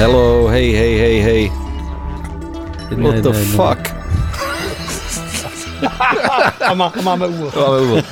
Hello, 0.00 0.48
hey, 0.48 0.72
hey, 0.72 0.96
hey, 0.98 1.20
hey. 1.20 1.48
What 2.96 3.20
the 3.22 3.32
fuck? 3.52 3.78
A, 6.60 6.74
má, 6.74 6.88
a 6.88 7.02
máme 7.02 7.28
úvod. 7.28 7.52
Máme 7.52 7.80
úvod. 7.80 8.04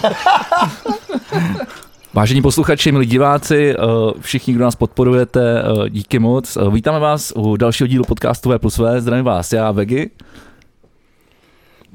Vážení 2.14 2.42
posluchači, 2.42 2.92
milí 2.92 3.06
diváci, 3.06 3.72
eh, 3.72 3.76
všichni, 4.20 4.54
kdo 4.54 4.64
nás 4.64 4.76
podporujete, 4.76 5.40
eh, 5.40 5.90
díky 5.90 6.18
moc. 6.18 6.56
Eh, 6.56 6.70
Vítáme 6.70 6.98
vás 6.98 7.32
u 7.36 7.56
dalšího 7.56 7.86
dílu 7.86 8.04
podcastu 8.04 8.50
V 8.50 8.58
plus 8.58 8.78
V. 8.78 9.00
Zdravím 9.00 9.24
vás, 9.24 9.52
já 9.52 9.72
Vegy. 9.72 10.10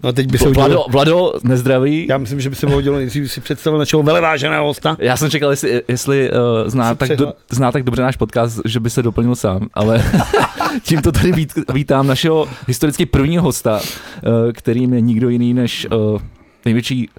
No 0.04 0.10
a 0.10 0.12
teď 0.12 0.32
by 0.32 0.38
se 0.38 0.50
udělal... 0.50 0.70
Vlado, 0.70 0.86
Vlado, 0.90 1.34
nezdraví. 1.44 2.08
Já 2.10 2.18
myslím, 2.18 2.40
že 2.40 2.50
by 2.50 2.56
se 2.56 2.66
mohlo 2.66 2.82
dělat 2.82 2.98
nejdřív 2.98 3.32
si 3.32 3.42
představil 3.42 3.80
našeho 3.80 4.04
veleváženého 4.04 4.66
hosta. 4.66 4.98
Já 5.00 5.18
jsem 5.18 5.30
čekal, 5.30 5.50
jestli, 5.52 5.82
jestli 5.88 6.32
uh, 6.32 6.70
zná, 6.70 6.96
tak 6.96 7.10
do, 7.10 7.34
zná 7.50 7.72
tak 7.72 7.84
dobře 7.84 8.02
náš 8.02 8.16
podcast, 8.16 8.60
že 8.66 8.80
by 8.80 8.90
se 8.90 9.04
doplnil 9.04 9.36
sám, 9.36 9.68
ale 9.74 10.04
tímto 10.84 11.12
tady 11.12 11.32
vít, 11.32 11.54
vítám 11.74 12.08
našeho 12.08 12.48
historicky 12.68 13.06
prvního 13.06 13.44
hosta, 13.44 13.80
uh, 13.80 14.52
kterým 14.52 14.94
je 14.94 15.02
nikdo 15.02 15.30
jiný 15.30 15.54
než 15.54 15.88
uh, 15.92 16.22
největší 16.66 17.10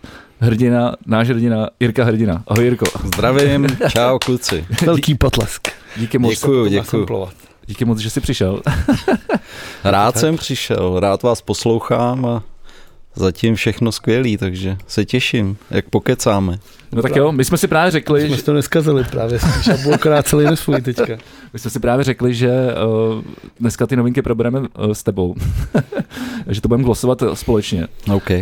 hrdina, 0.41 0.95
náš 1.07 1.29
hrdina, 1.29 1.69
Jirka 1.81 2.05
Hrdina. 2.05 2.43
Ahoj 2.47 2.65
Jirko. 2.65 2.87
Zdravím, 3.05 3.67
čau 3.89 4.19
kluci. 4.19 4.67
Velký 4.87 5.15
potlesk. 5.15 5.69
Díky 5.97 6.19
moc, 6.19 6.31
Děkuju, 6.31 6.67
děkuju. 6.67 7.29
Díky 7.67 7.85
moc, 7.85 7.99
že 7.99 8.11
jsi 8.11 8.21
přišel. 8.21 8.63
Rád 9.85 10.19
jsem 10.19 10.37
přišel, 10.37 11.01
rád 11.01 11.23
vás 11.23 11.41
poslouchám 11.41 12.27
a 12.27 12.43
zatím 13.15 13.55
všechno 13.55 13.93
skvělý, 13.93 14.37
takže 14.37 14.77
se 14.87 15.05
těším, 15.05 15.57
jak 15.71 15.89
pokecáme. 15.89 16.59
No 16.95 17.03
tak 17.03 17.17
jo, 17.17 17.33
my 17.33 17.45
jsme 17.45 17.59
si 17.59 17.69
právě 17.69 17.91
řekli, 17.91 18.27
Jsme 18.27 18.37
že, 18.37 18.43
to 18.43 18.53
neskazili 18.53 19.05
právě, 19.05 19.39
krát 19.99 20.27
celý 20.27 20.45
nesvůj 20.45 20.83
teďka. 20.83 21.17
my 21.53 21.59
jsme 21.59 21.71
si 21.71 21.81
právě 21.81 22.05
řekli, 22.05 22.35
že 22.35 22.51
uh, 22.51 23.23
dneska 23.61 23.87
ty 23.87 23.97
novinky 23.97 24.23
probereme 24.23 24.61
uh, 24.61 24.67
s 24.93 25.03
tebou. 25.03 25.35
že 26.49 26.61
to 26.61 26.69
budeme 26.69 26.85
glosovat 26.85 27.23
společně. 27.35 27.87
OK. 28.15 28.31
Uh, 28.31 28.37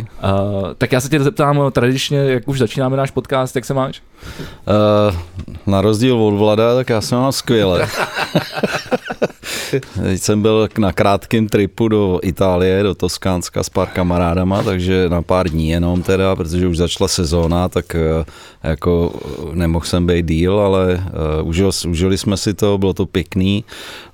tak 0.79 0.93
já 0.93 1.01
se 1.01 1.09
tě 1.09 1.21
zeptám 1.21 1.73
tradičně, 1.73 2.19
jak 2.19 2.49
už 2.49 2.59
začínáme 2.59 2.97
náš 2.97 3.11
podcast, 3.11 3.57
jak 3.57 3.65
se 3.65 3.75
máš? 3.75 4.03
Uh, 4.67 5.17
na 5.67 5.81
rozdíl 5.81 6.23
od 6.23 6.35
Vlada, 6.37 6.75
tak 6.75 6.89
já 6.89 7.01
jsem 7.01 7.19
mám 7.19 7.33
skvěle. 7.33 7.89
Teď 10.03 10.23
jsem 10.23 10.43
byl 10.43 10.69
na 10.79 10.93
krátkém 10.93 11.49
tripu 11.49 11.89
do 11.89 12.21
Itálie, 12.23 12.83
do 12.83 12.95
Toskánska 12.95 13.63
s 13.63 13.69
pár 13.69 13.89
kamarádama, 13.89 14.63
takže 14.63 15.09
na 15.09 15.23
pár 15.23 15.49
dní 15.49 15.69
jenom 15.69 16.03
teda, 16.03 16.37
protože 16.37 16.67
už 16.67 16.77
začala 16.77 17.09
sezóna, 17.09 17.69
tak 17.69 17.97
jako 18.63 19.13
eh, 19.15 19.57
nemohl 19.57 19.85
jsem 19.85 20.07
být 20.07 20.27
díl, 20.27 20.61
ale 20.61 21.05
uh, 21.41 21.49
užil, 21.49 21.71
užili 21.89 22.19
jsme 22.19 22.37
si 22.37 22.55
to, 22.55 22.79
bylo 22.79 22.93
to 22.93 23.07
pěkný. 23.07 23.65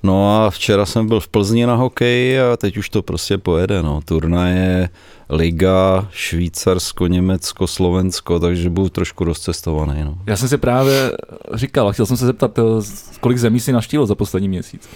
No 0.03 0.45
a 0.45 0.49
včera 0.49 0.85
jsem 0.85 1.07
byl 1.07 1.19
v 1.19 1.27
Plzni 1.27 1.65
na 1.65 1.75
hokeji 1.75 2.41
a 2.41 2.57
teď 2.57 2.77
už 2.77 2.89
to 2.89 3.01
prostě 3.01 3.37
pojede, 3.37 3.83
no. 3.83 3.99
Turnaje, 4.05 4.89
Liga, 5.29 6.07
Švýcarsko, 6.11 7.07
Německo, 7.07 7.67
Slovensko, 7.67 8.39
takže 8.39 8.69
budu 8.69 8.89
trošku 8.89 9.23
rozcestovaný, 9.23 10.03
no. 10.03 10.17
Já 10.25 10.35
jsem 10.35 10.49
si 10.49 10.57
právě 10.57 11.11
říkal, 11.53 11.87
a 11.87 11.91
chtěl 11.91 12.05
jsem 12.05 12.17
se 12.17 12.25
zeptat, 12.25 12.59
uh, 12.59 12.83
kolik 13.19 13.37
zemí 13.37 13.59
si 13.59 13.71
naštívil 13.71 14.05
za 14.05 14.15
poslední 14.15 14.47
měsíc? 14.49 14.89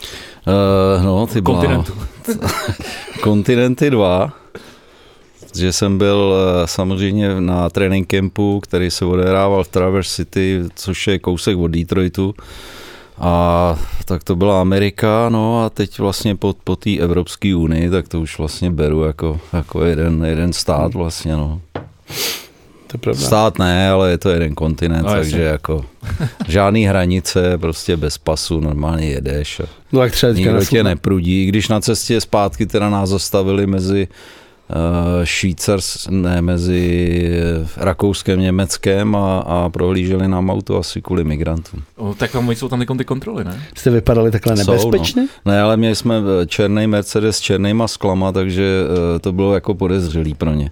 Uh, 0.97 1.06
no, 1.06 1.28
ty. 1.28 1.42
Kontinentu. 1.42 1.94
Kontinenty 3.22 3.90
dva, 3.90 4.42
že 5.56 5.73
jsem 5.73 5.98
byl 5.98 6.36
eh, 6.36 6.68
samozřejmě 6.68 7.42
na 7.42 7.70
trénink 7.70 8.08
campu, 8.08 8.59
který 8.59 8.92
se 8.92 9.06
odehrával 9.06 9.64
v 9.64 9.68
Traverse 9.68 10.16
City, 10.16 10.62
což 10.76 11.08
je 11.08 11.20
kousek 11.20 11.58
od 11.58 11.68
Detroitu. 11.68 12.36
A 13.18 13.76
tak 14.06 14.24
to 14.24 14.36
byla 14.36 14.62
Amerika, 14.62 15.30
no 15.30 15.64
a 15.66 15.70
teď 15.70 16.00
vlastně 16.00 16.36
po, 16.36 16.56
po 16.64 16.76
té 16.76 16.98
Evropské 16.98 17.56
unii, 17.56 17.90
tak 17.90 18.08
to 18.08 18.22
už 18.22 18.38
vlastně 18.38 18.72
beru 18.72 19.04
jako, 19.04 19.40
jako 19.54 19.84
jeden, 19.86 20.26
jeden 20.26 20.54
stát 20.54 20.94
vlastně, 20.94 21.36
no. 21.36 21.62
To 22.88 22.96
je 22.96 23.00
pravda. 23.00 23.22
Stát 23.22 23.59
ne, 23.59 23.90
ale 23.90 24.09
je 24.12 24.18
to 24.18 24.30
jeden 24.30 24.56
kontinent, 24.56 25.03
No, 25.06 25.09
no, 25.12 25.16
jasně. 25.18 25.31
takže 25.31 25.44
jako 25.46 25.86
žádný 26.47 26.86
hranice, 26.86 27.58
prostě 27.58 27.97
bez 27.97 28.18
pasu, 28.18 28.59
normálně 28.59 29.06
jedeš. 29.08 29.59
A 29.59 29.63
No 29.92 30.02
jak 30.02 30.12
třeba 30.12 30.31
Nikdo 30.34 30.66
tě 30.66 30.84
neprudí, 30.84 31.46
když 31.46 31.68
na 31.68 31.80
cestě 31.81 32.22
zpátky 32.22 32.66
teda 32.66 32.90
nás 32.90 33.09
zastavili 33.09 33.68
mezi 33.68 34.08
Švýcars, 35.23 36.07
ne, 36.09 36.41
mezi 36.41 37.22
eh, 37.34 37.67
Rakouskem, 37.78 38.39
Německem 38.39 39.16
a, 39.16 39.39
a 39.39 39.69
prohlíželi 39.69 40.28
nám 40.28 40.50
auto 40.50 40.78
asi 40.78 41.01
kvůli 41.01 41.23
migrantům. 41.23 41.84
O, 41.95 42.13
tak 42.13 42.31
tam 42.31 42.51
jsou 42.51 42.69
tam 42.69 42.97
ty 42.97 43.06
kontroly, 43.06 43.44
ne? 43.44 43.63
Jste 43.75 43.89
vypadali 43.89 44.31
takhle 44.31 44.57
Jsou, 44.57 44.72
nebezpečně? 44.72 45.28
Ne, 45.45 45.62
ale 45.62 45.78
měli 45.78 45.95
jsme 45.95 46.16
eh, 46.16 46.45
černý 46.45 46.88
Mercedes 46.88 47.38
s 47.38 47.41
černýma 47.41 47.88
sklama, 47.88 48.31
takže 48.31 48.83
eh, 49.16 49.19
to 49.19 49.31
bylo 49.31 49.53
jako 49.53 49.73
podezřelý 49.73 50.33
pro 50.33 50.53
ně. 50.53 50.72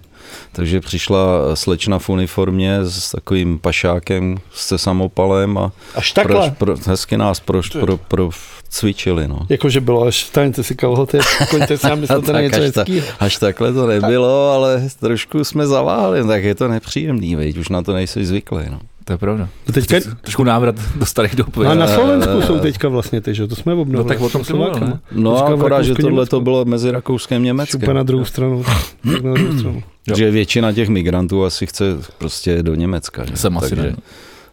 Takže 0.52 0.80
přišla 0.80 1.18
eh, 1.52 1.56
slečna 1.56 1.98
v 1.98 2.08
uniformě 2.08 2.78
s 2.82 3.10
takovým 3.10 3.58
pašákem 3.58 4.38
se 4.54 4.78
samopalem 4.78 5.58
a 5.58 5.72
Až 5.94 6.12
takhle? 6.12 6.50
pro, 6.50 6.76
hezky 6.86 7.16
nás 7.16 7.40
pro, 7.40 7.60
pro, 7.80 7.96
pro, 7.96 8.30
cvičili. 8.72 9.28
No. 9.28 9.38
Jakože 9.48 9.80
bylo, 9.80 10.02
až 10.08 10.24
staňte 10.24 10.62
si 10.62 10.74
kalhoty, 10.74 11.18
koňte 11.50 11.78
si 11.78 11.86
a 11.92 11.94
myslíte 11.94 12.32
na 12.32 12.38
Tak 12.40 12.42
něco 12.42 12.62
až, 12.62 12.70
ta, 12.72 12.84
až 13.20 13.36
takhle 13.38 13.72
to 13.72 13.86
nebylo, 13.86 14.50
ale 14.50 14.88
trošku 15.00 15.44
jsme 15.44 15.66
zaváhali, 15.66 16.24
tak 16.26 16.44
je 16.44 16.54
to 16.54 16.68
nepříjemný, 16.68 17.36
veď, 17.36 17.56
už 17.56 17.68
na 17.68 17.82
to 17.82 17.92
nejsi 17.92 18.24
zvyklý. 18.24 18.64
No. 18.70 18.80
To 19.04 19.12
je 19.12 19.18
pravda. 19.18 19.48
No 19.68 19.72
teďka, 19.74 19.96
Trošku 20.20 20.44
návrat 20.44 20.74
do 20.96 21.06
starých 21.06 21.34
dob. 21.34 21.56
no 21.56 21.70
a 21.70 21.74
na 21.74 21.84
Eh, 21.86 21.94
Slovensku 21.94 22.42
jsou 22.42 22.58
teďka 22.58 22.88
vlastně 22.88 23.20
ty, 23.20 23.34
že 23.34 23.46
to 23.46 23.56
jsme 23.56 23.72
obnovili. 23.72 24.04
No 24.04 24.08
tak 24.08 24.20
o 24.20 24.30
tom 24.30 24.44
jsem 24.44 24.56
mluvil, 24.56 24.74
Slovákama. 24.74 25.00
No 25.12 25.36
a 25.46 25.48
akorát, 25.54 25.82
že 25.82 25.94
tohle 25.94 26.10
Německu. 26.10 26.30
to 26.30 26.40
bylo 26.40 26.64
mezi 26.64 26.90
Rakouskem 26.90 27.42
a 27.42 27.44
Německem. 27.44 27.80
Šupa 27.80 27.92
na 27.92 28.02
druhou 28.02 28.24
stranu. 28.24 28.64
Tak 29.12 29.22
na 29.22 29.32
druhou 29.34 29.58
stranu. 29.58 29.82
Že 30.16 30.30
většina 30.30 30.72
těch 30.72 30.88
migrantů 30.88 31.44
asi 31.44 31.66
chce 31.66 31.84
prostě 32.18 32.62
do 32.62 32.74
Německa. 32.74 33.24
Že? 33.24 33.36
Jsem 33.36 33.58
asi 33.58 33.68
Takže 33.68 33.82
ne. 33.90 33.96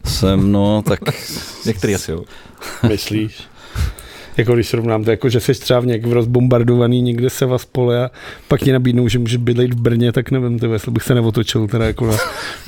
Jsem, 0.04 0.52
no, 0.52 0.82
tak 0.82 1.00
Některý 1.66 1.94
asi 1.94 2.10
jo. 2.10 2.22
Myslíš? 2.88 3.34
Jako 4.36 4.54
když 4.54 4.68
srovnám 4.68 5.04
to, 5.04 5.10
jako 5.10 5.28
že 5.28 5.40
jsi 5.40 5.52
třeba 5.54 5.80
v 5.80 5.86
něk 5.86 6.06
v 6.06 6.12
rozbombardovaný 6.12 7.02
někde 7.02 7.30
se 7.30 7.46
vás 7.46 7.64
pole 7.64 8.04
a 8.04 8.10
pak 8.48 8.60
ti 8.60 8.72
nabídnou, 8.72 9.08
že 9.08 9.18
můžeš 9.18 9.36
bydlet 9.36 9.74
v 9.74 9.80
Brně, 9.80 10.12
tak 10.12 10.30
nevím, 10.30 10.58
ty, 10.58 10.66
jestli 10.66 10.92
bych 10.92 11.02
se 11.02 11.14
neotočil 11.14 11.68
teda 11.68 11.84
jako 11.84 12.06
na, 12.06 12.16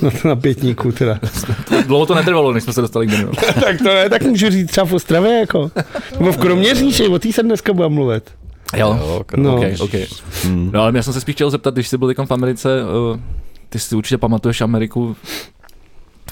na, 0.03 0.11
na 0.25 0.37
pětníku 0.37 0.93
teda. 0.93 1.19
Dlouho 1.87 2.06
to 2.06 2.15
netrvalo, 2.15 2.53
než 2.53 2.62
jsme 2.65 2.72
se 2.72 2.81
dostali 2.81 3.06
k 3.06 3.11
Brnu. 3.11 3.33
tak 3.65 3.78
to 3.78 3.84
ne, 3.84 4.09
tak 4.11 4.22
můžu 4.22 4.51
říct 4.51 4.71
třeba 4.71 4.87
v 4.87 4.93
Ostravě 4.93 5.39
jako. 5.39 5.71
Nebo 6.19 6.33
v 6.33 6.37
Kroměříži, 6.37 7.09
o 7.09 7.19
té 7.19 7.33
se 7.33 7.43
dneska 7.43 7.72
budeme 7.72 7.95
mluvit. 7.95 8.31
Jo. 8.77 8.99
jo, 9.01 9.22
No. 9.37 9.43
no. 9.51 9.56
Okay, 9.56 9.77
okay. 9.81 10.06
Hmm. 10.45 10.71
No 10.72 10.83
ale 10.83 10.93
já 10.97 11.03
jsem 11.03 11.12
se 11.12 11.21
spíš 11.21 11.34
chtěl 11.34 11.51
zeptat, 11.51 11.75
když 11.75 11.89
jsi 11.89 11.99
byl 11.99 12.15
v 12.27 12.31
Americe, 12.31 12.69
uh, 13.12 13.21
ty 13.69 13.78
si 13.78 13.97
určitě 13.97 14.19
pamatuješ 14.19 14.61
Ameriku 14.61 15.17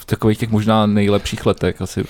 v 0.00 0.04
takových 0.04 0.38
těch 0.38 0.50
možná 0.50 0.86
nejlepších 0.86 1.46
letech, 1.46 1.82
asi 1.82 2.04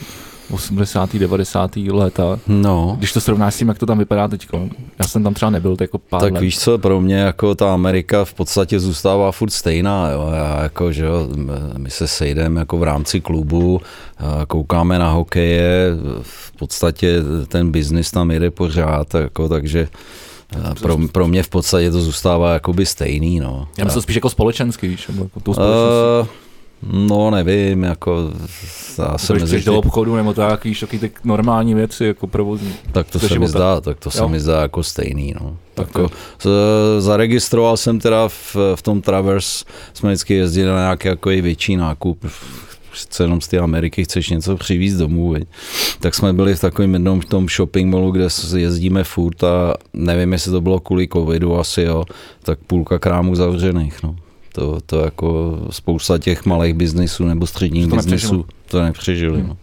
80. 0.51 1.17
90. 1.17 1.77
léta. 1.77 2.39
no. 2.47 2.95
Když 2.99 3.13
to 3.13 3.21
srovnáš 3.21 3.55
s 3.55 3.59
tím, 3.59 3.69
jak 3.69 3.79
to 3.79 3.87
tam 3.87 3.99
vypadá 3.99 4.29
teď. 4.29 4.47
Já 4.99 5.07
jsem 5.07 5.23
tam 5.23 5.35
třeba 5.35 5.51
nebyl, 5.51 5.77
to 5.77 5.85
jako 5.85 5.99
pár 5.99 6.21
Tak 6.21 6.33
let. 6.33 6.41
víš 6.41 6.59
co, 6.59 6.79
pro 6.79 7.01
mě 7.01 7.17
jako 7.17 7.55
ta 7.55 7.75
Amerika 7.75 8.25
v 8.25 8.35
podstatě 8.35 8.81
zůstává 8.81 9.33
furt 9.33 9.51
stejná, 9.51 10.11
jo. 10.11 10.31
Já 10.35 10.63
jako, 10.63 10.93
že 10.93 11.05
jo, 11.05 11.29
my 11.77 11.91
se 11.91 12.09
sejdeme 12.09 12.61
jako 12.61 12.79
v 12.79 12.83
rámci 12.83 13.21
klubu, 13.21 13.81
koukáme 14.49 14.99
na 14.99 15.11
hokeje, 15.11 15.91
v 16.23 16.53
podstatě 16.53 17.17
ten 17.49 17.71
biznis 17.71 18.11
tam 18.11 18.31
jede 18.31 18.51
pořád, 18.51 19.15
jako, 19.15 19.49
takže 19.49 19.89
pro, 20.81 20.99
pro 21.13 21.29
mě 21.29 21.43
v 21.43 21.49
podstatě 21.49 21.91
to 21.91 22.01
zůstává 22.01 22.53
jakoby 22.53 22.87
stejný, 22.87 23.41
no. 23.41 23.69
Já 23.79 23.85
myslím 23.85 24.03
spíš 24.03 24.15
jako 24.17 24.31
společenský, 24.31 24.89
víš, 24.89 25.09
jako 25.09 25.41
tou. 25.41 25.53
Uh, 25.53 26.27
no 26.83 27.31
nevím, 27.31 27.83
jako 27.83 28.31
já 28.99 29.19
jsem 29.19 29.35
Když 29.35 29.43
mezi 29.43 29.57
chceš 29.57 29.65
do 29.65 29.79
obchodu 29.79 30.17
nebo 30.17 30.35
tak, 30.35 30.65
víš, 30.65 30.81
taky 30.81 30.99
ty 30.99 31.11
normální 31.25 31.75
věci, 31.75 32.05
jako 32.05 32.27
provozní. 32.27 32.75
tak 32.93 33.11
to 33.11 33.19
se 33.19 33.39
mi 33.39 33.49
zdá, 33.49 33.81
tak 33.81 33.99
to 33.99 34.11
se 34.11 34.19
Jo. 34.19 34.29
mi 34.29 34.41
zdá 34.41 34.63
jako 34.63 34.83
stejný, 34.83 35.35
no. 35.41 35.57
Tak 35.75 35.87
Jako, 35.89 36.11
zaregistroval 36.99 37.77
jsem 37.77 37.99
teda 38.01 38.29
v, 38.29 38.57
v 38.75 38.83
tom 38.83 39.03
Traverse, 39.03 39.65
jsme 39.95 40.11
vždycky 40.11 40.35
jezdili 40.35 40.69
na 40.71 40.79
nějaký 40.79 41.09
jako 41.09 41.29
větší 41.29 41.77
nákup, 41.77 42.27
přece 42.93 43.25
jenom 43.25 43.41
z 43.41 43.49
té 43.49 43.59
Ameriky 43.59 44.05
chceš 44.05 44.29
něco 44.31 44.57
přivízt 44.57 44.97
domů, 44.97 45.31
veď. 45.31 45.49
tak 46.01 46.15
jsme 46.15 46.33
byli 46.33 46.55
v 46.55 46.61
takovém 46.61 46.93
jednom 46.93 47.21
tom 47.21 47.49
shopping 47.49 47.93
mallu, 47.93 48.11
kde 48.11 48.29
jezdíme 48.57 49.05
furt 49.05 49.45
a 49.45 49.75
nevím, 49.93 50.33
jestli 50.33 50.53
to 50.53 50.61
bylo 50.61 50.81
kvůli 50.81 51.09
covidu 51.09 51.59
asi, 51.59 51.83
jo, 51.83 52.05
tak 52.43 52.59
půlka 52.67 52.99
krámů 52.99 53.35
zavřených, 53.35 54.03
no. 54.03 54.17
To, 54.53 54.81
to 54.87 55.01
jako 55.01 55.59
spousta 55.71 56.19
těch 56.19 56.47
malých 56.47 56.75
biznisů 56.75 57.25
nebo 57.25 57.47
středních 57.47 57.89
To 57.89 57.97
biznisů 57.97 58.45
to 58.69 58.83
nepřežili. 58.83 59.41
Hmm. 59.41 59.49
No. 59.49 59.57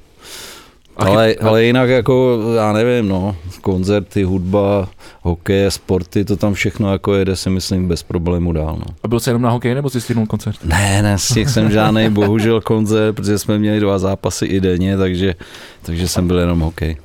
Ale, 0.98 1.36
ale 1.36 1.64
jinak 1.64 1.90
jako, 1.90 2.40
já 2.56 2.74
nevím, 2.74 3.10
no, 3.10 3.36
koncerty, 3.62 4.24
hudba, 4.24 4.90
hokej, 5.22 5.72
sporty, 5.72 6.26
to 6.26 6.38
tam 6.38 6.54
všechno 6.54 6.92
jako 6.92 7.14
jede 7.14 7.36
si 7.36 7.50
myslím 7.50 7.88
bez 7.88 8.04
problému 8.04 8.54
dál, 8.54 8.76
no. 8.80 8.86
A 9.04 9.08
byl 9.08 9.20
jsi 9.20 9.30
jenom 9.30 9.42
na 9.42 9.50
hokej, 9.50 9.76
nebo 9.76 9.90
jsi 9.90 10.02
stihnul 10.02 10.26
koncert? 10.26 10.64
Ne, 10.64 11.02
ne, 11.02 11.18
z 11.18 11.34
těch 11.34 11.50
jsem 11.50 11.72
žádný 11.72 12.10
bohužel 12.14 12.62
koncert, 12.62 13.16
protože 13.16 13.40
jsme 13.40 13.60
měli 13.60 13.80
dva 13.80 14.00
zápasy 14.00 14.46
i 14.46 14.60
denně, 14.60 14.98
takže, 14.98 15.36
takže 15.82 16.08
jsem 16.08 16.28
byl 16.28 16.40
jenom 16.40 16.60
hokej. 16.60 16.98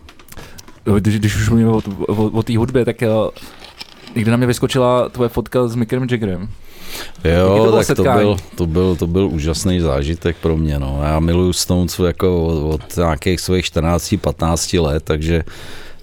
když, 0.99 1.19
když 1.19 1.37
už 1.37 1.49
mluvíme 1.49 1.71
o, 1.71 1.83
o, 2.09 2.25
o 2.25 2.43
té 2.43 2.59
hudbě, 2.59 2.85
tak 2.85 2.97
uh, 3.03 3.31
někde 4.15 4.31
na 4.31 4.37
mě 4.37 4.47
vyskočila 4.47 5.09
tvoje 5.09 5.29
fotka 5.29 5.69
s 5.69 5.75
Mickem 5.75 6.07
Jaggerem. 6.11 6.49
Jo, 7.25 7.65
to 7.65 7.77
tak 7.77 7.97
to 7.97 8.03
byl, 8.03 8.37
to, 8.57 8.67
byl, 8.67 8.97
to 8.97 9.07
byl 9.07 9.27
úžasný 9.27 9.81
zážitek 9.81 10.37
pro 10.37 10.57
mě. 10.57 10.79
No. 10.79 11.01
Já 11.03 11.21
miluju 11.21 11.53
Stones 11.53 11.99
jako 11.99 12.47
od, 12.47 12.75
od 12.75 12.97
nějakých 12.97 13.41
svých 13.41 13.65
14-15 13.65 14.83
let, 14.83 15.03
takže 15.05 15.45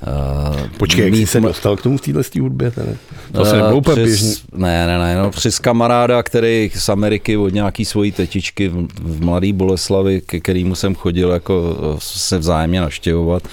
Uh, 0.07 0.69
Počkej, 0.77 1.05
jak 1.05 1.15
jsi 1.15 1.27
se 1.27 1.41
dostal 1.41 1.75
k 1.75 1.81
tomu 1.81 1.97
v 1.97 2.01
téhle 2.01 2.23
hudbě? 2.39 2.71
Tady? 2.71 2.97
To 3.31 3.45
se 3.45 3.55
nebylo 3.55 3.77
úplně 3.77 4.03
běžný. 4.03 4.33
Ne, 4.55 4.87
ne, 4.87 4.99
ne, 4.99 5.15
no, 5.15 5.31
přes 5.31 5.59
kamaráda, 5.59 6.23
který 6.23 6.71
z 6.75 6.89
Ameriky 6.89 7.37
od 7.37 7.53
nějaký 7.53 7.85
svojí 7.85 8.11
tetičky 8.11 8.67
v, 8.67 8.87
v 9.01 9.25
Mladý 9.25 9.53
Boleslavi, 9.53 10.21
ke 10.21 10.39
kterému 10.39 10.75
jsem 10.75 10.95
chodil 10.95 11.31
jako 11.31 11.77
se 11.99 12.37
vzájemně 12.37 12.81
naštěvovat, 12.81 13.43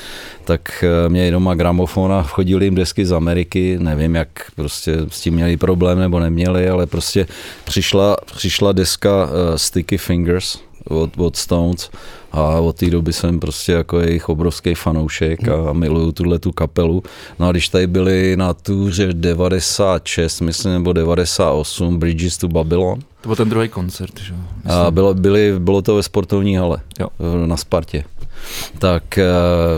tak 0.44 0.84
eh, 0.84 1.08
měli 1.08 1.30
doma 1.30 1.54
gramofon 1.54 2.12
a 2.12 2.22
chodili 2.22 2.66
jim 2.66 2.74
desky 2.74 3.06
z 3.06 3.12
Ameriky, 3.12 3.78
nevím, 3.80 4.14
jak 4.14 4.28
prostě 4.56 4.96
s 5.08 5.20
tím 5.20 5.34
měli 5.34 5.56
problém 5.56 5.98
nebo 5.98 6.20
neměli, 6.20 6.68
ale 6.68 6.86
prostě 6.86 7.26
přišla, 7.64 8.16
přišla 8.36 8.72
deska 8.72 9.24
uh, 9.24 9.30
Sticky 9.56 9.98
Fingers 9.98 10.58
od, 10.88 11.10
od 11.16 11.36
Stones 11.36 11.90
a 12.32 12.60
od 12.60 12.76
té 12.76 12.90
doby 12.90 13.12
jsem 13.12 13.40
prostě 13.40 13.72
jako 13.72 14.00
jejich 14.00 14.28
obrovský 14.28 14.74
fanoušek 14.74 15.48
a 15.48 15.72
miluju 15.72 16.12
tuhle 16.12 16.38
tu 16.38 16.52
kapelu. 16.52 17.02
No 17.38 17.48
a 17.48 17.50
když 17.50 17.68
tady 17.68 17.86
byli 17.86 18.36
na 18.36 18.54
túře 18.54 19.08
96, 19.12 20.40
myslím, 20.40 20.72
nebo 20.72 20.92
98, 20.92 21.98
Bridges 21.98 22.38
to 22.38 22.48
Babylon, 22.48 23.00
to 23.26 23.28
byl 23.28 23.36
ten 23.36 23.48
druhý 23.48 23.68
koncert, 23.68 24.20
že? 24.20 24.34
A 24.64 24.90
bylo, 24.90 25.14
byli, 25.14 25.54
bylo 25.58 25.82
to 25.82 25.94
ve 25.94 26.02
sportovní 26.02 26.56
hale 26.56 26.78
jo. 27.00 27.08
na 27.46 27.56
Spartě. 27.56 28.04
Tak 28.78 29.18
eh, 29.18 29.24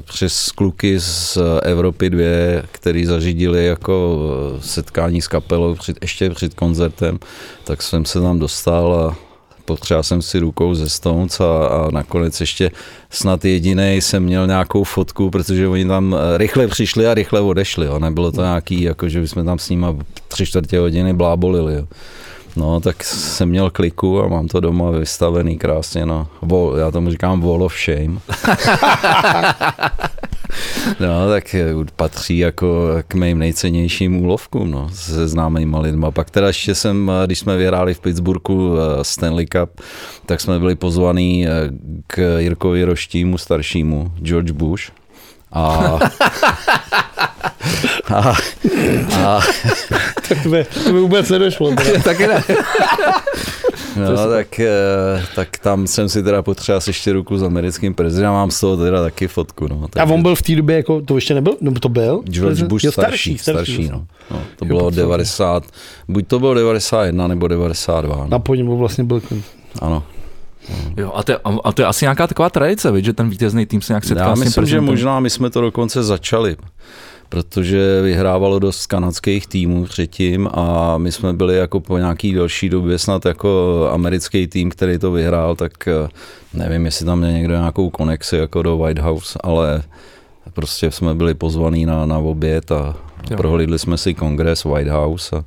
přes 0.01 0.53
kluky 0.53 1.01
z 1.01 1.39
Evropy 1.63 2.11
dvě, 2.11 2.63
který 2.73 3.07
zařídili 3.07 3.67
jako 3.67 4.19
eh, 4.57 4.61
setkání 4.63 5.23
s 5.23 5.29
kapelou 5.29 5.75
před, 5.75 5.99
ještě 6.03 6.31
před 6.31 6.55
koncertem, 6.55 7.19
tak 7.65 7.83
jsem 7.83 8.05
se 8.05 8.21
tam 8.21 8.39
dostal 8.39 8.95
a 8.95 9.28
potřeboval 9.69 10.03
jsem 10.03 10.23
si 10.23 10.39
rukou 10.39 10.75
ze 10.75 10.89
Stones 10.89 11.41
a, 11.41 11.67
a 11.67 11.91
nakonec 11.91 12.41
ještě 12.41 12.71
snad 13.11 13.45
jediný 13.45 13.97
jsem 13.97 14.23
měl 14.23 14.47
nějakou 14.47 14.85
fotku, 14.85 15.31
protože 15.31 15.69
oni 15.69 15.85
tam 15.85 16.15
eh, 16.15 16.39
rychle 16.39 16.67
přišli 16.67 17.07
a 17.07 17.15
rychle 17.15 17.41
odešli. 17.41 17.87
Jo. 17.87 17.99
Nebylo 17.99 18.33
to 18.33 18.43
nějaký, 18.43 18.83
jako 18.83 19.09
že 19.09 19.21
bychom 19.21 19.45
tam 19.45 19.59
s 19.59 19.69
nimi 19.69 19.87
tři 20.29 20.47
čtvrtě 20.47 20.79
hodiny 20.79 21.13
blábolili. 21.13 21.75
Jo. 21.75 21.87
No, 22.57 22.81
tak 22.81 23.05
jsem 23.05 23.49
měl 23.49 23.71
kliku 23.71 24.23
a 24.23 24.29
mám 24.29 24.49
to 24.49 24.61
doma 24.61 24.91
vystavený 24.91 25.59
krásně 25.59 26.07
na, 26.07 26.27
wall, 26.43 26.77
já 26.79 26.91
tomu 26.91 27.11
říkám 27.11 27.41
wall 27.41 27.63
of 27.63 27.75
shame. 27.85 28.19
no, 31.01 31.29
tak 31.29 31.57
patří 31.97 32.39
jako 32.39 32.89
k 33.09 33.15
mým 33.15 33.39
nejcennějším 33.39 34.23
úlovkům, 34.23 34.71
no, 34.71 34.91
se 34.95 35.29
známýma 35.29 35.81
lidma. 35.81 36.11
Pak 36.11 36.31
teda 36.31 36.47
ještě 36.47 36.75
jsem, 36.75 37.13
když 37.27 37.39
jsme 37.39 37.57
vyhráli 37.57 37.95
v 37.95 38.01
Pittsburghu 38.01 38.77
eh, 38.79 39.05
Stanley 39.05 39.47
Cup, 39.47 39.81
tak 40.27 40.41
jsme 40.41 40.59
byli 40.59 40.75
pozvaní 40.75 41.47
eh, 41.47 41.51
k 42.07 42.39
Jirkovi 42.39 42.85
Roštímu 42.85 43.39
staršímu, 43.39 44.13
George 44.23 44.51
Bush. 44.51 44.91
A, 45.53 45.63
a, 48.15 48.33
a 49.17 49.41
tak 50.29 50.43
to 50.43 50.49
by, 50.49 50.65
to 50.65 50.93
by 50.93 51.01
vůbec 51.01 51.31
nedošlo. 51.31 51.75
Taky 52.05 52.27
ne. 52.27 52.43
No, 53.99 54.31
tak, 54.31 54.61
eh, 54.61 54.69
tak 55.35 55.59
tam 55.59 55.87
jsem 55.87 56.09
si 56.09 56.23
teda 56.23 56.43
potřeboval 56.43 56.83
ještě 56.87 57.13
ruku 57.13 57.39
s 57.39 57.43
americkým 57.43 57.95
prezidentem, 57.95 58.33
mám 58.33 58.51
z 58.51 58.61
toho 58.61 58.77
teda 58.77 59.03
taky 59.03 59.29
fotku. 59.29 59.69
No, 59.69 59.87
a 60.01 60.05
on 60.05 60.23
byl 60.23 60.35
v 60.35 60.43
té 60.43 60.57
době, 60.57 60.77
jako, 60.77 61.01
to 61.01 61.15
ještě 61.15 61.35
nebyl? 61.35 61.57
No 61.61 61.73
to 61.73 61.89
byl? 61.89 62.23
George 62.25 62.63
Bush 62.63 62.85
jo, 62.85 62.93
starší, 62.93 63.39
starší, 63.39 63.73
starší 63.73 63.89
no. 63.89 64.07
no. 64.31 64.43
To 64.57 64.65
bylo 64.65 64.91
90, 64.91 65.65
buď 66.09 66.27
to 66.27 66.39
bylo 66.39 66.55
91 66.55 67.27
nebo 67.27 67.49
92. 67.49 68.27
No. 68.31 68.37
A 68.37 68.39
po 68.39 68.55
něm 68.55 68.67
vlastně 68.67 69.05
byl 69.05 69.23
Ano. 69.81 70.03
Jo, 70.97 71.13
a, 71.15 71.23
to, 71.23 71.33
je, 71.33 71.39
a 71.65 71.73
to 71.73 71.83
je 71.83 71.87
asi 71.87 72.05
nějaká 72.05 72.27
taková 72.27 72.51
tradice, 72.51 72.93
že 72.97 73.13
ten 73.13 73.31
vítězný 73.31 73.67
tým 73.67 73.83
se 73.83 73.93
nějak 73.93 74.05
setká 74.05 74.25
Já 74.25 74.37
s 74.37 74.39
tím 74.39 74.45
myslím, 74.45 74.67
že 74.67 74.81
možná 74.81 75.21
my 75.21 75.31
jsme 75.31 75.51
to 75.51 75.61
dokonce 75.61 76.03
začali 76.03 76.57
protože 77.29 78.03
vyhrávalo 78.03 78.59
dost 78.59 78.87
kanadských 78.87 79.47
týmů 79.47 79.85
předtím 79.85 80.49
a 80.55 80.99
my 80.99 81.13
jsme 81.13 81.33
byli 81.33 81.57
jako 81.57 81.81
po 81.81 81.99
nějaký 81.99 82.33
delší 82.33 82.69
době 82.69 82.99
snad 82.99 83.27
jako 83.27 83.89
americký 83.93 84.47
tým, 84.47 84.71
který 84.71 84.99
to 84.99 85.13
vyhrál, 85.13 85.57
tak 85.57 85.89
eh, 85.89 86.09
nevím, 86.55 86.85
jestli 86.85 87.07
tam 87.07 87.25
je 87.25 87.33
někdo 87.33 87.55
nějakou 87.55 87.91
konexi 87.91 88.37
jako 88.37 88.63
do 88.63 88.79
White 88.79 88.99
House, 88.99 89.39
ale 89.43 89.83
prostě 90.55 90.91
jsme 90.91 91.15
byli 91.15 91.35
pozvaní 91.35 91.87
na, 91.87 92.07
na 92.07 92.19
oběd 92.19 92.73
a 92.73 92.97
jo. 93.31 93.37
prohlídli 93.37 93.79
jsme 93.79 93.99
si 93.99 94.15
kongres 94.15 94.65
White 94.65 94.89
House. 94.89 95.37
A... 95.37 95.45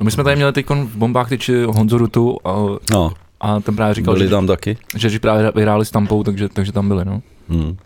No 0.00 0.04
my 0.04 0.10
jsme 0.10 0.24
tady 0.24 0.36
měli 0.36 0.52
teď 0.52 0.66
v 0.70 0.96
bombách 0.96 1.28
tyči 1.28 1.62
Honzo 1.64 1.98
Rutu 1.98 2.38
a, 2.44 2.66
no. 2.90 3.12
a 3.40 3.60
ten 3.60 3.76
právě 3.76 3.94
říkal, 3.94 4.14
byli 4.14 4.26
že, 4.26 4.30
tam 4.30 4.46
taky? 4.46 4.76
že, 4.96 5.10
že 5.10 5.18
právě 5.18 5.52
vyhráli 5.54 5.84
s 5.84 5.90
Tampou, 5.90 6.22
takže, 6.22 6.48
takže 6.48 6.72
tam 6.72 6.88
byli. 6.88 7.04
No. 7.04 7.22
Hmm. 7.48 7.76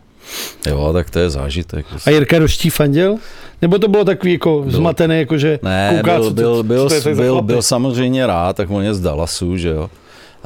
Jo, 0.67 0.91
tak 0.93 1.11
to 1.11 1.19
je 1.19 1.31
zážitek. 1.31 1.87
A 2.07 2.11
Jirka 2.11 2.39
Roští 2.39 2.71
fandil? 2.71 3.17
Nebo 3.63 3.79
to 3.79 3.89
bylo 3.89 4.05
takový 4.05 4.33
jako 4.33 4.63
byl, 4.63 4.71
zmatený, 4.71 5.19
jako 5.19 5.39
že 5.39 5.59
ne, 5.63 5.93
kouká, 5.97 6.19
byl, 6.19 6.31
byl, 6.31 6.63
byl, 6.63 6.89
byl, 6.89 7.15
byl, 7.15 7.43
byl 7.43 7.63
samozřejmě 7.63 8.27
rád, 8.27 8.57
tak 8.57 8.71
on 8.71 8.83
je 8.83 8.95
z 8.95 9.01
Dallasu, 9.01 9.57
že 9.57 9.69
jo. 9.69 9.91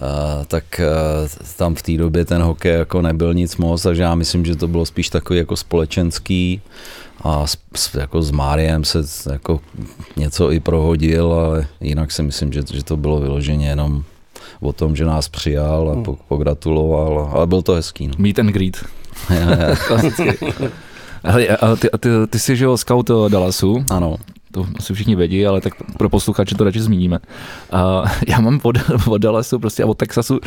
Uh, 0.03 0.45
tak 0.45 0.65
uh, 1.23 1.29
tam 1.57 1.75
v 1.75 1.83
té 1.83 1.97
době 1.97 2.25
ten 2.25 2.43
hokej 2.43 2.75
jako 2.75 3.03
nebyl 3.03 3.35
nic 3.35 3.57
moc, 3.57 3.83
takže 3.83 4.03
já 4.03 4.15
myslím, 4.15 4.45
že 4.45 4.57
to 4.57 4.69
bylo 4.69 4.87
spíš 4.87 5.09
takový 5.09 5.39
jako 5.39 5.57
společenský 5.57 6.61
a 7.23 7.47
s, 7.47 7.57
s, 7.75 7.95
jako 7.95 8.23
s 8.23 8.31
Máriem 8.31 8.85
se 8.85 8.99
jako 9.33 9.61
něco 10.17 10.53
i 10.53 10.61
prohodil, 10.61 11.33
ale 11.33 11.67
jinak 11.81 12.13
si 12.13 12.23
myslím, 12.23 12.53
že, 12.53 12.63
že 12.73 12.85
to 12.85 12.97
bylo 12.97 13.21
vyloženě 13.21 13.69
jenom 13.69 14.05
o 14.61 14.73
tom, 14.73 14.97
že 14.97 15.05
nás 15.05 15.29
přijal 15.29 15.91
a 15.91 15.93
hmm. 15.93 16.17
pogratuloval, 16.29 17.31
ale 17.33 17.47
byl 17.47 17.63
to 17.63 17.73
hezký. 17.73 18.07
No. 18.07 18.15
Meet 18.19 18.39
and 18.39 18.51
greet. 18.51 18.85
Hele, 21.25 21.47
a 21.49 21.77
ty, 21.77 21.91
a 21.91 21.99
ty, 21.99 22.09
ty 22.31 22.39
jsi, 22.39 22.65
jo, 22.65 22.77
scout 22.77 23.11
Dallasu. 23.29 23.85
Ano. 23.91 24.17
To 24.53 24.67
asi 24.79 24.95
všichni 24.95 25.17
vědí, 25.17 25.47
ale 25.47 25.61
tak 25.61 25.73
pro 25.99 26.09
posluchače 26.09 26.55
to 26.55 26.65
radši 26.65 26.81
zmíníme. 26.81 27.19
A 27.71 28.03
já 28.29 28.41
mám 28.41 28.61
od, 28.63 28.77
od 29.07 29.19
Dallasu 29.19 29.59
prostě 29.59 29.83
a 29.83 29.87
od 29.87 29.99
Texasu 29.99 30.35
uh, 30.35 30.41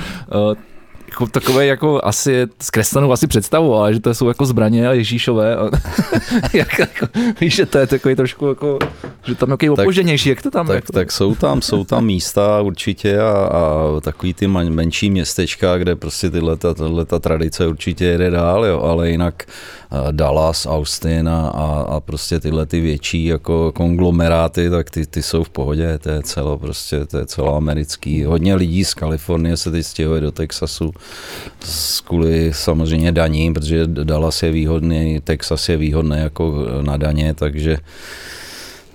jako 1.12 1.28
takové 1.28 1.66
jako 1.66 2.02
asi 2.04 2.48
zkreslenou 2.62 3.12
asi 3.12 3.28
představu, 3.28 3.76
ale 3.76 3.94
že 3.94 4.00
to 4.00 4.14
jsou 4.14 4.28
jako 4.28 4.46
zbraně 4.46 4.88
a 4.88 4.94
Ježíšové. 4.94 5.56
A, 5.56 5.70
jak, 6.54 6.80
jako, 6.80 7.08
víš, 7.42 7.56
že 7.56 7.66
to 7.66 7.78
je 7.78 7.88
takový 7.88 8.16
trošku 8.16 8.48
jako, 8.48 8.80
že 9.26 9.36
tam 9.36 9.50
nějaký 9.50 9.70
opoženější, 9.70 10.30
jak 10.30 10.42
to 10.42 10.52
tam? 10.52 10.68
Tak, 10.68 10.76
jako? 10.76 10.94
tak 10.94 11.12
jsou 11.12 11.36
tam, 11.36 11.62
jsou 11.62 11.84
tam 11.84 12.06
místa 12.06 12.62
určitě 12.62 13.20
a, 13.20 13.32
a 13.32 14.00
takový 14.02 14.34
ty 14.34 14.48
menší 14.48 15.10
městečka, 15.10 15.78
kde 15.78 15.96
prostě 15.96 16.30
tyhle, 16.30 16.58
tato, 16.58 17.06
ta 17.06 17.20
tradice 17.20 17.68
určitě 17.68 18.06
jede 18.06 18.30
dál, 18.30 18.66
jo, 18.66 18.82
ale 18.82 19.10
jinak 19.10 19.44
Dallas, 20.12 20.66
Austin 20.66 21.30
a, 21.30 21.48
a, 21.88 22.00
prostě 22.00 22.40
tyhle 22.40 22.66
ty 22.66 22.80
větší 22.80 23.26
jako 23.26 23.72
konglomeráty, 23.72 24.70
tak 24.70 24.90
ty, 24.90 25.06
ty 25.06 25.24
jsou 25.24 25.44
v 25.44 25.50
pohodě, 25.50 25.98
to 25.98 26.10
je 26.10 26.22
celo 26.22 26.58
prostě, 26.58 27.06
to 27.06 27.18
je 27.18 27.26
celoamerický. 27.26 28.24
Hodně 28.24 28.56
lidí 28.56 28.86
z 28.86 28.94
Kalifornie 28.94 29.58
se 29.58 29.72
teď 29.72 29.86
stěhuje 29.86 30.22
do 30.22 30.32
Texasu 30.32 30.94
kvůli 32.04 32.52
samozřejmě 32.54 33.12
daní, 33.12 33.54
protože 33.54 33.88
Dallas 33.88 34.44
je 34.44 34.52
výhodný, 34.52 35.22
Texas 35.24 35.70
je 35.70 35.78
výhodný 35.78 36.18
jako 36.18 36.66
na 36.82 36.98
daně, 36.98 37.34
takže 37.34 37.78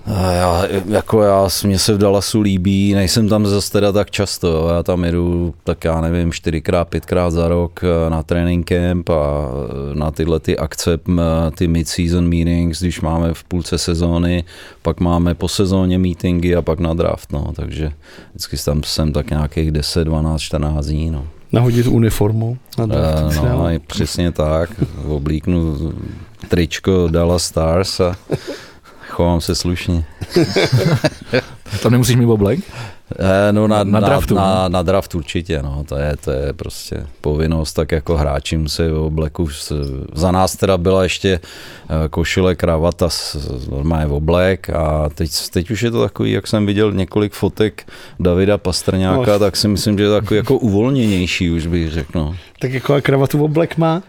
já, 0.06 0.64
jako 0.86 1.22
já, 1.22 1.48
mě 1.64 1.78
se 1.78 1.94
v 1.94 1.98
Dallasu 1.98 2.40
líbí, 2.40 2.94
nejsem 2.94 3.28
tam 3.28 3.46
zase 3.46 3.72
teda 3.72 3.92
tak 3.92 4.10
často, 4.10 4.68
já 4.68 4.82
tam 4.82 5.04
jedu 5.04 5.54
tak 5.64 5.84
já 5.84 6.00
nevím, 6.00 6.32
čtyřikrát, 6.32 6.88
pětkrát 6.88 7.32
za 7.32 7.48
rok 7.48 7.80
eh, 7.84 8.10
na 8.10 8.22
training 8.22 8.66
camp 8.68 9.10
a 9.10 9.48
eh, 9.92 9.94
na 9.94 10.10
tyhle 10.10 10.40
ty 10.40 10.58
akce, 10.58 10.98
ty 11.54 11.68
mid-season 11.68 12.28
meetings, 12.28 12.80
když 12.80 13.00
máme 13.00 13.34
v 13.34 13.44
půlce 13.44 13.78
sezóny, 13.78 14.44
pak 14.82 15.00
máme 15.00 15.34
po 15.34 15.48
sezóně 15.48 15.98
meetingy 15.98 16.56
a 16.56 16.62
pak 16.62 16.80
na 16.80 16.94
draft, 16.94 17.32
no, 17.32 17.52
takže 17.56 17.92
vždycky 18.30 18.56
tam 18.64 18.82
jsem 18.82 19.12
tak 19.12 19.30
nějakých 19.30 19.70
10, 19.70 20.04
12, 20.04 20.40
14 20.40 20.86
dní, 20.86 21.10
no. 21.10 21.26
Nahodit 21.52 21.86
uniformu 21.86 22.58
na 22.78 22.86
draft. 22.86 23.36
Uh, 23.36 23.44
no, 23.44 23.66
přesně 23.86 24.32
tak, 24.32 24.70
oblíknu 25.08 25.76
tričko 26.48 27.08
Dallas 27.08 27.42
Stars 27.42 28.00
a 28.00 28.16
Chovám 29.16 29.40
se 29.40 29.54
slušně. 29.54 30.04
Tam 31.82 31.92
nemusíš 31.92 32.16
mít 32.16 32.26
oblek? 32.26 32.60
Eh, 33.18 33.52
no 33.52 33.68
na, 33.68 33.84
na, 33.84 34.00
draftu, 34.00 34.34
na, 34.34 34.42
na, 34.42 34.68
na 34.68 34.82
draft 34.82 35.14
určitě, 35.14 35.62
no, 35.62 35.84
to 35.88 35.96
je, 35.96 36.16
to 36.24 36.30
je 36.30 36.52
prostě 36.52 37.06
povinnost, 37.20 37.72
tak 37.72 37.92
jako 37.92 38.16
hráči 38.16 38.56
musí 38.56 38.82
v 38.82 38.98
obleku. 38.98 39.48
Za 40.14 40.32
nás 40.32 40.56
teda 40.56 40.78
byla 40.78 41.02
ještě 41.02 41.40
eh, 41.40 42.08
košile, 42.08 42.54
kravata, 42.54 43.08
normálně 43.70 44.06
v 44.06 44.12
oblek 44.12 44.70
a 44.70 45.08
teď, 45.14 45.30
teď 45.50 45.70
už 45.70 45.82
je 45.82 45.90
to 45.90 46.02
takový, 46.02 46.32
jak 46.32 46.46
jsem 46.46 46.66
viděl 46.66 46.92
několik 46.92 47.32
fotek 47.32 47.92
Davida 48.20 48.58
Pastrňáka, 48.58 49.32
no. 49.32 49.38
tak 49.38 49.56
si 49.56 49.68
myslím, 49.68 49.98
že 49.98 50.04
je 50.04 50.10
takový 50.10 50.36
jako 50.36 50.58
uvolněnější 50.58 51.50
už 51.50 51.66
bych 51.66 51.90
řekl. 51.90 52.12
No. 52.14 52.36
Tak 52.60 52.72
jako 52.72 52.94
a 52.94 53.00
kravatu 53.00 53.38
v 53.38 53.42
oblek 53.42 53.76
má? 53.76 54.02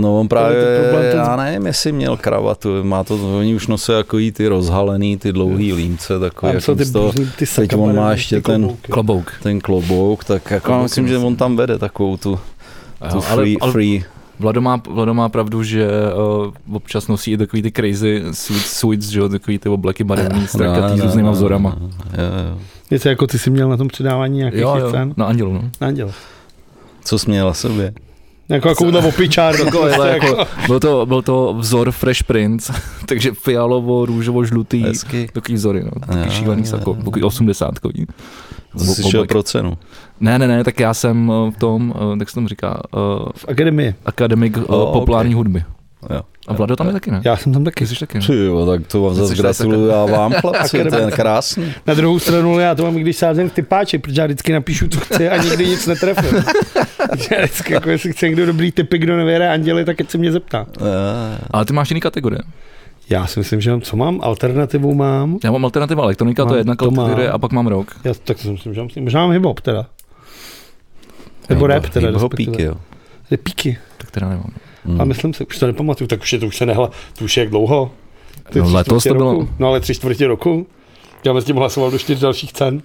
No 0.00 0.20
on 0.20 0.28
právě, 0.28 0.80
problém 0.80 1.16
já 1.16 1.36
nevím, 1.36 1.66
jestli 1.66 1.92
měl 1.92 2.16
kravatu, 2.16 2.84
má 2.84 3.04
to, 3.04 3.38
oni 3.38 3.54
už 3.54 3.66
nosí 3.66 3.92
jako 3.92 4.16
ty 4.32 4.48
rozhalený, 4.48 5.16
ty 5.16 5.32
dlouhý 5.32 5.72
límce, 5.72 6.18
takový, 6.18 6.52
jak 6.52 6.64
ty, 6.78 6.92
toho, 6.92 7.12
ty, 7.12 7.46
teď 7.56 7.76
on 7.76 7.96
má 7.96 8.10
ještě 8.10 8.40
ten-. 8.40 8.76
Klobouk. 8.90 9.32
ten 9.42 9.60
klobouk, 9.60 10.24
tak 10.24 10.50
jako 10.50 10.54
já 10.54 10.60
Klobouk 10.60 10.82
myslím, 10.82 11.08
že 11.08 11.18
on 11.18 11.36
tam 11.36 11.56
vede 11.56 11.78
takovou 11.78 12.16
tu, 12.16 12.38
tu 13.10 13.16
Jo, 13.16 13.20
free, 13.20 13.56
ale, 13.56 13.56
ale 13.60 13.72
free. 13.72 14.04
Vlado, 14.38 14.60
má, 14.60 14.82
Vlado 14.90 15.14
má 15.14 15.28
pravdu, 15.28 15.62
že 15.62 15.88
uh, 16.66 16.76
občas 16.76 17.08
nosí 17.08 17.32
i 17.32 17.36
takový 17.36 17.62
ty 17.62 17.72
crazy 17.72 18.22
suits, 18.32 18.78
suits 18.78 19.08
že 19.08 19.20
jo, 19.20 19.28
takový 19.28 19.58
ty 19.58 19.68
obleky 19.68 20.04
barevný, 20.04 20.46
strakatý 20.46 21.00
s 21.00 21.02
různýma 21.02 21.30
vzorama. 21.30 21.76
Jo, 21.80 21.88
jo. 22.50 22.58
Něco 22.90 23.08
jako 23.08 23.26
ty 23.26 23.38
jsi 23.38 23.50
měl 23.50 23.68
na 23.68 23.76
tom 23.76 23.88
předávání 23.88 24.38
nějakých 24.38 24.60
Jo, 24.60 24.76
jo, 24.76 24.90
cen? 24.90 25.14
na 25.16 25.26
Andělu, 25.26 25.52
no. 25.52 25.70
Na 25.80 25.88
Anděl. 25.88 26.12
Co 27.04 27.18
jsi 27.18 27.30
měl 27.30 27.46
na 27.46 27.54
sobě? 27.54 27.92
Jako 28.48 28.68
takovouhle 28.68 29.00
opičárnu. 29.04 29.64
Takové, 29.64 29.94
prostě 29.94 30.08
jako, 30.08 30.26
jako, 30.26 30.46
byl, 30.66 30.80
to, 30.80 31.06
byl 31.06 31.22
to 31.22 31.54
vzor 31.58 31.90
Fresh 31.90 32.22
Prince, 32.22 32.72
takže 33.06 33.32
fialovo, 33.32 34.06
růžovo, 34.06 34.44
žlutý, 34.44 34.82
Hezky. 34.82 35.28
takový 35.32 35.54
vzory, 35.54 35.84
no. 35.84 35.90
Takový 36.00 36.18
Jo, 36.18 36.30
šílený 36.30 36.64
sako, 36.66 36.94
takový 36.94 37.22
80 37.22 37.78
kový. 37.78 38.06
Co 38.78 38.84
jsi 38.84 39.02
šel 39.10 39.26
pro 39.26 39.42
cenu? 39.42 39.78
Ne, 40.20 40.38
ne, 40.38 40.48
ne, 40.48 40.64
tak 40.64 40.80
já 40.80 40.94
jsem 40.94 41.32
eh, 41.32 41.50
v 41.50 41.56
tom, 41.58 41.94
eh, 41.96 42.16
jak 42.18 42.28
se 42.30 42.34
tomu 42.34 42.48
říká, 42.48 42.82
uh, 42.94 43.00
v 43.36 43.44
akademii. 43.48 43.94
akademik 44.06 44.56
uh, 44.56 44.62
Oh, 44.68 44.92
populární 44.92 45.34
ok. 45.34 45.38
hudby. 45.38 45.64
Jo. 46.10 46.20
A 46.48 46.52
Vlado 46.54 46.76
tam 46.76 46.86
je 46.86 46.92
taky, 46.92 47.10
ne? 47.10 47.20
Já 47.24 47.36
jsem 47.36 47.52
tam 47.52 47.64
taky. 47.64 47.86
Ty 47.86 47.94
jsi 47.94 48.00
taky, 48.00 48.18
ne? 48.18 48.26
Ty 48.26 48.44
jo, 48.44 48.66
tak 48.66 48.86
to 48.86 49.02
vám 49.02 49.14
zase 49.14 49.34
gratuluju 49.34 49.92
a 49.92 50.06
vám 50.06 50.32
chlapci, 50.40 50.84
to 50.84 50.96
je 50.96 51.10
krásný. 51.10 51.72
Na 51.86 51.94
druhou 51.94 52.18
stranu 52.18 52.58
já 52.58 52.74
to 52.74 52.82
mám, 52.84 52.94
když 52.94 53.16
sázím 53.16 53.48
v 53.50 53.52
typáči, 53.52 53.98
protože 53.98 54.20
já 54.20 54.26
vždycky 54.26 54.52
napíšu, 54.52 54.88
co 54.88 55.00
chci 55.00 55.28
a 55.28 55.36
nikdy 55.42 55.66
nic 55.66 55.86
netrefím. 55.86 56.44
Já 57.30 57.38
vždycky, 57.38 57.72
jako 57.72 57.90
jestli 57.90 58.12
chce 58.12 58.26
někdo 58.26 58.46
dobrý 58.46 58.72
typy, 58.72 58.98
kdo 58.98 59.16
nevěře 59.16 59.48
anděli, 59.48 59.84
tak 59.84 60.00
ať 60.00 60.10
se 60.10 60.18
mě 60.18 60.32
zeptá. 60.32 60.66
Eh, 60.80 61.38
Ale 61.50 61.64
ty 61.64 61.72
máš 61.72 61.90
jiný 61.90 62.00
kategorie. 62.00 62.40
Já 63.10 63.26
si 63.26 63.40
myslím, 63.40 63.60
že 63.60 63.70
mám, 63.70 63.80
co 63.80 63.96
mám, 63.96 64.20
alternativu 64.22 64.94
mám. 64.94 65.38
Já 65.44 65.50
mám 65.52 65.64
alternativa 65.64 66.02
elektronika, 66.02 66.42
to 66.42 66.46
Mám- 66.46 66.54
je 66.54 66.60
jedna 66.60 66.74
to 66.74 66.90
mám. 66.90 67.06
kategorie, 67.06 67.30
a 67.30 67.38
pak 67.38 67.52
mám 67.52 67.66
rok. 67.66 67.96
Já 68.04 68.14
tak 68.24 68.38
si 68.38 68.48
myslím, 68.50 68.74
že 68.74 68.80
mám, 68.80 68.88
možná 69.00 69.26
mám 69.26 69.36
hip-hop 69.36 69.60
teda. 69.60 69.86
Nebo 71.48 71.66
rap 71.66 71.88
teda. 71.88 72.08
Hip-hop 72.10 72.34
píky, 72.36 72.62
jo. 72.62 72.74
Je 73.30 73.36
píky. 73.36 73.78
Tak 73.98 74.10
teda 74.10 74.28
nemám. 74.28 74.50
Hmm. 74.86 75.00
A 75.00 75.04
myslím 75.04 75.34
si, 75.34 75.46
už 75.46 75.58
to 75.58 75.66
nepamatuju, 75.66 76.08
tak 76.08 76.20
už 76.20 76.32
je 76.32 76.38
to 76.38 76.46
už 76.46 76.56
se 76.56 76.66
nehla, 76.66 76.90
to 77.18 77.24
už 77.24 77.36
je 77.36 77.40
jak 77.40 77.50
dlouho. 77.50 77.90
Ty 78.52 78.58
No, 78.58 78.64
tři 78.64 78.74
letos 78.74 79.02
čtvrtě 79.02 79.08
to 79.08 79.14
bylo- 79.14 79.32
roku. 79.32 79.48
No 79.58 79.68
ale 79.68 79.80
tři 79.80 79.94
čtvrtě 79.94 80.26
roku. 80.26 80.66
Já 81.24 81.32
mezi 81.32 81.46
tím 81.46 81.56
hlasoval 81.56 81.90
do 81.90 81.98
čtyř 81.98 82.20
dalších 82.20 82.52
cen. 82.52 82.82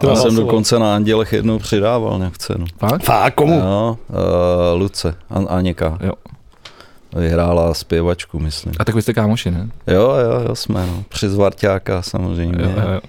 To 0.00 0.08
Já 0.08 0.14
jsem 0.14 0.22
hlasoval. 0.22 0.44
dokonce 0.46 0.78
na 0.78 0.94
Andělech 0.94 1.32
jednou 1.32 1.58
přidával 1.58 2.18
nějak 2.18 2.38
cenu. 2.38 2.64
Fakt? 2.78 3.02
Fakt, 3.04 3.34
komu? 3.34 3.58
Jo, 3.58 3.98
uh, 4.08 4.80
Luce, 4.80 5.14
An- 5.30 5.46
Aněka. 5.50 5.98
Jo. 6.00 6.12
Vyhrála 7.16 7.74
zpěvačku, 7.74 8.38
myslím. 8.38 8.72
A 8.78 8.84
tak 8.84 8.94
vy 8.94 9.02
jste 9.02 9.12
kámoši, 9.12 9.50
ne? 9.50 9.68
Jo, 9.86 10.00
jo, 10.02 10.40
jo, 10.48 10.54
jsme, 10.54 10.86
no. 10.86 11.04
Přes 11.08 11.34
Varťáka 11.34 12.02
samozřejmě. 12.02 12.64
Jo, 12.64 12.70
jo, 12.70 12.92
jo. 12.94 13.00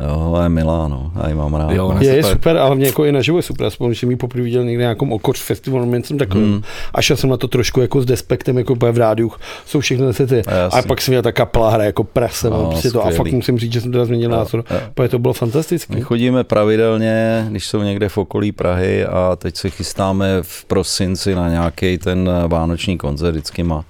Jo, 0.00 0.38
je 0.42 0.48
milá, 0.48 0.88
no. 0.88 1.12
Já 1.22 1.28
ji 1.28 1.34
mám 1.34 1.54
rád. 1.54 1.70
Jo, 1.70 1.76
no. 1.76 1.86
ona 1.88 2.00
Je, 2.02 2.16
je 2.16 2.22
super. 2.22 2.36
super, 2.36 2.56
ale 2.56 2.76
mě 2.76 2.86
jako 2.86 3.04
i 3.04 3.12
naživo 3.12 3.38
je 3.38 3.42
super. 3.42 3.66
Aspoň, 3.66 3.88
když 3.88 4.00
jsem 4.00 4.10
ji 4.10 4.16
poprvé 4.16 4.42
viděl 4.44 4.64
někde 4.64 4.84
na 4.84 4.88
nějakom 4.88 5.12
okoř 5.12 5.40
festivalu, 5.42 5.84
nebo 5.90 6.04
jsem 6.04 6.18
takovým. 6.18 6.52
Hmm. 6.52 6.62
A 6.94 7.02
šel 7.02 7.16
jsem 7.16 7.30
na 7.30 7.36
to 7.36 7.48
trošku 7.48 7.80
jako 7.80 8.02
s 8.02 8.06
despektem, 8.06 8.58
jako 8.58 8.74
v 8.74 8.98
rádiu. 8.98 9.32
Jsou 9.66 9.80
všechny 9.80 10.06
zase 10.06 10.26
ty. 10.26 10.42
A. 10.44 10.78
A 10.78 10.82
pak 10.82 11.00
jsem 11.00 11.12
měl 11.12 11.22
ta 11.22 11.32
kapela 11.32 11.70
hra 11.70 11.84
jako 11.84 12.04
prase. 12.04 12.50
No, 12.50 12.70
prostě 12.70 12.90
to, 12.90 13.04
a 13.06 13.10
fakt 13.10 13.32
musím 13.32 13.58
říct, 13.58 13.72
že 13.72 13.80
jsem 13.80 13.92
teda 13.92 14.04
změnil 14.04 14.30
Jo, 14.30 14.36
názor. 14.36 14.64
jo. 14.70 14.76
Protože 14.94 15.08
to 15.08 15.18
bylo 15.18 15.34
fantastické. 15.34 15.94
My 15.94 16.00
chodíme 16.00 16.44
pravidelně, 16.44 17.46
když 17.50 17.66
jsou 17.66 17.82
někde 17.82 18.08
v 18.08 18.18
okolí 18.18 18.52
Prahy 18.52 19.06
a 19.06 19.36
teď 19.36 19.56
se 19.56 19.70
chystáme 19.70 20.38
v 20.42 20.64
prosinci 20.64 21.34
na 21.34 21.48
nějaký 21.48 21.98
ten 21.98 22.30
vánoční 22.48 22.98
koncert, 22.98 23.30
vždycky 23.30 23.62
má. 23.62 23.84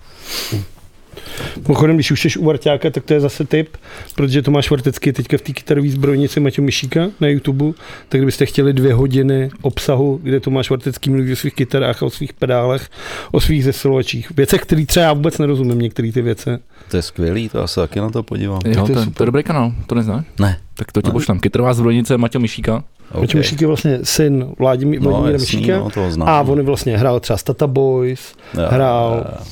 Mimochodem, 1.68 1.96
když 1.96 2.10
už 2.10 2.20
jsi 2.20 2.38
u 2.38 2.44
Varťáka, 2.44 2.90
tak 2.90 3.04
to 3.04 3.14
je 3.14 3.20
zase 3.20 3.44
tip, 3.44 3.76
protože 4.14 4.42
Tomáš 4.42 4.70
Vartecký 4.70 5.08
je 5.08 5.12
teďka 5.12 5.38
v 5.38 5.40
té 5.40 5.52
kytarové 5.52 5.88
zbrojnici 5.88 6.40
Matěj 6.40 6.64
Myšíka 6.64 7.10
na 7.20 7.28
YouTube, 7.28 7.64
tak 8.08 8.20
kdybyste 8.20 8.46
chtěli 8.46 8.72
dvě 8.72 8.94
hodiny 8.94 9.50
obsahu, 9.62 10.20
kde 10.22 10.40
Tomáš 10.40 10.70
Vartecký 10.70 11.10
mluví 11.10 11.32
o 11.32 11.36
svých 11.36 11.54
kytarách 11.54 12.02
a 12.02 12.06
o 12.06 12.10
svých 12.10 12.32
pedálech, 12.32 12.90
o 13.32 13.40
svých 13.40 13.64
zesilovačích. 13.64 14.30
Věcech, 14.30 14.60
které 14.60 14.86
třeba 14.86 15.06
já 15.06 15.12
vůbec 15.12 15.38
nerozumím, 15.38 15.78
některé 15.78 16.12
ty 16.12 16.22
věci. 16.22 16.50
To 16.90 16.96
je 16.96 17.02
skvělý, 17.02 17.48
to 17.48 17.58
já 17.58 17.66
se 17.66 17.80
taky 17.80 18.00
na 18.00 18.10
to 18.10 18.22
podívám. 18.22 18.60
Jo, 18.64 18.74
to 18.74 18.86
to, 18.86 18.92
je 18.92 18.98
je, 18.98 19.04
super. 19.04 19.16
to 19.16 19.22
je 19.22 19.26
dobrý 19.26 19.42
kanál, 19.42 19.72
to 19.86 19.94
neznáš? 19.94 20.24
Ne. 20.40 20.58
Tak 20.76 20.92
to 20.92 21.02
ti 21.02 21.08
Ne. 21.08 21.12
pošlem. 21.12 21.40
Kytarová 21.40 21.74
zbrojnice 21.74 22.18
Matěj 22.18 22.40
Myšíka. 22.40 22.84
Okay. 23.10 23.20
Matěj 23.20 23.38
Myšík 23.38 23.60
je 23.60 23.66
vlastně 23.66 23.98
syn 24.02 24.46
Vladimí, 24.58 24.96
No, 25.00 25.10
Vladimíra 25.10 25.32
jasný, 25.32 25.56
Myšíka. 25.58 25.78
no, 25.78 25.90
toho 25.90 26.10
znám. 26.10 26.28
A 26.28 26.40
on 26.40 26.62
vlastně 26.62 26.98
hrál 26.98 27.20
třeba 27.20 27.36
Stata 27.36 27.66
Boys, 27.66 28.34
Jo, 28.54 28.62
hrál 28.70 29.24
jo, 29.28 29.44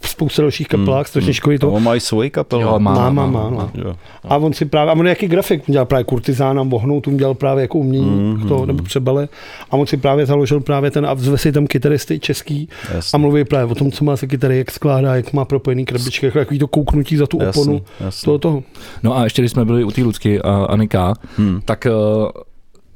v 0.00 0.08
spoustu 0.08 0.42
dalších 0.42 0.68
kapelách, 0.68 0.96
Hmm, 0.98 1.04
strašně 1.04 1.26
hmm. 1.26 1.34
školy 1.34 1.56
A 1.56 1.58
to. 1.58 1.72
on 1.72 1.82
má 1.82 1.94
i 1.96 2.00
svoji 2.00 2.30
kapelu. 2.30 2.62
Jo, 2.62 2.78
má, 2.78 2.94
Má, 2.94 3.10
má, 3.10 3.26
má, 3.26 3.26
má, 3.26 3.50
no. 3.50 3.70
Jo. 3.74 3.94
A 4.28 4.36
on 4.36 4.52
si 4.52 4.64
právě, 4.64 4.90
a 4.92 4.96
on 4.98 5.06
je 5.06 5.10
jaký 5.10 5.28
grafik, 5.28 5.62
on 5.68 5.72
dělal 5.72 5.86
právě 5.86 6.04
kurtizána, 6.04 6.62
vohnout, 6.62 7.06
on 7.06 7.16
dělal 7.16 7.34
právě 7.34 7.62
jako 7.62 7.78
umění, 7.78 8.10
Mhm. 8.34 8.48
to, 8.48 8.66
nebo 8.66 8.82
přebale. 8.82 9.28
A 9.70 9.76
on 9.76 9.86
si 9.86 9.96
právě 9.96 10.26
založil 10.26 10.60
právě 10.60 10.90
ten, 10.90 11.06
a 11.06 11.14
zve 11.14 11.38
si 11.38 11.52
tam 11.52 11.66
kytaristy 11.66 12.18
český 12.20 12.68
a 12.90 12.94
Jasný, 12.94 13.20
mluví 13.20 13.44
právě 13.44 13.72
o 13.72 13.74
tom, 13.74 13.92
co 13.92 14.04
má 14.04 14.16
se 14.16 14.26
kytary, 14.26 14.58
jak 14.58 14.70
skládá, 14.70 15.16
jak 15.16 15.32
má 15.32 15.44
propojený 15.44 15.84
krabičky, 15.84 16.26
jako 16.26 16.38
takový 16.38 16.58
to 16.58 16.66
kouknutí 16.66 17.16
za 17.16 17.26
tu 17.26 17.36
oponu 17.36 17.72
jasný, 17.74 17.82
jasný. 18.00 18.24
toho 18.24 18.38
toho. 18.38 18.62
No 19.02 19.16
a 19.18 19.24
ještě 19.24 19.42
když 19.42 19.52
jsme 19.52 19.64
byli 19.64 19.84
u 19.84 19.90
té 19.90 20.02
Lucky 20.02 20.40
a 20.40 20.51
Anika, 20.68 21.14
Hmm. 21.36 21.60
tak 21.64 21.86
uh, 21.90 22.28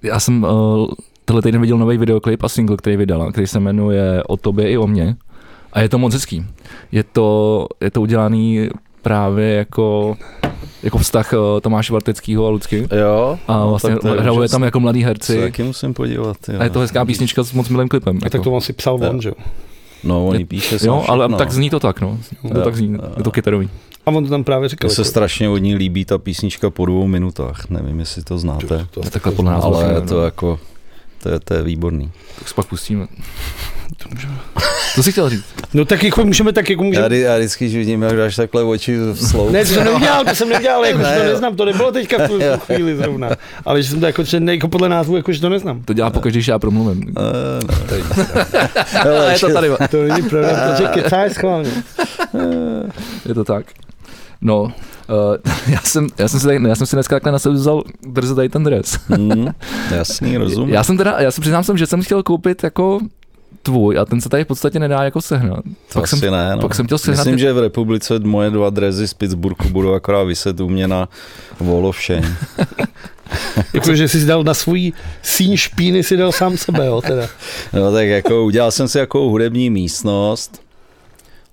já 0.03 0.21
jsem 0.21 0.43
uh, 0.45 0.87
tenhle 1.25 1.43
týden 1.43 1.61
viděl 1.61 1.79
nový 1.79 1.99
videoklip 1.99 2.45
a 2.45 2.49
single, 2.49 2.77
který 2.77 2.97
vydala, 2.97 3.33
který 3.33 3.47
se 3.47 3.61
jmenuje 3.61 4.23
O 4.27 4.37
tobě 4.37 4.71
i 4.71 4.79
o 4.79 4.87
mně. 4.87 5.17
A 5.73 5.81
je 5.81 5.89
to 5.89 5.99
moc 5.99 6.15
hezký. 6.15 6.45
Je 6.93 7.03
to, 7.05 7.67
je 7.81 7.91
to 7.91 8.01
udělaný 8.01 8.69
právě 9.03 9.55
jako, 9.55 10.17
jako 10.83 10.99
vztah 10.99 11.33
uh, 11.33 11.61
Tomáše 11.61 11.93
Varteckého 11.93 12.47
a 12.47 12.51
Lucky. 12.51 12.89
Jo, 13.01 13.39
A 13.49 13.59
no, 13.59 13.71
vlastně 13.71 13.91
je 13.91 14.21
hrajou 14.21 14.49
tam 14.49 14.63
jako 14.63 14.81
mladý 14.81 15.01
Se 15.01 15.07
herci. 15.07 15.41
taky 15.41 15.63
musím 15.63 15.95
podívat. 15.95 16.37
Jo. 16.49 16.61
A 16.61 16.65
je 16.65 16.71
to 16.71 16.81
hezká 16.81 17.05
písnička 17.05 17.43
s 17.45 17.53
moc 17.53 17.69
milým 17.69 17.89
klipem. 17.89 18.17
A 18.17 18.19
Jako. 18.25 18.31
tak 18.31 18.43
to 18.43 18.53
on 18.53 18.61
si 18.61 18.73
psal 18.73 18.99
Jo. 19.03 19.11
on, 19.11 19.21
že 19.21 19.29
jo. 19.29 19.35
No, 20.05 20.27
on 20.27 20.37
ji 20.37 20.45
píše 20.45 20.79
Jo, 20.87 21.05
ale 21.09 21.25
všechno. 21.25 21.39
tak 21.39 21.51
zní 21.53 21.71
to 21.71 21.81
tak, 21.81 22.01
no. 22.01 22.19
To 22.53 22.59
Jo. 22.59 22.65
tak 22.65 22.77
zní, 22.77 22.99
je 23.17 23.23
to 23.23 23.31
kytarový. 23.31 23.71
A 24.07 24.11
on 24.11 24.25
to 24.25 24.31
tam 24.31 24.45
právě 24.45 24.69
říkal. 24.69 24.89
Mně 24.89 24.95
se 24.95 25.01
jako- 25.01 25.09
strašně 25.11 25.49
od 25.49 25.59
ní 25.59 25.75
líbí 25.75 26.05
ta 26.05 26.19
písnička 26.19 26.71
po 26.71 26.87
dvou 26.87 27.07
minutách. 27.07 27.71
Nevím, 27.71 28.01
jestli 28.01 28.23
to 28.23 28.39
znáte. 28.39 28.67
to- 28.67 29.01
To 29.03 29.11
takhle 29.11 29.33
podle 29.33 29.51
nás 29.53 29.65
Ale 29.65 29.73
vlastně, 29.73 29.95
je 29.95 30.01
no. 30.01 30.07
to 30.07 30.25
jako, 30.25 30.59
to 31.23 31.29
je, 31.29 31.41
to 31.41 31.55
je 31.55 31.63
výborný. 31.63 32.11
Tak 32.39 32.49
se 32.49 32.55
pak 32.55 32.67
pustíme. 32.67 33.07
Co 34.95 35.03
jsi 35.03 35.13
chtěl 35.13 35.31
říct? 35.31 35.45
No 35.75 35.85
tak 35.85 36.03
jako 36.05 36.25
můžeme, 36.25 36.53
tak 36.53 36.71
jako 36.71 36.83
Já, 36.83 36.87
můžeme. 36.87 37.07
vždy- 37.07 37.21
já 37.21 37.37
vždycky, 37.39 37.65
když 37.65 37.77
vidím, 37.77 38.03
jak 38.03 38.17
dáš 38.17 38.37
takhle 38.37 38.63
oči 38.63 38.97
v 38.99 39.17
sloup. 39.17 39.51
Ne, 39.53 39.65
to 39.65 39.73
jsem 39.75 39.85
neudělal, 39.85 40.25
to 40.25 40.35
jsem 40.35 40.49
neudělal, 40.49 40.85
jako, 40.85 40.99
že 40.99 41.05
Ne, 41.05 41.17
to 41.17 41.23
jo. 41.25 41.33
neznám, 41.33 41.57
to 41.57 41.65
nebylo 41.65 41.93
teďka 41.93 42.19
v 42.27 42.29
tu 42.29 42.39
chvíli 42.59 42.97
zrovna. 42.97 43.29
Ale 43.65 43.83
že 43.83 43.89
jsem 43.91 44.01
to 44.01 44.07
jako, 44.07 44.25
že 44.25 44.41
ne, 44.41 44.55
jako 44.55 44.69
podle 44.69 44.89
názvu, 44.89 45.17
jako, 45.17 45.33
že 45.33 45.41
to 45.41 45.49
neznám. 45.49 45.83
To 45.85 45.93
dělá 45.93 46.11
pokaždé, 46.11 46.37
když 46.37 46.49
já 46.49 46.59
promluvím. 46.59 47.15
Eh, 47.19 47.73
ne, 47.73 47.79
to 47.89 47.95
je- 47.95 48.03
Ale 49.11 49.33
je 49.33 49.39
to 49.39 49.53
tady. 49.53 49.69
To 49.91 50.03
není 50.03 50.29
pravda, 50.29 50.73
protože 50.77 50.89
kecáš 51.03 51.33
schválně. 51.33 51.71
Je 53.29 53.35
to 53.35 53.45
tak. 53.45 53.67
No, 54.47 54.62
uh, 54.62 54.71
já, 55.69 55.81
jsem, 55.81 56.09
já, 56.19 56.29
jsem 56.29 56.41
si 56.41 56.47
tady, 56.47 56.69
já 56.69 56.75
jsem 56.75 56.87
si 56.87 56.97
dneska 56.97 57.17
takhle 57.17 57.33
na 57.33 57.38
sebe 57.38 57.55
vzal 57.55 57.83
drze 58.03 58.35
tady 58.35 58.49
ten 58.49 58.65
dres. 58.65 58.99
Hmm, 59.09 59.47
jasný, 59.91 60.37
rozumím. 60.37 60.75
Já 60.75 60.85
jsem 60.85 60.97
teda, 60.97 61.17
já 61.19 61.31
se 61.31 61.41
přiznám 61.41 61.65
jsem, 61.65 61.79
že 61.79 61.87
jsem 61.87 62.03
chtěl 62.03 62.23
koupit 62.23 62.65
jako 62.65 63.00
tvůj 63.62 63.99
a 63.99 64.05
ten 64.05 64.21
se 64.21 64.29
tady 64.29 64.45
v 64.45 64.47
podstatě 64.47 64.79
nedá 64.79 65.03
jako 65.03 65.21
sehnat. 65.21 65.65
to 65.65 65.71
pak 65.93 66.05
asi 66.05 66.17
jsem, 66.17 66.33
ne, 66.33 66.57
no. 66.57 66.62
pak 66.62 66.75
jsem 66.75 66.87
chtěl 66.87 66.99
sehnat 66.99 67.19
Myslím, 67.19 67.35
ty- 67.35 67.41
že 67.41 67.53
v 67.53 67.59
republice 67.59 68.19
moje 68.19 68.50
dva 68.50 68.71
drezy 68.71 69.09
z 69.09 69.15
Pittsburghu 69.15 69.69
budou 69.69 69.95
akorát 69.95 70.23
vyset 70.25 70.61
u 70.61 70.69
mě 70.69 70.88
na 70.88 71.09
Wall 71.61 71.87
of 71.87 71.97
Shame. 72.07 72.37
Jako, 73.75 73.95
že 73.95 74.09
jsi 74.09 74.26
dal 74.26 74.45
na 74.45 74.55
svůj 74.55 74.93
síň 75.23 75.57
špíny, 75.57 76.03
si 76.03 76.17
dal 76.17 76.33
sám 76.33 76.57
sebe, 76.57 76.87
jo, 76.87 77.03
teda. 77.03 77.29
No 77.73 77.93
tak 77.93 78.07
jako 78.07 78.45
udělal 78.45 78.71
jsem 78.71 78.88
si 78.88 78.99
jako 78.99 79.19
hudební 79.19 79.71
místnost, 79.71 80.61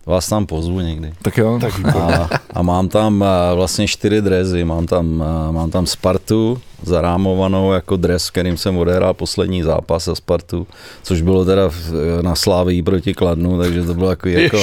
vás 0.06 0.28
tam 0.30 0.46
pozvu 0.46 0.80
někdy. 0.80 1.14
Tak 1.22 1.38
jo, 1.38 1.60
Tak 1.62 1.96
A, 1.96 2.30
a 2.54 2.62
mám 2.62 2.90
tam 2.90 3.24
eh, 3.24 3.56
vlastně 3.56 3.88
čtyři 3.88 4.22
drezy. 4.22 4.64
Mám 4.66 4.86
tam, 4.86 5.24
eh, 5.50 5.52
mám 5.52 5.72
tam 5.72 5.86
Spartu 5.86 6.62
zarámovanou 6.84 7.74
jako 7.74 7.98
dres, 7.98 8.30
kterým 8.30 8.58
jsem 8.58 8.78
odehrál 8.78 9.14
poslední 9.14 9.64
zápas 9.64 10.06
za 10.06 10.16
Spartu, 10.16 10.68
což 11.04 11.22
bylo 11.22 11.46
teda 11.46 11.70
na 12.22 12.36
Slávii 12.36 12.84
proti 12.84 13.14
Kladnu, 13.14 13.60
takže 13.60 13.84
to 13.84 13.94
bylo 13.94 14.10
jako, 14.10 14.30
jako 14.30 14.44
jako, 14.44 14.58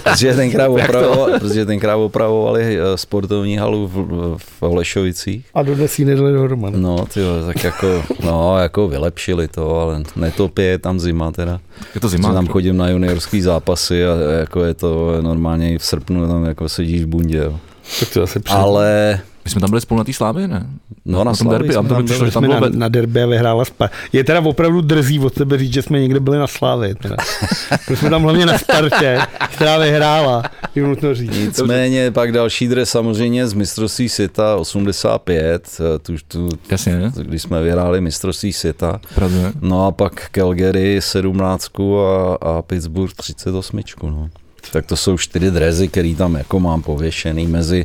protože 0.04 0.34
tenkrát, 0.34 0.68
opravovali, 0.68 1.40
protože 1.40 1.66
tenkrát 1.66 1.96
opravovali 1.96 2.78
eh, 2.78 2.96
sportovní 2.96 3.56
halu 3.56 3.88
v, 3.88 4.38
v 4.38 4.62
Holešovicích. 4.62 5.46
a 5.54 5.62
dodnes 5.62 5.98
jí 5.98 6.04
nedali 6.04 6.32
dohromady. 6.32 6.78
No, 6.78 7.06
ty 7.06 7.20
tak 7.46 7.64
jako, 7.64 8.02
no, 8.24 8.58
jako 8.58 8.88
vylepšili 8.88 9.48
to, 9.48 9.80
ale 9.80 10.02
netopě 10.16 10.64
je 10.64 10.78
tam 10.78 11.00
zima 11.00 11.32
teda. 11.32 11.60
je 11.94 12.00
to 12.00 12.08
zima. 12.08 12.32
tam 12.32 12.46
chodím 12.46 12.76
na 12.76 12.88
juniorský 12.88 13.40
zápasy 13.40 14.06
a 14.06 14.14
jako 14.38 14.64
je 14.64 14.74
to 14.74 15.22
normálně 15.22 15.74
i 15.74 15.78
v 15.78 15.84
srpnu 15.84 16.28
tam 16.28 16.44
jako 16.44 16.68
sedíš 16.68 17.02
v 17.02 17.06
bundě, 17.06 17.38
jo. 17.38 17.58
Tak 18.00 18.08
to 18.08 18.20
zase 18.20 18.40
přijde. 18.40 18.60
Ale 18.60 19.20
My 19.46 19.50
jsme 19.50 19.60
tam 19.60 19.70
byli 19.70 19.80
spolu 19.80 19.98
na 19.98 20.04
té 20.04 20.12
slávě, 20.12 20.48
ne? 20.48 20.66
No, 21.04 21.18
na, 21.18 21.24
tom 21.24 21.34
Slavii 21.34 21.58
derby, 21.58 21.74
tam 21.74 22.04
přišlo, 22.04 22.18
byli. 22.18 22.30
že 22.30 22.34
tam 22.34 22.44
jsme 22.44 22.54
bylo 22.54 22.70
na, 22.70 22.78
na 22.78 22.88
derby 22.88 23.22
a 23.22 23.26
vyhrála 23.26 23.64
Spa. 23.64 23.90
Je 24.12 24.24
teda 24.24 24.40
opravdu 24.40 24.80
drzí 24.80 25.18
od 25.18 25.34
tebe 25.34 25.58
říct, 25.58 25.72
že 25.72 25.82
jsme 25.82 26.00
někde 26.00 26.20
byli 26.20 26.38
na 26.38 26.46
Slávě. 26.46 26.94
Teda. 26.94 27.16
Byli 27.86 27.96
jsme 27.96 28.10
tam 28.10 28.22
hlavně 28.22 28.46
na 28.46 28.58
Spartě, 28.58 29.18
která 29.50 29.78
vyhrála. 29.78 30.42
Je 30.74 30.82
nutno 30.82 31.14
říct. 31.14 31.36
Nicméně 31.36 32.10
pak 32.10 32.32
další 32.32 32.68
dres 32.68 32.90
samozřejmě 32.90 33.48
z 33.48 33.52
mistrovství 33.52 34.08
světa 34.08 34.56
85, 34.56 35.80
eh, 35.80 35.98
tu, 35.98 36.14
tu, 36.28 36.48
Jasně, 36.70 36.98
ne? 36.98 37.12
když 37.22 37.42
jsme 37.42 37.62
vyhráli 37.62 38.00
mistrovství 38.00 38.52
světa. 38.52 39.00
Pravda. 39.14 39.52
No 39.60 39.86
a 39.86 39.90
pak 39.90 40.30
Calgary 40.30 41.00
17 41.00 41.70
a, 41.80 42.34
a 42.40 42.62
Pittsburgh 42.62 43.14
38. 43.14 43.80
No. 44.02 44.28
Tak 44.72 44.86
to 44.86 44.96
jsou 44.96 45.18
čtyři 45.18 45.50
drezy, 45.50 45.88
který 45.88 46.14
tam 46.14 46.34
jako 46.34 46.60
mám 46.60 46.82
pověšený 46.82 47.46
mezi 47.46 47.84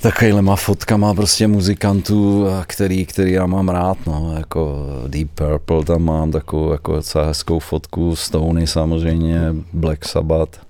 takovýhlema 0.00 0.56
fotkama 0.56 1.14
prostě 1.14 1.46
muzikantů, 1.46 2.46
který, 2.66 3.06
který 3.06 3.32
já 3.32 3.46
mám 3.46 3.68
rád, 3.68 3.98
no, 4.06 4.34
jako 4.38 4.86
Deep 5.06 5.28
Purple 5.34 5.84
tam 5.84 6.02
mám 6.02 6.30
takovou 6.30 6.72
jako 6.72 6.92
docela 6.96 7.26
hezkou 7.26 7.58
fotku, 7.58 8.16
Stony 8.16 8.66
samozřejmě, 8.66 9.40
Black 9.72 10.04
Sabbath. 10.04 10.60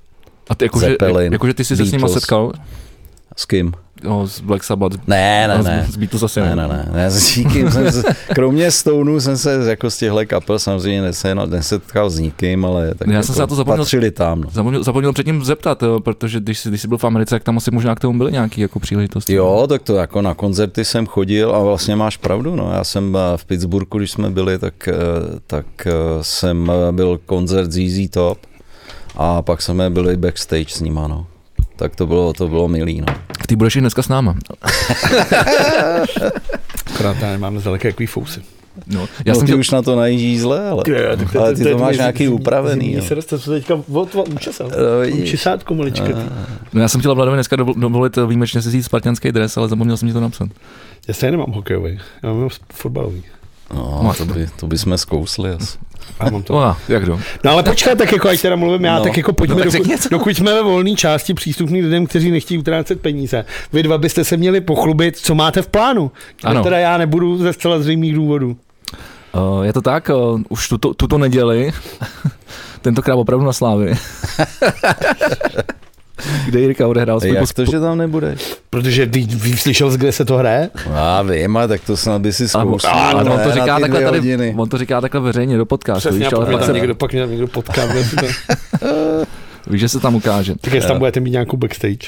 A 0.48 0.54
ty 0.54 0.64
jakože, 0.64 0.86
Zeppelin, 0.86 1.32
jakože 1.32 1.54
ty 1.54 1.64
jsi 1.64 1.76
se 1.76 1.84
s 1.86 1.90
Beatles. 1.90 2.12
setkal? 2.12 2.52
S 3.36 3.44
kým? 3.46 3.72
No, 4.04 4.26
z 4.26 4.40
Black 4.40 4.64
Sabbath. 4.64 4.96
Ne, 5.06 5.48
ne, 5.48 5.58
No, 5.58 5.64
ne. 5.64 5.86
Z, 5.90 5.96
Beatles 5.96 6.22
asi 6.22 6.40
Ne, 6.40 6.56
ne, 6.56 6.68
ne, 6.68 6.88
ne, 6.92 7.10
s 7.10 7.36
nikým 7.36 7.70
jsem 7.70 7.92
se, 7.92 8.02
kromě 8.34 8.70
Stonů 8.70 9.20
jsem 9.20 9.36
se 9.36 9.70
jako 9.70 9.90
z 9.90 9.98
těchto 9.98 10.18
kapel 10.26 10.58
samozřejmě 10.58 11.02
nese- 11.10 11.48
nesetkal 11.50 12.10
s 12.10 12.18
nikým, 12.18 12.64
ale 12.64 12.94
tak 12.94 13.08
Já 13.08 13.14
jako 13.14 13.26
jsem 13.26 13.34
se 13.34 13.40
na 13.40 13.46
to 13.46 13.54
zapomněl. 13.54 13.86
tam. 14.12 14.40
No. 14.40 14.50
Zapomněl, 14.50 14.82
zapomněl 14.84 15.12
předtím 15.12 15.44
zeptat, 15.44 15.82
jo, 15.82 16.00
protože 16.00 16.40
když 16.40 16.58
jsi, 16.58 16.68
když 16.68 16.80
jsi 16.82 16.88
byl 16.88 16.98
v 16.98 17.04
Americe, 17.04 17.34
tak 17.34 17.42
tam 17.44 17.56
asi 17.56 17.70
možná 17.70 17.94
k 17.94 18.00
tomu 18.00 18.18
byly 18.18 18.32
nějaké 18.32 18.60
jako 18.60 18.80
příležitosti. 18.80 19.32
Jo, 19.34 19.66
tak 19.68 19.82
to 19.82 19.94
jako 19.96 20.22
na 20.22 20.34
koncerty 20.34 20.84
jsem 20.84 21.06
chodil 21.06 21.54
a 21.54 21.58
vlastně 21.58 21.96
máš 21.96 22.16
pravdu, 22.16 22.56
no. 22.56 22.72
Já 22.72 22.84
jsem 22.84 23.16
eh, 23.16 23.36
v 23.36 23.44
Pittsburghu, 23.44 23.98
když 23.98 24.10
jsme 24.10 24.30
byli, 24.30 24.58
tak, 24.58 24.88
eh, 24.88 24.94
tak 25.46 25.66
eh, 25.86 25.90
jsem 26.20 26.72
byl 26.90 27.20
koncert 27.26 27.72
ZZ 27.72 28.08
Top 28.10 28.38
a 29.16 29.42
pak 29.42 29.62
jsme 29.62 29.90
byli 29.90 30.16
backstage 30.16 30.68
s 30.68 30.80
nima, 30.80 31.08
no. 31.08 31.26
Tak 31.80 31.96
to 31.96 32.06
bylo, 32.06 32.32
to 32.32 32.48
bylo 32.48 32.68
milý, 32.68 33.00
no. 33.00 33.06
Ty 33.46 33.56
budeš 33.56 33.76
i 33.76 33.80
dneska 33.80 34.02
s 34.02 34.08
náma. 34.08 34.34
Akorát 36.94 37.16
já 37.20 37.30
nemám 37.30 37.58
zdaleka 37.58 37.88
jaký 37.88 38.06
fousy. 38.06 38.42
No, 38.86 39.00
Já 39.00 39.06
no, 39.26 39.34
jsem 39.34 39.40
ty 39.40 39.46
chtěl, 39.46 39.58
už 39.58 39.70
na 39.70 39.82
to 39.82 39.96
najíždíš 39.96 40.40
zle, 40.40 40.68
ale, 40.68 40.82
ale 41.38 41.54
ty 41.54 41.64
to 41.64 41.78
máš 41.78 41.96
nějaký 41.96 42.28
upravený. 42.28 42.92
jo. 42.92 43.02
Se 43.02 43.14
roste, 43.14 43.38
co 43.38 43.50
teďka 43.50 43.74
od 43.92 44.14
učesal. 44.16 44.70
No. 45.10 45.26
Česátku 45.26 45.74
malička. 45.74 46.08
no, 46.72 46.80
já 46.80 46.88
jsem 46.88 47.00
chtěl 47.00 47.14
Vladovi 47.14 47.36
dneska 47.36 47.56
dovol- 47.56 47.80
dovolit 47.80 48.16
výjimečně 48.16 48.62
si 48.62 48.70
říct 48.70 48.84
spartianský 48.84 49.32
dres, 49.32 49.56
ale 49.56 49.68
zapomněl 49.68 49.96
jsem 49.96 50.08
ti 50.08 50.12
to 50.14 50.20
napsat. 50.20 50.48
Já 51.08 51.14
stejně 51.14 51.30
nemám 51.32 51.52
hokejový, 51.52 51.98
já 52.22 52.32
mám 52.32 52.48
fotbalový. 52.72 53.22
No, 53.74 54.12
to, 54.18 54.24
by, 54.24 54.48
to 54.56 54.66
bychom 54.66 54.98
zkousli 54.98 55.50
asi. 55.50 55.78
A 56.20 56.30
mám 56.30 56.42
to. 56.42 56.52
No, 56.52 56.58
a, 56.60 56.76
jak 56.88 57.04
do? 57.04 57.20
No 57.44 57.50
ale 57.50 57.62
počkej, 57.62 57.96
tak 57.96 58.12
jako 58.12 58.28
ať 58.28 58.40
teda 58.42 58.56
mluvím 58.56 58.84
já, 58.84 58.98
No. 58.98 59.04
tak 59.04 59.16
jako 59.16 59.32
pojďme, 59.32 59.64
No, 59.64 59.70
tak 59.70 59.82
dokud, 59.82 60.10
dokud 60.10 60.36
jsme 60.36 60.54
ve 60.54 60.62
volné 60.62 60.94
části 60.94 61.34
přístupný 61.34 61.82
lidem, 61.82 62.06
kteří 62.06 62.30
nechtějí 62.30 62.58
utrácet 62.58 63.00
peníze. 63.00 63.44
Vy 63.72 63.82
dva 63.82 63.98
byste 63.98 64.24
se 64.24 64.36
měli 64.36 64.60
pochlubit, 64.60 65.16
co 65.16 65.34
máte 65.34 65.62
v 65.62 65.68
plánu. 65.68 66.10
Ano. 66.44 66.50
Ano. 66.50 66.62
Teda 66.64 66.78
já 66.78 66.98
nebudu 66.98 67.38
ze 67.38 67.52
zcela 67.52 67.78
zřejmých 67.78 68.14
důvodů. 68.14 68.56
Uh, 69.34 69.62
je 69.64 69.72
to 69.72 69.82
tak, 69.82 70.10
uh, 70.14 70.40
už 70.48 70.68
tuto, 70.68 70.94
tuto 70.94 71.18
neděli, 71.18 71.72
tentokrát 72.82 73.14
opravdu 73.16 73.46
na 73.46 73.52
Slávy, 73.52 73.94
kde 76.46 76.60
Jirka 76.60 76.88
odehrál 76.88 77.20
svůj 77.20 77.34
Jak 77.34 77.52
to, 77.52 77.64
že 77.64 77.80
tam 77.80 77.98
nebudeš? 77.98 78.56
Protože 78.70 79.06
ví, 79.06 79.26
ví, 79.26 79.56
slyšel, 79.56 79.90
kde 79.90 80.12
se 80.12 80.24
to 80.24 80.36
hraje? 80.36 80.70
Já 80.94 81.22
vím, 81.22 81.56
ale 81.56 81.68
tak 81.68 81.80
to 81.80 81.96
snad 81.96 82.22
by 82.22 82.32
si 82.32 82.44
a, 82.44 82.48
zkoušel. 82.48 82.90
a, 82.90 83.22
ne, 83.22 83.30
on, 83.30 83.40
to 83.40 83.52
říká 83.52 83.80
takhle 83.80 84.00
tady, 84.00 84.18
hodiny. 84.18 84.54
on 84.58 84.68
to 84.68 84.78
říká 84.78 85.00
takhle 85.00 85.20
veřejně 85.20 85.56
do 85.56 85.66
podcastu, 85.66 86.08
Přesně, 86.08 86.24
víš, 86.24 86.32
a 86.32 86.36
ale 86.36 86.46
pak 86.46 86.64
se, 86.64 86.72
někdo, 86.72 86.94
pak 86.94 87.12
mě 87.12 87.20
tam 87.20 87.30
někdo 87.30 87.46
potká. 87.46 87.82
víš, 89.66 89.80
že 89.80 89.88
se 89.88 90.00
tam 90.00 90.14
ukáže. 90.14 90.54
tak 90.60 90.72
jestli 90.72 90.88
tam 90.88 90.98
budete 90.98 91.20
mít 91.20 91.30
nějakou 91.30 91.56
backstage. 91.56 92.06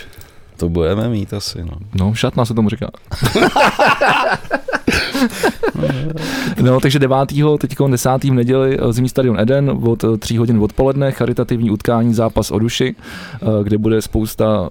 To 0.57 0.69
budeme 0.69 1.09
mít 1.09 1.35
asi, 1.35 1.59
no. 1.65 1.73
No, 1.95 2.15
šatna 2.15 2.45
se 2.45 2.55
tomu 2.55 2.69
říká. 2.69 2.91
no, 6.63 6.81
takže 6.81 6.99
9. 6.99 7.19
teď 7.59 7.77
10. 7.91 8.25
v 8.25 8.33
neděli 8.33 8.79
eh, 8.81 8.93
zimní 8.93 9.09
stadion 9.09 9.41
Eden 9.41 9.79
od 9.83 10.05
3 10.19 10.37
hodin 10.37 10.59
odpoledne, 10.59 11.13
charitativní 11.13 11.71
utkání 11.71 12.15
zápas 12.15 12.51
o 12.51 12.59
duši, 12.59 12.95
eh, 13.35 13.47
kde 13.65 13.79
bude 13.79 14.03
spousta 14.03 14.71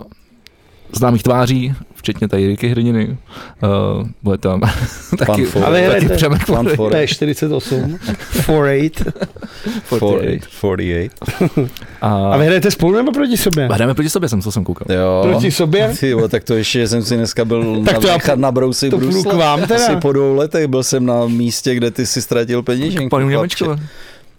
známých 0.97 1.23
tváří, 1.23 1.73
včetně 1.95 2.27
tady 2.27 2.47
Riky 2.47 2.67
Hrdiny. 2.67 3.17
Uh, 3.97 4.07
bude 4.23 4.37
tam 4.37 4.61
taky, 5.17 5.45
for- 5.45 5.63
Ale 5.65 5.89
taky 5.89 6.09
Přemek 6.09 6.45
Fun 6.45 6.55
Flory. 6.55 6.75
for- 6.75 6.93
P48, 6.93 7.07
48. 7.07 7.99
48. 8.33 10.39
48. 10.49 11.69
A, 12.01 12.31
A 12.33 12.37
vy 12.37 12.45
hrajete 12.45 12.71
spolu 12.71 12.95
nebo 12.95 13.11
proti 13.11 13.37
sobě? 13.37 13.67
a 13.67 13.73
hrajeme 13.73 13.93
proti 13.93 14.09
sobě, 14.09 14.29
jsem, 14.29 14.41
co 14.41 14.51
jsem 14.51 14.63
koukal. 14.63 14.87
Jo. 14.95 15.19
Proti 15.29 15.51
sobě? 15.51 15.95
Ty, 15.99 16.09
jo, 16.09 16.27
tak 16.27 16.43
to 16.43 16.53
ještě, 16.55 16.87
jsem 16.87 17.03
si 17.03 17.15
dneska 17.17 17.45
byl 17.45 17.83
Tak 17.85 17.97
to 17.99 18.07
já 18.07 18.13
nechat 18.13 18.39
na 18.39 18.51
brousy 18.51 18.89
to 18.89 18.97
brusle. 18.97 19.33
k 19.33 19.35
vám 19.35 19.61
teda. 19.61 19.75
Asi 19.87 19.95
po 19.95 20.11
dvou 20.11 20.35
letech 20.35 20.67
byl 20.67 20.83
jsem 20.83 21.05
na 21.05 21.27
místě, 21.27 21.75
kde 21.75 21.91
ty 21.91 22.05
si 22.05 22.21
ztratil 22.21 22.63
peněženku. 22.63 23.09
Panu 23.09 23.29
chlapče. 23.29 23.65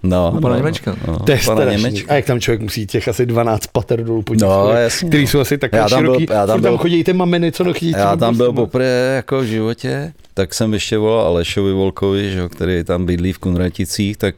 No, 0.02 0.32
Pana 0.42 0.54
no, 0.54 0.56
Němečka. 0.56 0.96
No, 1.08 1.18
To 1.18 1.32
je 1.32 1.38
pana 1.46 1.60
strašný. 1.60 1.82
Němečka. 1.82 2.12
A 2.12 2.16
jak 2.16 2.24
tam 2.24 2.40
člověk 2.40 2.60
musí 2.60 2.86
těch 2.86 3.08
asi 3.08 3.26
12 3.26 3.66
pater 3.66 4.04
dolů 4.04 4.22
po 4.22 4.34
těch 4.34 4.42
No, 4.48 4.70
jasně. 4.72 5.08
který 5.08 5.26
jsou 5.26 5.40
asi 5.40 5.58
tak 5.58 5.72
Já 5.72 5.88
tam 5.88 6.02
byl- 6.02 6.14
široký. 6.14 6.26
já 6.34 6.46
tam 6.46 6.56
Furt 6.56 6.62
tam 6.62 6.72
byl- 6.72 6.78
chodí 6.78 7.04
ty 7.04 7.12
maminy, 7.12 7.52
co 7.52 7.64
nechytí. 7.64 7.90
Já 7.90 8.16
tam 8.16 8.36
byl 8.36 8.52
poprvé 8.52 9.12
jako 9.16 9.40
v 9.40 9.44
životě, 9.44 10.12
tak 10.34 10.54
jsem 10.54 10.72
ještě 10.74 10.98
volal 10.98 11.26
Alešovi 11.26 11.72
Volkovi, 11.72 12.30
že, 12.32 12.48
který 12.48 12.84
tam 12.84 13.06
bydlí 13.06 13.32
v 13.32 13.38
Kunraticích, 13.38 14.16
tak 14.16 14.34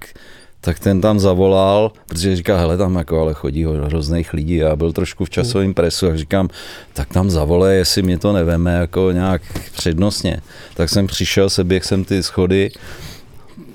tak 0.61 0.79
ten 0.79 1.01
tam 1.01 1.21
zavolal, 1.21 1.93
protože 2.09 2.37
říká, 2.37 2.59
hele, 2.59 2.77
tam 2.77 2.95
jako 2.97 3.21
ale 3.21 3.35
chodí 3.35 3.65
ho- 3.65 3.73
hrozných 3.73 4.33
lidí. 4.35 4.57
Já 4.57 4.77
byl 4.77 4.93
trošku 4.93 5.25
v 5.25 5.31
časovém 5.31 5.75
presu, 5.75 6.07
tak 6.07 6.19
říkám, 6.19 6.49
tak 6.93 7.09
tam 7.09 7.31
zavolej, 7.31 7.79
jestli 7.79 8.03
mě 8.03 8.19
to 8.19 8.33
neveme 8.33 8.75
jako 8.75 9.11
nějak 9.13 9.43
přednostně. 9.77 10.41
Tak 10.75 10.89
jsem 10.91 11.07
přišel, 11.07 11.51
seběh 11.51 11.85
jsem 11.85 12.05
ty 12.05 12.23
schody, 12.23 12.71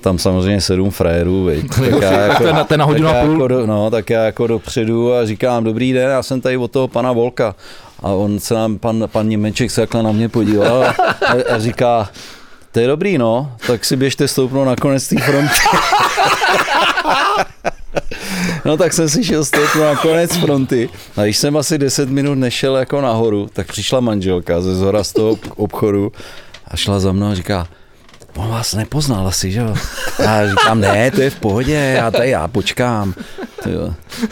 tam 0.02 0.18
samozřejmě 0.20 0.62
sedm 0.62 0.90
frérů, 0.92 1.44
viď. 1.46 1.66
Tak 1.76 2.02
já 2.02 2.12
jako, 2.12 2.44
na- 2.44 2.68
je 2.72 2.78
na 2.78 2.86
hodinu 2.86 3.08
tak 3.08 3.16
a 3.16 3.22
půl. 3.26 3.32
Jako 3.34 3.48
do, 3.48 3.66
no, 3.68 3.90
tak 3.92 4.10
já 4.10 4.24
jako 4.24 4.48
dopředu 4.48 5.14
a 5.14 5.26
říkám, 5.26 5.64
dobrý 5.64 5.94
den, 5.94 6.10
já 6.10 6.24
jsem 6.24 6.42
tady 6.42 6.58
od 6.58 6.72
toho 6.72 6.88
pana 6.88 7.12
Volka. 7.12 7.56
A 8.04 8.08
on 8.08 8.40
se 8.40 8.54
nám, 8.54 8.78
pan, 8.78 9.04
pan 9.12 9.28
Němeček 9.28 9.72
se 9.72 9.82
takhle 9.82 10.04
na 10.04 10.12
mě 10.12 10.30
podíval 10.30 10.84
a, 10.84 10.96
a 11.56 11.60
říká, 11.60 12.10
to 12.72 12.80
je 12.80 12.88
dobrý, 12.88 13.18
no, 13.18 13.52
tak 13.68 13.86
si 13.86 13.96
běžte 13.96 14.28
stoupnout 14.28 14.66
na 14.66 14.76
konec 14.76 15.08
té 15.08 15.16
fronty. 15.22 15.54
No 18.66 18.78
tak 18.78 18.94
jsem 18.94 19.10
si 19.10 19.24
šel 19.24 19.46
stoupnout 19.46 19.84
na 19.84 19.96
konec 19.96 20.36
fronty 20.38 20.90
a 21.18 21.24
když 21.24 21.38
jsem 21.38 21.58
asi 21.58 21.78
10 21.78 22.10
minut 22.10 22.36
nešel 22.36 22.76
jako 22.78 23.02
nahoru, 23.02 23.50
tak 23.54 23.68
přišla 23.68 24.00
manželka 24.00 24.62
ze 24.62 24.76
zhora 24.76 25.04
z 25.04 25.14
toho 25.14 25.38
obchodu 25.56 26.12
a 26.68 26.78
šla 26.78 27.00
za 27.00 27.12
mnou 27.12 27.28
a 27.28 27.36
říká, 27.36 27.68
on 28.36 28.50
vás 28.50 28.74
nepoznal 28.74 29.28
asi, 29.28 29.52
že 29.52 29.60
jo? 29.60 29.76
A 30.20 30.24
já 30.24 30.50
říkám, 30.50 30.80
ne, 30.80 31.12
to 31.12 31.22
je 31.22 31.30
v 31.30 31.36
pohodě, 31.40 31.74
já 31.74 32.12
tady 32.12 32.30
já 32.30 32.48
počkám. 32.48 33.14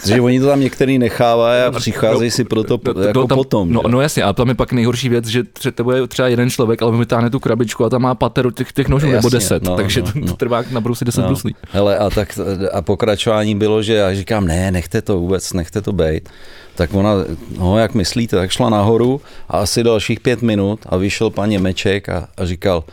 Protože 0.02 0.22
oni 0.22 0.40
to 0.40 0.46
tam 0.48 0.60
některý 0.60 1.00
nechávají 1.00 1.64
a 1.64 1.72
přicházejí 1.72 2.32
si 2.32 2.44
proto 2.44 2.80
No, 2.96 3.02
jako 3.02 3.28
tam, 3.28 3.38
potom. 3.38 3.72
No, 3.74 3.82
že? 3.86 3.92
no 3.92 4.02
jasně, 4.02 4.24
a 4.24 4.34
tam 4.34 4.50
je 4.50 4.56
pak 4.56 4.72
nejhorší 4.72 5.10
věc, 5.10 5.26
že 5.28 5.44
tře- 5.44 5.72
to 5.72 5.92
je 5.92 6.08
třeba 6.08 6.28
jeden 6.28 6.50
člověk, 6.50 6.82
ale 6.82 6.98
vytáhne 6.98 7.30
tu 7.30 7.40
krabičku 7.40 7.86
a 7.86 7.90
tam 7.90 8.02
má 8.02 8.16
patero 8.16 8.52
těch, 8.52 8.72
těch 8.72 8.88
nožů 8.88 9.06
nebo 9.06 9.16
Jasně, 9.18 9.30
deset, 9.30 9.64
no, 9.64 9.76
takže 9.76 10.02
no, 10.02 10.08
to, 10.08 10.14
to 10.14 10.26
no. 10.26 10.36
trvá 10.36 10.64
na 10.72 10.82
brusi 10.82 11.06
deset 11.06 11.22
No. 11.22 11.28
bruslí. 11.28 11.56
Hele, 11.72 11.98
a, 11.98 12.10
tak, 12.10 12.40
a 12.74 12.82
pokračování 12.82 13.56
bylo, 13.56 13.82
že 13.84 13.94
já 13.94 14.14
říkám, 14.16 14.48
ne, 14.48 14.72
nechte 14.72 15.02
to 15.02 15.18
vůbec, 15.20 15.54
nechte 15.54 15.82
to 15.82 15.94
být. 15.94 16.30
Tak 16.76 16.94
ona, 16.94 17.12
no 17.60 17.78
jak 17.80 17.94
myslíte, 17.94 18.36
tak 18.36 18.50
šla 18.52 18.70
nahoru 18.70 19.22
a 19.50 19.58
asi 19.58 19.84
dalších 19.84 20.20
pět 20.20 20.42
minut 20.42 20.80
a 20.90 20.98
vyšel 20.98 21.30
pan 21.30 21.50
Němeček 21.50 22.10
a, 22.10 22.28
a 22.38 22.46
říkal, 22.46 22.84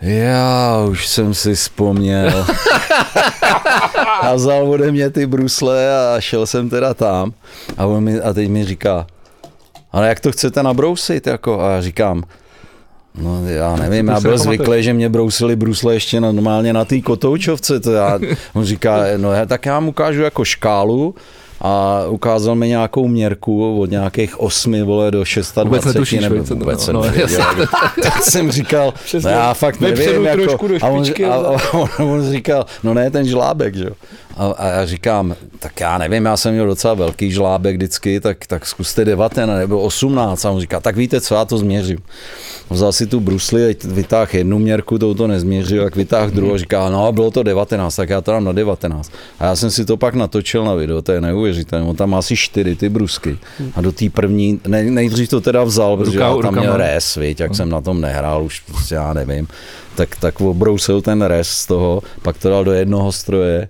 já 0.00 0.78
už 0.90 1.08
jsem 1.08 1.34
si 1.34 1.54
vzpomněl. 1.54 2.46
a 4.20 4.34
vzal 4.34 4.70
ode 4.70 4.92
mě 4.92 5.10
ty 5.10 5.26
brusle 5.26 5.90
a 6.14 6.20
šel 6.20 6.46
jsem 6.46 6.70
teda 6.70 6.94
tam. 6.94 7.32
A, 7.76 7.86
on 7.86 8.04
mi, 8.04 8.20
a 8.20 8.32
teď 8.32 8.48
mi 8.48 8.64
říká, 8.64 9.06
ale 9.92 10.08
jak 10.08 10.20
to 10.20 10.32
chcete 10.32 10.62
nabrousit? 10.62 11.26
Jako? 11.26 11.60
A 11.60 11.70
já 11.70 11.80
říkám, 11.80 12.22
No 13.14 13.48
já 13.48 13.76
nevím, 13.76 14.08
já 14.08 14.20
byl 14.20 14.38
zvyklý, 14.38 14.82
že 14.82 14.92
mě 14.92 15.08
brousili 15.08 15.56
brusle 15.56 15.94
ještě 15.94 16.20
normálně 16.20 16.72
na 16.72 16.84
té 16.84 17.00
kotoučovce. 17.00 17.80
To 17.80 17.92
já, 17.92 18.18
on 18.54 18.64
říká, 18.64 19.04
no 19.16 19.32
já, 19.32 19.46
tak 19.46 19.66
já 19.66 19.74
vám 19.74 19.88
ukážu 19.88 20.22
jako 20.22 20.44
škálu 20.44 21.14
a 21.60 22.02
ukázal 22.08 22.54
mi 22.54 22.68
nějakou 22.68 23.08
měrku 23.08 23.80
od 23.80 23.90
nějakých 23.90 24.40
osmi 24.40 24.82
vole 24.82 25.10
do 25.10 25.18
26 25.18 25.56
Vůbec 25.64 25.84
netušíš, 25.84 26.20
nebo 26.20 26.34
vůbec, 26.34 26.50
vůbec 26.50 26.78
no, 26.78 26.84
jsem 26.84 26.94
no, 26.94 27.02
nevěděl. 27.02 27.44
tak 28.02 28.22
jsem 28.22 28.50
říkal, 28.50 28.94
Přesně. 29.04 29.30
no 29.30 29.36
já 29.36 29.54
fakt 29.54 29.80
nevím. 29.80 30.24
Jako, 30.24 30.68
a, 30.82 30.88
on, 30.88 31.04
a, 31.26 31.34
a 31.34 31.74
on, 31.74 31.88
on, 31.98 32.30
říkal, 32.30 32.66
no 32.82 32.94
ne 32.94 33.10
ten 33.10 33.26
žlábek, 33.26 33.74
že 33.74 33.84
jo. 33.84 33.92
A, 34.36 34.46
a 34.46 34.66
já 34.68 34.86
říkám, 34.86 35.34
tak 35.58 35.80
já 35.80 35.98
nevím, 35.98 36.24
já 36.24 36.36
jsem 36.36 36.52
měl 36.52 36.66
docela 36.66 36.94
velký 36.94 37.30
žlábek 37.30 37.76
vždycky, 37.76 38.20
tak, 38.20 38.46
tak 38.46 38.66
zkuste 38.66 39.04
19 39.04 39.58
nebo 39.58 39.80
18. 39.80 40.44
A 40.44 40.50
on 40.50 40.60
říká, 40.60 40.80
tak 40.80 40.96
víte 40.96 41.20
co, 41.20 41.34
já 41.34 41.44
to 41.44 41.58
změřím. 41.58 41.98
vzal 42.70 42.92
si 42.92 43.06
tu 43.06 43.20
brusli, 43.20 43.76
vytáhl 43.84 44.26
jednu 44.32 44.58
měrku, 44.58 44.98
tou 44.98 45.14
to 45.14 45.26
nezměřil, 45.26 45.82
jak 45.82 45.96
vytáhl 45.96 46.30
druhou, 46.30 46.54
a 46.54 46.58
říká, 46.58 46.90
no 46.90 47.12
bylo 47.12 47.30
to 47.30 47.42
19, 47.42 47.96
tak 47.96 48.08
já 48.10 48.20
to 48.20 48.32
dám 48.32 48.44
na 48.44 48.52
19. 48.52 49.12
A 49.38 49.44
já 49.44 49.56
jsem 49.56 49.70
si 49.70 49.84
to 49.84 49.96
pak 49.96 50.14
natočil 50.14 50.64
na 50.64 50.74
video, 50.74 51.02
to 51.02 51.12
je 51.12 51.20
neuvěřitelné, 51.20 51.86
on 51.86 51.96
tam 51.96 52.10
má 52.10 52.18
asi 52.18 52.36
čtyři 52.36 52.76
ty 52.76 52.88
brusky. 52.88 53.38
A 53.74 53.80
do 53.80 53.92
té 53.92 54.10
první, 54.10 54.60
ne, 54.66 54.82
nejdřív 54.84 55.28
to 55.28 55.40
teda 55.40 55.64
vzal, 55.64 55.96
protože 55.96 56.18
Ruka- 56.18 56.22
já 56.22 56.28
tam 56.28 56.36
rukama. 56.36 56.60
měl 56.60 56.76
res, 56.76 57.14
viď, 57.16 57.40
jak 57.40 57.54
jsem 57.54 57.68
na 57.68 57.80
tom 57.80 58.00
nehrál, 58.00 58.44
už 58.44 58.60
prostě 58.60 58.94
já 58.94 59.12
nevím. 59.12 59.48
Tak, 59.94 60.16
tak 60.16 60.40
obrousil 60.40 61.02
ten 61.02 61.22
res 61.22 61.48
z 61.48 61.66
toho, 61.66 62.02
pak 62.22 62.38
to 62.38 62.48
dal 62.50 62.64
do 62.64 62.72
jednoho 62.72 63.12
stroje, 63.12 63.68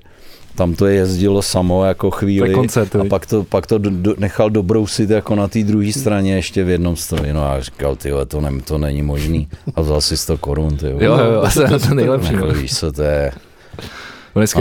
tam 0.59 0.75
to 0.75 0.87
jezdilo 0.87 1.43
samo 1.43 1.85
jako 1.85 2.11
chvíli 2.11 2.41
To 2.41 2.51
je 2.51 2.55
koncert, 2.55 2.97
a 2.97 3.05
pak 3.05 3.27
to, 3.27 3.45
pak 3.45 3.67
to 3.67 3.79
do, 3.79 3.91
do, 3.91 4.15
nechal 4.19 4.51
dobrousit 4.51 5.11
jako 5.11 5.35
na 5.35 5.49
té 5.49 5.63
druhé 5.63 5.93
straně 5.93 6.35
ještě 6.35 6.65
v 6.65 6.69
jednom 6.69 6.97
stroji. 6.97 7.33
No 7.33 7.45
a 7.45 7.61
říkal, 7.61 7.97
ty 7.97 8.11
to, 8.29 8.41
ne, 8.41 8.51
to 8.65 8.79
není 8.79 9.03
možný. 9.03 9.49
A 9.75 9.81
vzal 9.81 10.01
si 10.01 10.17
100 10.17 10.39
korun, 10.39 10.77
ty 10.77 10.87
Jo, 10.87 10.99
jo, 10.99 11.33
jo, 11.33 11.41
asi 11.43 11.61
na 11.61 11.79
to 11.79 11.95
nejlepší. 11.95 12.33
Jako, 12.33 12.47
no. 12.47 12.55
víš 12.55 12.79
co, 12.79 12.93
to 12.93 13.03
je... 13.03 13.33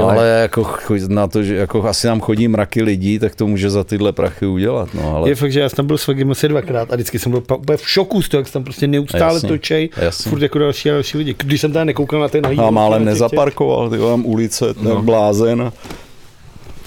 Ale 0.03 0.27
jako 0.41 0.67
na 1.07 1.27
to, 1.27 1.43
že 1.43 1.55
jako 1.55 1.83
asi 1.87 2.07
nám 2.07 2.19
chodí 2.19 2.47
mraky 2.47 2.83
lidí, 2.83 3.19
tak 3.19 3.35
to 3.35 3.47
může 3.47 3.69
za 3.69 3.83
tyhle 3.83 4.11
prachy 4.11 4.45
udělat. 4.45 4.89
No, 4.93 5.15
ale 5.15 5.29
Je 5.29 5.35
fakt, 5.35 5.51
že 5.51 5.59
já 5.59 5.69
jsem 5.69 5.75
tam 5.75 5.87
byl 5.87 5.97
s 5.97 6.07
Vagim 6.07 6.31
asi 6.31 6.47
dvakrát 6.47 6.91
a 6.91 6.95
vždycky 6.95 7.19
jsem 7.19 7.31
byl 7.31 7.43
úplně 7.57 7.77
v 7.77 7.89
šoku 7.89 8.21
z 8.21 8.29
toho, 8.29 8.39
jak 8.39 8.47
se 8.47 8.53
tam 8.53 8.63
prostě 8.63 8.87
neustále 8.87 9.33
Jasně, 9.33 9.49
točej, 9.49 9.89
jasně. 9.97 10.29
furt 10.29 10.41
jako 10.41 10.59
další 10.59 10.89
a 10.89 10.93
další 10.93 11.17
lidi. 11.17 11.35
Když 11.43 11.61
jsem 11.61 11.71
tam 11.73 11.87
nekoukal 11.87 12.19
na 12.19 12.27
ty 12.27 12.41
nahý. 12.41 12.57
a 12.57 12.69
málem 12.69 13.05
nezaparkoval, 13.05 13.89
ty 13.89 13.97
mám 13.97 14.25
ulice, 14.25 14.65
No. 14.81 14.93
no. 14.93 15.01
blázen. 15.01 15.71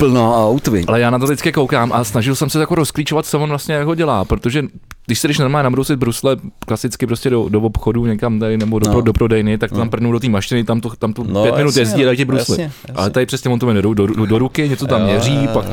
Plná 0.01 0.37
aut, 0.47 0.67
viď. 0.67 0.85
Ale 0.89 1.01
já 1.01 1.11
na 1.11 1.19
to 1.19 1.25
vždycky 1.25 1.53
koukám 1.53 1.93
a 1.93 2.05
snažil 2.05 2.35
jsem 2.35 2.51
se 2.51 2.61
jako 2.61 2.75
rozklíčovat, 2.75 3.27
co 3.27 3.41
on 3.41 3.49
vlastně 3.49 3.75
jako 3.75 3.95
dělá, 3.95 4.25
protože 4.25 4.63
když 5.07 5.19
se 5.19 5.29
jdeš 5.29 5.39
normálně 5.39 5.65
nabrousit 5.65 5.99
brusle 5.99 6.37
klasicky 6.67 7.07
prostě 7.07 7.31
do, 7.31 7.49
do 7.49 7.61
obchodu 7.61 8.07
někam 8.07 8.39
tady 8.41 8.59
nebo 8.59 8.79
do, 8.79 8.91
No. 8.93 9.01
do 9.01 9.13
prodejny, 9.13 9.59
tak 9.59 9.71
tam 9.71 9.79
No. 9.81 9.89
prdnou 9.91 10.13
do 10.13 10.21
té 10.21 10.29
mašiny, 10.29 10.65
tam 10.65 10.81
to, 10.81 10.89
tam 10.99 11.13
to 11.13 11.25
No, 11.25 11.43
pět 11.43 11.57
minut 11.57 11.69
jasně, 11.69 11.81
jezdí 11.83 12.03
a 12.03 12.05
dají 12.05 12.17
ti 12.17 12.25
brusle. 12.25 12.53
jasně, 12.53 12.65
jasně. 12.65 12.95
Ale 12.95 13.11
tady 13.11 13.27
přesně 13.27 13.51
on 13.51 13.59
to 13.59 13.73
jde 13.73 13.83
do, 13.83 13.95
do, 13.95 14.07
do, 14.07 14.27
do 14.27 14.39
ruky, 14.39 14.69
něco 14.69 14.87
tam 14.87 15.01
Jo, 15.01 15.07
měří, 15.07 15.35
jo, 15.35 15.43
jo. 15.43 15.49
pak, 15.53 15.65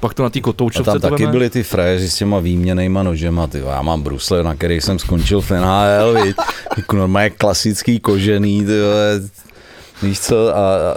pak 0.00 0.14
to 0.14 0.22
na 0.22 0.30
té 0.30 0.38
A 0.38 0.42
kotoučovce 0.42 0.90
tam 1.00 1.10
taky 1.10 1.22
veme. 1.22 1.32
byli 1.32 1.50
ty 1.50 1.62
frajeři 1.62 2.10
s 2.10 2.14
těma 2.14 2.38
výměnejma 2.40 3.02
nožema, 3.02 3.46
ty, 3.46 3.58
já 3.58 3.82
mám 3.82 4.02
brusle, 4.02 4.42
na 4.42 4.54
kterých 4.54 4.82
jsem 4.82 4.98
skončil 4.98 5.40
v 5.40 5.50
NHL? 5.50 6.16
Jako 6.76 6.96
normálně 6.96 7.30
klasický 7.30 8.00
kožený, 8.00 8.64
ty, 8.66 8.72
víš 10.02 10.20
co, 10.20 10.56
a 10.56 10.96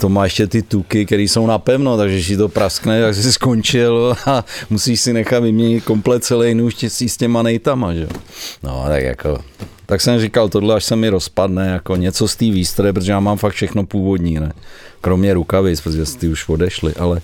to 0.00 0.08
má 0.08 0.24
ještě 0.24 0.46
ty 0.46 0.62
tuky, 0.62 1.06
které 1.06 1.22
jsou 1.22 1.46
napevno, 1.46 1.96
takže 1.96 2.22
ti 2.22 2.36
to 2.36 2.48
praskne, 2.48 3.02
tak 3.02 3.14
jsi 3.14 3.32
skončil 3.32 4.16
a 4.26 4.44
musíš 4.70 5.00
si 5.00 5.12
nechat 5.12 5.42
vyměnit 5.42 5.84
komplet 5.84 6.24
celý 6.24 6.54
nůž 6.54 6.82
s 6.82 7.16
těma 7.16 7.42
nejtama, 7.42 7.94
že. 7.94 8.08
No, 8.62 8.84
tak 8.88 9.02
jako, 9.02 9.38
tak 9.86 10.00
jsem 10.00 10.20
říkal, 10.20 10.48
tohle 10.48 10.74
až 10.74 10.84
se 10.84 10.96
mi 10.96 11.08
rozpadne, 11.08 11.68
jako 11.68 11.96
něco 11.96 12.28
z 12.28 12.36
té 12.36 12.44
výstroje, 12.44 12.92
protože 12.92 13.12
já 13.12 13.20
mám 13.20 13.38
fakt 13.38 13.52
všechno 13.52 13.86
původní, 13.86 14.34
ne? 14.34 14.52
Kromě 15.00 15.34
rukavic, 15.34 15.80
protože 15.80 16.04
ty 16.18 16.28
už 16.28 16.48
odešly, 16.48 16.94
ale 16.94 17.20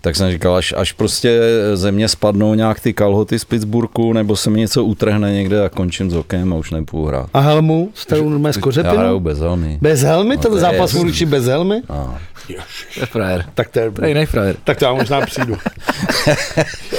tak 0.00 0.16
jsem 0.16 0.30
říkal, 0.30 0.54
až, 0.56 0.74
až 0.76 0.92
prostě 0.92 1.40
ze 1.74 1.92
mě 1.92 2.08
spadnou 2.08 2.54
nějak 2.54 2.80
ty 2.80 2.92
kalhoty 2.92 3.38
z 3.38 3.44
Pittsburghu, 3.44 4.12
nebo 4.12 4.36
se 4.36 4.50
mi 4.50 4.58
něco 4.60 4.84
utrhne 4.84 5.32
někde 5.32 5.64
a 5.64 5.68
končím 5.68 6.10
s 6.10 6.14
okem 6.14 6.52
a 6.52 6.56
už 6.56 6.70
nepůjdu 6.70 7.06
hrát. 7.06 7.28
A 7.34 7.40
helmu, 7.40 7.90
starou 7.94 8.28
normálně 8.28 8.52
s 8.52 8.56
Já 8.56 8.62
kořepinou? 8.62 8.96
hraju 8.96 9.20
bez 9.20 9.38
helmy. 9.38 9.78
Bez 9.82 10.00
helmy? 10.02 10.36
No, 10.36 10.42
ten 10.42 10.52
je 10.52 10.60
zápas 10.60 10.94
můžu 10.94 11.26
bez 11.26 11.44
helmy? 11.44 11.82
A, 11.88 12.18
To 12.94 13.00
je 13.00 13.06
frajer. 13.06 13.44
Tak 13.54 13.68
to 13.68 13.78
je, 13.78 13.90
To 13.90 14.04
je 14.04 14.08
jiný 14.08 14.26
frajer. 14.26 14.56
tak 14.64 14.78
to 14.78 14.84
já 14.84 14.92
možná 14.92 15.20
přijdu. 15.26 15.56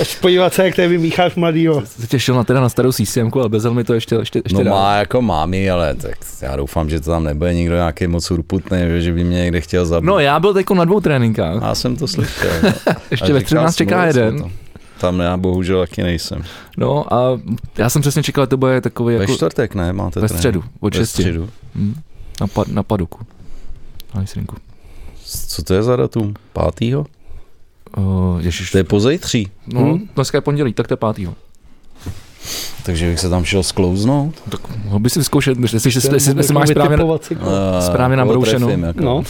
Až 0.02 0.16
podívat 0.16 0.54
se, 0.54 0.66
jak 0.66 0.76
tady 0.76 0.88
vymícháš 0.88 1.36
mladýho. 1.36 1.84
Se 1.86 2.08
těšil 2.08 2.36
na 2.36 2.44
teda 2.44 2.62
na 2.62 2.70
starou 2.70 2.92
CCM, 2.92 3.30
ale 3.34 3.50
bez 3.50 3.64
helmy 3.64 3.84
to 3.84 3.94
ještě, 3.94 4.16
ještě, 4.16 4.42
ještě 4.46 4.58
no 4.58 4.64
dál. 4.64 4.74
má 4.80 4.96
jako 4.96 5.22
mámy, 5.22 5.70
ale 5.70 5.96
tak 5.96 6.16
já 6.42 6.56
doufám, 6.56 6.90
že 6.90 7.00
to 7.00 7.12
tam 7.12 7.24
nebude 7.24 7.54
nikdo 7.54 7.76
nějaký 7.76 8.08
moc 8.08 8.32
urputný, 8.32 8.78
že- 8.88 9.02
že 9.02 9.14
by 9.14 9.24
mě 9.24 9.38
někde 9.38 9.62
chtěl 9.62 9.86
zabít. 9.86 10.08
No 10.08 10.20
já 10.20 10.40
byl 10.40 10.54
teď 10.54 10.70
na 10.70 10.86
dvou 10.86 11.00
tréninkách. 11.00 11.62
Já 11.62 11.76
jsem 11.76 11.96
to 11.96 12.08
slyšel. 12.08 12.50
no. 12.64 12.70
Ještě 13.12 13.34
ve 13.34 13.40
říkal 13.40 13.46
13 13.46 13.76
jsem, 13.78 13.88
čeká 13.88 14.06
jeden. 14.06 14.44
Tam 15.00 15.20
já 15.20 15.38
bohužel 15.38 15.80
taky 15.80 16.04
nejsem. 16.04 16.44
No 16.78 17.14
a 17.14 17.40
já 17.78 17.90
jsem 17.90 18.02
přesně 18.02 18.24
čekal, 18.24 18.44
že 18.44 18.48
to 18.48 18.58
bude 18.58 18.82
takový 18.82 19.16
Ve 19.16 19.22
jako 19.24 19.36
čtvrtek 19.36 19.76
ne, 19.76 19.94
máte 19.94 20.20
ve 20.20 20.28
středu, 20.28 20.64
od 20.80 20.96
Ve 20.96 21.02
6. 21.02 21.10
středu. 21.10 21.50
Hmm. 21.76 21.96
Na, 22.42 22.48
pa, 22.48 22.64
na 22.68 22.84
paduku. 22.84 23.20
Na 24.16 24.22
Jisrinku. 24.22 24.56
Co 25.48 25.64
to 25.64 25.74
je 25.74 25.84
za 25.84 25.96
datum? 25.96 26.34
Pátýho? 26.54 27.06
Uh, 27.98 28.40
ježiš, 28.40 28.72
To 28.72 28.78
je 28.78 28.84
pozejtří, 28.84 29.48
no, 29.74 29.82
Hm? 29.82 30.08
dneska 30.16 30.38
je 30.38 30.42
pondělí, 30.42 30.74
tak 30.74 30.88
to 30.88 30.94
je 30.94 30.98
pátýho. 30.98 31.34
takže 32.84 33.10
bych 33.10 33.20
se 33.20 33.30
tam 33.30 33.44
šel 33.46 33.64
sklouznout. 33.64 34.36
Tak 34.50 34.62
mohl 34.86 35.00
by 35.00 35.10
si 35.10 35.20
vyzkoušet, 35.20 35.58
jestli, 35.60 35.76
jestli, 35.78 36.16
jestli, 36.16 36.34
jestli, 36.38 36.54
máš 36.54 36.70
správně, 36.70 36.90
vytipovat 36.90 37.24
si 37.24 37.36
ko- 37.36 37.76
A 37.78 37.82
Správně 37.82 38.18
nabroušeno. 38.18 38.68
trefím, 38.68 38.84
jako. 38.84 39.04
No, 39.04 39.24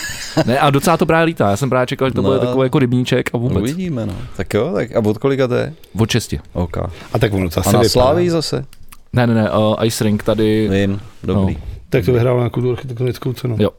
ne, 0.46 0.58
a 0.58 0.70
docela 0.70 0.96
to 0.96 1.06
právě 1.06 1.24
lítá, 1.24 1.50
já 1.50 1.56
jsem 1.56 1.68
právě 1.70 1.86
čekal, 1.86 2.08
že 2.08 2.14
to 2.14 2.22
No. 2.22 2.28
bude 2.28 2.40
takový 2.46 2.62
jako 2.66 2.78
rybníček 2.78 3.30
a 3.32 3.36
vůbec. 3.38 3.58
Uvidíme, 3.58 4.06
no. 4.06 4.12
Tak 4.36 4.54
jo, 4.54 4.70
tak 4.74 4.96
a 4.96 4.98
od 5.04 5.18
kolika 5.18 5.48
to 5.48 5.54
je? 5.54 5.74
Od 5.98 6.10
6. 6.10 6.34
OK. 6.52 6.76
a 7.12 7.18
tak 7.18 7.32
ono 7.32 7.48
to 7.50 7.60
asi 7.60 7.68
A 7.68 7.72
na. 7.72 7.84
Slávii 7.88 8.30
zase? 8.30 8.64
Ne, 9.12 9.26
ne, 9.26 9.34
ne, 9.34 9.50
uh, 9.50 9.74
Ice 9.84 10.04
Rink 10.04 10.22
tady, 10.22 10.68
Vím, 10.72 11.00
dobrý. 11.22 11.54
No. 11.54 11.60
Tak 11.90 12.04
to 12.04 12.12
vyhrál 12.12 12.36
nějakou 12.38 12.70
architektonickou 12.70 13.32
cenu. 13.32 13.56
Jo, 13.58 13.70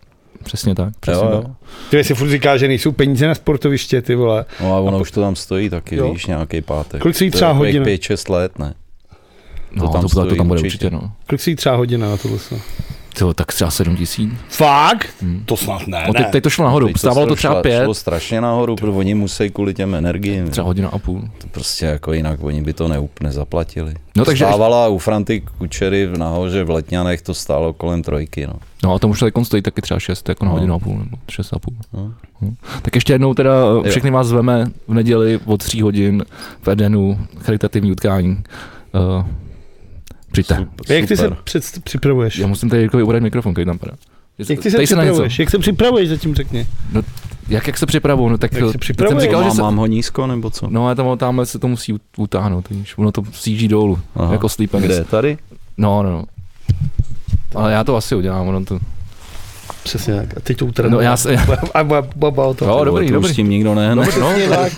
přesně 0.44 0.76
tak. 0.76 0.94
Přesně 1.00 1.24
Jo, 1.26 1.32
tak. 1.32 1.44
jo. 1.44 1.56
Ty 1.90 2.04
si 2.04 2.14
furt 2.16 2.30
říká, 2.30 2.58
že 2.58 2.68
nejsou 2.68 2.92
peníze 2.92 3.28
na 3.28 3.36
sportoviště, 3.36 4.02
ty 4.02 4.16
vole. 4.16 4.46
No 4.62 4.76
a 4.76 4.80
ono 4.80 5.00
už 5.00 5.12
to 5.12 5.22
tam 5.22 5.36
stojí 5.36 5.70
taky, 5.70 5.96
Jo. 5.96 6.14
víš, 6.14 6.26
nějaký 6.26 6.62
pátek. 6.62 7.02
Kolik 7.02 7.16
stojí 7.16 7.32
To 7.32 7.36
je 7.36 7.38
třeba 7.38 7.52
hodina? 7.52 7.86
5-6 7.86 8.34
let, 8.34 8.60
ne? 8.60 8.74
No, 9.72 9.88
To 9.88 9.94
tam 9.94 10.02
to, 10.02 10.08
to, 10.10 10.16
to 10.16 10.22
stojí 10.26 10.38
tam 10.38 10.48
bude 10.48 10.60
určitě. 10.60 10.86
určitě, 10.88 11.06
no. 11.06 11.12
Kolik 11.30 11.42
si 11.42 11.56
třeba 11.56 11.76
hodina 11.76 12.10
na 12.10 12.18
tohle? 12.18 12.38
To, 13.20 13.34
tak 13.34 13.48
třeba 13.54 13.72
7 13.72 13.96
tisíc. 13.96 14.30
Fakt? 14.50 15.10
Hmm. 15.22 15.42
To 15.46 15.58
snad 15.58 15.88
ne, 15.88 16.04
No, 16.08 16.14
teď, 16.14 16.26
ne. 16.26 16.32
teď 16.32 16.44
to 16.44 16.50
šlo 16.50 16.66
nahoru, 16.66 16.88
Teď 16.88 16.98
stávalo 16.98 17.28
to 17.28 17.36
třeba 17.36 17.54
šlo- 17.56 17.62
5, 17.62 17.84
Šlo 17.84 17.94
strašně 17.94 18.42
nahoru, 18.42 18.76
protože 18.76 18.92
oni 18.92 19.16
musí 19.16 19.50
kvůli 19.50 19.74
těm 19.74 19.96
energiím. 19.96 20.50
třeba 20.50 20.68
hodina 20.68 20.90
a 20.90 20.98
půl. 20.98 21.22
To 21.38 21.48
prostě 21.48 21.86
jako 21.86 22.14
jinak 22.14 22.44
oni 22.44 22.62
by 22.62 22.74
to 22.74 22.88
neup, 22.88 23.20
nezaplatili. 23.22 23.94
No 24.18 24.26
takže, 24.26 24.46
Stávala 24.46 24.88
u 24.88 24.98
Franty 24.98 25.42
Kučery 25.58 26.06
v 26.06 26.18
nahoře 26.18 26.64
v 26.64 26.70
Letňanech 26.70 27.22
to 27.22 27.34
stálo 27.34 27.74
kolem 27.74 28.02
trojky, 28.04 28.48
no. 28.48 28.54
no 28.84 28.94
a 28.94 29.00
tomu 29.00 29.12
už 29.12 29.20
teď 29.20 29.34
stojí 29.44 29.62
taky 29.62 29.82
třeba 29.82 30.00
6, 30.00 30.30
jako 30.30 30.46
na 30.46 30.50
No. 30.52 30.56
hodinu 30.56 30.74
a 30.74 30.80
půl, 30.80 30.98
nebo 30.98 31.18
6 31.32 31.54
a 31.54 31.60
půl. 31.60 31.74
no. 31.94 32.14
Tak 32.82 32.96
ještě 32.96 33.14
jednou 33.14 33.34
teda 33.34 33.52
eh, 33.86 33.90
všechny 33.90 34.12
vás 34.12 34.28
zveme 34.28 34.66
v 34.88 34.94
neděli 34.94 35.40
od 35.46 35.64
3 35.64 35.82
hodin 35.82 36.24
v 36.62 36.68
Edenu, 36.68 37.20
charitativní 37.40 37.92
utkání. 37.92 38.38
Uh, 39.20 39.26
přijďte. 40.44 40.56
Super, 40.78 40.96
Jak 40.98 41.08
ty 41.08 41.18
se 41.18 41.30
před, 41.44 41.64
připravuješ? 41.84 42.38
Já 42.38 42.48
musím 42.48 42.70
tady 42.70 42.82
Jirkovi 42.82 43.04
uradit 43.04 43.24
mikrofon, 43.24 43.54
který 43.54 43.66
tam 43.66 43.78
padá. 43.78 43.92
Jak 44.40 44.48
ty 44.48 44.72
se 44.72 44.78
Tady 44.78 44.88
se 44.88 44.96
připravuješ? 44.96 45.40
Jak 45.40 45.50
se 45.50 45.60
připravuješ, 45.60 46.10
zatím 46.10 46.36
řekni. 46.36 46.68
Jak, 47.50 47.68
jak 47.68 47.78
se 47.78 47.86
připravuju? 47.86 48.30
No 48.30 48.38
tak 48.38 48.54
Jak 48.54 48.64
se 48.66 48.72
jsem 48.72 48.80
připravuješ? 48.80 49.24
říkal, 49.24 49.42
že 49.42 49.48
mám, 49.48 49.56
se, 49.56 49.62
mám 49.62 49.76
ho 49.76 49.86
nízko, 49.86 50.28
nebo 50.28 50.50
co? 50.50 50.68
No 50.70 50.86
ale 50.86 50.96
tam, 50.96 51.18
tamhle 51.18 51.46
se 51.46 51.60
to 51.60 51.68
musí 51.68 51.94
ut- 51.94 52.00
utáhnout, 52.18 52.70
víš, 52.70 52.98
ono 52.98 53.12
to 53.12 53.24
síží 53.32 53.68
dolů, 53.68 54.00
Aha. 54.16 54.32
jako 54.34 54.50
sleeping. 54.50 54.84
Kde? 54.86 55.04
Tady? 55.04 55.38
No, 55.78 56.04
no, 56.04 56.12
no. 56.12 56.24
Ale 57.56 57.72
já 57.72 57.84
to 57.84 57.96
asi 57.96 58.16
udělám, 58.16 58.48
ono 58.48 58.66
to... 58.66 58.80
Přesně 59.84 60.16
tak. 60.16 60.38
A 60.38 60.40
teď 60.44 60.58
to 60.58 60.66
utrhnu. 60.66 60.92
No 60.92 61.02
já 61.02 61.18
se... 61.18 61.36
A 61.74 61.84
ba- 61.84 62.08
baba 62.16 62.46
o 62.46 62.54
to. 62.54 62.66
Jo, 62.66 62.84
dobrý, 62.84 63.06
to 63.08 63.12
už 63.12 63.14
dobrý. 63.14 63.34
s 63.34 63.36
tím 63.36 63.50
nikdo 63.50 63.76
nehne. 63.76 63.96
No, 63.96 64.02
Přesně 64.04 64.48
tak. 64.50 64.74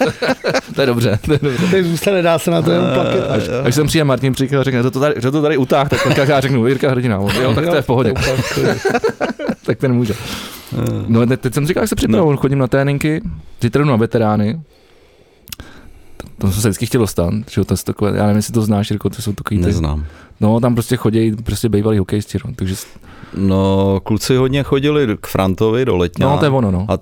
to 0.76 0.82
je 0.82 0.88
dobře, 0.88 1.20
to 1.26 1.34
je 1.34 1.40
dobře. 1.42 1.68
Teď 1.72 1.86
zůstane, 1.86 2.22
dá 2.22 2.40
se 2.40 2.52
na 2.52 2.62
to 2.62 2.72
jenom 2.72 2.88
plaket. 2.94 3.30
Až, 3.30 3.44
až 3.64 3.76
sem 3.76 3.88
přijde 3.88 4.04
Martin 4.04 4.34
Příkel 4.34 4.60
a 4.60 4.64
řekne, 4.64 4.80
kdo 4.80 4.92
to 4.92 5.00
tady, 5.00 5.16
kdo 5.18 5.32
to 5.32 5.42
tady 5.42 5.58
utáh, 5.58 5.90
tak, 5.90 6.16
tak 6.16 6.28
já 6.30 6.40
řeknu, 6.42 6.68
Jirka 6.68 6.90
Hrdina, 6.90 7.16
jo, 7.42 7.54
tak 7.56 7.66
to 7.66 7.76
je 7.76 7.82
v 7.82 7.86
pohodě, 7.86 8.14
tak 9.66 9.78
ten 9.78 9.94
může. 9.94 10.14
No 11.08 11.26
te- 11.26 11.38
teď 11.38 11.54
jsem 11.54 11.68
říkal, 11.68 11.84
jak 11.84 11.90
se 11.90 11.96
připravuju, 11.96 12.38
chodím 12.38 12.60
na 12.60 12.68
tréninky, 12.68 13.22
zítra 13.62 13.84
jdu 13.84 13.90
na 13.90 13.96
veterány, 13.96 14.60
to 16.42 16.52
jsem 16.52 16.62
se 16.62 16.70
vždycky 16.70 16.86
chtěl 16.86 17.02
dostat, 17.02 17.34
že 17.52 17.64
to 17.66 17.74
je 17.74 17.78
takové, 17.86 18.18
já 18.18 18.24
nevím, 18.24 18.36
jestli 18.36 18.54
to 18.54 18.62
znáš, 18.62 18.90
Jirko, 18.92 19.10
to 19.10 19.22
jsou 19.22 19.34
takový 19.34 19.60
ty, 19.60 19.66
Neznám. 19.66 20.06
no 20.40 20.60
tam 20.60 20.74
prostě 20.76 20.96
chodí, 20.98 21.32
prostě 21.32 21.70
bývalý 21.70 21.98
hokejisti, 21.98 22.38
no, 22.46 22.52
takže, 22.56 22.76
No, 23.36 24.00
kluci 24.04 24.36
hodně 24.36 24.64
chodili 24.64 25.18
k 25.22 25.28
Frantovi 25.28 25.86
do 25.86 25.98
Letňa. 25.98 26.28
no 26.30 26.38
to 26.38 26.46
je 26.46 26.52
ono, 26.52 26.72
no, 26.72 26.86
A, 26.90 26.94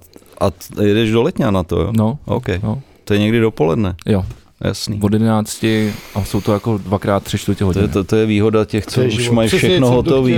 a 0.45 0.51
jedeš 0.83 1.11
do 1.11 1.21
Letňa 1.21 1.51
na 1.51 1.63
to, 1.63 1.81
jo? 1.81 1.89
no, 1.97 2.17
OK. 2.25 2.47
no, 2.63 2.81
To 3.03 3.13
je 3.13 3.19
někdy 3.19 3.39
dopoledne. 3.39 3.95
jo, 4.05 4.25
Jasný. 4.63 4.99
od 5.01 5.13
11 5.13 5.63
a 6.15 6.23
jsou 6.25 6.41
to 6.41 6.53
jako 6.53 6.77
dvakrát 6.77 7.23
tři 7.23 7.37
čtvrtě 7.37 7.59
To 7.59 7.65
hodiny. 7.65 7.83
je, 7.83 7.87
to, 7.87 8.03
to 8.03 8.15
je 8.15 8.25
výhoda 8.25 8.65
těch, 8.65 8.85
co 8.85 9.01
To 9.01 9.07
už 9.07 9.13
život. 9.13 9.33
mají 9.35 9.49
všechno 9.49 9.89
hotové. 9.89 10.31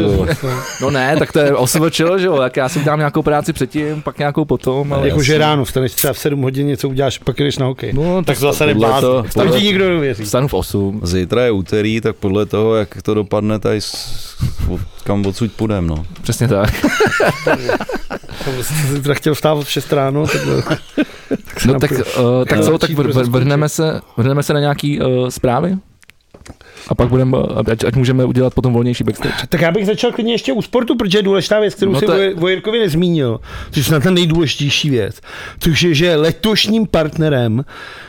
no. 0.81 0.89
Ne, 0.91 1.15
tak 1.17 1.31
to 1.31 1.39
je 1.39 1.55
OSVČ, 1.55 1.97
že 1.97 2.25
jo, 2.25 2.41
jak 2.41 2.57
já 2.57 2.69
si 2.69 2.79
dám 2.83 2.99
nějakou 2.99 3.21
práci 3.21 3.53
předtím, 3.53 4.01
pak 4.01 4.17
nějakou 4.19 4.45
potom, 4.45 4.93
ale... 4.93 5.07
Jako, 5.07 5.23
že 5.23 5.37
ráno 5.37 5.65
vstaneš 5.65 5.91
třeba 5.91 6.13
v 6.13 6.17
7 6.19 6.41
hodin, 6.41 6.67
něco 6.67 6.89
uděláš, 6.89 7.17
pak 7.17 7.37
jdeš 7.39 7.57
na 7.57 7.65
hokej. 7.65 7.93
No, 7.93 8.23
Tak 8.23 8.35
to 8.39 8.41
zase 8.41 8.65
neblázni. 8.65 9.01
toho- 9.01 9.23
Tam 9.33 9.51
ti 9.51 9.63
nikdo 9.63 9.89
nevěří. 9.89 10.23
Vstanu 10.23 10.47
v 10.47 10.53
8. 10.53 11.01
Zítra 11.03 11.43
je 11.43 11.51
úterý, 11.51 12.01
tak 12.01 12.15
podle 12.15 12.45
toho, 12.45 12.75
jak 12.75 13.01
to 13.01 13.13
dopadne 13.13 13.59
tady, 13.59 13.79
kam 15.03 15.25
odsud 15.25 15.51
půjdem, 15.51 15.87
no. 15.87 16.05
Přesně 16.21 16.47
tak. 16.47 16.85
Jsem 18.61 19.13
chtěl 19.13 19.33
vstávat 19.35 19.65
v 19.65 19.71
6 19.71 19.93
ráno, 19.93 20.25
tak, 21.55 21.65
No 21.65 21.79
tak, 21.79 21.91
uh, 21.91 21.97
tak 22.49 22.61
co, 22.63 22.77
tak 22.77 22.89
vr- 22.89 23.29
vrhneme 23.29 23.69
se, 23.69 24.01
vrhneme 24.17 24.43
se 24.43 24.53
na 24.53 24.59
nějaký 24.59 24.99
uh, 25.01 25.29
zprávy? 25.29 25.77
A 26.87 26.95
pak 26.95 27.09
budeme, 27.09 27.37
ať, 27.71 27.83
ať 27.83 27.95
můžeme 27.95 28.25
udělat 28.25 28.53
potom 28.53 28.73
volnější 28.73 29.03
backstage. 29.03 29.33
Tak 29.49 29.61
já 29.61 29.71
bych 29.71 29.85
začal 29.85 30.11
klidně 30.11 30.33
ještě 30.33 30.53
u 30.53 30.61
sportu, 30.61 30.95
protože 30.97 31.17
je 31.17 31.23
důležitá 31.23 31.59
věc, 31.59 31.75
kterou 31.75 31.91
No 31.91 31.99
si 31.99 32.05
to 32.05 32.13
je-. 32.13 32.35
Vojerkovi 32.35 32.79
nezmínil, 32.79 33.39
což 33.67 33.77
je 33.77 33.83
snad 33.83 34.03
ta 34.03 34.11
nejdůležitější 34.11 34.89
věc, 34.89 35.21
což 35.59 35.81
je, 35.81 35.93
že 35.93 36.05
je 36.05 36.15
letošním 36.15 36.87
partnerem 36.87 37.65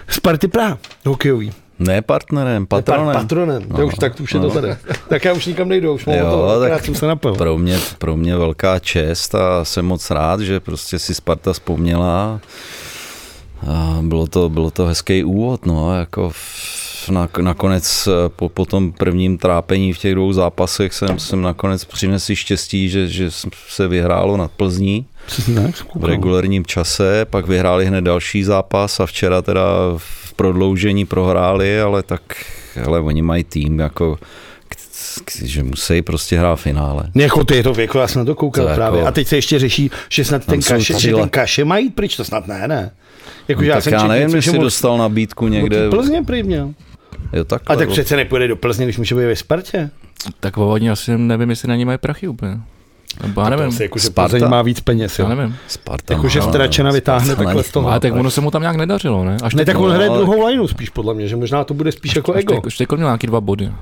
Sparty 0.09 0.49
Praha, 0.49 0.79
hokejový. 1.07 1.53
Ne 1.79 2.03
partnerem, 2.03 2.67
Patronem. 2.67 3.07
patronem. 3.15 3.23
patronem. 3.23 3.63
No, 3.69 3.77
to 3.77 3.87
už, 3.87 3.95
tak 3.95 4.15
to 4.15 4.23
už 4.23 4.35
je 4.35 4.41
to 4.41 4.47
no. 4.47 4.53
tady. 4.55 4.75
Tak 5.09 5.25
já 5.25 5.33
už 5.33 5.47
nikam 5.47 5.69
nejdu, 5.69 5.95
už 5.95 6.05
mám 6.05 6.17
Jo, 6.17 6.31
to, 6.31 6.61
tak 6.61 6.73
tak 6.73 6.85
jsem 6.85 6.95
se 6.95 7.07
napil. 7.07 7.35
Pro 7.35 7.59
mě, 7.59 7.79
pro 7.99 8.17
mě 8.17 8.37
velká 8.37 8.79
čest 8.79 9.35
a 9.35 9.65
jsem 9.65 9.85
moc 9.87 10.11
rád, 10.11 10.41
že 10.41 10.61
prostě 10.61 10.99
si 10.99 11.15
Sparta 11.15 11.53
vzpomněla. 11.53 12.41
A 13.67 13.99
bylo 14.03 14.27
to, 14.27 14.49
bylo 14.49 14.71
to 14.71 14.87
hezký 14.87 15.25
úvod, 15.25 15.67
no, 15.67 15.99
jako 15.99 16.31
v, 16.31 17.09
na, 17.11 17.29
nakonec 17.41 18.09
eh, 18.09 18.29
po, 18.29 18.49
po 18.49 18.67
tom 18.67 18.93
prvním 18.93 19.39
trápení 19.39 19.93
v 19.93 19.99
těch 19.99 20.15
dvou 20.15 20.33
zápasech 20.33 20.93
jsem, 20.95 21.19
jsem 21.19 21.43
nakonec 21.43 21.85
přinesl 21.85 22.35
štěstí, 22.35 22.89
že, 22.89 23.09
že 23.09 23.31
se 23.69 23.89
vyhrálo 23.89 24.37
nad 24.37 24.51
Plzní 24.51 25.07
v 25.95 26.05
regulárním 26.05 26.67
čase, 26.67 27.25
pak 27.31 27.47
vyhráli 27.47 27.87
hned 27.87 28.01
další 28.01 28.45
zápas 28.45 29.01
a 29.01 29.07
včera 29.07 29.43
teda 29.43 29.63
v 29.97 30.33
prodloužení 30.33 31.05
prohráli, 31.07 31.81
ale 31.81 32.03
tak, 32.03 32.23
ale 32.87 33.01
oni 33.01 33.23
mají 33.23 33.45
tým 33.45 33.79
jako 33.79 34.19
že 35.45 35.63
musí 35.63 36.03
prostě 36.03 36.39
hrát 36.39 36.57
finále. 36.57 37.11
Jako 37.15 37.45
ty 37.45 37.57
je 37.57 37.63
to 37.63 37.75
věko, 37.75 37.99
já 37.99 38.09
jsem 38.09 38.19
na 38.21 38.25
to 38.25 38.35
koukal 38.35 38.65
To 38.65 38.71
jako- 38.71 38.77
právě. 38.79 39.03
A 39.03 39.11
teď 39.11 39.29
se 39.29 39.37
ještě 39.37 39.59
řeší, 39.59 39.91
že 40.09 40.25
snad 40.25 40.45
ten 40.47 40.63
kaše, 40.63 40.99
že 40.99 41.15
ten 41.15 41.29
kaše 41.29 41.65
mají 41.65 41.91
pryč, 41.91 42.17
to 42.17 42.25
snad 42.25 42.47
ne, 42.47 42.69
ne. 42.69 42.91
Jako, 43.49 43.63
No, 43.63 43.69
tak 43.69 43.87
já 43.87 43.91
četl 43.99 44.09
nevím, 44.09 44.29
něco, 44.29 44.41
že 44.41 44.51
jestli 44.51 44.59
dostal 44.59 44.99
nabídku 44.99 45.49
někde. 45.49 45.85
No, 45.85 45.91
Plzně 45.91 46.23
prý 46.23 46.43
měl. 46.43 46.71
Jo, 47.33 47.45
takhle, 47.45 47.77
A 47.77 47.79
tak 47.79 47.89
no. 47.89 47.93
přece 47.93 48.17
nepůjde 48.17 48.49
do 48.49 48.57
Plzně, 48.57 48.87
když 48.87 48.99
může 48.99 49.15
být 49.15 49.25
ve 49.25 49.37
Spartě. 49.37 49.91
Tak 50.41 50.59
oni 50.59 50.91
asi 50.91 51.19
nevím, 51.19 51.51
jestli 51.51 51.69
na 51.69 51.77
ní 51.77 51.85
mají 51.85 51.99
prachy 51.99 52.29
úplně. 52.29 52.59
Nebo 53.23 53.41
já 53.41 53.49
nevím, 53.49 53.77
Jako, 53.81 53.99
že 53.99 54.07
Sparta? 54.07 54.29
Plzeň 54.37 54.51
má 54.51 54.63
víc 54.63 54.81
peněz, 54.81 55.19
jo. 55.19 55.27
já 55.29 55.35
nevím. 55.35 55.57
Sparta. 55.69 56.15
Jakože 56.15 56.41
no, 56.41 56.49
Stračena 56.49 56.91
vytáhne 56.91 57.25
Sparta 57.27 57.45
takhle 57.45 57.63
z 57.65 57.71
toho. 57.71 57.89
Ale 57.91 58.01
tak 58.01 58.13
ono 58.15 58.31
se 58.31 58.41
mu 58.41 58.51
tam 58.51 58.63
nějak 58.63 58.77
nedařilo, 58.77 59.25
ne? 59.25 59.37
Až 59.43 59.55
Ne, 59.55 59.65
tak 59.65 59.79
on 59.79 59.91
hraje 59.91 60.09
ale- 60.09 60.19
druhou 60.19 60.47
lineu 60.47 60.69
spíš 60.69 60.89
podle 60.91 61.15
mě, 61.15 61.29
že 61.29 61.37
možná 61.37 61.65
to 61.65 61.75
bude 61.75 61.93
spíš 61.93 62.17
jako 62.17 62.35
až 62.35 62.41
ego. 62.41 62.55
teď, 62.55 62.67
už 62.67 62.77
teď 62.77 62.89
měl 62.93 63.07
nějaký 63.09 63.27
dva 63.27 63.41
body. 63.41 63.73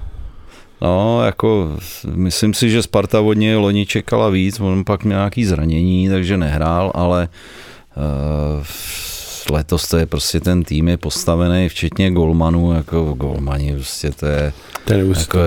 No, 0.83 1.23
jako 1.25 1.77
myslím 2.15 2.55
si, 2.55 2.71
že 2.71 2.83
Sparta 2.83 3.21
od 3.21 3.33
něj 3.33 3.55
loni 3.57 3.87
čekala 3.87 4.29
víc, 4.29 4.61
on 4.61 4.85
pak 4.85 5.05
měl 5.05 5.19
nějaký 5.19 5.45
zranění, 5.45 6.09
takže 6.09 6.37
nehrál, 6.37 6.93
ale 6.95 7.29
uh, 8.59 8.65
letos 9.51 9.89
to 9.89 9.97
je 9.97 10.07
prostě 10.07 10.41
ten 10.41 10.63
tým 10.63 10.89
je 10.89 10.97
postavený, 10.97 11.69
včetně 11.69 12.11
golmanů, 12.11 12.73
jako 12.73 13.15
golmani, 13.19 13.73
prostě 13.75 14.11
to 14.11 14.27
je, 14.27 14.53
To 14.85 14.93
je 14.93 15.05
jako. 15.19 15.39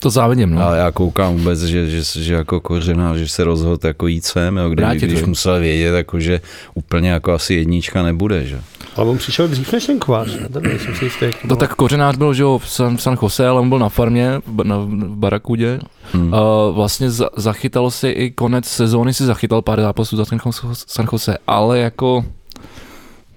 To 0.00 0.10
závidím, 0.10 0.50
no. 0.50 0.68
a 0.68 0.76
já 0.76 0.90
koukám 0.90 1.36
vůbec, 1.36 1.60
že, 1.62 1.90
že, 1.90 2.22
že 2.22 2.34
jako 2.34 2.60
kořená, 2.60 3.16
že 3.16 3.28
se 3.28 3.44
rozhodl 3.44 3.86
jako 3.86 4.06
jít 4.06 4.24
sem, 4.24 4.56
jo, 4.56 4.68
kdy, 4.68 4.84
když 4.96 5.20
jo. 5.20 5.26
musel 5.26 5.60
vědět, 5.60 5.96
jako, 5.96 6.20
že 6.20 6.40
úplně 6.74 7.10
jako 7.10 7.32
asi 7.32 7.54
jednička 7.54 8.02
nebude, 8.02 8.44
že? 8.44 8.60
Ale 8.96 9.10
on 9.10 9.18
přišel 9.18 9.48
dřív 9.48 9.72
než 9.72 9.86
ten 9.86 9.98
kvář, 9.98 10.28
nejsem 10.60 10.94
si 10.94 11.04
jistý. 11.04 11.26
To 11.48 11.56
tak 11.56 11.74
kořenář 11.74 12.16
byl, 12.16 12.34
že 12.34 12.42
jo, 12.42 12.58
v 12.58 12.68
San, 12.68 12.96
v 12.96 13.02
San 13.02 13.18
Jose, 13.22 13.48
ale 13.48 13.60
on 13.60 13.68
byl 13.68 13.78
na 13.78 13.88
farmě, 13.88 14.40
na, 14.62 14.78
v 14.78 15.16
Barakudě. 15.16 15.80
Hmm. 16.12 16.34
A 16.34 16.70
vlastně 16.70 17.10
za, 17.10 17.28
zachytalo 17.36 17.90
si 17.90 18.08
i 18.08 18.30
konec 18.30 18.64
sezóny, 18.64 19.14
si 19.14 19.24
zachytal 19.24 19.62
pár 19.62 19.80
zápasů 19.80 20.16
za 20.16 20.24
ten 20.24 20.38
San 20.72 21.06
Jose, 21.12 21.36
ale 21.46 21.78
jako 21.78 22.24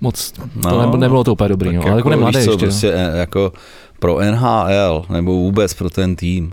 moc, 0.02 0.32
to 0.32 0.42
No, 0.56 0.78
nebylo, 0.82 0.98
nebylo 0.98 1.24
to 1.24 1.32
úplně 1.34 1.50
dobrý, 1.50 1.70
Tak 1.70 1.76
no. 1.76 1.82
ale 1.82 1.92
jako 2.00 2.10
víš 2.10 2.16
nemladý 2.16 2.34
co, 2.46 2.52
ještě. 2.52 2.66
Prostě, 2.66 2.94
eh, 2.94 3.18
jako 3.18 3.54
pro 4.00 4.20
NHL 4.32 5.06
nebo 5.10 5.34
vůbec 5.34 5.74
pro 5.74 5.90
ten 5.90 6.16
tým 6.16 6.52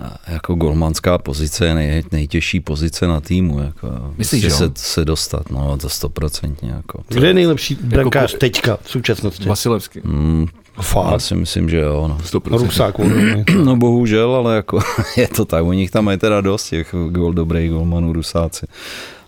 a 0.00 0.16
jako 0.28 0.54
golmanská 0.54 1.18
pozice 1.18 1.66
je 1.66 1.74
nej, 1.74 2.02
nejtěžší 2.12 2.60
pozice 2.60 3.06
na 3.06 3.20
týmu. 3.20 3.60
Jako, 3.60 3.88
Myslíš, 4.18 4.44
prostě 4.44 4.64
jo? 4.64 4.70
se, 4.74 4.84
se 4.94 5.04
dostat, 5.04 5.50
no, 5.50 5.76
to 5.78 5.88
stoprocentně. 5.88 6.70
Jako. 6.70 7.02
Kde 7.08 7.26
je 7.26 7.34
nejlepší 7.34 7.74
brankář 7.74 8.34
ko- 8.34 8.38
teďka 8.38 8.78
v 8.82 8.90
současnosti? 8.90 9.48
Vasilevský. 9.48 10.00
Mm, 10.04 10.46
já 10.76 10.82
Fakt. 10.82 11.20
si 11.20 11.34
myslím, 11.34 11.70
že 11.70 11.78
jo. 11.80 12.08
No. 12.08 12.18
100%. 12.24 12.58
Rusák. 12.66 12.94
no 13.64 13.76
bohužel, 13.76 14.34
ale 14.34 14.56
jako 14.56 14.78
je 15.16 15.28
to 15.28 15.44
tak, 15.44 15.64
u 15.64 15.72
nich 15.72 15.90
tam 15.90 16.04
mají 16.04 16.18
teda 16.18 16.40
dost 16.40 16.68
těch 16.68 16.94
gol, 17.10 17.32
dobrých 17.32 17.70
golmanů 17.70 18.12
rusáci. 18.12 18.66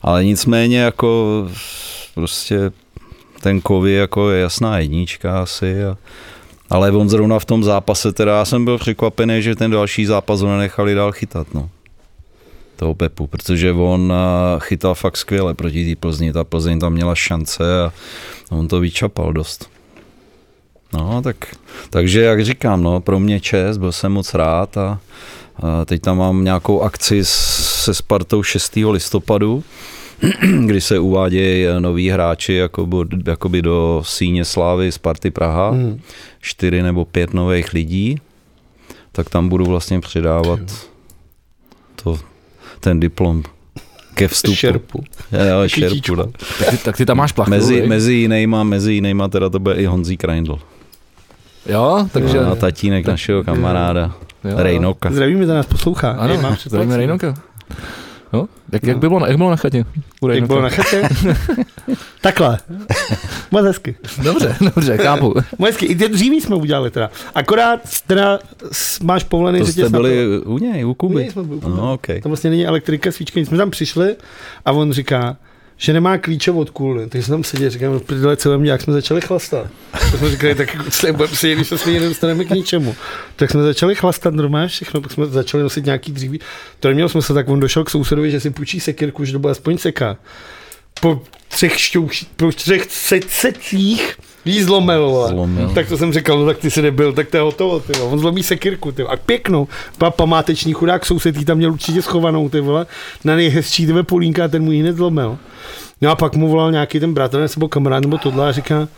Ale 0.03 0.25
nicméně 0.25 0.79
jako 0.79 1.43
prostě 2.15 2.71
ten 3.47 3.61
kovy 3.61 3.93
jako 3.93 4.31
je 4.31 4.41
jasná 4.41 4.79
jednička 4.79 5.43
asi 5.43 5.85
a 5.85 5.97
ale 6.71 6.91
on 6.91 7.09
zrovna 7.09 7.39
v 7.39 7.45
tom 7.45 7.65
zápase, 7.65 8.13
teda 8.13 8.39
já 8.39 8.45
jsem 8.45 8.65
byl 8.65 8.79
překvapený, 8.79 9.43
že 9.43 9.55
ten 9.55 9.71
další 9.71 10.07
zápas 10.07 10.41
ho 10.41 10.49
nenechali 10.49 10.95
dál 10.95 11.13
chytat, 11.13 11.55
no. 11.55 11.71
Toho 12.77 12.95
Pepu, 12.95 13.27
protože 13.27 13.73
on 13.73 14.13
a, 14.13 14.59
chytal 14.59 14.95
fakt 14.95 15.17
skvěle 15.17 15.55
proti 15.55 15.95
té 15.95 16.01
Plzni, 16.01 16.33
ta 16.33 16.45
Plzeň 16.45 16.79
tam 16.79 16.93
měla 16.93 17.15
šance 17.15 17.85
a 17.85 17.93
on 18.51 18.69
to 18.69 18.81
vyčapal 18.81 19.33
dost. 19.33 19.71
No, 20.93 21.23
tak, 21.23 21.37
takže 21.91 22.23
jak 22.23 22.45
říkám, 22.45 22.83
no, 22.83 23.01
pro 23.01 23.21
mě 23.21 23.41
čest, 23.41 23.79
byl 23.79 23.93
jsem 23.93 24.13
moc 24.13 24.35
rád 24.35 24.77
a, 24.77 24.99
a 25.57 25.85
teď 25.85 26.03
tam 26.03 26.19
mám 26.19 26.45
nějakou 26.45 26.81
akci 26.81 27.21
se 27.25 27.95
Spartou 27.95 28.43
6. 28.43 28.77
listopadu, 28.77 29.65
kdy 30.67 30.81
se 30.81 30.99
uvádějí 30.99 31.67
noví 31.79 32.09
hráči 32.11 32.53
jakoby, 32.55 32.97
jakoby 33.27 33.63
do 33.63 34.03
síně 34.07 34.45
slávy 34.45 34.93
Sparty 34.93 35.31
Praha, 35.31 35.71
Hmm. 35.71 36.01
čtyři 36.41 36.83
nebo 36.83 37.05
pět 37.05 37.35
nových 37.35 37.73
lidí, 37.73 38.17
tak 39.13 39.31
tam 39.31 39.49
budu 39.49 39.65
vlastně 39.65 40.01
předávat 40.01 40.61
to, 42.03 42.19
ten 42.81 43.01
diplom 43.01 43.43
ke 44.15 44.29
vstupu. 44.29 44.55
Šerpu. 44.57 45.05
Jo, 45.33 45.69
šerpu, 45.69 46.15
no. 46.15 46.25
Tak, 46.59 46.71
ty, 46.71 46.77
tak 46.77 46.97
ty 46.97 47.07
tam 47.07 47.17
máš 47.17 47.33
plachu, 47.33 47.51
Mezi, 47.51 47.75
viď? 47.81 47.89
mezi, 47.89 48.15
jinýma, 48.15 48.65
mezi 48.65 48.93
jinýma 48.93 49.29
teda 49.29 49.49
to 49.49 49.59
bude 49.59 49.75
i 49.75 49.87
Honzí 49.87 50.17
Kreindl. 50.17 50.59
Jo, 51.69 52.09
takže... 52.13 52.39
A 52.41 52.55
tatínek 52.55 53.05
tak- 53.05 53.13
našeho 53.13 53.45
kamaráda, 53.45 54.15
jo, 54.45 54.51
jo. 54.51 54.57
Rejnoka. 54.59 55.11
Zdravíme, 55.11 55.47
to 55.47 55.55
nás 55.55 55.67
poslouchá. 55.67 56.11
Ano, 56.11 56.57
zdravíme 56.67 56.97
Rejnoka. 56.97 57.35
Jo? 58.33 58.47
Jak, 58.73 58.83
jak, 58.83 58.99
bylo, 58.99 59.19
na- 59.21 59.27
jak 59.27 59.37
bylo 59.37 59.51
na 59.51 59.57
chatě? 59.57 59.85
U 60.21 60.29
Jak 60.29 60.47
bylo 60.47 60.63
na 60.63 60.69
chatě? 60.69 61.03
Takhle. 62.21 62.59
Moc 63.51 63.65
hezky. 63.65 63.97
Dobře, 64.23 64.57
dobře, 64.61 64.97
chápu. 64.97 65.35
Moc 65.59 65.69
hezky. 65.69 65.87
I 65.87 65.95
ty 65.97 66.09
dříví 66.09 66.41
jsme 66.41 66.57
udělali 66.57 66.91
teda. 66.91 67.11
Akorát 67.35 67.81
teda 68.07 68.39
máš 69.03 69.25
povolený 69.25 69.59
To 69.59 69.65
řetěz 69.67 69.87
jste 69.89 69.93
na 69.93 69.99
byli 69.99 70.39
u 70.45 70.59
něj, 70.59 70.85
u 70.85 70.91
U 70.91 70.95
Kuby. 70.95 71.15
něj 71.23 71.31
jsme 71.31 71.43
byli 71.43 71.57
u 71.57 71.61
Kuby. 71.61 71.77
No, 71.77 71.93
okay. 71.93 72.21
Tam 72.21 72.31
vlastně 72.31 72.51
není 72.51 72.67
elektrika, 72.67 73.13
svíčka, 73.13 73.41
nic. 73.41 73.49
jsme 73.49 73.59
tam 73.59 73.71
přišli 73.71 74.17
a 74.65 74.73
on 74.73 74.93
říká, 74.93 75.37
že 75.77 75.93
nemá 75.93 76.19
klíče 76.19 76.51
od 76.51 76.71
kůly. 76.71 77.07
Takže 77.07 77.27
jsme 77.27 77.35
tam 77.35 77.45
seděli, 77.45 77.71
říkám, 77.71 77.93
no 77.93 78.01
prdele, 78.01 78.37
co 78.37 78.63
jak 78.63 78.83
jsme 78.83 78.93
začali 78.93 79.21
chlastat. 79.21 79.67
Tak 79.93 80.19
jsme 80.19 80.31
říkali, 80.31 80.55
tak 80.55 80.75
jako, 80.75 80.91
co 80.91 81.13
budeme 81.13 81.37
si, 81.37 81.55
když 81.55 81.69
se 81.69 81.79
stejně 81.79 82.01
nedostaneme 82.01 82.45
k 82.45 82.51
ničemu. 82.51 82.97
Tak 83.37 83.51
jsme 83.51 83.63
začali 83.63 83.95
chlastat 83.95 84.35
normálně 84.35 84.69
všechno, 84.69 85.01
pak 85.01 85.13
jsme 85.13 85.27
začali 85.27 85.63
nosit 85.63 85.85
nějaký 85.85 86.13
dříví. 86.13 86.41
To 86.81 86.89
nemělo 86.89 87.09
smysl, 87.09 87.35
tak 87.35 87.49
on 87.49 87.61
došel 87.61 87.85
k 87.85 87.91
sousedovi, 87.91 88.31
že 88.31 88.41
si 88.41 88.51
půjčí 88.51 88.81
sekirku, 88.81 89.25
že 89.25 89.33
to 89.33 89.39
bude 89.39 89.51
aspoň 89.51 89.79
seká. 89.79 90.17
Po 91.01 91.23
třech 91.49 91.81
šťouch, 91.81 92.11
po 92.37 92.53
třech 92.53 92.87
se- 92.91 93.21
secích 93.29 94.17
jí 94.47 94.63
zlomil, 94.63 95.11
vole. 95.11 95.29
Zlomil. 95.29 95.71
Tak 95.75 95.89
to 95.89 95.97
jsem 95.97 96.13
říkal, 96.13 96.39
no 96.39 96.47
tak 96.47 96.59
ty 96.59 96.71
si 96.71 96.83
nebyl, 96.83 97.13
tak 97.13 97.29
to 97.29 97.37
je 97.37 97.41
hotovo, 97.41 97.81
ty 97.81 97.93
vole. 97.93 98.13
On 98.13 98.19
zlomí 98.19 98.43
sekirku, 98.43 98.93
ty 98.93 99.03
vole. 99.03 99.15
A 99.15 99.17
pěknou. 99.17 99.69
Pa, 99.99 100.11
památeční 100.11 100.73
chudák 100.73 101.07
soused 101.07 101.37
jí 101.37 101.45
tam 101.45 101.57
měl 101.57 101.73
určitě 101.73 102.03
schovanou, 102.03 102.49
ty 102.49 102.61
vole. 102.61 102.87
Na 103.25 103.37
nejhezčí 103.37 103.87
tebe 103.87 104.03
polínka 104.03 104.45
a 104.45 104.49
ten 104.49 104.63
mu 104.63 104.73
ji 104.73 104.81
hned 104.81 104.97
zlomil. 104.97 105.39
No 106.01 106.11
a 106.11 106.15
pak 106.15 106.35
mu 106.37 106.49
volal 106.49 106.73
nějaký 106.73 107.01
ten 107.01 107.15
bratranec 107.15 107.57
nebo 107.57 107.69
kamarád 107.69 108.03
nebo 108.03 108.19
tohle 108.19 108.49
a 108.49 108.53
říká, 108.53 108.89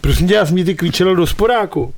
prosím 0.00 0.28
tě, 0.28 0.34
já 0.34 0.46
jsem 0.46 0.54
mi 0.54 0.64
ty 0.64 0.74
klíče 0.74 1.04
do 1.04 1.26
sporáku. 1.26 1.94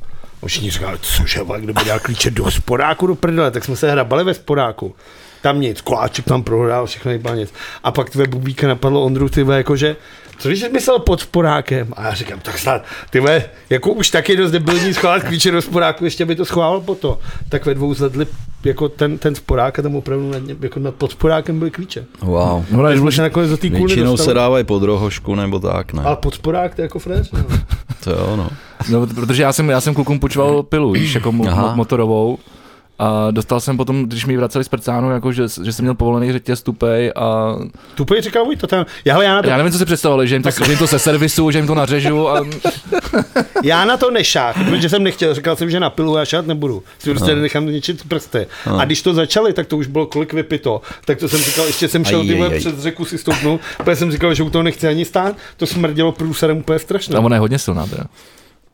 Všichni 0.46 0.70
říkali, 0.70 0.98
cože, 1.00 1.42
vole, 1.42 1.60
kdo 1.60 1.72
by 1.72 1.84
dal 1.84 1.98
klíče 1.98 2.30
do 2.30 2.50
sporáku, 2.50 3.06
do 3.06 3.14
prdele, 3.14 3.50
tak 3.50 3.64
jsme 3.64 3.76
se 3.76 3.90
hrabali 3.90 4.24
ve 4.24 4.34
sporáku. 4.34 4.94
Tam 5.42 5.60
nic, 5.60 5.80
koláček 5.80 6.24
tam 6.24 6.42
prohrál, 6.42 6.86
všechno 6.86 7.12
nic. 7.34 7.52
A 7.84 7.90
pak 7.90 8.10
tvé 8.10 8.26
bubíka 8.26 8.68
napadlo 8.68 9.04
Ondru, 9.04 9.28
ty 9.28 9.42
vole, 9.42 9.56
jakože, 9.56 9.96
co 10.38 10.48
když 10.48 10.60
jsi 10.60 10.68
myslel 10.68 10.98
pod 10.98 11.20
sporákem? 11.20 11.88
A 11.96 12.02
já 12.04 12.14
říkám, 12.14 12.40
tak 12.40 12.58
snad, 12.58 12.82
ty 13.10 13.20
vole, 13.20 13.42
jako 13.70 13.92
už 13.92 14.10
taky 14.10 14.36
dost 14.36 14.50
debilní 14.50 14.94
schovat 14.94 15.22
klíče 15.22 15.50
do 15.50 15.62
sporáku, 15.62 16.04
ještě 16.04 16.26
by 16.26 16.36
to 16.36 16.44
schovával 16.44 16.80
po 16.80 16.94
to. 16.94 17.18
Tak 17.48 17.66
ve 17.66 17.74
dvou 17.74 17.94
zvedli 17.94 18.26
jako 18.64 18.88
ten, 18.88 19.18
ten 19.18 19.34
sporák 19.34 19.78
a 19.78 19.82
tam 19.82 19.96
opravdu 19.96 20.30
nad, 20.30 20.42
jako 20.62 20.80
nad 20.80 20.94
pod 20.94 21.12
sporákem 21.12 21.58
byly 21.58 21.70
klíče. 21.70 22.04
Wow. 22.22 22.64
No, 22.70 22.78
ale 22.80 23.12
se 23.12 23.22
nakonec 23.22 23.50
do 23.50 23.56
té 23.56 23.68
kůly 23.70 23.80
Většinou 23.80 24.16
se 24.16 24.34
dávají 24.34 24.64
pod 24.64 24.82
rohošku 24.82 25.34
nebo 25.34 25.58
tak, 25.58 25.92
ne? 25.92 26.02
Ale 26.02 26.16
pod 26.16 26.34
sporák 26.34 26.74
to 26.74 26.80
je 26.80 26.84
jako 26.84 26.98
fréř. 26.98 27.30
No. 27.32 27.44
To 28.04 28.10
jo, 28.10 28.36
no. 28.36 28.50
No, 28.90 29.06
protože 29.06 29.42
já 29.42 29.52
jsem, 29.52 29.70
já 29.70 29.80
jsem 29.80 29.94
klukům 29.94 30.20
počval 30.20 30.62
pilu, 30.62 30.92
víš, 30.92 31.14
jako 31.14 31.32
mo- 31.32 31.48
Aha. 31.48 31.72
mo- 31.72 31.76
motorovou. 31.76 32.38
A 32.98 33.30
dostal 33.30 33.60
jsem 33.60 33.76
potom, 33.76 34.04
když 34.04 34.26
mi 34.26 34.36
vraceli 34.36 34.64
z 34.64 34.68
Prcánu, 34.68 35.10
jako 35.10 35.32
že, 35.32 35.42
že 35.64 35.72
jsem 35.72 35.82
měl 35.84 35.94
povolený 35.94 36.32
řetěz 36.32 36.62
tupej 36.62 37.12
a 37.16 37.56
Tupej 37.94 38.20
říkal 38.20 38.44
Vojta, 38.44 38.66
tam. 38.66 38.86
Já, 39.04 39.12
hele, 39.14 39.24
já, 39.24 39.34
na 39.34 39.42
to, 39.42 39.48
já 39.48 39.56
nevím, 39.56 39.72
co 39.72 39.78
si 39.78 39.84
představovali, 39.84 40.28
že 40.28 40.34
jim 40.34 40.42
to, 40.42 40.50
že 40.50 40.70
jim 40.72 40.78
to 40.78 40.86
se 40.86 40.98
servisu, 40.98 41.50
že 41.50 41.58
jim 41.58 41.66
to 41.66 41.74
nařežu 41.74 42.28
a 42.28 42.40
já 43.64 43.84
na 43.84 43.96
to 43.96 44.10
nešák, 44.10 44.56
protože 44.64 44.88
jsem 44.88 45.02
nechtěl, 45.02 45.34
říkal 45.34 45.56
jsem, 45.56 45.70
že 45.70 45.80
na 45.80 45.90
pilu 45.90 46.16
já 46.16 46.24
šát 46.24 46.46
nebudu. 46.46 46.82
Si 46.98 47.10
prostě 47.10 47.34
No. 47.34 47.42
nechám 47.42 47.66
ničit 47.66 48.08
prsty. 48.08 48.46
A 48.78 48.84
když 48.84 49.02
to 49.02 49.14
začali, 49.14 49.52
tak 49.52 49.66
to 49.66 49.76
už 49.76 49.86
bylo 49.86 50.06
kolik 50.06 50.32
vypito. 50.32 50.80
Tak 51.04 51.18
to 51.18 51.28
jsem 51.28 51.40
říkal, 51.40 51.66
ještě 51.66 51.88
jsem 51.88 52.04
šel 52.04 52.20
Aj, 52.20 52.26
ty 52.26 52.32
aj, 52.32 52.38
vole 52.38 52.50
aj. 52.54 52.58
přes 52.58 52.78
řeku 52.78 53.04
si 53.04 53.18
stoupnout, 53.18 53.60
protože 53.76 53.96
jsem 53.96 54.12
říkal, 54.12 54.34
že 54.34 54.42
u 54.42 54.50
toho 54.50 54.62
nechci 54.62 54.88
ani 54.88 55.04
stát. 55.04 55.36
To 55.56 55.66
smrdělo 55.66 56.12
průserem 56.12 56.56
úplně 56.58 56.78
strašně. 56.78 57.16
a 57.16 57.20
ona 57.20 57.36
je 57.36 57.40
hodně 57.40 57.58
silná 57.58 57.86
teda. 57.86 58.04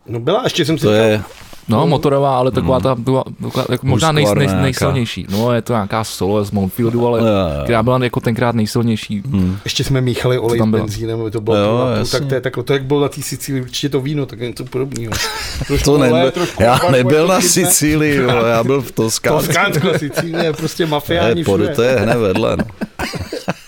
No 0.06 0.20
byla, 0.20 0.40
ještě 0.44 0.64
jsem 0.64 0.78
si 0.78 0.84
To 0.84 0.92
říkal, 0.92 1.06
je, 1.06 1.22
No, 1.68 1.86
motorová, 1.86 2.38
ale 2.38 2.50
taková 2.50 2.80
ta, 2.80 2.94
taková, 2.94 3.24
taková, 3.42 3.66
jako 3.70 3.86
možná 3.86 4.12
nej, 4.12 4.26
nej, 4.34 4.48
nejsilnější. 4.62 5.26
No, 5.30 5.52
je 5.52 5.62
to 5.62 5.72
nějaká 5.72 6.04
solo 6.04 6.44
z 6.44 6.50
Mountfieldu, 6.50 7.06
ale 7.06 7.20
Jo, 7.20 7.26
jo. 7.26 7.64
která 7.64 7.82
byla 7.82 7.98
jako 8.04 8.20
tenkrát 8.20 8.54
nejsilnější. 8.54 9.22
ještě 9.64 9.84
jsme 9.84 10.00
míchali 10.00 10.38
olej 10.38 10.58
tam 10.58 10.70
benzínem, 10.72 11.20
aby 11.20 11.30
to 11.30 11.40
bylo 11.40 11.56
Jo, 11.56 11.78
půl 11.96 12.06
tak 12.06 12.24
to 12.28 12.34
je 12.34 12.40
takhle, 12.40 12.64
to 12.64 12.72
jak 12.72 12.84
bylo 12.84 13.00
na 13.00 13.08
té 13.08 13.22
Sicílii, 13.22 13.62
určitě 13.62 13.88
to 13.88 14.00
víno, 14.00 14.26
tak 14.26 14.40
je 14.40 14.48
něco 14.48 14.64
podobného. 14.64 15.12
Trošku 15.66 15.84
to 15.84 15.94
olej, 15.94 16.12
nebyl, 16.12 16.30
trošku 16.30 16.62
já 16.62 16.78
nebyl 16.90 17.26
na. 17.26 17.40
Sicílii, 17.40 18.20
já 18.46 18.64
byl 18.64 18.82
v 18.82 18.92
Toskánsku. 18.92 19.46
Toskánsko, 19.46 19.98
Sicílie, 19.98 20.52
prostě 20.52 20.84
To 20.86 20.90
mafiáni 20.90 21.44
to 21.74 21.82
je 21.82 21.96
hned 21.96 22.16
vedle. 22.16 22.56
No. 22.56 22.64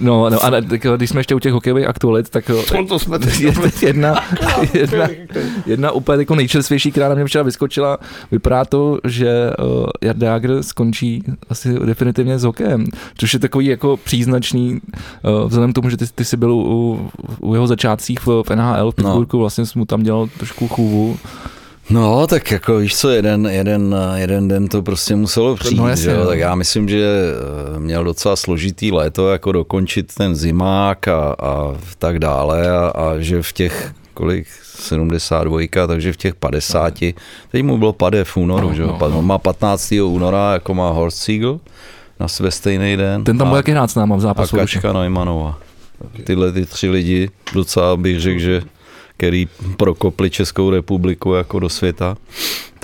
No, 0.00 0.30
no 0.30 0.44
a 0.44 0.60
když 0.96 1.10
jsme 1.10 1.20
ještě 1.20 1.34
u 1.34 1.38
těch 1.38 1.52
hokejových 1.52 1.86
aktualit, 1.86 2.30
tak 2.30 2.48
jo, 2.48 2.64
On 2.78 2.86
to 2.86 2.98
jsme 2.98 3.18
teď 3.18 3.40
je- 3.40 3.52
jedna, 3.82 4.14
jedna, 4.74 5.08
jedna 5.66 5.90
úplně 5.90 6.18
jako 6.22 6.34
nejčerstvější, 6.34 6.90
která 6.92 7.08
na 7.08 7.14
mě 7.14 7.24
včera 7.24 7.42
vyskočila, 7.44 7.98
vypadá 8.30 8.64
to, 8.64 8.98
že 9.04 9.50
uh, 9.58 9.86
Jarda 10.02 10.26
Jager 10.32 10.62
skončí 10.62 11.22
asi 11.50 11.74
definitivně 11.86 12.38
s 12.38 12.42
hokejem, 12.44 12.86
což 13.16 13.32
je 13.32 13.38
takový 13.38 13.66
jako 13.66 13.96
příznačný, 13.96 14.80
uh, 15.22 15.48
vzhledem 15.48 15.72
k 15.72 15.74
tomu, 15.74 15.90
že 15.90 15.96
ty, 15.96 16.04
ty 16.14 16.24
jsi 16.24 16.36
byl 16.36 16.52
u, 16.52 17.10
u 17.40 17.54
jeho 17.54 17.66
začátcích 17.66 18.26
v, 18.26 18.42
v 18.48 18.50
NHL 18.56 18.90
v 18.90 18.94
Pittsburghu, 18.94 19.38
no. 19.38 19.40
vlastně 19.40 19.66
jsi 19.66 19.78
mu 19.78 19.84
tam 19.84 20.02
dělal 20.02 20.28
trošku 20.38 20.68
chůvu. 20.68 21.16
No, 21.90 22.26
tak 22.26 22.50
jako 22.50 22.76
víš 22.78 22.96
co, 22.96 23.08
jeden, 23.10 23.46
jeden, 23.46 23.96
jeden 24.14 24.48
den 24.48 24.68
to 24.68 24.82
prostě 24.82 25.16
muselo 25.16 25.56
přijít, 25.56 25.78
No, 25.78 25.88
jasně, 25.88 26.12
jo? 26.12 26.18
no. 26.20 26.26
tak 26.26 26.38
já 26.38 26.54
myslím, 26.54 26.88
že 26.88 27.04
eh, 27.76 27.80
měl 27.80 28.04
docela 28.04 28.36
složitý 28.36 28.92
léto, 28.92 29.28
jako 29.28 29.52
dokončit 29.52 30.14
ten 30.14 30.34
zimák 30.36 31.08
a, 31.08 31.36
a 31.42 31.74
tak 31.98 32.18
dále 32.18 32.70
a, 32.70 32.86
a 32.88 33.18
že 33.18 33.42
v 33.42 33.52
těch, 33.52 33.92
kolik, 34.14 34.46
72, 34.62 35.58
takže 35.86 36.12
v 36.12 36.16
těch 36.16 36.34
50, 36.34 36.94
teď 37.50 37.62
mu 37.62 37.78
bylo 37.78 37.92
pade 37.92 38.24
v 38.24 38.36
únoru, 38.36 38.68
No, 38.68 38.74
že 38.74 38.82
jo? 38.82 38.98
no, 39.00 39.08
no. 39.08 39.22
Má 39.22 39.38
15. 39.38 39.92
února, 40.04 40.52
jako 40.52 40.74
má 40.74 40.90
Horst 40.90 41.18
Siegel, 41.18 41.60
na 42.20 42.28
své 42.28 42.50
stejný 42.50 42.96
den. 42.96 43.24
Ten 43.24 43.38
tam 43.38 43.46
a, 43.46 43.50
byl 43.50 43.56
jaký 43.56 43.70
hrát 43.70 43.90
s 43.90 43.94
náma 43.94 44.14
v 44.16 44.18
a 44.18 44.20
zápasu. 44.20 44.56
Kačka 44.56 44.92
Neumannová. 44.92 45.58
Tyhle 46.24 46.52
ty 46.52 46.66
tři 46.66 46.88
lidi 46.90 47.30
docela 47.54 47.96
bych 47.96 48.20
řekl, 48.20 48.38
že 48.40 48.62
který 49.16 49.48
prokopli 49.76 50.30
Českou 50.30 50.70
republiku 50.70 51.32
jako 51.32 51.58
do 51.58 51.68
světa, 51.68 52.16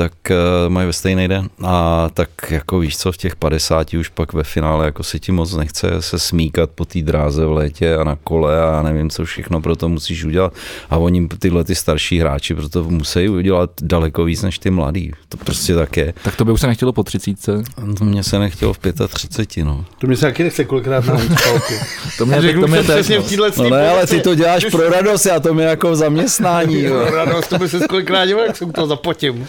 tak 0.03 0.13
uh, 0.31 0.73
mají 0.73 0.87
ve 0.87 0.93
stejný 0.93 1.29
den. 1.29 1.49
A 1.65 2.09
tak 2.15 2.29
jako 2.51 2.79
víš 2.79 2.97
co, 2.97 3.13
v 3.13 3.17
těch 3.17 3.37
50 3.37 3.95
už 3.95 4.09
pak 4.09 4.33
ve 4.33 4.43
finále 4.43 4.85
jako 4.85 5.03
se 5.03 5.19
ti 5.19 5.33
moc 5.33 5.55
nechce 5.55 6.03
se 6.03 6.19
smíkat 6.19 6.71
po 6.71 6.85
té 6.85 7.03
dráze 7.03 7.47
v 7.47 7.53
létě 7.53 7.95
a 7.95 8.05
na 8.05 8.17
kole 8.25 8.63
a 8.63 8.73
já 8.73 8.83
nevím, 8.83 9.11
co 9.11 9.25
všechno 9.25 9.61
pro 9.61 9.77
to 9.77 9.89
musíš 9.89 10.25
udělat. 10.25 10.53
A 10.91 10.97
oni 10.97 11.29
tyhle 11.39 11.65
ty 11.65 11.75
starší 11.75 12.19
hráči 12.19 12.55
proto 12.55 12.85
musí 12.85 13.29
udělat 13.29 13.71
daleko 13.83 14.25
víc 14.25 14.43
než 14.43 14.59
ty 14.59 14.71
mladí. 14.71 15.13
To 15.29 15.37
prostě 15.37 15.75
tak 15.75 15.97
je. 15.97 16.15
Tak 16.25 16.37
to 16.37 16.45
by 16.45 16.53
už 16.53 16.61
se 16.61 16.67
nechtělo 16.67 16.93
po 16.93 17.03
třicítce. 17.03 17.63
To 17.99 18.05
mě 18.05 18.25
se 18.25 18.39
nechtělo 18.39 18.73
v 18.73 18.79
35, 19.09 19.65
no. 19.65 19.85
To 19.99 20.07
mi 20.07 20.17
se 20.17 20.27
taky 20.27 20.43
nechce 20.43 20.65
kolikrát 20.65 21.07
na. 21.07 21.17
To 22.19 22.27
mě, 22.27 22.43
Řeknu 22.43 22.63
to 22.63 22.69
mě 22.69 22.77
jsem 22.77 22.87
to 22.87 22.93
je 22.93 22.99
přesně 22.99 23.21
v 23.21 23.29
téhle 23.29 23.51
No 23.57 23.71
ne, 23.71 23.89
ale 23.89 24.07
ty 24.07 24.21
to 24.21 24.35
děláš 24.35 24.65
pro 24.65 24.91
radost, 24.91 25.27
já 25.27 25.41
to 25.41 25.55
mi 25.55 25.63
jako 25.63 25.97
zaměstnání. 25.97 26.83
Jo. 26.83 27.05
Radost, 27.15 27.49
to 27.49 27.59
by 27.59 27.69
se 27.69 27.89
kolikrát 27.89 28.27
dělal, 28.27 28.47
jak 28.47 28.57
se 28.57 28.65
u 28.65 28.73
toho 28.73 28.87
zapotím. 28.87 29.47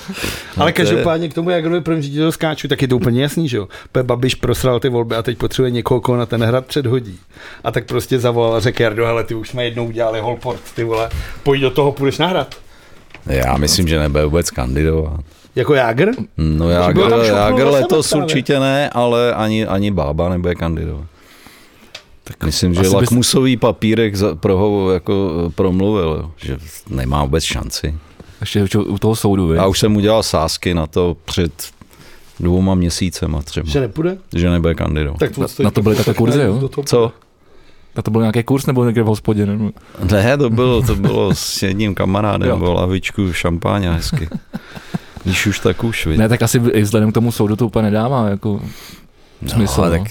Ale 0.58 0.73
to 0.73 0.82
je- 0.82 0.86
každopádně 0.88 1.29
k 1.29 1.34
tomu, 1.34 1.49
jak 1.49 1.65
kdo 1.65 1.82
první 1.82 2.01
ředitel 2.01 2.32
skáču, 2.32 2.67
tak 2.67 2.82
je 2.82 2.88
to 2.88 2.95
úplně 2.95 3.21
jasný, 3.21 3.49
že 3.49 3.58
jo. 3.58 3.67
Pe 3.91 4.03
Babiš 4.03 4.36
prosral 4.36 4.79
ty 4.79 4.89
volby 4.89 5.15
a 5.15 5.21
teď 5.21 5.38
potřebuje 5.38 5.71
někoho, 5.71 6.01
koho 6.01 6.17
na 6.17 6.25
ten 6.25 6.43
hrad 6.43 6.65
předhodí. 6.65 7.19
A 7.63 7.71
tak 7.71 7.86
prostě 7.86 8.19
zavolal 8.19 8.56
a 8.56 8.60
řekl, 8.60 8.82
Jardo, 8.82 9.06
hele, 9.06 9.23
ty 9.23 9.36
už 9.36 9.49
jsme 9.49 9.65
jednou 9.65 9.86
udělali 9.88 10.19
holport, 10.19 10.60
ty 10.75 10.84
vole, 10.84 11.10
pojď 11.43 11.62
do 11.62 11.69
toho, 11.71 11.91
půjdeš 11.91 12.17
na 12.17 12.27
hrad. 12.27 12.56
Já 13.25 13.58
myslím, 13.58 13.88
že 13.88 13.99
nebude 13.99 14.25
vůbec 14.25 14.51
kandidovat. 14.51 15.19
Jako 15.56 15.73
Jágr? 15.73 16.12
No 16.38 16.69
Jágr, 16.69 16.99
Jágr 17.23 17.58
sebe 17.58 17.69
letos 17.69 18.10
právě. 18.10 18.23
určitě 18.25 18.60
ne, 18.60 18.89
ale 18.89 19.34
ani, 19.34 19.65
ani 19.65 19.91
Bába 19.91 20.29
nebude 20.29 20.56
kandidovat. 20.56 21.06
Tak 22.23 22.43
myslím, 22.43 22.73
že 22.73 22.79
asi 22.79 22.89
bys- 22.89 22.93
lakmusový 22.95 23.58
papírek 23.58 24.15
za, 24.15 24.36
pro 24.36 24.58
ho 24.58 24.91
jako 24.91 25.32
promluvil, 25.56 26.17
jo, 26.21 26.32
že 26.38 26.58
nemá 26.89 27.23
vůbec 27.23 27.43
šanci. 27.43 27.95
Ještě 28.43 28.79
u 28.79 28.97
toho 28.97 29.15
soudu, 29.15 29.47
vy? 29.47 29.56
Já 29.58 29.67
už 29.67 29.79
jsem 29.79 29.95
udělal 29.95 30.23
sásky 30.23 30.73
na 30.73 30.88
to 30.88 31.17
před 31.25 31.53
dvouma 32.39 32.75
měsícema 32.75 33.41
třeba, 33.41 33.69
Že 33.69 33.79
nepůjde? 33.79 34.17
že 34.36 34.49
nebude 34.49 34.75
kandidovat. 34.75 35.19
Tak 35.19 35.38
Na- 35.38 35.47
na 35.63 35.71
to 35.71 35.82
byly 35.82 35.95
takové 35.95 36.13
kurzy, 36.13 36.41
jo? 36.41 36.69
Co? 36.86 37.12
A 37.95 38.01
to 38.01 38.12
byl 38.12 38.21
nějaký 38.21 38.43
kurz 38.43 38.65
nebo 38.65 38.86
někde 38.86 39.03
v 39.03 39.06
hospodě? 39.06 39.45
Nebo... 39.45 39.71
Ne, 40.12 40.38
to 40.38 40.49
bylo, 40.49 40.82
to 40.82 40.95
bylo 40.95 41.36
s 41.36 41.63
jedním 41.63 41.95
kamarádem, 41.95 42.49
Jo. 42.49 42.58
bylo 42.58 42.73
lahvičku 42.73 43.34
šampáně 43.34 43.91
hezky. 43.91 44.29
Když 45.23 45.47
už 45.47 45.60
tak 45.60 45.84
už, 45.84 46.06
viď. 46.06 46.17
Ne, 46.17 46.29
tak 46.29 46.41
asi 46.41 46.58
i 46.71 46.82
vzhledem 46.82 47.12
k 47.12 47.13
tomu 47.13 47.32
soudu 47.32 47.56
to 47.56 47.65
úplně 47.65 47.84
nedává 47.84 48.29
jako 48.29 48.62
smysl. 49.47 49.82
no, 49.82 49.86
No, 49.86 49.91
tak 49.91 50.01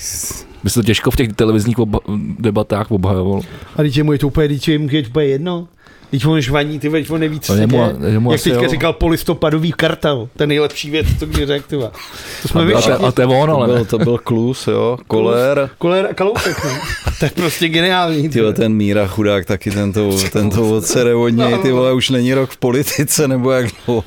By 0.64 0.71
se 0.71 0.75
to 0.75 0.83
těžko 0.83 1.11
v 1.11 1.16
těch 1.16 1.33
televizních 1.33 1.79
obha- 1.79 2.35
debatách 2.38 2.90
obhajoval. 2.90 3.40
A 3.77 3.83
teď 3.83 3.97
je 3.97 4.03
mu 4.05 4.12
je 4.12 4.18
to 4.18 4.27
úplně, 4.27 4.49
teď 4.49 4.68
je 4.68 4.79
mu 4.79 4.88
je 4.90 5.03
to 5.03 5.09
úplně 5.09 5.27
jedno. 5.27 5.68
Teď 6.12 6.27
on 6.27 6.40
žvaní, 6.40 6.79
ty 6.79 6.88
veď 6.88 7.11
on 7.11 7.20
neví, 7.20 7.40
co 7.40 7.53
se 7.53 7.66
děje. 7.66 7.96
Jak 8.31 8.42
teďka 8.42 8.62
jo. 8.62 8.68
říkal 8.68 8.92
polistopadový 8.92 9.72
kartel, 9.72 10.29
ten 10.37 10.48
nejlepší 10.48 10.90
věc, 10.90 11.07
co 11.18 11.27
kdy 11.27 11.46
řekl, 11.46 11.64
ty 11.68 11.77
vole. 11.77 11.90
To 12.42 12.48
jsme 12.48 12.62
A, 12.62 12.72
to, 12.72 12.81
všichni. 12.81 13.07
a 13.07 13.12
to 13.12 13.20
je 13.22 13.27
on, 13.27 13.48
to 13.48 13.57
ale 13.57 13.66
byl, 13.66 13.77
ne. 13.79 13.85
to 13.85 13.98
byl 13.98 14.18
klus, 14.18 14.66
jo, 14.66 14.98
kolér. 15.07 15.70
Kolér 15.79 16.07
a 16.11 16.14
kalousek, 16.14 16.64
ne? 16.64 16.70
To 17.18 17.25
je 17.25 17.31
prostě 17.31 17.68
geniální. 17.68 18.29
ty 18.29 18.40
ten 18.53 18.72
Míra 18.75 19.07
chudák 19.07 19.44
taky 19.44 19.70
tento, 19.70 20.11
tento 20.33 20.77
odsere 20.77 21.14
od 21.14 21.29
něj, 21.29 21.59
ty 21.59 21.72
vole, 21.72 21.92
už 21.92 22.11
není 22.11 22.35
rok 22.35 22.51
v 22.51 22.57
politice, 22.57 23.29
nebo 23.29 23.51
jak 23.51 23.66
dlouho. 23.87 24.05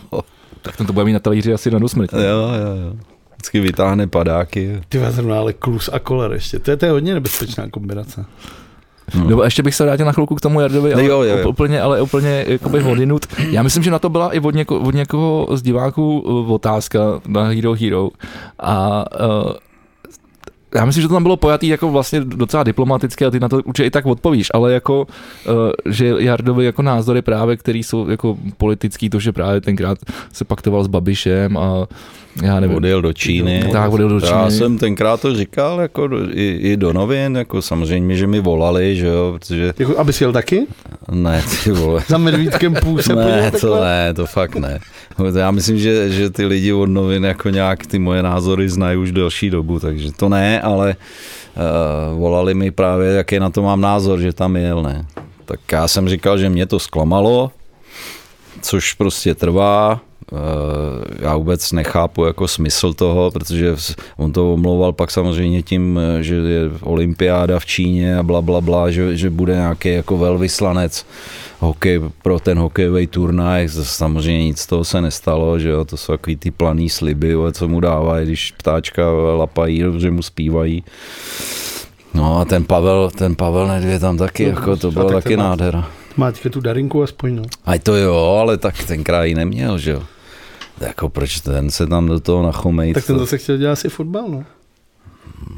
Tak 0.62 0.78
ten 0.78 0.88
to 0.88 0.94
bude 0.94 1.06
mít 1.06 1.14
na 1.14 1.20
talíři 1.20 1.54
asi 1.54 1.72
na 1.72 1.80
dosmrt. 1.80 2.14
Jo, 2.14 2.20
jo, 2.20 2.88
jo. 2.88 2.94
Vždycky 3.34 3.60
vytáhne 3.60 4.08
padáky. 4.08 4.82
Ty 4.90 4.98
vole, 4.98 5.12
zrovna, 5.12 5.38
ale 5.38 5.54
klus 5.54 5.90
a 5.94 6.00
koler 6.00 6.32
ještě. 6.32 6.60
To 6.60 6.72
je, 6.72 6.78
to 6.78 6.86
je 6.86 6.92
hodně 6.92 7.14
nebezpečná 7.14 7.70
kombinace. 7.70 8.26
No, 9.14 9.44
ještě 9.44 9.64
bych 9.64 9.76
se 9.76 9.84
vrátil 9.84 10.06
na 10.06 10.12
chvilku 10.12 10.36
k 10.36 10.42
tomu 10.42 10.62
Jardovi, 10.62 10.94
ale, 10.94 11.04
Jo, 11.04 11.22
jo, 11.22 11.38
jo. 11.38 11.50
úplně, 11.50 11.82
ale 11.82 12.02
úplně 12.02 12.46
jakoby 12.48 12.84
odinut. 12.84 13.26
Já 13.50 13.64
myslím, 13.64 13.84
že 13.84 13.92
na 13.92 14.00
to 14.00 14.10
byla 14.10 14.34
i 14.34 14.40
od, 14.40 14.56
něko, 14.56 14.80
od 14.80 14.96
někoho 14.96 15.48
z 15.52 15.62
diváků 15.62 16.20
uh, 16.20 16.52
otázka 16.52 17.00
na 17.28 17.44
Hero 17.44 17.74
Hero. 17.74 18.10
A 18.60 19.06
uh, 19.46 19.52
já 20.76 20.86
myslím, 20.86 21.02
že 21.02 21.08
to 21.08 21.14
tam 21.14 21.24
bylo 21.24 21.38
pojatý 21.38 21.68
jako 21.68 21.92
vlastně 21.92 22.22
docela 22.22 22.64
diplomaticky 22.64 23.26
a 23.26 23.32
ty 23.32 23.40
na 23.40 23.50
to 23.50 23.58
určitě 23.58 23.88
i 23.88 23.92
tak 23.92 24.06
odpovíš, 24.06 24.48
ale 24.54 24.74
jako, 24.74 25.08
uh, 25.48 25.54
že 25.94 26.14
Jardovi 26.18 26.66
jako 26.66 26.82
názory 26.82 27.22
právě, 27.22 27.58
který 27.58 27.84
jsou 27.84 28.10
jako 28.10 28.38
politický, 28.58 29.10
to, 29.10 29.20
že 29.20 29.32
právě 29.32 29.62
tenkrát 29.62 29.98
se 30.34 30.46
paktoval 30.46 30.84
s 30.84 30.88
Babišem 30.88 31.58
a 31.58 31.88
já 32.44 32.60
nevím. 32.60 32.78
Odjel 32.78 33.02
do 33.02 33.14
Číny. 33.14 33.64
Tak, 33.72 33.92
odjel 33.92 34.10
do 34.10 34.26
Já 34.26 34.40
Číny. 34.48 34.58
jsem 34.58 34.78
tenkrát 34.78 35.22
to 35.22 35.36
říkal, 35.36 35.80
jako 35.80 36.08
do, 36.08 36.18
i, 36.32 36.58
i 36.62 36.78
do 36.78 36.94
novin, 36.94 37.36
jako 37.38 37.62
samozřejmě, 37.62 38.16
že 38.16 38.28
mi 38.28 38.40
volali, 38.40 38.96
že 38.96 39.08
jo, 39.08 39.36
protože 39.40 39.74
Jako, 39.80 39.98
aby 39.98 40.14
si 40.14 40.24
jel 40.24 40.32
taky? 40.34 40.68
ne, 41.12 41.44
ty 41.64 41.72
vole. 41.72 42.02
Za 42.08 42.18
medvídkem 42.18 42.74
půl 42.74 43.02
se 43.02 43.16
Ne, 43.16 43.52
to 43.52 43.58
takhle? 43.60 43.82
ne, 43.82 44.14
to 44.14 44.26
fakt 44.26 44.56
ne. 44.56 44.80
Já 45.36 45.52
myslím, 45.52 45.78
že, 45.80 46.10
že 46.10 46.30
ty 46.30 46.46
lidi 46.46 46.74
od 46.74 46.86
novin 46.90 47.24
jako 47.26 47.50
nějak 47.50 47.86
ty 47.88 48.00
moje 48.00 48.24
názory 48.24 48.70
znají 48.70 48.98
už 48.98 49.12
delší 49.12 49.50
dobu, 49.50 49.80
takže 49.80 50.12
to 50.12 50.30
ne, 50.30 50.62
ale 50.62 50.96
uh, 52.16 52.20
volali 52.20 52.54
mi 52.54 52.72
právě, 52.72 53.12
jaký 53.12 53.40
na 53.40 53.50
to 53.50 53.62
mám 53.62 53.82
názor, 53.82 54.20
že 54.20 54.34
tam 54.34 54.56
jel, 54.56 54.84
ne. 54.84 55.06
Tak 55.46 55.60
já 55.72 55.88
jsem 55.88 56.10
říkal, 56.10 56.38
že 56.38 56.50
mě 56.50 56.66
to 56.66 56.80
zklamalo, 56.80 57.52
což 58.62 58.94
prostě 58.94 59.36
trvá. 59.36 60.02
Já 61.20 61.38
vůbec 61.38 61.72
nechápu 61.72 62.26
jako 62.26 62.48
smysl 62.48 62.94
toho, 62.94 63.32
protože 63.32 63.76
on 64.18 64.32
to 64.32 64.54
omlouval 64.54 64.94
pak 64.94 65.12
samozřejmě 65.12 65.62
tím, 65.62 66.00
že 66.22 66.36
je 66.36 66.62
olympiáda 66.82 67.60
v 67.60 67.66
Číně 67.66 68.18
a 68.18 68.24
bla, 68.24 68.42
bla, 68.42 68.62
bla, 68.62 68.92
že, 68.92 69.18
že 69.18 69.30
bude 69.30 69.54
nějaký 69.56 69.90
jako 69.94 70.18
velvyslanec 70.18 71.06
hokej, 71.60 72.02
pro 72.22 72.40
ten 72.40 72.58
hokejový 72.60 73.08
turnaj. 73.08 73.70
Samozřejmě 73.84 74.46
nic 74.46 74.60
z 74.60 74.68
toho 74.68 74.84
se 74.84 75.02
nestalo, 75.02 75.60
že 75.60 75.70
jo, 75.70 75.86
to 75.86 75.98
jsou 75.98 76.14
takový 76.14 76.36
ty 76.36 76.52
planý 76.52 76.90
sliby, 76.90 77.36
co 77.52 77.68
mu 77.68 77.80
dávají, 77.80 78.26
když 78.26 78.52
ptáčka 78.52 79.12
lapají, 79.38 79.84
že 79.98 80.12
mu 80.12 80.22
zpívají. 80.22 80.84
No 82.14 82.40
a 82.40 82.46
ten 82.46 82.64
Pavel, 82.64 83.12
ten 83.18 83.36
Pavel 83.36 83.68
Nedvě 83.68 84.00
tam 84.00 84.18
taky, 84.18 84.44
No, 84.44 84.50
jako 84.50 84.76
to 84.76 84.88
a 84.88 84.92
bylo 84.92 85.06
tak 85.10 85.24
taky 85.24 85.30
ten 85.30 85.38
má- 85.40 85.50
nádhera. 85.50 85.90
Má 86.18 86.32
teďka 86.32 86.50
tu 86.50 86.62
darinku 86.62 87.04
aspoň, 87.04 87.36
no. 87.36 87.44
A 87.66 87.78
to 87.80 87.96
jo, 87.96 88.38
ale 88.42 88.58
tak 88.58 88.84
tenkrát 88.84 89.24
ji 89.24 89.36
neměl, 89.36 89.78
že 89.78 89.92
jo. 89.92 90.02
Jako 90.80 91.10
proč 91.10 91.40
ten 91.40 91.72
se 91.72 91.88
tam 91.88 92.08
do 92.08 92.20
toho 92.20 92.44
nachomejt? 92.44 92.94
Tak 92.94 93.06
ten 93.06 93.20
zase 93.20 93.38
chtěl 93.38 93.58
dělat 93.58 93.74
asi 93.74 93.90
fotbal, 93.90 94.26
no. 94.28 94.44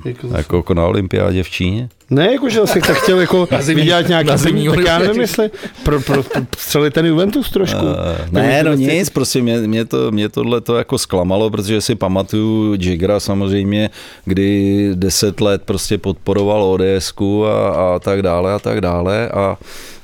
Jako, 0.06 0.28
zase. 0.28 0.38
Jako, 0.40 0.58
jako 0.58 0.74
na 0.74 0.86
olympiádě 0.86 1.44
v 1.44 1.50
Číně? 1.50 1.90
Ne, 2.10 2.32
jako 2.32 2.50
že 2.50 2.60
zase 2.60 2.80
tak 2.80 2.98
chtěl 2.98 3.20
jako 3.20 3.48
zimní- 3.60 3.76
vydělat 3.76 4.08
nějaký 4.08 4.30
na 4.30 4.38
zimní 4.38 4.68
tak 4.68 4.86
já 4.86 5.00
nevím, 5.00 5.22
jestli 5.22 5.50
pro, 5.84 6.02
pro, 6.02 6.24
pro, 6.24 6.42
střelit 6.58 6.94
ten 6.94 7.06
Juventus 7.06 7.50
trošku. 7.50 7.86
Uh, 7.86 7.94
ne, 8.32 8.64
no 8.64 8.74
nic, 8.74 9.10
prostě 9.10 9.42
mě, 9.42 9.58
mě, 9.58 9.86
to, 9.86 10.12
mě 10.12 10.30
tohle 10.30 10.62
to 10.62 10.76
jako 10.76 10.98
zklamalo, 10.98 11.50
protože 11.50 11.82
si 11.82 11.96
pamatuju 11.96 12.76
Jigra 12.80 13.20
samozřejmě, 13.20 13.90
kdy 14.26 14.90
deset 14.94 15.42
let 15.42 15.62
prostě 15.66 15.98
podporoval 15.98 16.64
ODSku 16.64 17.46
a, 17.46 17.70
a 17.70 18.00
tak 18.00 18.22
dále 18.22 18.54
a 18.54 18.60
tak 18.60 18.82
dále 18.82 19.30
a, 19.30 19.58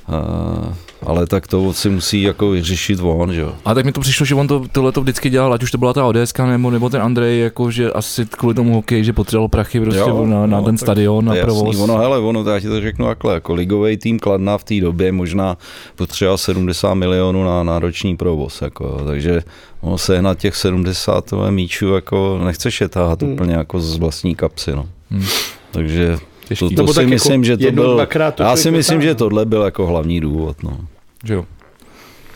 a 0.08 0.74
ale 1.06 1.26
tak 1.26 1.46
to 1.46 1.72
si 1.72 1.90
musí 1.90 2.22
jako 2.22 2.50
vyřešit 2.50 3.00
on, 3.02 3.32
že 3.32 3.40
jo. 3.40 3.52
A 3.64 3.74
tak 3.74 3.84
mi 3.84 3.92
to 3.92 4.00
přišlo, 4.00 4.26
že 4.26 4.34
on 4.34 4.48
to, 4.48 4.64
tohle 4.72 4.92
to 4.92 5.00
vždycky 5.00 5.30
dělal, 5.30 5.52
ať 5.52 5.62
už 5.62 5.70
to 5.70 5.78
byla 5.78 5.92
ta 5.92 6.04
ODSK 6.04 6.38
nebo, 6.38 6.70
nebo 6.70 6.90
ten 6.90 7.02
Andrej, 7.02 7.40
jako 7.40 7.70
že 7.70 7.92
asi 7.92 8.26
kvůli 8.26 8.54
tomu 8.54 8.74
hokej, 8.74 9.04
že 9.04 9.12
potřeboval 9.12 9.48
prachy 9.48 9.80
prostě 9.80 10.00
Jo, 10.00 10.26
na, 10.26 10.46
na 10.46 10.58
no, 10.60 10.64
ten 10.64 10.78
stadion, 10.78 11.24
To 11.24 11.28
na 11.30 11.36
je 11.36 11.42
provoz. 11.42 11.66
jasný. 11.66 11.82
Ono, 11.82 11.98
hele, 11.98 12.18
ono, 12.18 12.50
já 12.50 12.60
ti 12.60 12.66
to 12.68 12.80
řeknu 12.80 13.06
takhle, 13.06 13.34
jako 13.34 13.54
ligový 13.54 13.96
tým 13.96 14.18
Kladna 14.18 14.58
v 14.58 14.64
té 14.64 14.80
době 14.80 15.12
možná 15.12 15.56
potřeboval 15.96 16.38
70 16.38 16.94
milionů 16.94 17.44
na, 17.44 17.62
na 17.62 17.78
roční 17.78 18.16
provoz, 18.16 18.62
jako, 18.62 19.00
takže 19.06 19.42
ono 19.80 19.98
sehnat 19.98 20.38
těch 20.38 20.56
70 20.56 21.30
tohle 21.30 21.50
míčů, 21.50 21.94
jako 21.94 22.40
nechceš 22.44 22.80
je 22.80 22.88
táhat 22.88 23.22
Hmm. 23.22 23.32
úplně 23.32 23.54
jako 23.54 23.80
z 23.80 23.96
vlastní 23.98 24.34
kapsy, 24.34 24.72
no. 24.72 24.86
Hmm. 25.10 25.24
Takže 25.70 26.18
to, 26.58 26.68
to 26.68 26.74
Nebo 26.76 26.88
si 26.88 26.94
tak 26.94 27.02
jako 27.04 27.14
myslím, 27.14 27.44
že 27.44 27.56
to 27.56 27.64
jednou, 27.64 27.82
byl, 27.82 28.06
to 28.34 28.42
já 28.42 28.56
si 28.56 28.70
myslím, 28.70 29.02
že 29.02 29.14
tohle 29.14 29.46
byl 29.46 29.62
jako 29.62 29.86
hlavní 29.86 30.20
důvod, 30.20 30.62
no. 30.62 30.78
Že 31.24 31.34
jo. 31.34 31.44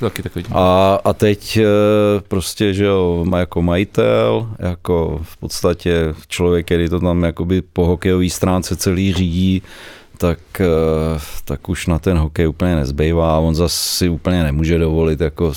Taky 0.00 0.22
tak 0.22 0.34
vidím. 0.34 0.56
A, 0.56 0.94
a 1.04 1.12
teď 1.12 1.56
eh, 1.56 1.64
prostě, 2.28 2.74
že 2.74 2.84
jo, 2.84 3.24
má 3.28 3.38
jako 3.38 3.62
majitel, 3.62 4.50
jako 4.58 5.20
v 5.22 5.36
podstatě 5.36 6.14
člověk, 6.28 6.66
který 6.66 6.88
to 6.88 7.00
tam 7.00 7.22
jakoby 7.22 7.62
po 7.62 7.86
hokejové 7.86 8.30
stránce 8.30 8.76
celý 8.76 9.12
řídí, 9.12 9.62
tak, 10.18 10.38
eh, 10.60 11.20
tak 11.44 11.68
už 11.68 11.86
na 11.86 11.98
ten 11.98 12.18
hokej 12.18 12.48
úplně 12.48 12.76
nezbývá 12.76 13.36
a 13.36 13.38
on 13.38 13.54
zase 13.54 13.76
si 13.76 14.08
úplně 14.08 14.42
nemůže 14.42 14.78
dovolit 14.78 15.20
jako 15.20 15.52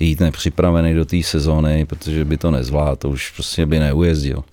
jít 0.00 0.20
nepřipravený 0.20 0.94
do 0.94 1.04
té 1.04 1.22
sezóny, 1.22 1.86
protože 1.86 2.24
by 2.24 2.36
to 2.36 2.50
nezvládl, 2.50 2.96
to 2.96 3.08
už 3.08 3.30
prostě 3.30 3.66
by 3.66 3.78
neujezdil. 3.78 4.44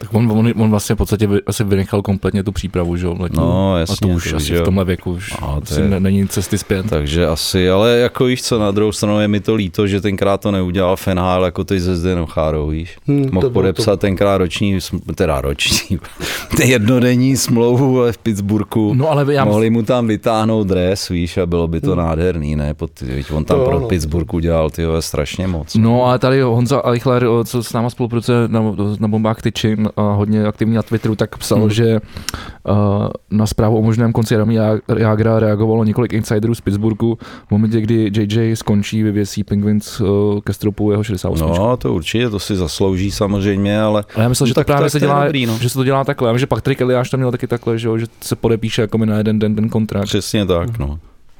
Tak 0.00 0.14
on, 0.14 0.32
on, 0.32 0.52
on 0.56 0.70
vlastně 0.70 0.94
v 0.94 0.98
podstatě 0.98 1.28
asi 1.46 1.64
vynechal 1.64 2.02
kompletně 2.02 2.42
tu 2.42 2.52
přípravu, 2.52 2.96
že 2.96 3.06
jo, 3.06 3.16
letní. 3.18 3.38
No, 3.38 3.74
A 3.74 3.78
jasně, 3.78 3.96
to 4.00 4.08
už 4.08 4.30
to 4.30 4.36
asi 4.36 4.46
že 4.46 4.58
v 4.60 4.62
tomhle 4.64 4.84
věku 4.84 5.12
už 5.12 5.34
No, 5.40 5.46
to 5.46 5.62
asi 5.62 5.80
je- 5.80 5.88
ne, 5.88 6.00
není 6.00 6.28
cesty 6.28 6.58
zpět. 6.58 6.86
Takže 6.90 7.26
asi, 7.26 7.70
ale 7.70 7.98
jako 7.98 8.24
víš 8.24 8.42
co, 8.42 8.58
na 8.58 8.70
druhou 8.70 8.92
stranu 8.92 9.20
je 9.20 9.28
mi 9.28 9.40
to 9.40 9.54
líto, 9.54 9.86
že 9.86 10.00
tenkrát 10.00 10.40
to 10.40 10.50
neudělal 10.50 10.96
Fenhal 10.96 11.44
jako 11.44 11.64
ty 11.64 11.80
ze 11.80 11.96
Zdenou 11.96 12.26
Chárou, 12.26 12.68
víš. 12.68 12.96
Hmm, 13.06 13.24
to 13.24 13.30
Mohl 13.34 13.40
bylo 13.40 13.50
podepsat 13.50 14.00
tenkrát 14.00 14.38
roční, 14.38 14.78
teda 15.14 15.40
roční, 15.40 15.98
jednodenní 16.64 17.36
smlouvu 17.36 18.02
v 18.12 18.18
Pittsburghu. 18.18 18.94
No 18.94 19.10
ale 19.10 19.34
já 19.34 19.44
Mohli 19.44 19.70
mu 19.70 19.82
tam 19.82 20.06
vytáhnout 20.06 20.66
dres, 20.66 21.08
víš, 21.08 21.38
a 21.38 21.46
bylo 21.46 21.68
by 21.68 21.80
to 21.80 21.94
nádherný, 21.94 22.56
ne? 22.56 22.74
Pod, 22.74 23.00
víš, 23.00 23.30
on 23.30 23.44
tam 23.44 23.58
To 23.58 23.64
pro 23.64 23.76
ano. 23.76 23.86
Pittsburgh 23.88 24.34
udělal 24.34 24.70
ty 24.70 24.82
strašně 25.00 25.46
moc. 25.46 25.74
No 25.74 26.06
a 26.06 26.18
tady 26.18 26.42
Honza 26.42 26.82
Eichler, 26.92 27.26
co 27.44 27.62
s 27.62 27.72
náma 27.72 27.90
spolupracuje 27.90 28.38
na, 28.48 28.62
na 29.00 29.08
bombách 29.08 29.42
Tyčin 29.42 29.88
a 29.96 30.02
hodně 30.12 30.44
aktivní 30.46 30.74
na 30.74 30.82
Twitteru, 30.82 31.16
tak 31.16 31.38
psal, 31.38 31.58
Hmm. 31.58 31.66
hmm. 31.66 31.74
že 31.74 32.00
uh, 32.68 32.74
na 33.30 33.46
zprávu 33.46 33.78
o 33.78 33.82
možném 33.82 34.12
konci 34.12 34.36
Rami 34.36 34.58
Jagra 34.96 35.38
reagovalo 35.40 35.84
několik 35.84 36.12
insiderů 36.12 36.54
z 36.54 36.60
Pittsburghu 36.60 37.18
v 37.48 37.50
momentě, 37.50 37.80
kdy 37.80 38.10
JJ 38.14 38.56
skončí, 38.56 39.02
vyvěsí 39.02 39.44
Penguins 39.44 40.00
uh, 40.00 40.40
ke 40.40 40.52
stropu 40.52 40.90
jeho 40.90 41.02
68. 41.04 41.48
No, 41.48 41.76
to 41.76 41.94
určitě, 41.94 42.30
to 42.30 42.38
si 42.38 42.56
zaslouží 42.56 43.10
samozřejmě, 43.10 43.80
ale 43.80 44.04
Ale 44.14 44.22
já 44.22 44.28
myslel, 44.28 44.46
že 44.46 44.54
to 44.54 44.60
Tak- 44.60 44.66
právě 44.66 44.84
tak 44.84 44.92
se 44.92 45.00
dělá, 45.00 45.24
dobrý, 45.24 45.46
no. 45.46 45.58
že 45.60 45.68
se 45.68 45.74
to 45.74 45.84
dělá 45.84 46.04
takhle. 46.04 46.28
Já 46.28 46.32
vím, 46.32 46.38
že 46.38 46.46
Patrick 46.46 46.80
Eliáš 46.80 47.10
tam 47.10 47.20
měl 47.20 47.30
taky 47.30 47.46
takhle, 47.46 47.78
že, 47.78 47.88
jo, 47.88 47.98
že 47.98 48.06
se 48.20 48.36
podepíše 48.36 48.82
jako 48.82 48.98
na 48.98 49.16
jeden 49.18 49.38
den 49.38 49.54
ten 49.54 49.68
kontrakt. 49.68 50.04
přesně 50.04 50.46
tak, 50.46 50.78
no. 50.78 50.98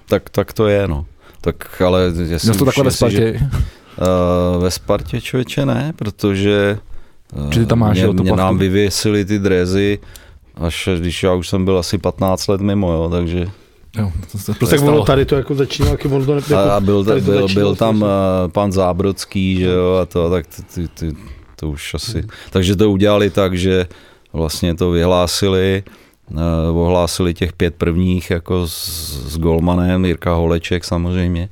Tak, 0.08 0.30
tak 0.30 0.52
to 0.52 0.66
je, 0.68 0.88
no. 0.88 1.06
Tak 1.40 1.82
ale 1.82 2.02
jestli, 2.04 2.46
Měl 2.48 2.58
to 2.58 2.64
takhle 2.64 2.84
ve 2.84 2.88
jestli, 2.88 3.10
že- 3.10 3.34
Spartě. 3.38 3.48
Uh, 4.56 4.62
ve 4.62 4.70
Spartě 4.70 5.20
člověče 5.20 5.66
ne, 5.66 5.92
protože 5.96 6.78
Že 7.50 7.60
ty 7.60 7.66
tam 7.66 7.78
máš, 7.78 7.96
mě, 7.96 8.06
jo, 8.06 8.12
mě 8.12 8.32
nám 8.32 8.58
vyvěsili 8.58 9.24
ty 9.24 9.38
drezy, 9.38 9.98
až 10.54 10.88
když 10.98 11.22
já 11.22 11.34
už 11.34 11.48
jsem 11.48 11.64
byl 11.64 11.78
asi 11.78 11.98
15 11.98 12.46
let 12.48 12.60
mimo, 12.60 12.92
jo, 12.92 13.08
takže 13.10 13.46
Jo, 13.98 14.12
to 14.32 14.38
se 14.38 14.54
prostě 14.54 14.76
Tak 14.76 14.88
ono 14.88 15.04
tady 15.04 15.24
to 15.24 15.34
jako 15.34 15.54
začínalo, 15.54 15.94
jak 16.00 16.12
on 16.12 16.26
to 16.26 16.34
ne, 16.34 16.40
a, 16.40 16.50
jako, 16.50 16.70
a 16.70 16.80
byl, 16.80 17.04
tady 17.04 17.20
to 17.20 17.30
byl, 17.30 17.42
začínalo 17.42 17.70
byl 17.70 17.76
tam 17.76 18.02
uh, 18.02 18.08
pan 18.52 18.72
Zábrodský, 18.72 19.56
že 19.56 19.66
jo, 19.66 19.94
a 20.02 20.06
to, 20.06 20.30
tak 20.30 20.46
ty, 20.46 20.62
ty, 20.62 20.88
ty, 20.88 21.16
to 21.56 21.68
už 21.70 21.94
asi, 21.94 22.18
Hmm. 22.18 22.28
takže 22.50 22.76
to 22.76 22.90
udělali 22.90 23.30
tak, 23.30 23.58
že 23.58 23.86
vlastně 24.32 24.74
to 24.74 24.90
vyhlásili, 24.90 25.82
uh, 26.70 26.78
ohlásili 26.78 27.34
těch 27.34 27.52
pět 27.52 27.74
prvních 27.74 28.30
jako 28.30 28.68
s, 28.68 28.74
s 29.32 29.38
Golmanem, 29.38 30.04
Jirka 30.04 30.34
Holeček 30.34 30.84
samozřejmě, 30.84 31.48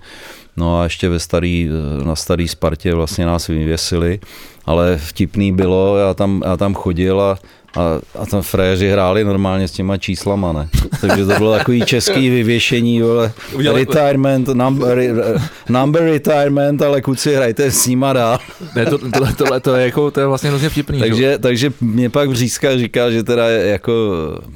no 0.58 0.80
a 0.80 0.84
ještě 0.84 1.08
ve 1.08 1.18
starý, 1.18 1.68
na 2.04 2.16
starý 2.16 2.48
Spartě 2.48 2.94
vlastně 2.94 3.26
nás 3.26 3.46
vyvěsili, 3.46 4.20
ale 4.66 4.98
vtipný 4.98 5.52
bylo, 5.52 5.96
já 5.96 6.14
tam, 6.14 6.42
já 6.46 6.56
tam 6.56 6.74
chodil 6.74 7.20
a 7.20 7.38
a, 7.76 8.00
a 8.18 8.26
tam 8.26 8.42
fréři 8.42 8.90
hráli 8.90 9.24
normálně 9.24 9.68
s 9.68 9.72
těma 9.72 9.96
číslama, 9.96 10.52
ne? 10.52 10.68
Takže 11.00 11.26
to 11.26 11.34
bylo 11.38 11.58
takový 11.58 11.82
český 11.84 12.30
vyvěšení, 12.30 13.02
vole, 13.02 13.32
Udělali- 13.54 13.84
retirement, 13.84 14.48
number, 14.48 14.98
number 15.68 16.02
retirement, 16.02 16.82
ale 16.82 17.00
kluci 17.00 17.34
hrajte 17.34 17.70
s 17.70 17.86
nima 17.86 18.12
dál. 18.12 18.38
Ne, 18.76 18.86
to, 18.86 18.98
tohle, 18.98 19.32
tohle, 19.32 19.60
to 19.60 19.74
je 19.74 19.84
jako, 19.84 20.10
to 20.10 20.20
je 20.20 20.26
vlastně 20.26 20.48
hrozně 20.48 20.68
vtipný. 20.68 20.98
že. 20.98 21.04
Takže, 21.04 21.38
takže 21.38 21.72
mě 21.80 22.10
pak 22.10 22.30
Břízka 22.30 22.76
říká, 22.76 23.10
že 23.10 23.22
teda 23.22 23.48
jako 23.48 23.92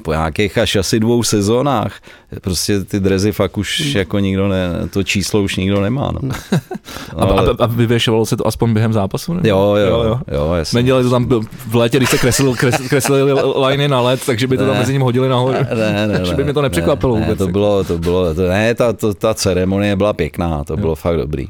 po 0.03 0.13
nějakých 0.13 0.59
až 0.59 0.77
asi 0.77 1.01
dvou 1.01 1.23
sezónách 1.23 2.01
prostě 2.41 2.85
ty 2.85 3.01
drezy 3.01 3.33
fakt 3.33 3.59
už 3.59 3.95
jako 3.95 4.19
nikdo 4.19 4.49
ne, 4.49 4.71
to 4.91 5.03
číslo 5.03 5.43
už 5.43 5.57
nikdo 5.57 5.81
nemá, 5.81 6.13
no. 6.23 6.29
a, 7.17 7.25
a, 7.25 7.43
a 7.59 7.67
vyvěšovalo 7.67 8.27
se 8.27 8.37
to 8.37 8.47
aspoň 8.47 8.73
během 8.73 8.93
zápasu? 8.93 9.33
Ne? 9.33 9.41
Jo, 9.49 9.75
jo, 9.89 10.03
jo, 10.03 10.21
jo, 10.33 10.53
jasně. 10.53 10.77
Nedělali 10.77 11.05
to 11.05 11.11
tam 11.11 11.29
v 11.69 11.75
létě, 11.75 11.97
když 11.97 12.11
se 12.11 12.19
kreslil, 12.19 12.55
kres, 12.55 12.75
kreslili 12.89 13.33
liney 13.67 13.89
na 13.89 14.01
led, 14.01 14.21
takže 14.27 14.47
by 14.47 14.57
to 14.57 14.65
tam 14.65 14.73
Ne. 14.75 14.79
mezi 14.81 14.93
ním 14.93 15.03
hodili 15.03 15.29
nahoru. 15.29 15.53
Ne, 15.53 16.07
ne, 16.09 16.17
Takže 16.19 16.33
by 16.35 16.39
ne, 16.43 16.45
mě 16.45 16.53
to 16.55 16.63
nepřekvapilo 16.63 17.15
ne, 17.15 17.21
vůbec, 17.21 17.39
Ne, 17.39 17.47
to 17.47 17.53
bylo, 17.53 17.85
to 17.85 17.99
bylo, 17.99 18.35
to, 18.35 18.49
ne, 18.49 18.75
ta, 18.75 18.93
to, 18.93 19.15
ta 19.15 19.35
ceremonie 19.35 19.97
byla 19.97 20.13
pěkná, 20.13 20.65
to 20.65 20.77
bylo 20.77 20.95
fakt 20.95 21.17
dobrý. 21.17 21.49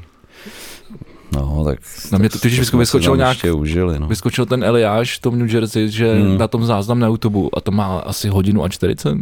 No, 1.35 1.65
tak 1.65 1.79
Na 2.13 2.19
mě 2.19 2.29
to 2.29 2.39
totiž 2.39 2.67
si 2.69 2.77
vyskočil 2.77 3.11
tam 3.13 3.19
nějak- 3.19 3.39
užili, 3.57 3.99
no. 4.01 4.07
Vyskočil 4.09 4.47
ten 4.47 4.65
Eliáš 4.65 5.19
v 5.19 5.21
tom 5.21 5.39
New 5.39 5.55
Jersey, 5.55 5.89
že 5.91 6.13
Hmm. 6.15 6.39
na 6.39 6.49
tom 6.49 6.65
záznam 6.65 6.99
na 7.01 7.07
YouTube 7.07 7.39
a 7.57 7.61
to 7.61 7.71
má 7.71 7.99
asi 7.99 8.29
hodinu 8.29 8.65
a 8.65 8.69
40. 8.69 9.17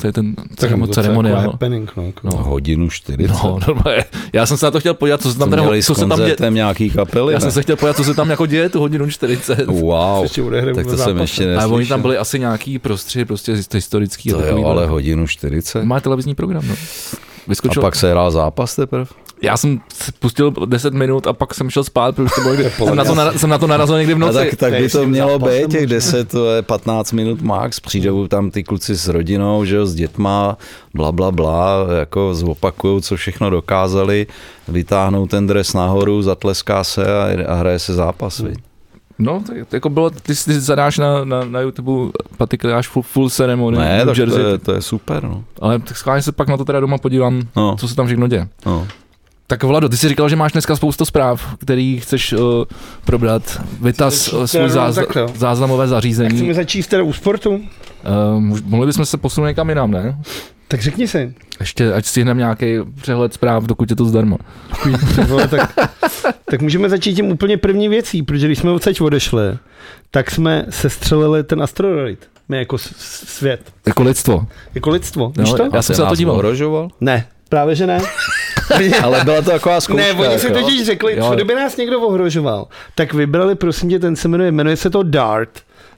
To 0.00 0.06
je 0.06 0.12
ten 0.12 0.34
Tak 0.34 0.46
ceremo- 0.70 0.86
to 0.86 0.92
ceremoniál. 0.92 1.36
Jako 1.38 1.50
happening, 1.50 1.92
no, 1.96 2.06
jako. 2.06 2.20
No. 2.24 2.42
Hodinu 2.44 2.90
40. 2.90 3.28
No, 3.32 3.58
normálně. 3.68 4.04
Já 4.32 4.46
jsem 4.46 4.56
se 4.56 4.66
na 4.66 4.70
to 4.70 4.80
chtěl 4.80 4.94
podívat, 4.94 5.22
co 5.22 5.32
se 5.32 5.38
tam 5.38 5.50
teda, 5.50 5.62
s 5.82 5.86
co 5.86 5.94
se 5.94 6.06
tam 6.06 6.18
děje. 6.18 6.36
nějaký 6.50 6.90
kapely, 6.90 7.32
Já 7.32 7.36
ne? 7.36 7.40
jsem 7.40 7.52
se 7.52 7.62
chtěl 7.62 7.76
podívat, 7.76 7.96
co 7.96 8.04
se 8.04 8.14
tam 8.14 8.30
jako 8.30 8.46
děje 8.46 8.68
tu 8.68 8.80
hodinu 8.80 9.10
40. 9.10 9.66
Wow, 9.66 10.26
tak 10.74 10.86
to 10.86 10.96
jsem 10.96 11.18
ještě 11.18 11.44
A 11.44 11.46
neslyšel. 11.48 11.74
oni 11.74 11.86
tam 11.86 12.02
byli 12.02 12.18
asi 12.18 12.38
nějaký 12.38 12.78
prostři, 12.78 13.24
prostě 13.24 13.56
historický. 13.74 14.30
To 14.30 14.46
jo, 14.46 14.64
ale 14.66 14.86
hodinu 14.86 15.26
40. 15.26 15.84
Má 15.84 16.00
televizní 16.00 16.34
program, 16.34 16.62
no. 16.68 16.74
A 17.46 17.50
Vyskočil. 17.50 17.82
pak 17.82 17.96
se 17.96 18.10
hrál 18.10 18.30
zápas 18.30 18.76
teprve? 18.76 19.04
Já 19.42 19.56
jsem 19.56 19.80
pustil 20.18 20.50
10 20.66 20.94
minut 20.94 21.26
a 21.26 21.32
pak 21.32 21.54
jsem 21.54 21.70
šel 21.70 21.84
spát, 21.84 22.16
protože 22.16 22.34
to 22.34 22.40
bylo, 22.40 22.54
jsem, 22.86 22.96
na 22.96 23.04
to, 23.04 23.14
nara- 23.14 23.32
jsem 23.36 23.50
na 23.50 23.58
to 23.58 23.66
narazil 23.66 23.98
někdy 23.98 24.14
v 24.14 24.18
No 24.18 24.26
noci. 24.26 24.38
tak, 24.38 24.48
tak 24.54 24.70
To 24.70 24.74
je 24.74 24.80
by 24.82 24.88
to 24.88 25.06
mělo 25.06 25.38
být 25.38 25.70
těch 25.70 25.80
možná. 25.80 25.86
10, 25.96 26.28
to 26.30 26.50
je 26.50 26.62
15 26.62 27.12
minut 27.12 27.42
max, 27.42 27.80
přijdou 27.80 28.28
tam 28.28 28.50
ty 28.50 28.64
kluci 28.64 28.94
s 28.96 29.08
rodinou, 29.08 29.64
že 29.64 29.76
jo, 29.76 29.86
s 29.86 29.94
dětma, 29.94 30.56
bla, 30.94 31.12
bla, 31.12 31.30
bla, 31.30 31.86
jako 31.98 32.34
zopakujou, 32.34 33.00
co 33.00 33.16
všechno 33.16 33.50
dokázali, 33.50 34.26
vytáhnou 34.68 35.26
ten 35.26 35.46
dres 35.46 35.72
nahoru, 35.74 36.22
zatleská 36.22 36.84
se 36.84 37.04
a, 37.06 37.50
a 37.52 37.54
hraje 37.54 37.78
se 37.78 37.94
zápas, 37.94 38.40
viď? 38.40 38.58
No, 39.18 39.42
tak 39.46 39.72
jako 39.72 39.88
bylo, 39.88 40.10
ty 40.10 40.34
si 40.34 40.60
zadáš 40.60 40.98
na, 40.98 41.24
na, 41.24 41.44
na 41.44 41.60
YouTube 41.60 42.12
Patrick 42.36 42.64
až 42.64 42.88
full, 42.88 43.02
full 43.02 43.30
ceremony 43.30 43.78
Ne, 43.78 44.04
tak 44.04 44.16
Jersey, 44.16 44.42
to 44.42 44.48
je, 44.48 44.58
to 44.58 44.72
je 44.72 44.82
super, 44.82 45.22
no. 45.22 45.44
ale 45.60 45.78
tak 45.78 45.96
schválně 45.96 46.22
se 46.22 46.32
pak 46.32 46.48
na 46.48 46.56
to 46.56 46.64
teda 46.64 46.80
doma 46.80 46.98
podívám, 46.98 47.42
no, 47.56 47.76
co 47.76 47.88
se 47.88 47.96
tam 47.96 48.06
všechno 48.06 48.28
děje. 48.28 48.48
no. 48.66 48.86
Tak 49.48 49.62
Vlado, 49.64 49.88
ty 49.88 49.96
jsi 49.96 50.08
říkal, 50.08 50.28
že 50.28 50.36
máš 50.36 50.52
dneska 50.52 50.76
spoustu 50.76 51.04
zpráv, 51.04 51.56
který 51.58 52.00
chceš 52.00 52.32
uh, 52.32 52.40
probrat. 53.04 53.62
Vytaz 53.80 54.32
uh, 54.32 54.44
svůj 54.44 54.70
záz, 54.70 54.98
záznamové 55.34 55.84
Chceme 55.84 55.94
zařízení. 55.96 56.54
začít 56.54 56.86
teda 56.86 57.02
u 57.02 57.12
sportu? 57.12 57.50
Uh, 57.50 57.60
mohli 58.64 58.86
bychom 58.86 59.06
se 59.06 59.16
posunout 59.16 59.46
někam 59.46 59.68
jinam, 59.68 59.90
ne? 59.90 60.18
Tak 60.68 60.82
řekni 60.82 61.08
si. 61.08 61.34
Ještě, 61.60 61.92
ať 61.92 62.06
stihneme 62.06 62.38
nějaký 62.38 62.78
přehled 63.00 63.34
zpráv, 63.34 63.64
dokud 63.64 63.90
je 63.90 63.96
to 63.96 64.04
zdarma. 64.04 64.36
Vole, 65.26 65.48
tak, 65.48 65.72
tak 66.50 66.62
můžeme 66.62 66.88
začít 66.88 67.14
tím 67.14 67.30
úplně 67.30 67.56
první 67.56 67.88
věcí, 67.88 68.22
protože 68.22 68.46
když 68.46 68.58
jsme 68.58 68.70
odsaď 68.70 69.00
odešli, 69.00 69.42
tak 70.10 70.30
jsme 70.30 70.66
sestřelili 70.70 71.44
ten 71.44 71.62
asteroid. 71.62 72.28
My 72.48 72.58
jako 72.58 72.78
svět. 72.78 73.60
Jako 73.86 74.02
lidstvo. 74.02 74.46
Jako 74.74 74.90
lidstvo. 74.90 75.32
No, 75.36 75.44
Víš 75.44 75.52
to? 75.52 75.68
já 75.74 75.82
jsem 75.82 75.96
se 75.96 76.02
na 76.02 76.08
to 76.08 76.16
díval. 76.16 76.34
ohrožoval? 76.34 76.88
Ne, 77.00 77.26
právě 77.48 77.74
že 77.74 77.86
ne. 77.86 77.98
Ale 79.02 79.24
byla 79.24 79.42
to 79.42 79.50
taková 79.50 79.80
zkouška. 79.80 80.02
Ne, 80.02 80.12
oni 80.12 80.38
si 80.38 80.46
jako. 80.46 80.60
totiž 80.60 80.86
řekli, 80.86 81.16
Jo. 81.16 81.28
co 81.28 81.34
kdyby 81.34 81.54
nás 81.54 81.76
někdo 81.76 82.00
ohrožoval, 82.00 82.66
tak 82.94 83.14
vybrali, 83.14 83.54
prosím 83.54 83.88
tě, 83.90 83.98
ten 83.98 84.16
se 84.16 84.28
jmenuje, 84.28 84.52
jmenuje 84.52 84.76
se 84.76 84.90
to 84.90 85.02
Dart, 85.02 85.50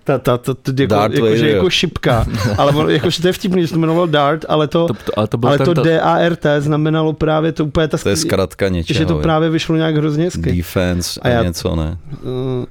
ta, 0.08 0.18
ta, 0.18 0.38
ta, 0.38 0.54
ta 0.54 0.72
jako, 0.82 0.94
Darth 0.94 1.14
jako, 1.14 1.26
že 1.26 1.32
Vader. 1.42 1.54
jako 1.56 1.70
šipka, 1.70 2.26
ale 2.58 2.72
on, 2.72 2.90
jako, 2.90 3.10
že 3.10 3.22
to 3.22 3.28
je 3.28 3.32
vtipný, 3.32 3.62
že 3.62 3.68
se 3.68 3.72
to 3.74 3.78
jmenovalo 3.78 4.06
Dart, 4.06 4.44
ale 4.48 4.68
to, 4.68 4.86
To, 4.86 4.94
to, 4.94 5.18
ale 5.18 5.28
to 5.28 5.38
byl 5.38 5.48
ale 5.48 5.58
ten, 5.58 5.66
to 5.66 5.74
D-A-R-T 5.82 6.60
znamenalo 6.60 7.12
právě 7.12 7.52
to 7.52 7.64
úplně 7.64 7.88
ta 7.88 7.98
To 7.98 8.08
je 8.08 8.16
zkratka 8.16 8.68
něčeho. 8.68 8.98
že 8.98 9.06
to 9.06 9.18
právě 9.18 9.50
vyšlo 9.50 9.76
nějak 9.76 9.96
hrozně 9.96 10.24
hezky. 10.24 10.52
Defense 10.52 11.20
A 11.20 11.24
a, 11.24 11.28
já- 11.28 11.42
něco, 11.42 11.76
ne? 11.76 11.98
Uh, 12.22 12.64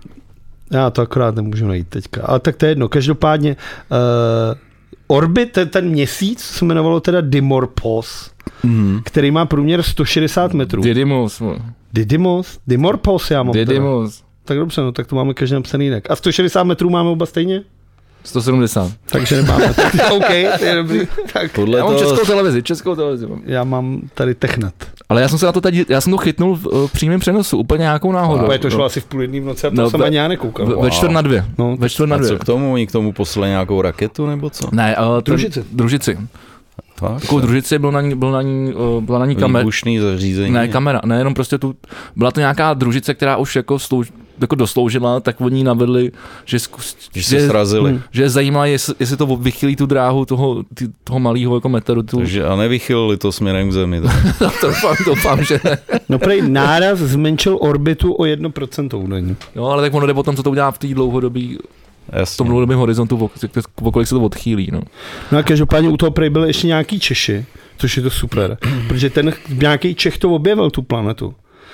já 0.71 0.89
to 0.89 1.01
akorát 1.01 1.35
nemůžu 1.35 1.67
najít 1.67 1.87
teďka, 1.87 2.21
ale 2.25 2.39
tak 2.39 2.55
to 2.55 2.65
je 2.65 2.71
jedno. 2.71 2.89
Každopádně 2.89 3.55
uh, 3.91 3.97
Orbit, 5.07 5.51
ten, 5.51 5.69
ten 5.69 5.89
měsíc 5.89 6.39
se 6.39 6.65
jmenovalo 6.65 6.99
teda 6.99 7.21
Dimorphos, 7.21 8.31
Mm. 8.63 8.99
který 9.03 9.31
má 9.31 9.45
průměr 9.45 9.83
160 9.83 10.53
metrů. 10.53 10.81
Didymos. 10.83 11.41
Didymos? 11.93 12.59
Dimorphos 12.67 13.31
já 13.31 13.43
mám 13.43 13.53
teda. 13.53 13.73
Tak 14.47 14.57
dobře, 14.57 14.81
no 14.81 14.91
tak 14.91 15.07
to 15.07 15.15
máme 15.15 15.33
každý 15.33 15.53
napsaný 15.55 15.85
jinak. 15.85 16.11
A 16.11 16.15
160 16.15 16.63
metrů 16.63 16.89
máme 16.89 17.09
oba 17.09 17.25
stejně? 17.25 17.61
170. 18.23 18.91
Takže 19.05 19.35
nemáme. 19.35 19.73
tak, 19.73 20.11
OK, 20.11 20.27
to 20.59 20.65
je 20.65 20.75
dobrý. 20.75 20.99
Tak 21.33 21.51
Podle 21.51 21.77
Já 21.77 21.85
mám 21.85 21.93
toho, 21.95 22.09
českou 22.09 22.25
televizi, 22.25 22.63
českou 22.63 22.95
televizi 22.95 23.27
mám. 23.27 23.41
já 23.45 23.63
mám 23.63 24.01
tady 24.13 24.35
Technet. 24.35 24.73
Ale 25.09 25.21
já 25.21 25.27
jsem 25.27 25.39
se 25.39 25.45
na 25.45 25.51
to 25.51 25.61
teď, 25.61 25.89
já 25.89 26.01
jsem 26.01 26.11
to 26.11 26.17
chytnul 26.17 26.55
v 26.55 26.65
uh, 26.67 26.87
přímém 26.89 27.19
přenosu, 27.19 27.57
úplně 27.57 27.81
nějakou 27.81 28.11
náhodou. 28.11 28.43
Úplně 28.43 28.59
to 28.59 28.69
šlo 28.69 28.85
asi 28.85 29.01
v 29.01 29.05
půl 29.05 29.21
jedný 29.21 29.39
v 29.39 29.45
noci 29.45 29.67
a 29.67 29.69
to 29.69 29.75
No, 29.75 29.89
jsem 29.89 30.01
ani 30.01 30.17
já 30.17 30.27
nekoukal. 30.27 30.65
Ve, 30.65 30.75
ve 30.75 30.91
čtvrt 30.91 31.11
na 31.11 31.21
dvě. 31.21 31.45
No, 31.57 31.77
Ve 31.77 31.89
čtvrt 31.89 32.07
na 32.09 32.15
a 32.15 32.19
dvě. 32.19 32.29
co 32.29 32.37
k 32.37 32.45
tomu? 32.45 32.73
Oni 32.73 32.87
k 32.87 32.91
tomu 32.91 33.13
poslali 33.13 33.49
nějakou 33.49 33.81
raketu 33.81 34.27
nebo 34.27 34.49
co? 34.49 34.69
Ne, 34.71 34.95
uh, 34.97 35.21
Družici. 35.21 35.63
Družici. 35.71 36.17
Fakt? 36.97 37.21
Takovou 37.21 37.39
družici 37.39 37.79
byl 37.79 37.91
na 37.91 38.01
ní, 38.01 38.15
byl 38.15 38.31
na 38.31 38.41
ní, 38.41 38.73
uh, 38.73 39.03
byla 39.03 39.19
na 39.19 39.25
ní 39.25 39.35
kamera. 39.35 39.65
Zařízení. 40.01 40.51
Ne, 40.51 40.67
kamera, 40.67 41.01
ne, 41.05 41.17
jenom 41.17 41.33
prostě 41.33 41.57
tu, 41.57 41.75
byla 42.15 42.31
to 42.31 42.39
nějaká 42.39 42.73
družice, 42.73 43.13
která 43.13 43.37
už 43.37 43.55
jako, 43.55 43.79
slouž, 43.79 44.11
jako 44.41 44.55
dosloužila, 44.55 45.19
tak 45.19 45.41
oni 45.41 45.63
navedli, 45.63 46.11
že, 46.45 46.59
zkus, 46.59 46.95
Že 47.13 47.23
se 47.23 47.47
srazili. 47.47 47.91
Hmm. 47.91 48.01
že 48.11 48.21
je 48.21 48.29
zajímá, 48.29 48.65
jestli, 48.65 48.95
jestli 48.99 49.17
to 49.17 49.25
vychylí 49.25 49.75
tu 49.75 49.85
dráhu 49.85 50.25
toho, 50.25 50.63
ty, 50.73 50.87
toho 51.03 51.19
malého 51.19 51.55
jako 51.55 51.69
meteoru. 51.69 52.03
Tu, 52.03 52.17
Takže 52.17 52.45
a 52.45 52.55
nevychylili 52.55 53.17
to 53.17 53.31
směrem 53.31 53.69
k 53.69 53.73
zemi. 53.73 54.01
Tak. 54.01 54.59
to 54.61 54.67
doufám, 54.67 54.95
doufám, 55.05 55.43
že 55.43 55.59
ne. 55.63 55.77
No 56.09 56.19
prej 56.19 56.41
náraz 56.41 56.99
zmenšil 56.99 57.57
orbitu 57.61 58.13
o 58.13 58.23
1% 58.23 59.03
údajně. 59.03 59.35
Jo, 59.55 59.65
ale 59.65 59.83
tak 59.83 59.93
ono 59.93 60.07
jde 60.07 60.13
o 60.13 60.23
tom, 60.23 60.35
co 60.35 60.43
to 60.43 60.49
udělá 60.49 60.71
v 60.71 60.77
té 60.77 60.87
dlouhodobí, 60.87 61.57
v 61.57 62.11
tom 62.11 62.19
Jasně. 62.19 62.45
dlouhodobém 62.45 62.79
horizontu, 62.79 63.17
o, 63.17 63.29
o 63.81 63.91
kolik 63.91 64.07
se 64.07 64.15
to 64.15 64.21
odchýlí. 64.21 64.69
No. 64.71 64.81
No 65.31 65.37
a 65.37 65.43
každopádně 65.43 65.89
u 65.89 65.97
toho 65.97 66.11
prej 66.11 66.29
byly 66.29 66.49
ještě 66.49 66.67
nějaký 66.67 66.99
Češi, 66.99 67.45
což 67.77 67.97
je 67.97 68.03
to 68.03 68.09
super, 68.09 68.57
protože 68.87 69.09
ten 69.09 69.33
nějaký 69.49 69.95
Čech 69.95 70.17
to 70.17 70.29
objevil, 70.29 70.69
tu 70.69 70.81
planetu. 70.81 71.33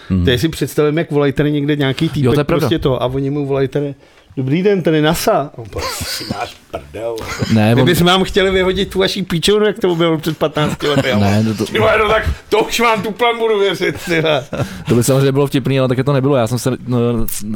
Mhm. 0.09 0.25
Teď 0.25 0.39
si 0.39 0.49
představím, 0.49 0.97
jak 0.97 1.11
volají 1.11 1.33
tady 1.33 1.51
někde 1.51 1.75
nějaký 1.75 2.09
týpek, 2.09 2.23
Jo, 2.23 2.33
to 2.33 2.39
je 2.39 2.43
prostě 2.43 2.79
to, 2.79 3.03
a 3.03 3.05
oni 3.05 3.29
mu 3.29 3.45
volají 3.45 3.67
tady, 3.67 3.95
dobrý 4.37 4.63
den, 4.63 4.81
tady 4.81 5.01
NASA. 5.01 5.31
A 5.53 5.57
on 5.57 5.65
si 5.91 6.23
máš 6.33 6.55
prdel. 6.71 7.15
Ne, 7.53 7.75
My 7.75 7.81
on, 7.81 7.85
bychom 7.87 8.07
vám 8.07 8.23
chtěli 8.23 8.51
vyhodit 8.51 8.89
tu 8.89 8.99
vaší 8.99 9.23
píčovnu, 9.23 9.65
jak 9.65 9.79
to 9.79 9.89
objevil 9.91 10.17
před 10.17 10.37
15 10.37 10.83
lety. 10.83 11.11
ale- 11.11 11.21
ne 11.21 11.43
to, 11.43 11.53
to, 11.65 11.71
Ty 11.71 11.79
vole, 11.79 11.97
no 11.99 12.07
tak 12.09 12.29
to 12.49 12.59
už 12.63 12.79
vám 12.79 13.01
tu 13.01 13.11
plan 13.11 13.37
budu 13.39 13.59
věřit. 13.59 13.95
Ty 14.05 14.21
vole. 14.21 14.43
to 14.89 14.95
by 14.95 15.03
samozřejmě 15.03 15.31
bylo 15.31 15.47
vtipný, 15.47 15.79
ale 15.79 15.87
také 15.87 16.03
to 16.03 16.13
nebylo. 16.13 16.35
Já 16.35 16.47
jsem 16.47 16.59
se 16.59 16.71
no, 16.87 16.97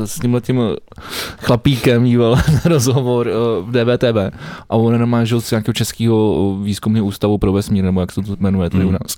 s 0.06 0.20
tímhle 0.20 0.42
tím 0.42 0.62
chlapíkem 1.40 2.04
díval 2.06 2.32
na 2.54 2.62
rozhovor 2.66 3.28
eh, 3.30 3.32
v 3.62 3.72
DVTV 3.72 4.34
a 4.70 4.76
on 4.76 4.94
je 4.94 5.00
normálně 5.00 5.26
žil 5.26 5.42
z 5.42 5.52
nějakého 5.52 5.74
českého 5.74 6.56
výzkumného 6.64 7.06
ústavu 7.06 7.38
pro 7.38 7.52
vesmír, 7.52 7.84
nebo 7.84 8.02
jak 8.02 8.12
se 8.12 8.22
to 8.22 8.36
jmenuje 8.40 8.70
tady 8.70 8.84
u 8.84 8.88
Hmm. 8.88 8.98
nás. 9.04 9.16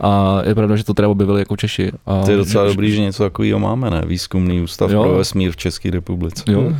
A 0.00 0.38
je 0.46 0.54
pravda, 0.54 0.76
že 0.76 0.84
to 0.84 0.94
teda 0.94 1.08
objevili 1.08 1.40
jako 1.40 1.56
Češi. 1.56 1.92
A 2.06 2.22
To 2.24 2.30
je 2.30 2.36
docela 2.36 2.64
dobrý, 2.64 2.92
že 2.92 3.00
něco 3.00 3.22
takového 3.22 3.58
máme, 3.58 3.90
ne? 3.90 4.02
Výzkumný 4.06 4.60
ústav 4.60 4.90
Jo. 4.90 5.02
pro 5.02 5.12
vesmír 5.14 5.52
v 5.52 5.56
České 5.56 5.90
republice. 5.90 6.42
Jo. 6.48 6.72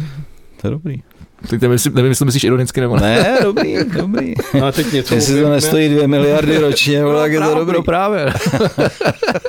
To 0.61 0.67
je 0.67 0.71
dobrý. 0.71 1.03
Tak 1.51 1.61
nevím, 1.61 1.73
jestli- 1.73 1.91
nevím, 1.95 2.09
jestli 2.11 2.19
to 2.19 2.25
myslíš 2.25 2.45
ironicky 2.45 2.81
nebo 2.81 2.97
ne. 2.97 3.15
Ne, 3.23 3.39
dobrý, 3.43 3.77
dobrý. 3.97 4.35
No 4.61 4.67
a 4.67 4.73
teď 4.73 4.93
něco 4.93 5.15
Jestli 5.15 5.27
to 5.33 5.39
objevíme. 5.39 5.55
nestojí 5.57 5.89
dvě 5.89 6.07
miliardy 6.09 6.59
ročně, 6.59 7.05
vole, 7.05 7.23
tak 7.23 7.33
je 7.33 7.41
to 7.41 7.55
dobrý. 7.55 7.77
No 7.77 7.83
právě. 7.83 8.33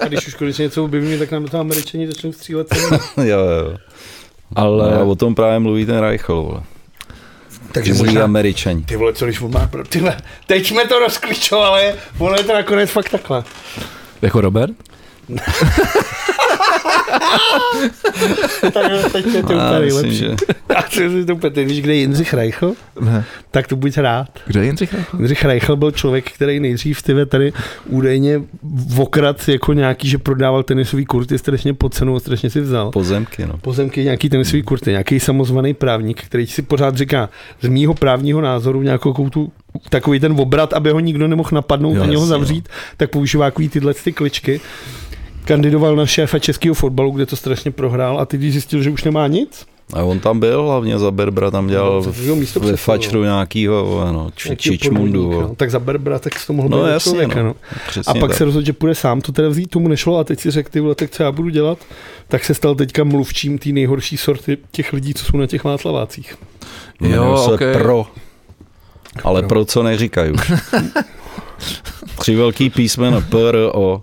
A 0.01 0.07
když 0.07 0.27
už 0.27 0.33
konečně 0.33 0.63
něco 0.63 0.83
objevíme, 0.85 1.17
tak 1.17 1.31
nám 1.31 1.43
do 1.43 1.49
toho 1.49 1.61
američani 1.61 2.07
začnou 2.07 2.31
střílet. 2.31 2.67
Jo, 3.17 3.39
jo. 3.39 3.77
Ale 4.55 4.95
Ale 4.95 5.03
o 5.03 5.15
tom 5.15 5.35
právě 5.35 5.59
mluví 5.59 5.85
ten 5.85 5.97
Reichel, 5.99 6.41
vole. 6.41 6.61
Takže 7.71 7.93
Zlí 7.93 8.05
možná, 8.05 8.23
američani. 8.23 8.81
ty 8.83 8.95
vole, 8.95 9.13
co 9.13 9.25
když 9.25 9.41
on 9.41 9.51
má 9.51 9.67
pro... 9.67 9.83
Tyhle, 9.83 10.17
teď 10.47 10.67
jsme 10.67 10.87
to 10.87 10.99
rozklíčovali, 10.99 11.93
ono 12.17 12.35
je 12.35 12.43
to 12.43 12.53
nakonec 12.53 12.89
fakt 12.89 13.09
takhle. 13.09 13.43
jako 14.21 14.41
Robert? 14.41 14.71
Tak 18.73 18.91
jo, 18.91 19.09
teď 19.11 19.25
je 19.25 19.43
to 19.43 19.53
Já 19.53 19.67
úplně 19.67 19.79
nejlepší. 19.79 20.17
že 20.89 21.03
je 21.17 21.25
to 21.25 21.35
úplně, 21.35 21.65
víš, 21.65 21.81
kde 21.81 21.95
je 21.95 21.99
Jindřich 21.99 22.33
Reichl? 22.33 22.73
Ne. 22.99 23.25
Tak 23.51 23.67
to 23.67 23.75
buď 23.75 23.97
rád. 23.97 24.27
Kde 24.45 24.59
je 24.59 24.65
Jindřich? 24.65 24.95
Jindřich 25.13 25.45
Reichl 25.45 25.75
byl 25.75 25.91
člověk, 25.91 26.31
který 26.31 26.59
nejdřív 26.59 27.01
tyve 27.01 27.25
tady 27.25 27.53
údajně 27.85 28.41
okrad 28.97 29.49
jako 29.49 29.73
nějaký, 29.73 30.09
že 30.09 30.17
prodával 30.17 30.63
tenisový 30.63 31.05
kurty 31.05 31.37
strašně 31.37 31.73
pod 31.73 31.93
cenu 31.93 32.15
a 32.15 32.19
strašně 32.19 32.49
si 32.49 32.61
vzal. 32.61 32.91
pozemky, 32.91 33.45
no. 33.45 33.57
pozemky, 33.57 34.03
nějaký 34.03 34.29
tenisový 34.29 34.63
kurty, 34.63 34.89
nějaký 34.91 35.19
samozvaný 35.19 35.73
právník, 35.73 36.23
který 36.23 36.47
si 36.47 36.61
pořád 36.61 36.97
říká 36.97 37.29
z 37.61 37.67
mýho 37.67 37.93
právního 37.93 38.41
názoru 38.41 38.81
nějakou 38.81 39.29
tu, 39.29 39.51
takový 39.89 40.19
ten 40.19 40.35
obrat, 40.39 40.73
aby 40.73 40.89
ho 40.91 40.99
nikdo 40.99 41.27
nemohl 41.27 41.49
napadnout 41.51 41.95
Jo, 41.95 42.03
a 42.03 42.05
něho 42.05 42.21
jasně, 42.21 42.27
zavřít, 42.29 42.69
tak 42.97 43.09
používá 43.09 43.45
takový 43.45 43.69
tyhle 43.69 43.93
ty 43.93 44.13
kličky. 44.13 44.61
Kandidoval 45.47 45.95
na 45.95 46.05
šéfa 46.05 46.39
českého 46.39 46.75
fotbalu, 46.75 47.11
kde 47.11 47.25
to 47.25 47.35
strašně 47.35 47.71
prohrál 47.71 48.19
a 48.19 48.25
teď 48.25 48.39
když 48.39 48.51
zjistil, 48.51 48.81
že 48.83 48.89
už 48.89 49.03
nemá 49.03 49.27
nic. 49.27 49.65
A 49.93 50.03
on 50.03 50.19
tam 50.19 50.39
byl, 50.39 50.63
hlavně 50.63 50.99
za 50.99 51.11
Berbra 51.11 51.51
tam 51.51 51.67
dělal 51.67 52.03
No, 52.27 52.35
místo 52.35 52.59
ve 52.59 52.77
fačru 52.77 53.23
nějakýho, 53.23 53.99
ano, 54.01 54.31
č, 54.35 54.49
nějakýho 54.49 54.73
čičmundu. 54.73 55.41
No, 55.41 55.55
tak 55.55 55.71
za 55.71 55.79
Berbra, 55.79 56.19
tak 56.19 56.33
to 56.47 56.53
mohl 56.53 56.69
No, 56.69 56.83
být 56.83 56.89
jasně, 56.89 57.09
člověka. 57.11 57.43
no. 57.43 57.55
No. 57.95 58.01
A 58.07 58.13
pak 58.13 58.29
tak. 58.29 58.37
se 58.37 58.45
rozhodl, 58.45 58.65
že 58.65 58.73
půjde 58.73 58.95
sám, 58.95 59.21
to 59.21 59.31
teda 59.31 59.49
vzít, 59.49 59.69
tomu 59.69 59.87
nešlo 59.87 60.17
a 60.17 60.23
teď 60.23 60.39
si 60.39 60.51
řekl, 60.51 60.69
ty 60.69 60.79
vole, 60.79 60.95
tak 60.95 61.09
co 61.09 61.23
já 61.23 61.31
budu 61.31 61.49
dělat, 61.49 61.77
tak 62.27 62.43
se 62.45 62.53
stal 62.53 62.75
teďka 62.75 63.03
mluvčím 63.03 63.57
té 63.57 63.69
nejhorší 63.69 64.17
sorty 64.17 64.57
těch 64.71 64.93
lidí, 64.93 65.13
co 65.13 65.25
jsou 65.25 65.37
na 65.37 65.47
těch 65.47 65.63
Václavácích. 65.63 66.35
Jo, 67.01 67.37
se 67.45 67.51
ok. 67.53 67.61
Pro. 67.81 68.05
Ale 69.23 69.41
Pro. 69.41 69.49
pro 69.49 69.65
co 69.65 69.83
neříkají 69.83 70.31
už. 70.31 70.51
Tři 72.19 72.35
velký 72.35 72.69
písmena 72.69 73.21
P, 73.21 73.49
R, 73.49 73.55
O. 73.73 74.01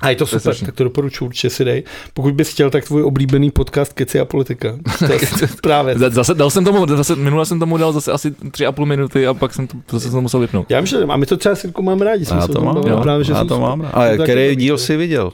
A 0.00 0.10
je 0.10 0.16
to 0.16 0.26
super, 0.26 0.40
strašný. 0.40 0.66
tak 0.66 0.74
to 0.74 0.84
doporučuji, 0.84 1.24
určitě 1.26 1.50
si 1.50 1.64
dej. 1.64 1.82
Pokud 2.14 2.34
bys 2.34 2.48
chtěl, 2.52 2.70
tak 2.70 2.84
tvůj 2.84 3.02
oblíbený 3.02 3.50
podcast 3.50 3.92
Keci 3.92 4.20
a 4.20 4.24
politika. 4.24 4.76
To 4.98 5.12
je 5.12 5.18
právě. 5.62 5.98
Zase 5.98 6.34
dal 6.34 6.50
jsem 6.50 6.64
tomu, 6.64 6.86
zase, 6.86 7.16
minule 7.16 7.46
jsem 7.46 7.58
tomu 7.58 7.76
dal 7.76 7.92
zase 7.92 8.12
asi 8.12 8.30
tři 8.50 8.66
a 8.66 8.72
půl 8.72 8.86
minuty 8.86 9.26
a 9.26 9.34
pak 9.34 9.54
jsem 9.54 9.66
to, 9.66 9.76
zase 9.90 10.02
jsem 10.02 10.12
to 10.12 10.20
musel 10.20 10.40
vypnout. 10.40 10.70
Já 10.70 10.80
myslím, 10.80 11.00
že 11.00 11.06
a 11.06 11.16
my 11.16 11.26
to 11.26 11.36
třeba 11.36 11.54
s 11.54 11.64
Jirkou 11.64 11.82
máme 11.82 12.04
rádi. 12.04 12.24
Já 12.30 12.46
to 12.46 12.52
tom 12.52 12.64
mám, 12.64 12.76
jo. 12.76 13.00
právě, 13.02 13.24
že 13.24 13.32
já 13.32 13.44
to 13.44 13.60
mám. 13.60 13.88
A 13.92 14.04
taky 14.06 14.22
který 14.22 14.56
díl 14.56 14.74
to- 14.74 14.78
si 14.78 14.96
viděl? 14.96 15.32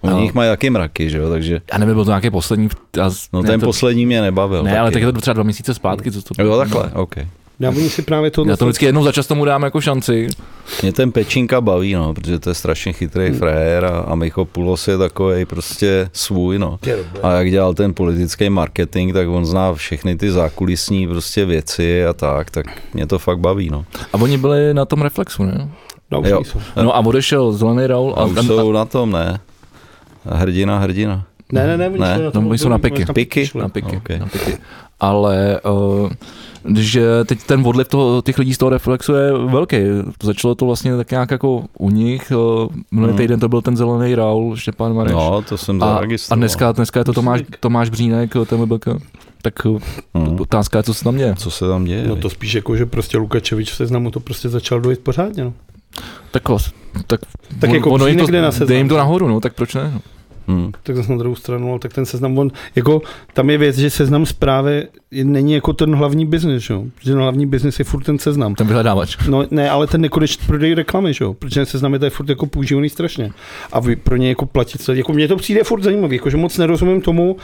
U 0.00 0.10
No. 0.10 0.18
nich 0.20 0.34
mají 0.34 0.50
jaký 0.50 0.70
mraky, 0.70 1.10
že 1.10 1.18
jo, 1.18 1.30
takže... 1.30 1.60
Já 1.72 1.78
nevím, 1.78 1.94
byl 1.94 2.04
to 2.04 2.10
nějaký 2.10 2.30
poslední. 2.30 2.68
Já, 2.96 3.10
No 3.32 3.42
ne, 3.42 3.48
ten 3.50 3.60
to, 3.60 3.66
poslední 3.66 4.06
mě 4.06 4.20
nebavil. 4.22 4.62
Ne, 4.62 4.78
ale 4.78 4.90
tak 4.90 4.94
taky. 4.94 5.06
je 5.06 5.12
to 5.12 5.20
třeba 5.20 5.32
dva 5.34 5.42
měsíce 5.42 5.74
zpátky. 5.74 6.12
Co 6.12 6.22
to, 6.22 6.42
Jo, 6.42 6.58
takhle, 6.58 6.90
OK. 6.94 7.14
Já 7.60 7.68
oni 7.70 7.90
si 7.90 8.02
právě 8.02 8.30
to... 8.30 8.44
Já 8.48 8.56
to 8.56 8.64
vždycky 8.64 8.84
jednou 8.86 9.04
za 9.04 9.12
čas 9.12 9.26
tomu 9.26 9.44
dám 9.44 9.62
jako 9.62 9.80
šanci. 9.80 10.28
Mě 10.82 10.92
ten 10.92 11.12
Pečinka 11.12 11.60
baví, 11.60 11.94
no, 11.94 12.14
protože 12.14 12.38
to 12.38 12.48
je 12.50 12.54
strašně 12.54 12.92
chytrý 12.92 13.28
Hmm. 13.28 13.38
frajer 13.38 13.84
a, 13.84 13.98
a 13.98 14.14
Micho 14.14 14.44
Pulos 14.44 14.88
je 14.88 14.98
takový 14.98 15.44
prostě 15.44 16.08
svůj, 16.12 16.58
no. 16.58 16.78
A 17.22 17.32
jak 17.32 17.50
dělal 17.50 17.74
ten 17.74 17.94
politický 17.94 18.50
marketing, 18.50 19.12
tak 19.12 19.28
on 19.28 19.46
zná 19.46 19.74
všechny 19.74 20.16
ty 20.16 20.30
zákulisní 20.30 21.08
prostě 21.08 21.44
věci 21.44 22.06
a 22.06 22.12
tak, 22.12 22.50
tak 22.50 22.66
mě 22.94 23.06
to 23.06 23.18
fakt 23.18 23.38
baví, 23.38 23.70
no. 23.70 23.84
A 24.12 24.14
oni 24.20 24.38
byli 24.38 24.74
na 24.74 24.84
tom 24.84 25.02
reflexu, 25.02 25.42
ne? 25.42 25.68
No, 26.10 26.20
už 26.20 26.28
Jo. 26.28 26.36
nejsou. 26.36 26.60
No 26.82 26.96
a 26.96 26.98
odešel 26.98 27.52
zelený 27.52 27.86
Raul. 27.86 28.14
A, 28.16 28.20
A, 28.20 28.24
už 28.24 28.38
a, 28.38 28.42
jsou 28.42 28.72
na 28.72 28.84
tom, 28.84 29.10
ne? 29.12 29.40
Hrdina, 30.26 30.78
hrdina. 30.78 31.24
Ne, 31.52 31.66
ne, 31.66 31.76
ne, 31.76 31.88
oni 31.88 31.98
Ne, 31.98 32.18
no, 32.24 32.30
tom 32.30 32.46
oni 32.46 32.58
jsou 32.58 32.68
na 32.68 32.76
období, 32.76 32.90
piky. 32.94 33.06
tam 33.06 33.14
Piky? 33.14 33.46
šli. 33.46 33.60
na 33.60 33.68
piky, 33.68 33.96
Okay. 33.96 34.18
na 34.18 34.26
piky. 34.26 34.58
Ale 35.00 35.60
uh, 36.04 36.10
že 36.76 37.24
teď 37.24 37.42
ten 37.42 37.62
odliv 37.66 37.88
toho, 37.88 38.22
těch 38.22 38.38
lidí 38.38 38.54
z 38.54 38.58
toho 38.58 38.70
reflexu 38.70 39.14
je 39.14 39.32
velký. 39.32 39.76
Začalo 40.22 40.54
to 40.54 40.66
vlastně 40.66 40.96
tak 40.96 41.10
nějak 41.10 41.30
jako 41.30 41.64
u 41.78 41.90
nich. 41.90 42.32
Uh, 42.36 42.68
minulý 42.90 43.10
Hmm. 43.12 43.18
týden 43.18 43.40
to 43.40 43.48
byl 43.48 43.62
ten 43.62 43.76
zelený 43.76 44.14
Raul, 44.14 44.56
Štěpán 44.56 44.94
Mareš. 44.94 45.12
No, 45.12 45.42
to 45.48 45.58
jsem 45.58 45.82
a, 45.82 45.94
zaregistroval. 45.94 46.38
a 46.38 46.40
dneska, 46.40 46.72
dneska 46.72 47.00
je 47.00 47.04
to 47.04 47.12
Tomáš, 47.12 47.40
Tomáš 47.60 47.90
Břínek, 47.90 48.32
TMBK. 48.46 48.86
Tak 49.42 49.54
uh, 49.66 49.78
Hmm. 50.14 50.40
otázka 50.40 50.78
je, 50.78 50.82
co 50.82 50.94
se 50.94 51.04
tam 51.04 51.16
děje. 51.16 51.34
Co 51.38 51.50
se 51.50 51.68
tam 51.68 51.84
děje? 51.84 52.08
No 52.08 52.16
to 52.16 52.30
spíš 52.30 52.54
jako, 52.54 52.76
že 52.76 52.86
prostě 52.86 53.18
Lukačevič 53.18 53.72
v 53.72 53.76
seznamu 53.76 54.10
to 54.10 54.20
prostě 54.20 54.48
začal 54.48 54.80
dojít 54.80 55.00
pořádně, 55.00 55.44
no. 55.44 55.52
Tak, 56.30 56.42
tak, 57.06 57.20
Tak 57.60 57.70
jako 57.70 57.90
ono 57.90 58.06
jim 58.06 58.18
to, 58.18 58.26
jde 58.26 58.42
na 58.42 58.52
seznam. 58.52 58.78
jim 58.78 58.88
to 58.88 58.96
nahoru, 58.96 59.28
no, 59.28 59.40
tak 59.40 59.54
proč 59.54 59.74
ne? 59.74 59.90
No. 59.94 60.00
Hmm. 60.46 60.72
Tak 60.82 60.96
zase 60.96 61.12
na 61.12 61.18
druhou 61.18 61.34
stranu, 61.34 61.70
ale 61.70 61.78
tak 61.78 61.92
ten 61.92 62.06
seznam, 62.06 62.38
on, 62.38 62.50
jako, 62.76 63.02
tam 63.32 63.50
je 63.50 63.58
věc, 63.58 63.78
že 63.78 63.90
seznam 63.90 64.26
zprávy 64.26 64.86
není 65.22 65.52
jako 65.52 65.72
ten 65.72 65.94
hlavní 65.94 66.26
biznis, 66.26 66.70
jo? 66.70 66.84
Protože 66.94 67.10
ten 67.10 67.20
hlavní 67.20 67.46
biznis 67.46 67.78
je 67.78 67.84
furt 67.84 68.02
ten 68.02 68.18
seznam. 68.18 68.54
Ten 68.54 68.66
vyhledávač. 68.66 69.16
No 69.28 69.44
ne, 69.50 69.70
ale 69.70 69.86
ten 69.86 70.00
nekonečný 70.00 70.46
prodej 70.46 70.74
reklamy, 70.74 71.14
že 71.14 71.24
jo? 71.24 71.34
Protože 71.34 71.54
ten 71.54 71.66
seznam 71.66 71.92
je 71.92 71.98
tady 71.98 72.10
furt 72.10 72.28
jako 72.28 72.46
používaný 72.46 72.88
strašně. 72.88 73.30
A 73.72 73.80
vy 73.80 73.96
pro 73.96 74.16
ně 74.16 74.28
jako 74.28 74.46
platit, 74.46 74.88
jako 74.92 75.12
mně 75.12 75.28
to 75.28 75.36
přijde 75.36 75.64
furt 75.64 75.82
zajímavý, 75.82 76.16
jako 76.16 76.30
že 76.30 76.36
moc 76.36 76.58
nerozumím 76.58 77.00
tomu, 77.00 77.36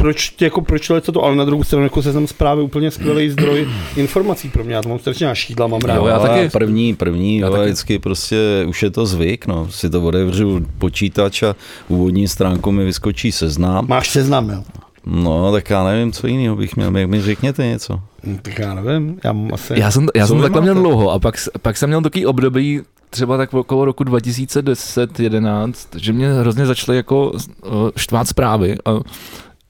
proč, 0.00 0.34
jako 0.40 0.60
proč 0.60 0.88
to, 0.88 1.12
to, 1.12 1.24
ale 1.24 1.36
na 1.36 1.44
druhou 1.44 1.64
stranu 1.64 1.84
jako 1.84 2.02
seznam 2.02 2.26
zprávy 2.26 2.60
je 2.60 2.64
úplně 2.64 2.90
skvělý 2.90 3.30
zdroj 3.36 3.68
informací 3.96 4.48
pro 4.48 4.64
mě. 4.64 4.74
Já 4.74 4.82
to 4.82 4.88
mám 4.88 4.98
strašně 4.98 5.26
na 5.26 5.34
šídla, 5.34 5.66
mám 5.66 5.80
rád. 5.80 5.94
Jo, 5.96 6.06
já 6.06 6.16
Ale 6.16 6.28
taky. 6.28 6.48
První, 6.48 6.94
první, 6.94 7.38
Já 7.38 7.46
ale 7.46 7.58
taky. 7.58 7.68
vždycky 7.70 7.98
prostě 7.98 8.64
už 8.68 8.82
je 8.82 8.90
to 8.90 9.06
zvyk, 9.06 9.46
no. 9.46 9.68
Si 9.70 9.90
to 9.90 10.02
otevřu 10.02 10.60
počítač 10.78 11.42
a 11.42 11.56
úvodní 11.88 12.28
stránku 12.28 12.72
mi 12.72 12.84
vyskočí 12.84 13.32
seznam. 13.32 13.86
Máš 13.88 14.10
seznam, 14.10 14.50
jo? 14.50 14.62
No, 15.06 15.52
tak 15.52 15.70
já 15.70 15.84
nevím, 15.84 16.12
co 16.12 16.26
jiného 16.26 16.56
bych 16.56 16.76
měl. 16.76 16.96
Jak 16.96 17.08
mi 17.10 17.20
řekněte 17.22 17.66
něco. 17.66 18.00
Hm, 18.26 18.38
Tak 18.42 18.58
já 18.58 18.74
nevím, 18.74 19.18
já 19.24 19.32
mám 19.32 19.54
asi... 19.54 19.74
Já 19.76 19.90
jsem, 19.90 20.06
já 20.14 20.26
jsem 20.26 20.40
takhle 20.42 20.60
měl 20.60 20.74
dlouho 20.74 21.10
a 21.10 21.18
pak, 21.18 21.34
pak 21.62 21.76
jsem 21.76 21.88
měl 21.90 22.02
takový 22.02 22.26
období, 22.26 22.80
třeba 23.10 23.36
tak 23.36 23.54
okolo 23.54 23.84
roku 23.84 24.04
2010-11, 24.04 25.72
že 25.96 26.12
mě 26.12 26.32
hrozně 26.32 26.66
začaly 26.66 26.96
jako 26.96 27.32
štvát 27.96 28.28
zprávy 28.28 28.76
a, 28.84 28.90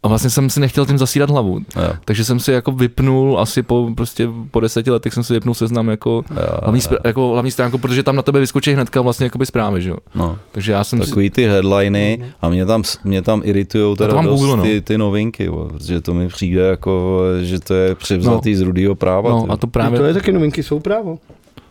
a 0.02 0.08
vlastně 0.08 0.30
jsem 0.30 0.50
si 0.50 0.60
nechtěl 0.60 0.86
tím 0.86 0.98
zasírat 0.98 1.30
hlavu. 1.30 1.58
Jo. 1.76 1.92
Takže 2.04 2.24
jsem 2.24 2.40
si 2.40 2.52
jako 2.52 2.72
vypnul 2.72 3.40
asi 3.40 3.62
po, 3.62 3.90
prostě 3.96 4.28
po 4.50 4.60
deseti 4.60 4.90
letech 4.90 5.14
jsem 5.14 5.22
si 5.24 5.32
vypnul 5.32 5.54
seznam 5.54 5.88
jako, 5.88 6.24
Jo, 6.30 6.36
hlavní, 6.62 6.80
jo. 6.84 6.90
spr- 6.90 6.98
jako 7.04 7.28
hlavní 7.32 7.50
stránku, 7.50 7.78
protože 7.78 8.02
tam 8.02 8.16
na 8.16 8.22
tebe 8.22 8.40
vyskočí 8.40 8.72
hnedka 8.72 9.00
vlastně 9.00 9.24
jakoby 9.24 9.46
zprávy, 9.46 9.82
že 9.82 9.90
jo. 9.90 9.96
No, 10.14 10.38
Takže 10.52 10.72
já 10.72 10.84
jsem 10.84 11.02
si, 11.02 11.08
takový 11.08 11.30
ty 11.30 11.46
headliny 11.48 12.32
a 12.40 12.48
mě 12.48 12.66
tam, 12.66 12.82
mě 13.04 13.22
tam 13.22 13.40
iritujou 13.44 13.96
teda 13.96 14.22
dost 14.22 14.40
Google, 14.40 14.56
no. 14.56 14.62
ty, 14.62 14.80
ty 14.80 14.98
novinky, 14.98 15.44
jo, 15.44 15.68
protože 15.72 16.00
to 16.00 16.14
mi 16.14 16.28
přijde 16.28 16.60
jako, 16.62 17.22
že 17.40 17.60
to 17.60 17.74
je 17.74 17.94
převzatý 17.94 18.54
z 18.54 18.60
rudýho 18.60 18.94
práva. 18.94 19.30
no 19.30 19.42
ty. 19.42 19.48
a 19.50 19.56
to 19.56 19.66
No, 19.66 19.70
právě, 19.70 19.98
to 19.98 20.04
je 20.04 20.14
taky 20.14 20.32
novinky, 20.32 20.62
jsou 20.62 20.80
právo. 20.80 21.18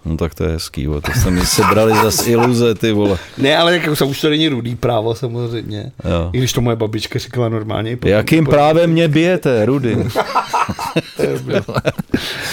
No 0.08 0.18
tak 0.18 0.36
to 0.36 0.44
je 0.44 0.50
hezký, 0.50 0.84
jo. 0.84 1.02
to 1.02 1.12
jste 1.20 1.32
mi 1.32 1.46
sebrali 1.46 1.94
zase 2.04 2.30
iluze, 2.32 2.76
ty 2.76 2.92
vole. 2.92 3.18
Ne, 3.38 3.58
ale 3.58 3.78
jako 3.78 4.06
už 4.06 4.22
to 4.22 4.30
není 4.30 4.48
rudý 4.50 4.76
právo 4.76 5.16
samozřejmě. 5.16 5.92
Jo. 6.06 6.30
I 6.34 6.38
když 6.38 6.54
to 6.54 6.62
moje 6.62 6.76
babička 6.76 7.20
říkala 7.20 7.50
normálně. 7.50 7.98
potom- 7.98 8.12
Jakým 8.12 8.46
právem 8.46 8.90
mě 8.90 9.08
bijete, 9.08 9.66
Rudy? 9.66 9.98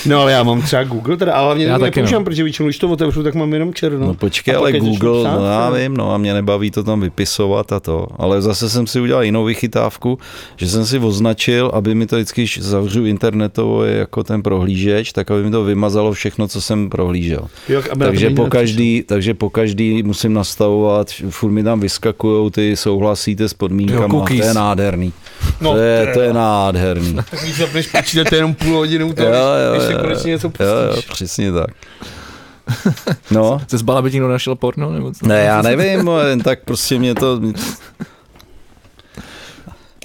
No 0.07 0.21
ale 0.21 0.33
já 0.33 0.43
mám 0.43 0.63
třeba 0.63 0.85
Google, 0.85 1.17
teda, 1.17 1.33
ale 1.33 1.45
hlavně 1.45 1.65
Já 1.67 1.79
taky, 1.79 2.01
nepoužívám, 2.01 2.23
no. 2.23 2.25
protože 2.25 2.43
většinou, 2.43 2.67
když 2.69 2.79
to 2.79 2.89
otevřu, 2.89 3.23
tak 3.23 3.35
mám 3.35 3.53
jenom 3.53 3.75
černo. 3.75 4.07
No 4.07 4.15
počkej, 4.15 4.55
ale 4.57 4.73
Google, 4.73 5.23
psát, 5.23 5.39
no 5.39 5.47
já 5.47 5.69
jo. 5.69 5.75
vím, 5.75 5.97
no 5.97 6.15
a 6.15 6.19
mě 6.19 6.35
nebaví 6.35 6.71
to 6.71 6.83
tam 6.85 7.01
vypisovat 7.01 7.73
a 7.73 7.81
to, 7.81 8.07
ale 8.17 8.43
zase 8.43 8.71
jsem 8.71 8.87
si 8.87 9.01
udělal 9.01 9.23
jinou 9.23 9.45
vychytávku, 9.45 10.19
že 10.57 10.69
jsem 10.69 10.87
si 10.87 10.99
označil, 10.99 11.71
aby 11.75 11.95
mi 11.95 12.07
to 12.07 12.17
vždycky, 12.17 12.41
když 12.41 12.59
zavřu 12.63 13.05
internetově 13.07 13.93
jako 13.97 14.25
ten 14.25 14.43
prohlížeč, 14.43 15.13
tak 15.13 15.31
aby 15.31 15.43
mi 15.45 15.51
to 15.51 15.65
vymazalo 15.65 16.13
všechno, 16.13 16.49
co 16.49 16.61
jsem 16.61 16.91
prohlížel. 16.91 17.44
Jo, 17.69 17.83
to 17.83 17.99
Takže 17.99 18.31
po, 18.31 18.47
každý, 18.47 19.03
takže 19.07 19.35
po 19.35 19.51
každý 19.51 20.03
musím 20.03 20.33
nastavovat, 20.33 21.11
furt 21.31 21.51
mi 21.51 21.63
tam 21.63 21.81
vyskakují 21.81 22.51
ty 22.51 22.77
souhlasíte 22.77 23.49
s 23.49 23.53
Jo, 23.53 23.57
podmínkama, 23.59 24.09
cookies. 24.09 24.41
to 24.41 24.47
je 24.47 24.55
nádherný. 24.55 25.13
No, 25.61 25.73
to, 25.73 25.79
je, 25.79 26.11
to 26.15 26.21
je 26.21 26.33
nádherný. 26.33 27.15
Tak 27.31 27.41
když 27.43 27.59
zapneš 27.59 27.87
počítat 27.87 28.33
jenom 28.33 28.55
půl 28.55 28.77
hodinu, 28.77 29.13
to, 29.13 29.23
Jo, 29.23 29.29
jo, 29.29 29.73
když 29.73 29.83
se 29.83 29.93
jo, 29.93 29.99
konečně 30.01 30.31
něco 30.31 30.53
Jo, 30.61 30.67
jo, 30.67 30.95
pustíš. 30.95 31.11
přesně 31.13 31.53
tak. 31.53 31.67
No, 33.31 33.61
se 33.69 33.79
zbala 33.79 34.03
by 34.03 34.11
ti 34.11 34.15
někdo 34.17 34.29
našel 34.29 34.55
porno, 34.55 34.93
nebo 34.93 35.13
co? 35.13 35.27
ne, 35.27 35.41
já 35.45 35.63
nevím, 35.63 36.09
jen 36.29 36.41
tak 36.41 36.65
prostě 36.65 36.99
mě 36.99 37.15
to, 37.15 37.41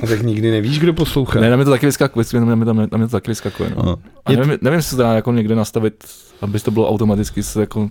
A 0.04 0.08
tak 0.08 0.22
nikdy 0.22 0.52
nevíš, 0.52 0.80
kdo 0.80 0.94
poslouchá. 0.94 1.40
Ne, 1.40 1.50
na 1.50 1.56
mě 1.56 1.66
to 1.66 1.72
taky 1.72 1.86
vyskakuje, 1.86 2.26
na 2.34 2.56
mě, 2.56 2.66
na 2.66 2.74
mě, 2.74 2.88
na 2.92 2.98
mě 2.98 3.08
to 3.08 3.12
taky 3.12 3.32
vyskakuje, 3.32 3.72
no. 3.78 3.84
no. 3.86 3.96
A 4.26 4.32
nevím, 4.32 4.58
nevím, 4.62 4.78
jestli 4.78 4.90
se 4.90 4.96
dá 5.04 5.14
jako 5.14 5.32
někde 5.32 5.56
nastavit, 5.56 6.04
aby 6.42 6.60
to 6.60 6.72
bylo 6.72 6.90
automaticky 6.90 7.44
se 7.44 7.60
jako 7.62 7.90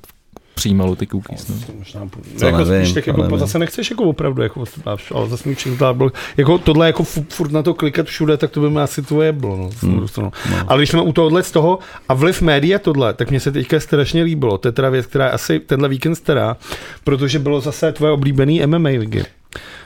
přijímalo 0.54 0.96
ty 0.96 1.06
cookies, 1.06 1.48
no. 1.48 1.54
Možná, 1.78 2.00
To 2.38 2.46
jako 2.46 2.58
nevím, 2.58 2.84
spíš 2.86 2.94
tak 2.94 3.06
jako, 3.06 3.22
nevím. 3.22 3.38
zase 3.38 3.58
nechceš 3.58 3.90
jako 3.90 4.04
opravdu, 4.04 4.42
jako, 4.42 4.64
ale 5.14 5.28
zase 5.28 5.48
mi 5.48 5.56
bylo, 5.92 6.10
jako 6.36 6.58
tohle 6.58 6.86
jako 6.86 7.02
fu- 7.02 7.24
furt 7.28 7.52
na 7.52 7.62
to 7.62 7.74
klikat 7.74 8.06
všude, 8.06 8.36
tak 8.36 8.50
to 8.50 8.60
by 8.60 8.70
mi 8.70 8.80
asi 8.80 9.02
tvoje 9.02 9.32
bylo, 9.32 9.56
no, 9.56 9.70
Hmm. 9.82 10.06
no. 10.18 10.30
Ale 10.68 10.78
když 10.80 10.90
jsme 10.90 11.02
u 11.02 11.12
tohohle 11.12 11.42
z 11.42 11.50
toho 11.50 11.78
a 12.08 12.14
vliv 12.14 12.42
média 12.42 12.78
tohle, 12.78 13.14
tak 13.14 13.30
mně 13.30 13.40
se 13.40 13.52
teďka 13.52 13.80
strašně 13.80 14.22
líbilo. 14.22 14.58
To 14.58 14.68
je 14.68 14.72
teda 14.72 14.90
věc, 14.90 15.06
která 15.06 15.24
je 15.24 15.30
asi 15.30 15.60
tenhle 15.60 15.88
víkend 15.88 16.14
stará, 16.14 16.56
protože 17.04 17.38
bylo 17.38 17.60
zase 17.60 17.92
tvoje 17.92 18.12
oblíbený 18.12 18.66
MMA 18.66 18.88
ligy 18.88 19.24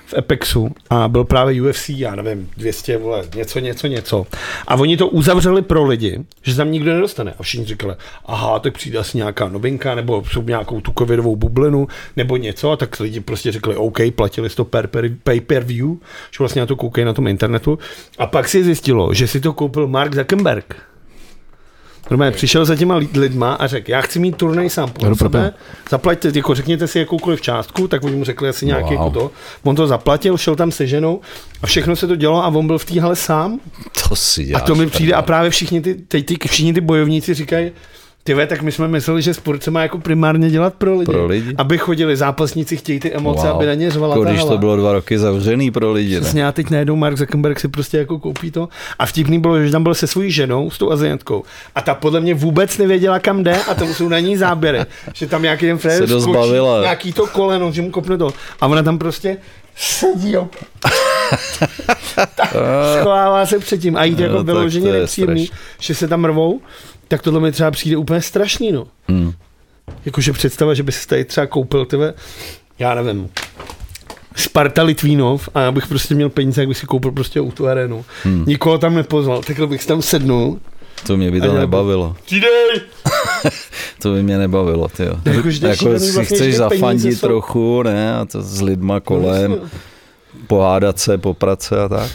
v 0.07 0.15
Apexu 0.19 0.71
a 0.91 1.09
byl 1.09 1.25
právě 1.25 1.63
UFC, 1.63 1.89
já 1.89 2.15
nevím, 2.15 2.51
200, 2.57 2.97
vole, 2.97 3.25
něco, 3.35 3.59
něco, 3.59 3.87
něco. 3.87 4.27
A 4.67 4.75
oni 4.75 4.97
to 4.97 5.09
uzavřeli 5.09 5.63
pro 5.63 5.87
lidi, 5.87 6.25
že 6.43 6.57
tam 6.57 6.73
nikdo 6.73 6.95
nedostane. 6.95 7.35
A 7.39 7.43
všichni 7.43 7.67
říkali, 7.67 7.95
aha, 8.27 8.59
tak 8.59 8.75
přijde 8.75 8.99
asi 8.99 9.17
nějaká 9.17 9.49
novinka, 9.49 9.95
nebo 9.95 10.25
jsou 10.25 10.43
nějakou 10.43 10.81
tu 10.81 10.93
covidovou 10.99 11.37
bublinu, 11.37 11.89
nebo 12.17 12.37
něco. 12.37 12.71
A 12.71 12.77
tak 12.77 13.01
lidi 13.01 13.21
prostě 13.21 13.53
řekli, 13.53 13.77
OK, 13.77 13.99
platili 14.17 14.51
to 14.51 14.65
per, 14.65 14.87
per, 14.87 15.11
pay 15.23 15.41
per 15.41 15.65
view, 15.65 15.89
že 16.31 16.39
vlastně 16.39 16.61
na 16.61 16.67
to 16.67 16.77
koukají 16.77 17.05
na 17.05 17.13
tom 17.13 17.27
internetu. 17.27 17.79
A 18.19 18.27
pak 18.27 18.49
si 18.49 18.65
zjistilo, 18.65 19.15
že 19.15 19.29
si 19.29 19.41
to 19.41 19.53
koupil 19.53 19.89
Mark 19.89 20.15
Zuckerberg. 20.15 20.92
Normálně 22.11 22.33
přišel 22.33 22.65
za 22.65 22.77
těma 22.77 22.95
lid- 22.99 23.17
lidma 23.21 23.53
a 23.55 23.67
řekl, 23.67 23.91
já 23.91 24.01
chci 24.01 24.19
mít 24.19 24.37
turnaj 24.37 24.71
sám 24.71 24.91
pro 24.91 25.17
sebe, 25.17 25.53
zaplaťte, 25.91 26.33
jako 26.35 26.55
řekněte 26.55 26.87
si 26.87 26.99
jakoukoliv 26.99 27.41
částku, 27.41 27.89
tak 27.89 28.05
oni 28.05 28.17
mu 28.17 28.25
řekli 28.25 28.49
asi 28.49 28.67
nějaký 28.67 28.85
Wow. 28.85 28.93
jako 28.93 29.11
to. 29.11 29.31
On 29.65 29.77
to 29.77 29.87
zaplatil, 29.87 30.37
šel 30.39 30.57
tam 30.57 30.71
se 30.73 30.87
ženou 30.87 31.21
a 31.63 31.67
všechno 31.67 31.97
se 31.97 32.07
to 32.07 32.17
dělo 32.17 32.45
a 32.45 32.49
on 32.49 32.67
byl 32.67 32.79
v 32.79 32.85
té 32.85 33.01
hale 33.01 33.17
sám. 33.17 33.61
to 34.09 34.17
si 34.17 34.41
A 34.43 34.45
děláš. 34.45 34.63
to 34.63 34.75
mi 34.75 34.87
přijde 34.87 35.15
a 35.15 35.23
právě 35.23 35.51
všichni 35.51 35.81
ty, 35.81 35.95
teď 35.95 36.27
ty, 36.27 36.37
všichni 36.49 36.73
ty 36.75 36.81
bojovníci 36.81 37.35
říkají, 37.35 37.71
ty 38.25 38.35
ve, 38.35 38.47
tak 38.47 38.63
my 38.63 38.73
jsme 38.73 38.89
mysleli, 38.89 39.23
že 39.23 39.35
sport 39.35 39.63
se 39.63 39.71
má 39.71 39.83
jako 39.83 39.99
primárně 39.99 40.51
dělat 40.51 40.75
pro 40.75 40.93
lidi. 40.95 41.05
Pro 41.05 41.27
lidi. 41.27 41.55
Aby 41.59 41.79
chodili 41.79 42.17
zápasníci, 42.17 42.77
chtějí 42.77 43.01
ty 43.01 43.13
emoce, 43.13 43.47
Wow. 43.47 43.57
aby 43.57 43.67
na 43.67 43.75
ně 43.75 43.91
řvala 43.91 44.17
Jako 44.17 44.25
když 44.25 44.45
to 44.45 44.59
bylo 44.59 44.77
dva 44.77 44.93
roky 44.93 45.19
zavřený 45.19 45.71
pro 45.71 45.93
lidi. 45.93 46.21
Přesně, 46.21 46.47
a 46.47 46.53
teď 46.53 46.71
najednou 46.71 46.97
Mark 46.97 47.17
Zuckerberg 47.17 47.61
si 47.61 47.69
prostě 47.69 47.99
jako 47.99 48.19
koupí 48.19 48.51
to. 48.51 48.69
A 48.99 49.07
vtipný 49.07 49.39
bylo, 49.39 49.61
že 49.63 49.71
tam 49.71 49.83
byl 49.83 49.95
se 49.95 50.07
svojí 50.07 50.31
ženou, 50.31 50.71
s 50.71 50.79
tou 50.79 50.91
aziatkou. 50.91 51.43
A 51.75 51.81
ta 51.81 51.95
podle 51.95 52.21
mě 52.21 52.35
vůbec 52.35 52.79
nevěděla, 52.79 53.19
kam 53.19 53.43
jde 53.43 53.57
a 53.57 53.75
tam 53.75 53.95
jsou 53.95 54.09
na 54.09 54.19
ní 54.19 54.37
záběry. 54.37 54.79
že 55.15 55.27
tam 55.27 55.43
nějaký 55.43 55.67
ten 55.67 55.79
bavila. 56.33 56.81
nějaký 56.83 57.13
to 57.13 57.27
koleno, 57.27 57.73
že 57.73 57.83
mu 57.83 57.91
kopne 57.91 58.19
to. 58.19 58.31
A 58.61 58.67
ona 58.67 58.83
tam 58.83 58.99
prostě 58.99 59.37
sedí. 59.77 60.35
Tak 62.15 62.55
schovává 63.01 63.47
se 63.47 63.59
předtím 63.59 63.97
a 63.97 64.05
jít 64.05 64.19
No, 64.19 64.25
jako 64.25 64.43
vyloženě 64.43 64.93
nepříjemný, 64.93 65.51
že 65.81 65.95
se 65.95 66.09
tam 66.09 66.25
rvou, 66.25 66.61
tak 67.13 67.23
tohle 67.23 67.41
mi 67.41 67.53
třeba 67.53 67.71
přijde 67.71 67.97
úplně 67.97 68.21
strašný, 68.21 68.73
no. 68.73 68.87
Hmm. 69.09 69.33
Jakože 70.05 70.33
představa, 70.33 70.75
že 70.75 70.83
by 70.83 70.93
si 70.93 71.09
tady 71.09 71.25
třeba 71.25 71.47
koupil 71.47 71.85
tyhle, 71.87 72.15
já 72.79 72.95
nevím, 72.95 73.29
Sparta 74.37 74.83
Litvínov 74.83 75.49
a 75.55 75.61
já 75.61 75.73
bych 75.73 75.87
prostě 75.87 76.15
měl 76.15 76.29
peníze, 76.29 76.61
jak 76.63 76.69
bych 76.69 76.79
si 76.79 76.87
koupil 76.87 77.13
prostě 77.13 77.43
tu 77.43 77.67
arénu. 77.69 78.05
Hmm. 78.25 78.45
Nikoho 78.47 78.79
tam 78.79 78.95
nepozval, 78.95 79.43
takhle 79.43 79.67
bych 79.67 79.87
tam 79.87 80.03
sednul. 80.03 80.61
To 81.07 81.17
mě 81.17 81.31
by 81.31 81.41
to 81.41 81.53
nebavilo. 81.53 82.17
Přidej! 82.25 82.51
To 84.03 84.13
by 84.13 84.23
mě 84.23 84.39
nebavilo, 84.39 84.89
ty 84.89 85.03
jo. 85.05 85.15
Jako, 85.25 85.49
Jako 85.49 85.99
si 85.99 86.13
vlastně, 86.13 86.25
chceš 86.37 86.57
zafandit 86.57 87.19
jsou- 87.19 87.27
trochu, 87.27 87.83
ne, 87.83 88.15
a 88.15 88.25
to 88.25 88.43
s 88.43 88.61
lidma 88.63 89.01
kolem, 89.01 89.51
No, 89.51 89.59
pohádat 90.47 90.99
se, 90.99 91.19
poprat 91.19 91.63
se 91.63 91.83
a 91.83 91.89
tak. 91.89 92.11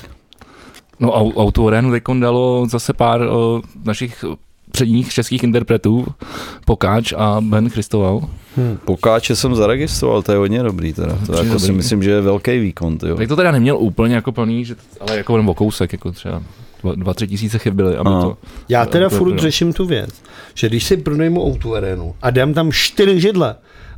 No 0.99 1.15
a 1.15 1.19
autorénu 1.19 1.91
teď 1.91 2.03
dalo 2.19 2.67
zase 2.69 2.93
pár 2.93 3.21
o, 3.21 3.61
našich 3.85 4.25
předních 4.78 5.13
českých 5.13 5.43
interpretů, 5.43 6.05
Pokáč 6.65 7.13
a 7.17 7.38
Ben 7.41 7.69
Christoval. 7.69 8.30
Pokáče 8.86 9.36
jsem 9.36 9.55
zaregistroval, 9.55 10.21
to 10.21 10.32
je 10.32 10.38
hodně 10.38 10.63
dobrý 10.63 10.93
teda. 10.93 11.17
To 11.25 11.34
jako 11.34 11.59
si 11.59 11.67
dobrý. 11.67 11.78
myslím, 11.78 12.03
že 12.03 12.11
je 12.11 12.21
velký 12.21 12.59
výkon, 12.59 12.97
ty 12.97 13.07
jo. 13.07 13.15
Tak 13.15 13.28
to 13.28 13.36
teda 13.36 13.51
neměl 13.51 13.78
úplně 13.78 14.15
jako 14.15 14.32
plný, 14.32 14.65
že, 14.65 14.75
ale 14.99 15.17
jako 15.17 15.34
jenom 15.34 15.49
o 15.49 15.53
kousek, 15.53 15.91
jako 15.91 16.11
třeba 16.11 16.43
dva, 16.84 16.95
dva 16.95 17.13
tři 17.13 17.28
tisíce 17.28 17.59
chyb 17.59 17.73
byly, 17.73 17.95
aby 17.97 18.09
Aha. 18.09 18.21
to... 18.21 18.38
Já 18.69 18.86
teda 18.86 19.09
to- 19.09 19.15
furt 19.17 19.32
to- 19.32 19.38
řeším 19.38 19.73
tu 19.73 19.86
věc, 19.86 20.09
že 20.53 20.69
když 20.69 20.84
si 20.84 20.97
pronajmu 20.97 21.55
tu 21.61 21.75
arénu 21.75 22.15
a 22.21 22.30
dám 22.30 22.53
tam 22.53 22.71
čtyři 22.71 23.21
židle 23.21 23.55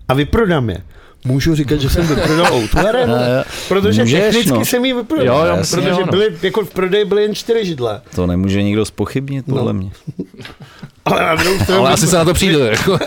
a 0.08 0.14
vyprodám 0.14 0.70
je, 0.70 0.82
můžu 1.26 1.56
říkat, 1.56 1.82
že 1.82 1.90
jsem 1.90 2.08
vyprodal 2.08 2.62
tu 2.72 2.80
arénu? 2.80 3.16
Ne, 3.16 3.44
Protože 3.68 4.02
můžeš, 4.02 4.22
technicky 4.24 4.50
no. 4.52 4.66
jsem 4.66 4.86
ji 4.86 4.94
vyprodal. 4.94 5.26
Jo, 5.26 5.46
jo, 5.46 5.56
Jasně. 5.58 5.76
protože 5.78 5.90
Protože 5.90 6.02
ano. 6.04 6.12
byly, 6.12 6.28
jako 6.42 6.66
v 6.66 6.70
prodeji 6.74 7.06
byly 7.06 7.22
jen 7.22 7.36
čtyři 7.36 7.66
židle. 7.66 8.02
To 8.16 8.28
nemůže 8.28 8.64
nikdo 8.64 8.86
spochybnit, 8.86 9.46
podle 9.46 9.74
No. 9.74 9.80
mě. 9.80 9.92
Ale 11.12 11.22
na 11.22 11.36
druhou 11.36 11.60
stranu, 11.60 11.82
Ale 11.82 11.92
asi 11.92 12.08
se 12.08 12.16
na 12.16 12.26
to 12.26 12.34
přijde. 12.34 12.60
Jako. 12.70 13.00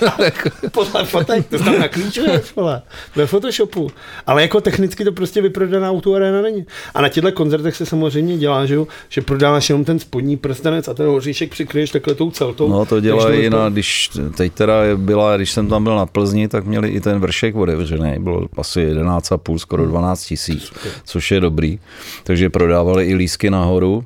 podle 0.72 1.04
fotek, 1.04 1.48
to 1.48 1.58
tam 1.58 1.78
naklíčuješ, 1.78 2.54
vole, 2.56 2.82
ve 3.16 3.26
Photoshopu. 3.26 3.90
Ale 4.26 4.42
jako 4.42 4.60
technicky 4.60 5.04
to 5.04 5.12
prostě 5.12 5.42
vyprodaná 5.42 5.90
autoarena 5.90 6.42
není. 6.42 6.66
A 6.94 7.02
na 7.02 7.08
těchto 7.08 7.32
koncertech 7.32 7.76
se 7.76 7.86
samozřejmě 7.86 8.38
dělá, 8.38 8.66
že, 8.66 8.74
jo, 8.74 8.86
že 9.08 9.20
prodáváš 9.20 9.68
jenom 9.68 9.84
ten 9.84 9.98
spodní 9.98 10.36
prstenec 10.36 10.88
a 10.88 10.94
ten 10.94 11.06
hoříšek 11.06 11.50
přikryješ 11.50 11.90
takhle 11.90 12.14
tou 12.14 12.30
celtou. 12.30 12.68
No 12.68 12.86
to 12.86 13.00
dělají, 13.00 13.50
na, 13.50 13.68
když 13.68 14.10
teď 14.36 14.52
teda 14.52 14.74
byla, 14.96 15.36
když 15.36 15.50
jsem 15.50 15.68
tam 15.68 15.84
byl 15.84 15.96
na 15.96 16.06
Plzni, 16.06 16.48
tak 16.48 16.66
měli 16.66 16.88
i 16.88 17.00
ten 17.00 17.20
vršek 17.20 17.56
otevřený, 17.56 18.18
bylo 18.18 18.46
asi 18.56 18.80
11,5, 18.80 19.58
skoro 19.58 19.86
12 19.86 20.24
tisíc, 20.24 20.72
což 21.04 21.30
je 21.30 21.40
dobrý. 21.40 21.78
Takže 22.24 22.50
prodávali 22.50 23.04
i 23.04 23.14
lísky 23.14 23.50
nahoru. 23.50 24.04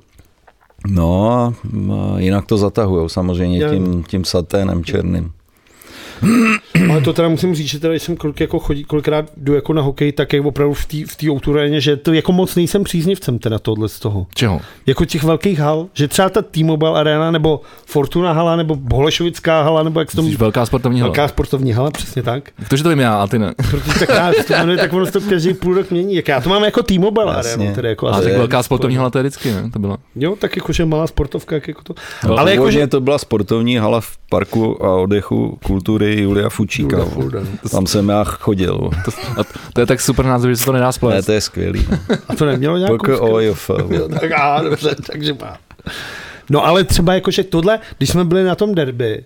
No 0.87 1.33
a 1.33 1.55
jinak 2.18 2.47
to 2.47 2.57
zatahujou 2.57 3.09
samozřejmě 3.09 3.70
tím, 3.70 4.05
tím 4.05 4.24
saténem 4.24 4.85
černým. 4.85 5.33
Ale 6.91 7.01
to 7.01 7.12
teda 7.12 7.29
musím 7.29 7.55
říct, 7.55 7.67
že 7.69 7.81
teda, 7.81 7.93
když 7.93 8.03
jsem 8.03 8.17
kolik, 8.17 8.41
jako 8.41 8.59
chodí, 8.59 8.85
kolikrát 8.85 9.25
jdu 9.37 9.55
jako 9.55 9.73
na 9.73 9.83
hokej, 9.83 10.12
tak 10.12 10.33
je 10.33 10.41
opravdu 10.41 10.75
v 10.75 10.85
té 10.87 10.97
v 11.09 11.17
té 11.17 11.31
autoaréně, 11.31 11.81
že 11.81 11.97
to 11.97 12.12
jako 12.12 12.33
moc 12.33 12.57
nejsem 12.57 12.85
příznivcem 12.85 13.39
teda 13.39 13.59
tohle 13.59 13.89
z 13.89 13.99
toho. 14.01 14.27
Čeho? 14.35 14.61
Jako 14.87 15.05
těch 15.05 15.23
velkých 15.25 15.59
hal, 15.59 15.87
že 15.95 16.09
třeba 16.09 16.29
ta 16.29 16.43
T-Mobile 16.43 17.01
Arena, 17.01 17.31
nebo 17.31 17.61
Fortuna 17.87 18.33
hala, 18.33 18.57
nebo 18.57 18.79
Holešovická 18.93 19.62
hala, 19.62 19.83
nebo 19.83 20.01
jak 20.01 20.11
se 20.11 20.17
tomu 20.17 20.29
Jsi 20.29 20.37
velká 20.37 20.67
sportovní 20.67 21.01
hala. 21.01 21.09
Velká 21.12 21.29
sportovní 21.29 21.73
hala, 21.73 21.91
přesně 21.91 22.23
tak. 22.23 22.51
To, 22.69 22.77
že 22.77 22.83
to 22.83 22.89
vím 22.89 22.99
já, 23.01 23.14
a 23.23 23.27
ty 23.27 23.39
ne. 23.39 23.55
Protože 23.71 23.99
tak, 23.99 24.09
já, 24.09 24.33
to 24.47 24.53
jmenuje, 24.53 24.79
tak 24.79 24.93
ono 24.93 25.07
se 25.07 25.12
to 25.12 25.21
každý 25.21 25.55
půl 25.55 25.75
rok 25.75 25.91
mění. 25.91 26.14
Jak 26.14 26.29
já 26.29 26.41
to 26.41 26.49
mám 26.49 26.64
jako 26.64 26.83
T-Mobile. 26.83 27.37
Arena. 27.37 27.73
Tedy 27.75 27.89
jako 27.89 28.07
A 28.07 28.11
asi- 28.11 28.23
tak 28.23 28.33
je- 28.33 28.39
velká 28.39 28.62
sportovní 28.62 28.97
hala 28.97 29.11
to 29.11 29.19
je 29.19 29.23
vždycky, 29.23 29.53
ne? 29.53 29.71
To 29.73 29.79
byla. 29.79 29.97
Jo, 30.17 30.37
tak 30.39 30.57
jakože 30.57 30.85
malá 30.85 31.07
sportovka, 31.07 31.55
jak 31.55 31.69
jako 31.69 31.83
to. 31.83 31.95
No, 32.25 32.31
Ale 32.31 32.37
Původně 32.39 32.53
jakože... 32.53 32.87
to 32.87 33.01
byla 33.01 33.19
sportovní 33.19 33.77
hala 33.77 34.01
v 34.01 34.17
parku 34.31 34.85
a 34.85 34.95
odechu 34.95 35.59
kultury 35.67 36.06
Julia 36.15 36.49
Fučíka. 36.49 36.97
Julia. 36.97 37.11
Fulda. 37.15 37.41
Tam 37.71 37.87
jsem 37.87 38.09
já 38.09 38.25
chodil. 38.25 38.91
To, 39.05 39.11
a 39.41 39.45
to 39.73 39.81
je 39.81 39.87
tak 39.87 40.01
super 40.01 40.25
názor, 40.27 40.51
že 40.51 40.57
se 40.57 40.65
to 40.65 40.73
nedá 40.73 40.87
Ne, 40.87 40.93
splést. 40.93 41.27
to 41.27 41.33
je 41.33 41.41
skvělý. 41.41 41.87
no. 41.91 41.99
A 42.29 42.35
to 42.35 42.45
nemělo 42.47 42.77
nějakou... 42.77 42.97
PKOJF. 42.97 43.71
Jo, 43.91 44.09
tak 44.21 44.33
a, 44.37 44.63
dobře, 44.63 44.95
takže 45.13 45.33
má. 45.41 45.57
No 46.51 46.67
ale 46.67 46.85
třeba 46.85 47.15
jakože 47.15 47.45
tohle, 47.45 47.79
když 47.99 48.11
jsme 48.11 48.25
byli 48.25 48.45
na 48.45 48.55
tom 48.55 48.75
derby, 48.75 49.25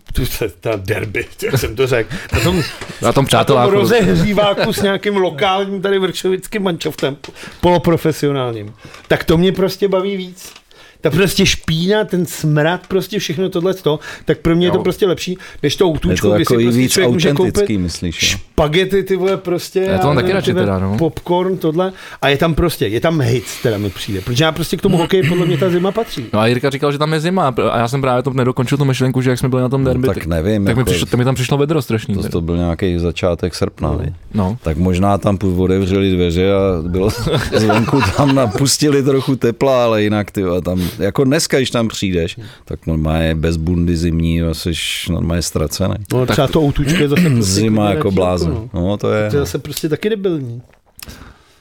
ta 0.60 0.70
derby, 0.76 1.26
jak 1.42 1.58
jsem 1.58 1.76
to 1.76 1.86
řekl, 1.86 2.14
na 2.32 2.40
tom, 2.40 2.56
Na 2.56 2.62
tom 2.62 2.64
na 3.02 3.12
tom 3.12 3.26
přáteláku. 3.26 3.70
rozehříváku 3.70 4.72
s 4.72 4.82
nějakým 4.82 5.16
lokálním 5.16 5.82
tady 5.82 5.98
vršovickým 5.98 6.62
mančoftem, 6.62 7.16
poloprofesionálním, 7.60 8.74
tak 9.08 9.24
to 9.24 9.36
mě 9.36 9.52
prostě 9.52 9.88
baví 9.88 10.16
víc. 10.16 10.52
Ta 11.02 11.10
prostě 11.10 11.46
špína, 11.46 12.04
ten 12.04 12.26
smrad, 12.26 12.86
prostě 12.88 13.18
všechno 13.18 13.48
tohle 13.48 13.74
to, 13.74 13.98
tak 14.24 14.38
pro 14.38 14.56
mě 14.56 14.66
je 14.66 14.70
to 14.70 14.76
Jo. 14.76 14.82
prostě 14.82 15.06
lepší, 15.06 15.38
než 15.62 15.76
to 15.76 15.84
Je 15.84 15.88
autůčko, 15.90 16.28
to 16.28 16.34
kdy 16.34 16.44
si 16.44 16.52
jako 16.54 16.62
prostě 16.62 16.78
víc 16.80 16.92
člověk 16.92 17.12
může 17.12 17.28
koupit 17.32 17.40
autentický, 17.40 17.78
myslíš? 17.78 18.32
jo? 18.32 18.38
špagety, 18.38 19.02
ty 19.02 19.16
vole, 19.16 19.36
prostě. 19.36 19.80
Já 19.80 19.98
to 19.98 20.06
mám 20.06 20.16
taky 20.16 20.32
radši 20.32 20.54
teda, 20.54 20.78
no. 20.78 20.96
Popcorn, 20.98 21.56
tohle. 21.58 21.92
A 22.22 22.28
je 22.28 22.36
tam 22.36 22.54
prostě, 22.54 22.86
je 22.86 23.00
tam 23.00 23.20
hits, 23.20 23.62
teda 23.62 23.78
mi 23.78 23.90
přijde. 23.90 24.20
Protože 24.20 24.44
já 24.44 24.52
prostě 24.52 24.76
k 24.76 24.80
tomu 24.82 24.96
hokeji 24.96 25.28
podle 25.28 25.46
mě 25.46 25.58
ta 25.58 25.70
zima 25.70 25.92
patří. 25.92 26.26
No 26.32 26.40
a 26.40 26.46
Jirka 26.46 26.70
říkal, 26.70 26.92
že 26.92 26.98
tam 26.98 27.12
je 27.12 27.20
zima 27.20 27.54
a 27.72 27.78
já 27.78 27.88
jsem 27.88 28.00
právě 28.00 28.22
to 28.22 28.30
nedokončil 28.32 28.78
tu 28.78 28.84
myšlenku, 28.84 29.20
že 29.22 29.30
jak 29.30 29.38
jsme 29.38 29.48
byli 29.48 29.62
na 29.62 29.68
tom 29.68 29.84
derby, 29.84 30.08
No, 30.08 30.14
tak 30.14 30.26
nevím, 30.26 30.64
tak 30.64 30.76
mi, 30.76 30.80
jako- 30.80 30.90
přišlo, 30.90 31.06
tak 31.06 31.18
mi 31.18 31.24
tam 31.24 31.34
přišlo 31.34 31.56
vedro 31.58 31.82
strašný. 31.82 32.14
To, 32.14 32.28
to 32.28 32.40
byl 32.40 32.56
nějaký 32.56 32.98
začátek 32.98 33.54
srpna, 33.54 33.88
no. 33.88 34.00
No. 34.34 34.58
Tak 34.62 34.76
možná 34.76 35.18
tam 35.18 35.38
otevřeli 35.56 36.10
dveře 36.10 36.52
a 36.52 36.58
bylo 36.88 37.10
zvenku 37.56 38.00
tam 38.16 38.34
napustili 38.34 39.02
trochu 39.02 39.36
tepla, 39.36 39.84
ale 39.84 40.02
jinak 40.02 40.30
ty 40.30 40.42
tam, 40.64 40.82
jako 40.98 41.24
dneska, 41.24 41.56
když 41.56 41.70
tam 41.70 41.88
přijdeš, 41.88 42.38
tak 42.64 42.86
normálně 42.86 43.34
bez 43.34 43.56
bundy 43.56 43.96
zimní 43.96 44.42
a 44.42 44.54
jsi 44.54 44.72
normálně 45.10 45.42
ztracený. 45.42 45.94
No, 46.12 46.26
třeba 46.26 46.48
to 46.48 46.60
autůčko 46.60 47.02
je 47.02 47.08
zase 47.08 47.22
prostě 47.30 47.42
Zima 47.52 47.90
jako 47.90 48.10
blázen. 48.10 48.50
no. 48.50 48.68
No 48.74 48.96
to 48.96 49.12
je. 49.12 49.30
To 49.30 49.36
je 49.36 49.40
zase 49.40 49.58
prostě 49.58 49.88
taky 49.88 50.10
debilní. 50.10 50.62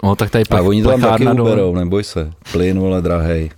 no, 0.04 0.16
tak 0.16 0.30
tady 0.30 0.42
A 0.44 0.48
plech, 0.48 0.64
oni 0.64 0.84
to 0.84 0.90
tam 0.90 1.02
taky 1.02 1.26
dole. 1.26 1.42
uberou, 1.52 1.76
neboj 1.76 2.04
se. 2.04 2.32
Plyn, 2.52 2.80
vole, 2.80 3.02
drahej. 3.02 3.52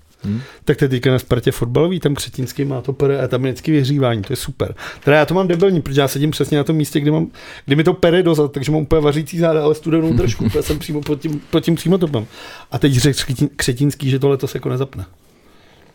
Tak 0.65 0.77
to 0.77 0.85
je 0.85 0.89
teďka 0.89 1.11
na 1.11 1.19
Spartě 1.19 1.51
fotbalový, 1.51 1.99
tam 1.99 2.15
Křetínský 2.15 2.65
má 2.65 2.81
to 2.81 2.93
pere 2.93 3.21
a 3.21 3.27
tam 3.27 3.45
je 3.45 3.51
vždycky 3.51 3.71
vyhřívání, 3.71 4.21
to 4.21 4.33
je 4.33 4.37
super. 4.37 4.75
Teda 5.03 5.17
já 5.17 5.25
to 5.25 5.33
mám 5.33 5.47
debilní, 5.47 5.81
protože 5.81 6.01
já 6.01 6.07
sedím 6.07 6.31
přesně 6.31 6.57
na 6.57 6.63
tom 6.63 6.75
místě, 6.75 6.99
kde, 6.99 7.11
mám, 7.11 7.27
kde 7.65 7.75
mi 7.75 7.83
to 7.83 7.93
pere 7.93 8.23
dozad, 8.23 8.51
takže 8.51 8.71
mám 8.71 8.81
úplně 8.81 9.01
vařící 9.01 9.37
záda, 9.39 9.63
ale 9.63 9.75
studenou 9.75 10.13
držku, 10.17 10.43
protože 10.43 10.61
jsem 10.61 10.79
přímo 10.79 11.01
pod 11.01 11.19
tím, 11.21 11.41
pod 11.49 11.59
tím 11.59 11.75
přímotopem. 11.75 12.25
A 12.71 12.79
teď 12.79 12.93
řekl 12.93 13.17
Křetín- 13.19 13.49
Křetínský, 13.55 14.09
že 14.09 14.19
tohle 14.19 14.37
to 14.37 14.47
se 14.47 14.57
jako 14.57 14.69
nezapne. 14.69 15.05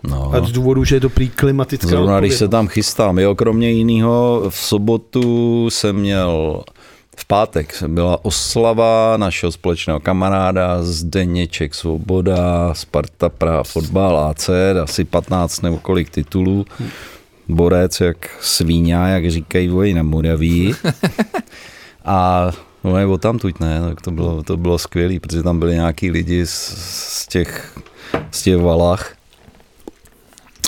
No. 0.03 0.35
A 0.35 0.47
z 0.47 0.53
důvodu, 0.53 0.85
že 0.85 0.97
je 0.97 1.01
to 1.01 1.09
prý 1.09 1.29
klimatická 1.29 1.89
Zrovna 1.89 2.21
když 2.21 2.35
se 2.35 2.49
tam 2.49 2.69
chystám, 2.69 3.19
jo, 3.19 3.35
kromě 3.35 3.71
jiného 3.71 4.45
v 4.49 4.57
sobotu 4.57 5.67
jsem 5.71 5.97
měl 5.97 6.63
v 7.17 7.25
pátek 7.27 7.83
byla 7.87 8.25
oslava 8.25 9.17
našeho 9.17 9.53
společného 9.53 10.01
kamaráda 10.01 10.83
Zdeněček 10.83 11.75
Svoboda, 11.75 12.75
Sparta 12.75 13.29
Praha 13.29 13.63
fotbal 13.63 14.19
AC, 14.19 14.51
asi 14.83 15.05
15 15.05 15.61
nebo 15.61 15.79
kolik 15.79 16.11
titulů. 16.11 16.67
Borec 17.49 18.01
jak 18.01 18.31
svíňa, 18.41 19.09
jak 19.09 19.31
říkají 19.31 19.69
voji 19.69 19.95
na 19.95 20.03
Moraví. 20.03 20.75
A 22.05 22.51
no 22.85 22.97
nebo 22.97 23.19
tam 23.19 23.39
tuď 23.39 23.61
ne, 23.61 23.81
tak 23.81 24.01
to 24.01 24.11
bylo, 24.11 24.43
to 24.43 24.57
bylo 24.57 24.79
skvělé, 24.79 25.21
protože 25.21 25.43
tam 25.43 25.59
byli 25.59 25.75
nějaký 25.75 26.11
lidi 26.11 26.47
z, 26.47 26.75
z 26.79 27.27
těch 27.27 27.79
z 28.31 28.43
těch 28.43 28.57
valách. 28.57 29.18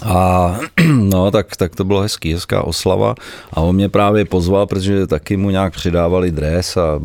A 0.05 0.57
no, 0.97 1.31
tak, 1.31 1.57
tak 1.57 1.77
to 1.77 1.85
bylo 1.85 2.01
hezký, 2.01 2.33
hezká 2.33 2.63
oslava. 2.63 3.15
A 3.53 3.61
on 3.61 3.75
mě 3.75 3.89
právě 3.89 4.25
pozval, 4.25 4.67
protože 4.67 5.07
taky 5.07 5.37
mu 5.37 5.51
nějak 5.51 5.73
přidávali 5.73 6.31
dres 6.31 6.77
a 6.77 7.01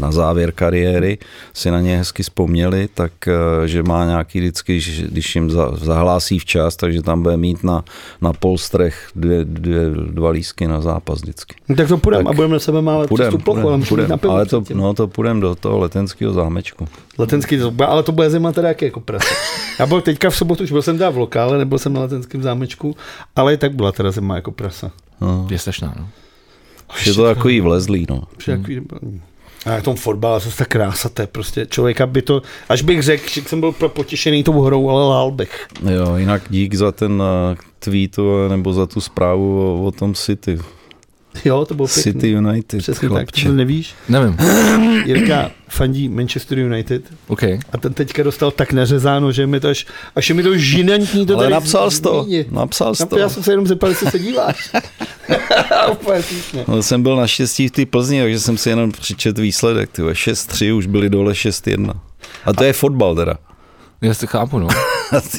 na 0.00 0.12
závěr 0.12 0.52
kariéry 0.52 1.18
si 1.54 1.70
na 1.70 1.80
ně 1.80 1.98
hezky 1.98 2.22
vzpomněli, 2.22 2.88
tak 2.94 3.12
eh, 3.28 3.68
že 3.68 3.82
má 3.82 4.04
nějaký 4.04 4.38
vždycky, 4.40 4.80
že 4.80 5.06
když 5.06 5.34
jim 5.34 5.50
za- 5.50 5.70
zahlásí 5.76 6.38
včas, 6.38 6.76
takže 6.76 7.02
tam 7.02 7.22
bude 7.22 7.36
mít 7.36 7.64
na, 7.64 7.84
na 8.22 8.32
polstrech 8.32 9.08
dvě, 9.16 9.44
dvě, 9.44 9.80
dva 10.10 10.30
lísky 10.30 10.66
na 10.66 10.80
zápas 10.80 11.20
vždycky. 11.20 11.54
No, 11.68 11.76
tak 11.76 11.88
to 11.88 11.98
půjdeme 11.98 12.30
a 12.30 12.32
budeme 12.32 12.52
na 12.52 12.60
sebe 12.60 12.82
mávat 12.82 13.08
Půjdem, 13.08 13.32
tu 13.32 13.38
plochu, 13.38 13.60
ale 13.60 13.70
půjdem, 13.70 13.88
půjdem. 13.88 14.08
na 14.08 14.16
pivo 14.16 14.32
ale 14.32 14.46
to, 14.46 14.62
no, 14.74 14.94
to 14.94 15.08
půjdeme 15.08 15.40
do 15.40 15.54
toho 15.54 15.78
letenského 15.78 16.32
zámečku. 16.32 16.88
Letenský 17.18 17.58
ale 17.86 18.02
to 18.02 18.12
bude 18.12 18.30
zima 18.30 18.52
teda 18.52 18.68
jako 18.80 19.00
prase. 19.00 19.34
Já 19.78 19.86
byl 19.86 20.00
teďka 20.00 20.30
v 20.30 20.36
sobotu, 20.36 20.64
už 20.64 20.72
byl 20.72 20.82
jsem 20.82 20.98
teda 20.98 21.10
v 21.10 21.18
lokále, 21.18 21.58
nebyl 21.58 21.78
jsem 21.78 21.92
na 21.92 22.00
letenském 22.00 22.27
zámečku, 22.42 22.96
ale 23.36 23.54
i 23.54 23.56
tak 23.56 23.74
byla 23.74 23.92
teda 23.92 24.10
zima 24.10 24.34
jako 24.34 24.52
prasa. 24.52 24.90
No. 25.20 25.46
Je 25.50 25.58
strašná, 25.58 25.94
no. 25.98 26.08
Je 27.06 27.14
to 27.14 27.24
takový 27.24 27.60
vlezlý, 27.60 28.06
no. 28.10 28.22
Takový. 28.46 28.80
A 29.66 29.70
na 29.70 29.80
tom 29.80 29.96
fotbale, 29.96 30.40
to 30.40 30.48
je 30.48 30.54
ta 30.54 30.64
krása, 30.64 31.08
to 31.08 31.22
je 31.22 31.26
prostě 31.26 31.66
člověka 31.66 32.06
by 32.06 32.22
to, 32.22 32.42
až 32.68 32.82
bych 32.82 33.02
řekl, 33.02 33.28
že 33.30 33.42
jsem 33.42 33.60
byl 33.60 33.72
pro 33.72 33.88
potěšený 33.88 34.42
tou 34.42 34.62
hrou, 34.62 34.90
ale 34.90 35.08
lál 35.08 35.30
bych. 35.30 35.66
Jo, 35.90 36.16
jinak 36.16 36.42
dík 36.50 36.74
za 36.74 36.92
ten 36.92 37.22
eh, 37.22 37.56
tweet 37.78 38.18
eh, 38.18 38.48
nebo 38.48 38.72
za 38.72 38.86
tu 38.86 39.00
zprávu 39.00 39.60
o, 39.60 39.86
o 39.86 39.90
tom 39.90 40.14
City. 40.14 40.58
Jo, 41.44 41.64
to 41.64 41.74
bylo 41.74 41.88
pěkný. 41.88 42.02
City 42.12 42.28
United, 42.30 42.78
Přesně 42.78 43.08
tak, 43.08 43.16
chlapče. 43.18 43.46
to 43.46 43.52
nevíš. 43.52 43.94
Nevím. 44.08 44.36
Jirka 45.06 45.50
fandí 45.68 46.08
Manchester 46.08 46.58
United 46.58 47.02
OK. 47.26 47.42
a 47.42 47.78
ten 47.80 47.94
teďka 47.94 48.22
dostal 48.22 48.50
tak 48.50 48.72
nařezáno, 48.72 49.32
že 49.32 49.46
mi 49.46 49.60
to 49.60 49.68
až, 49.68 49.86
až 50.16 50.28
je 50.28 50.34
mi 50.34 50.42
to 50.42 50.56
žinantní 50.56 51.26
to 51.26 51.34
Ale 51.34 51.44
tady 51.44 51.54
napsal 51.54 51.90
jsi 51.90 52.02
to, 52.02 52.26
napsal 52.50 52.94
jsi 52.94 53.02
No, 53.02 53.06
to. 53.08 53.18
Já 53.18 53.28
jsem 53.28 53.42
se 53.42 53.52
jenom 53.52 53.66
zeptal, 53.66 53.90
jestli 53.90 54.10
se 54.10 54.18
díváš. 54.18 54.70
No, 56.68 56.82
jsem 56.82 57.02
byl 57.02 57.16
naštěstí 57.16 57.68
v 57.68 57.70
té 57.70 57.86
Plzni, 57.86 58.20
takže 58.20 58.40
jsem 58.40 58.58
si 58.58 58.68
jenom 58.68 58.92
přečet 58.92 59.38
výsledek. 59.38 59.90
Tyhle 59.92 60.12
6-3, 60.12 60.76
už 60.76 60.86
byli 60.86 61.10
dole 61.10 61.32
6-1. 61.32 61.92
A 62.44 62.52
to 62.52 62.64
je 62.64 62.72
fotbal 62.72 63.14
teda. 63.14 63.34
Já 64.02 64.14
si 64.14 64.26
chápu, 64.26 64.58
no. 64.58 64.68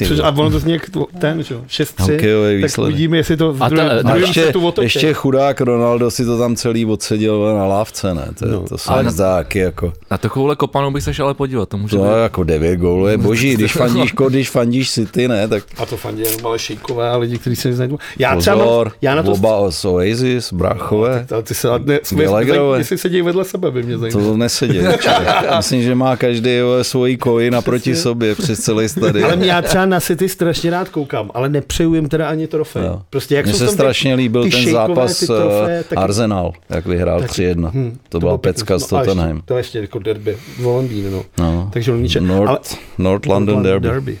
Což, 0.08 0.18
a 0.22 0.28
ono 0.30 0.50
to 0.50 0.58
zní 0.58 0.72
jak 0.72 0.90
ten, 1.20 1.42
že 1.42 1.54
jo, 1.54 1.60
6-3, 1.68 1.84
Hokejový 2.12 2.60
tak 2.60 2.64
výsledek. 2.70 2.92
uvidíme, 2.92 3.16
jestli 3.16 3.36
to 3.36 3.52
v 3.52 3.62
A 3.62 3.68
ta- 3.68 3.74
druhém, 3.74 3.90
a 3.90 3.94
v 3.94 3.98
A 3.98 4.02
druhém 4.02 4.20
ještě, 4.22 4.46
otočí. 4.58 4.84
ještě 4.84 5.12
chudák 5.12 5.60
Ronaldo 5.60 6.10
si 6.10 6.24
to 6.24 6.38
tam 6.38 6.56
celý 6.56 6.86
odseděl 6.86 7.54
na 7.56 7.66
lávce, 7.66 8.14
ne? 8.14 8.28
To, 8.38 8.46
No, 8.46 8.52
no, 8.52 8.64
to 9.04 9.10
zdá 9.10 9.36
taky 9.36 9.58
jako, 9.58 9.92
Na 10.10 10.18
takovouhle 10.18 10.56
kopanou 10.56 10.90
bych 10.90 11.02
se 11.04 11.14
šel 11.14 11.24
ale 11.24 11.34
podívat, 11.34 11.68
to 11.68 11.76
může 11.76 11.96
to 11.96 12.02
být. 12.02 12.08
je 12.10 12.22
jako 12.22 12.44
9 12.44 12.76
gólů 12.76 13.06
je 13.06 13.16
boží, 13.18 13.54
když 13.56 13.72
fandíš, 13.72 14.14
ko- 14.14 14.28
když 14.30 14.50
fandíš 14.50 14.90
City, 14.92 15.28
ne, 15.28 15.48
tak 15.48 15.64
A 15.78 15.86
to 15.86 15.96
fandí 15.96 16.22
jenom 16.22 16.46
ale 16.46 16.58
šejkové 16.58 17.10
a 17.10 17.16
lidi, 17.16 17.38
kteří 17.38 17.56
se 17.56 17.68
neznají. 17.68 17.90
Já 18.18 18.36
třeba 18.36 18.56
mám, 18.56 18.66
pozor, 18.66 18.92
já 19.02 19.14
na 19.14 19.22
to... 19.22 19.32
oba 19.32 19.70
z 19.70 19.84
Oasis, 19.84 20.52
bráchové, 20.52 21.26
Ale 21.32 21.42
ty 21.42 21.54
se, 21.54 21.68
ne, 21.84 22.00
Gallagherové. 22.12 22.78
jestli 22.78 22.98
sedí 22.98 23.22
vedle 23.22 23.44
sebe, 23.44 23.70
by 23.70 23.82
mě 23.82 23.98
zajímalo. 23.98 24.26
to 24.30 24.36
nesedí. 24.36 24.78
Myslím, 25.56 25.82
že 25.82 25.94
má 25.94 26.16
každý 26.16 26.50
svoji 26.82 27.16
koji 27.16 27.50
naproti 27.50 27.96
sobě 27.96 28.34
přes 28.34 28.60
celý 28.60 28.88
stadion. 28.88 29.24
Ale 29.24 29.36
mě 29.36 29.52
já 29.64 29.68
třeba 29.68 29.86
na 29.86 30.00
City 30.00 30.28
strašně 30.28 30.70
rád 30.70 30.88
koukám, 30.88 31.30
ale 31.34 31.48
nepřeju 31.48 31.94
jim 31.94 32.08
teda 32.08 32.28
ani 32.28 32.46
trofej. 32.46 32.84
Jo. 32.84 33.02
Prostě 33.10 33.34
jak 33.34 33.44
Mně 33.44 33.54
se 33.54 33.58
tam 33.58 33.68
ty- 33.68 33.74
strašně 33.74 34.14
líbil 34.14 34.42
ty 34.44 34.50
ten 34.50 34.60
šejkové, 34.62 34.86
zápas 34.86 35.18
ty 35.18 35.24
eh, 35.24 35.26
trofeje, 35.26 35.82
taky- 35.84 35.94
Arsenal, 35.96 36.52
jak 36.70 36.86
vyhrál 36.86 37.20
taky- 37.20 37.32
3-1. 37.32 37.70
hm, 37.74 37.98
To 38.08 38.20
byla 38.20 38.30
bylo 38.30 38.38
pěkný. 38.38 38.58
pecka 38.60 38.78
s 38.78 38.90
No 38.90 38.98
Tottenham. 38.98 39.42
To 39.44 39.54
je 39.54 39.60
ještě 39.60 39.78
jako 39.78 39.98
derby 39.98 40.36
v 40.58 40.64
Londýně, 40.66 41.10
no. 41.10 41.22
No. 41.38 41.70
Takže. 41.72 41.92
North, 42.20 42.76
North 42.98 43.26
London 43.26 43.62
Derby. 43.62 43.88
derby. 43.88 44.18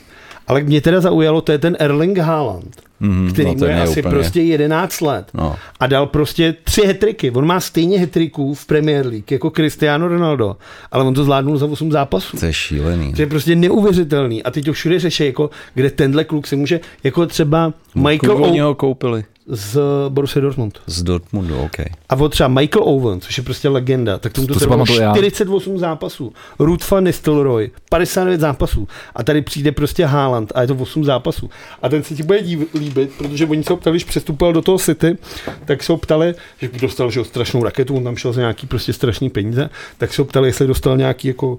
Ale 0.50 0.62
mě 0.62 0.80
teda 0.80 1.00
zaujalo, 1.00 1.40
to 1.40 1.52
je 1.52 1.58
ten 1.58 1.76
Erling 1.80 2.18
Haaland, 2.18 2.76
Mhm, 3.00 3.32
který 3.32 3.46
no, 3.48 3.54
mu 3.54 3.64
je, 3.64 3.82
asi 3.82 4.00
úplně- 4.00 4.14
prostě 4.14 4.42
11 4.42 5.00
let. 5.00 5.26
No. 5.34 5.56
A 5.80 5.86
dal 5.86 6.06
prostě 6.06 6.54
tři 6.64 6.82
hetriky. 6.86 7.30
On 7.30 7.46
má 7.46 7.60
stejně 7.60 7.98
hetriků 7.98 8.54
v 8.54 8.66
Premier 8.66 9.06
League 9.06 9.30
jako 9.32 9.50
Cristiano 9.50 10.08
Ronaldo, 10.08 10.56
ale 10.92 11.04
on 11.04 11.14
to 11.14 11.24
zvládnul 11.24 11.56
za 11.58 11.66
8 11.66 11.92
zápasů. 11.92 12.36
To 12.36 12.46
je 12.46 12.52
šílený. 12.52 13.12
To 13.14 13.22
je 13.22 13.26
prostě 13.26 13.56
neuvěřitelný. 13.56 14.42
A 14.42 14.50
teď 14.50 14.64
to 14.64 14.72
všude 14.72 14.98
řeší, 15.00 15.24
jako, 15.26 15.50
kde 15.74 15.90
tenhle 15.90 16.24
kluk 16.24 16.46
si 16.46 16.56
může, 16.56 16.80
jako 17.04 17.26
třeba 17.26 17.72
Michael 17.94 18.44
oni 18.44 18.62
o- 18.62 18.66
ho 18.66 18.74
koupili? 18.74 19.24
Z 19.50 19.80
Borussia 20.08 20.42
Dortmund. 20.42 20.80
Z 20.86 21.02
Dortmundu, 21.02 21.58
OK. 21.58 21.78
A 22.08 22.16
od 22.16 22.28
třeba 22.28 22.48
Michael 22.48 22.84
Owen, 22.84 23.20
což 23.20 23.38
je 23.38 23.44
prostě 23.44 23.68
legenda, 23.68 24.18
tak 24.18 24.32
tomu 24.32 24.46
to, 24.46 24.54
To 24.54 24.60
trvalo 24.60 24.78
pamatuju 24.78 25.00
já. 25.00 25.12
48 25.12 25.78
zápasů. 25.78 26.32
Ruth 26.58 26.90
van 26.90 27.04
Nistelrooy, 27.04 27.70
59 27.90 28.40
zápasů. 28.40 28.88
A 29.16 29.22
tady 29.22 29.42
přijde 29.42 29.72
prostě 29.72 30.06
Haaland 30.06 30.52
a 30.54 30.60
je 30.60 30.66
to 30.66 30.74
8 30.74 31.04
zápasů. 31.04 31.50
A 31.82 31.88
ten 31.88 32.02
se 32.02 32.14
ti 32.14 32.22
bude 32.22 32.42
dív, 32.42 32.74
líbit, 32.74 33.12
protože 33.18 33.46
oni 33.46 33.64
se 33.64 33.72
ho 33.72 33.76
ptali, 33.76 33.94
když 33.94 34.04
přestupoval 34.04 34.52
do 34.52 34.62
toho 34.62 34.78
City, 34.78 35.18
tak 35.64 35.82
se 35.82 35.92
ho 35.92 35.96
ptali, 35.96 36.34
že 36.60 36.70
dostal 36.80 37.10
že 37.10 37.24
strašnou 37.24 37.64
raketu, 37.64 37.96
on 37.96 38.04
tam 38.04 38.16
šel 38.16 38.32
za 38.32 38.40
nějaký 38.40 38.66
prostě 38.66 38.92
strašný 38.92 39.30
peníze, 39.30 39.70
tak 39.98 40.14
se 40.14 40.22
ho 40.22 40.26
ptali, 40.26 40.48
jestli 40.48 40.66
dostal 40.66 40.96
nějaký 40.96 41.28
jako 41.28 41.58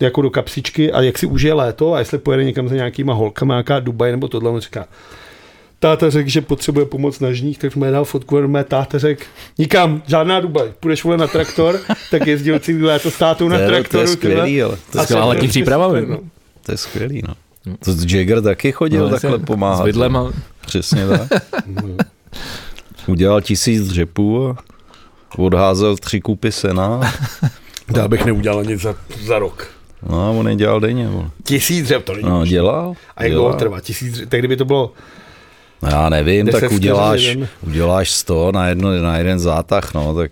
jako 0.00 0.22
do 0.22 0.30
kapsičky 0.30 0.92
a 0.92 1.02
jak 1.02 1.18
si 1.18 1.26
užije 1.26 1.54
léto 1.54 1.92
a 1.92 1.98
jestli 1.98 2.18
pojede 2.18 2.44
někam 2.44 2.68
za 2.68 2.74
nějakýma 2.74 3.12
holkama, 3.12 3.54
nějaká 3.54 3.80
Dubaj 3.80 4.10
nebo 4.10 4.28
tohle, 4.28 4.50
on 4.50 4.60
říká, 4.60 4.86
táta 5.78 6.10
řekl, 6.10 6.30
že 6.30 6.40
potřebuje 6.40 6.86
pomoc 6.86 7.20
na 7.20 7.32
žních, 7.32 7.58
tak 7.58 7.72
jsme 7.72 7.90
dal 7.90 8.04
fotku 8.04 8.38
a 8.38 8.46
mé 8.46 8.64
táta 8.64 8.98
řekl, 8.98 9.24
nikam, 9.58 10.02
žádná 10.06 10.40
Dubaj, 10.40 10.72
půjdeš 10.80 11.04
vole 11.04 11.16
na 11.16 11.26
traktor, 11.26 11.80
tak 12.10 12.26
jezdil 12.26 12.58
celý 12.58 12.82
léto 12.82 13.10
s 13.10 13.18
tátou 13.18 13.48
na 13.48 13.56
To 13.56 13.62
je, 13.62 13.68
to 13.68 13.72
traktoru. 13.74 14.00
je 14.00 14.06
skvělý, 14.08 14.62
ale 14.62 14.76
to 14.92 14.98
je 14.98 15.04
skvělá 15.04 15.24
letní 15.24 15.48
příprava, 15.48 15.88
no. 16.00 16.20
To 16.62 16.72
je 16.72 16.78
skvělý, 16.78 17.22
no. 17.28 17.34
To 17.84 18.16
Jagger 18.16 18.42
taky 18.42 18.72
chodil 18.72 19.04
no, 19.04 19.10
takhle 19.10 19.38
pomáhat. 19.38 19.82
S 19.82 19.84
vidlem 19.84 20.16
a... 20.16 20.32
Přesně 20.66 21.06
tak. 21.08 21.28
Udělal 23.06 23.40
tisíc 23.40 23.88
dřepů 23.88 24.48
a 24.48 24.56
odházel 25.38 25.96
tři 25.96 26.20
kupy 26.20 26.52
sena. 26.52 27.00
Já 27.96 28.08
bych 28.08 28.24
neudělal 28.24 28.64
nic 28.64 28.80
za, 28.80 28.94
za 29.24 29.38
rok. 29.38 29.68
No 30.08 30.26
a 30.26 30.30
on 30.30 30.48
je 30.48 30.56
dělal 30.56 30.80
denně. 30.80 31.08
Vole. 31.08 31.30
Tisíc 31.44 31.84
dřev 31.84 32.04
to 32.04 32.14
není. 32.14 32.28
No, 32.28 32.46
dělal. 32.46 32.94
a 33.16 33.24
jak 33.24 33.32
dlouho 33.32 33.54
trvá? 33.54 33.80
Tisíc 33.80 34.12
dřev. 34.12 34.28
Tak 34.28 34.40
kdyby 34.40 34.56
to 34.56 34.64
bylo, 34.64 34.92
No, 35.82 35.88
já 35.88 36.08
nevím, 36.08 36.46
tak 36.46 36.72
uděláš, 36.72 37.36
uděláš 37.66 38.10
100 38.10 38.52
na, 38.52 38.68
jedno, 38.68 39.02
na 39.02 39.18
jeden 39.18 39.38
zátah, 39.38 39.94
no, 39.94 40.14
tak 40.14 40.30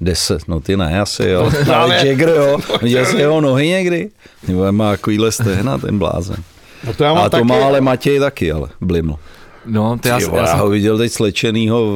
10, 0.00 0.48
no 0.48 0.60
ty 0.60 0.76
ne 0.76 1.00
asi, 1.00 1.28
jo. 1.28 1.50
No, 1.66 1.74
ale 1.76 2.06
Jagger, 2.06 2.28
jo, 2.28 2.58
viděl 2.82 3.06
jsi 3.06 3.16
jeho 3.16 3.40
nohy 3.40 3.68
někdy? 3.68 4.08
Nebo 4.48 4.72
má 4.72 4.90
takovýhle 4.90 5.32
stehna, 5.32 5.78
ten 5.78 5.98
blázen. 5.98 6.36
no 6.86 6.94
to 6.94 7.04
já 7.04 7.14
mám 7.14 7.24
A 7.24 7.30
to 7.30 7.36
taky, 7.36 7.44
má 7.44 7.64
ale 7.64 7.80
Matěj 7.80 8.20
taky, 8.20 8.52
ale 8.52 8.68
bliml. 8.80 9.16
No, 9.66 9.98
to 10.02 10.08
já, 10.08 10.20
Já, 10.20 10.26
já, 10.32 10.36
já 10.36 10.46
jsem, 10.46 10.58
ho 10.58 10.68
viděl 10.68 10.98
teď 10.98 11.12
slečenýho, 11.12 11.92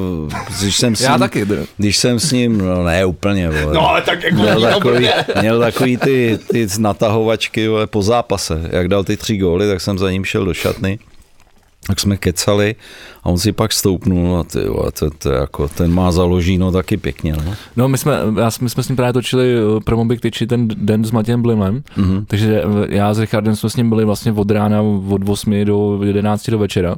když 0.61 0.76
jsem 0.76 0.96
s 0.96 1.01
ním, 1.01 1.11
já 1.11 1.18
taky. 1.18 1.46
když 1.76 1.96
jsem 1.96 2.20
s 2.20 2.32
ním, 2.32 2.59
no 2.59 2.84
ne 2.84 3.05
úplně, 3.05 3.51
vole. 3.51 3.74
No 3.74 3.88
ale 3.88 4.03
tak 4.03 4.22
jako 4.22 4.36
Měl 4.36 4.61
takový, 4.61 5.09
měl 5.40 5.61
takový 5.61 5.96
ty, 5.96 6.38
ty 6.51 6.66
natahovačky 6.78 7.68
vole, 7.68 7.86
po 7.86 8.03
zápase. 8.03 8.61
Jak 8.70 8.88
dal 8.88 9.05
ty 9.05 9.16
tři 9.16 9.36
góly, 9.36 9.68
tak 9.68 9.80
jsem 9.80 9.99
za 9.99 10.11
ním 10.11 10.24
šel 10.24 10.44
do 10.44 10.55
šatny. 10.55 10.99
Tak 11.86 12.00
jsme 12.00 12.16
kecali 12.16 12.74
a 13.22 13.26
on 13.26 13.38
si 13.38 13.52
pak 13.52 13.72
stoupnul 13.72 14.36
a 14.36 14.44
ty 14.44 14.64
vole, 14.68 14.92
to, 14.92 15.10
to, 15.10 15.30
jako, 15.30 15.68
ten 15.68 15.92
má 15.94 16.12
založíno 16.12 16.72
taky 16.72 16.96
pěkně. 16.96 17.32
No. 17.32 17.54
No, 17.76 17.88
my 17.88 17.98
jsme, 17.98 18.12
já, 18.38 18.50
jsme- 18.50 18.64
my 18.64 18.70
jsme 18.70 18.82
s 18.82 18.88
ním 18.88 18.96
právě 18.96 19.12
točili 19.12 19.54
eh, 19.56 19.80
promo 19.84 20.04
Big 20.04 20.20
Tyči 20.20 20.46
ten 20.46 20.68
den 20.68 21.04
s 21.04 21.10
Matějem 21.10 21.42
Blimem, 21.42 21.82
Mhm. 21.96 22.24
takže 22.26 22.62
eh, 22.62 22.94
já 22.96 23.14
s 23.14 23.18
Richardem 23.18 23.56
jsme 23.56 23.70
s 23.70 23.76
ním 23.76 23.88
byli 23.88 24.04
vlastně 24.04 24.32
od 24.32 24.50
rána 24.50 24.82
od 25.08 25.28
8 25.28 25.64
do 25.64 26.00
11 26.04 26.50
do 26.50 26.58
večera 26.58 26.96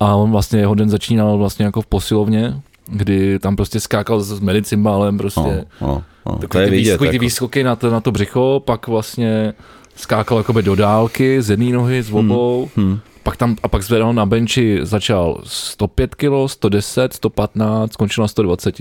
a 0.00 0.14
on 0.14 0.30
vlastně 0.30 0.58
jeho 0.58 0.74
den 0.74 0.90
začínal 0.90 1.38
vlastně 1.38 1.64
jako 1.64 1.80
v 1.82 1.86
posilovně, 1.86 2.60
kdy 2.88 3.38
tam 3.38 3.56
prostě 3.56 3.80
skákal 3.80 4.20
s 4.20 4.40
medicimbálem 4.40 5.18
prostě. 5.18 5.40
No, 5.80 5.86
no, 5.88 6.02
no, 6.26 6.38
Takový 6.38 6.64
ty, 6.64 6.70
vidět. 6.70 6.98
ty 6.98 7.06
Jako. 7.06 7.18
výskoky 7.18 7.64
na 7.64 7.76
to, 7.76 7.90
na 7.90 8.00
to 8.00 8.12
břicho, 8.12 8.62
pak 8.64 8.86
vlastně 8.88 9.52
skákal 9.96 10.38
jakoby 10.38 10.62
do 10.62 10.74
dálky 10.76 11.42
z 11.42 11.50
jedné 11.50 11.70
nohy, 11.72 12.02
z 12.02 12.12
obou, 12.12 12.68
Hmm. 12.76 12.98
Pak 13.26 13.36
tam, 13.36 13.56
a 13.62 13.68
pak 13.68 13.82
zvedal 13.82 14.14
na 14.14 14.26
benči, 14.26 14.78
začal 14.82 15.42
105 15.44 16.14
kg, 16.14 16.46
110, 16.46 17.12
115, 17.12 17.92
skončil 17.92 18.22
na 18.22 18.28
120. 18.28 18.76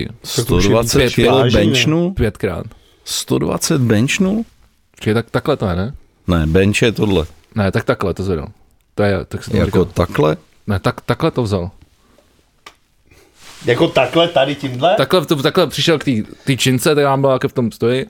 to 0.47 0.55
už 0.55 0.63
je 0.63 0.69
120 0.69 0.99
víc 1.03 1.15
kg 1.15 1.53
benchnu? 1.53 2.13
Pětkrát. 2.13 2.65
120 3.05 3.81
benchnu? 3.81 4.45
Čili 4.99 5.13
tak, 5.13 5.29
takhle 5.31 5.57
to 5.57 5.65
je, 5.67 5.75
ne? 5.75 5.93
Ne, 6.27 6.47
bench 6.47 6.81
je 6.81 6.91
tohle. 6.91 7.25
Ne, 7.55 7.71
tak 7.71 7.83
takhle 7.83 8.13
to 8.13 8.23
zvedal. 8.23 8.47
To 8.95 9.03
je, 9.03 9.25
tak 9.25 9.43
jsem 9.43 9.51
to 9.51 9.57
Jako 9.57 9.65
říkal. 9.65 9.85
takhle? 9.85 10.37
Ne, 10.67 10.79
tak, 10.79 11.01
takhle 11.01 11.31
to 11.31 11.43
vzal. 11.43 11.71
Jako 13.65 13.87
takhle, 13.87 14.27
tady 14.27 14.55
tímhle? 14.55 14.95
Takhle, 14.97 15.25
to, 15.25 15.35
takhle 15.35 15.67
přišel 15.67 15.99
k 15.99 16.03
té 16.45 16.57
čince, 16.57 16.91
která 16.91 17.17
byla, 17.17 17.33
jak 17.33 17.43
v 17.47 17.53
tom 17.53 17.71
stojí, 17.71 18.05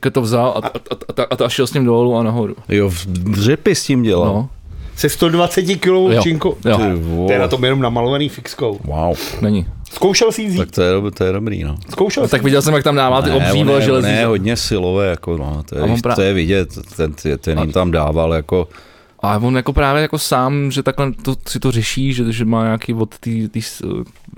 tak 0.00 0.12
to 0.12 0.20
vzal 0.20 0.48
a, 0.62 0.66
a, 0.66 0.70
a, 1.16 1.22
a, 1.42 1.44
a, 1.44 1.48
šel 1.48 1.66
s 1.66 1.72
ním 1.72 1.84
dolů 1.84 2.16
a 2.16 2.22
nahoru. 2.22 2.56
Jo, 2.68 2.88
v 2.90 3.06
dřepy 3.06 3.74
s 3.74 3.84
tím 3.84 4.02
dělal. 4.02 4.26
No, 4.26 4.48
Se 4.96 5.08
120 5.08 5.62
kg 5.62 5.86
Jo, 5.86 6.22
činkou. 6.22 6.56
jo. 6.64 6.76
Ty 6.76 6.82
To 7.26 7.32
je 7.32 7.38
na 7.38 7.48
tom 7.48 7.64
jenom 7.64 7.80
namalovaný 7.80 8.28
fixkou. 8.28 8.80
Wow, 8.84 9.16
není. 9.40 9.66
Zkoušel 9.92 10.32
jsi 10.32 10.42
ji 10.42 10.48
vzít? 10.48 10.58
tak 10.58 10.70
to 10.70 10.82
je, 10.82 11.10
to 11.10 11.24
je 11.24 11.32
dobrý, 11.32 11.64
no. 11.64 11.76
Zkoušel 11.90 12.22
No, 12.22 12.28
jsi 12.28 12.30
tak 12.30 12.42
viděl 12.42 12.62
jsem, 12.62 12.74
jak 12.74 12.84
tam 12.84 12.94
dává 12.96 13.22
ty 13.22 13.30
Ne, 13.30 13.36
obří 13.36 13.60
on 13.60 13.66
vole 13.66 13.78
je, 13.78 13.82
on 13.82 13.84
železí. 13.86 14.08
je 14.10 14.26
hodně 14.26 14.56
silové, 14.56 15.06
jako 15.10 15.36
no, 15.36 15.62
to 15.68 15.78
je, 15.78 15.82
pra- 15.84 16.14
to 16.14 16.22
je 16.22 16.32
vidět, 16.32 16.68
ten, 16.96 17.14
ten, 17.38 17.58
jim 17.58 17.72
tam 17.72 17.90
dával, 17.90 18.34
jako, 18.34 18.68
A 19.20 19.36
on 19.38 19.56
jako 19.56 19.72
právě 19.72 20.02
jako 20.02 20.18
sám, 20.18 20.70
že 20.70 20.82
takhle 20.82 21.12
to, 21.22 21.34
si 21.48 21.60
to 21.60 21.70
řeší, 21.72 22.12
že, 22.12 22.32
že 22.32 22.44
má 22.44 22.64
nějaký 22.64 22.94
od 22.94 23.18
tý, 23.18 23.48
tý, 23.48 23.62
s- 23.62 23.82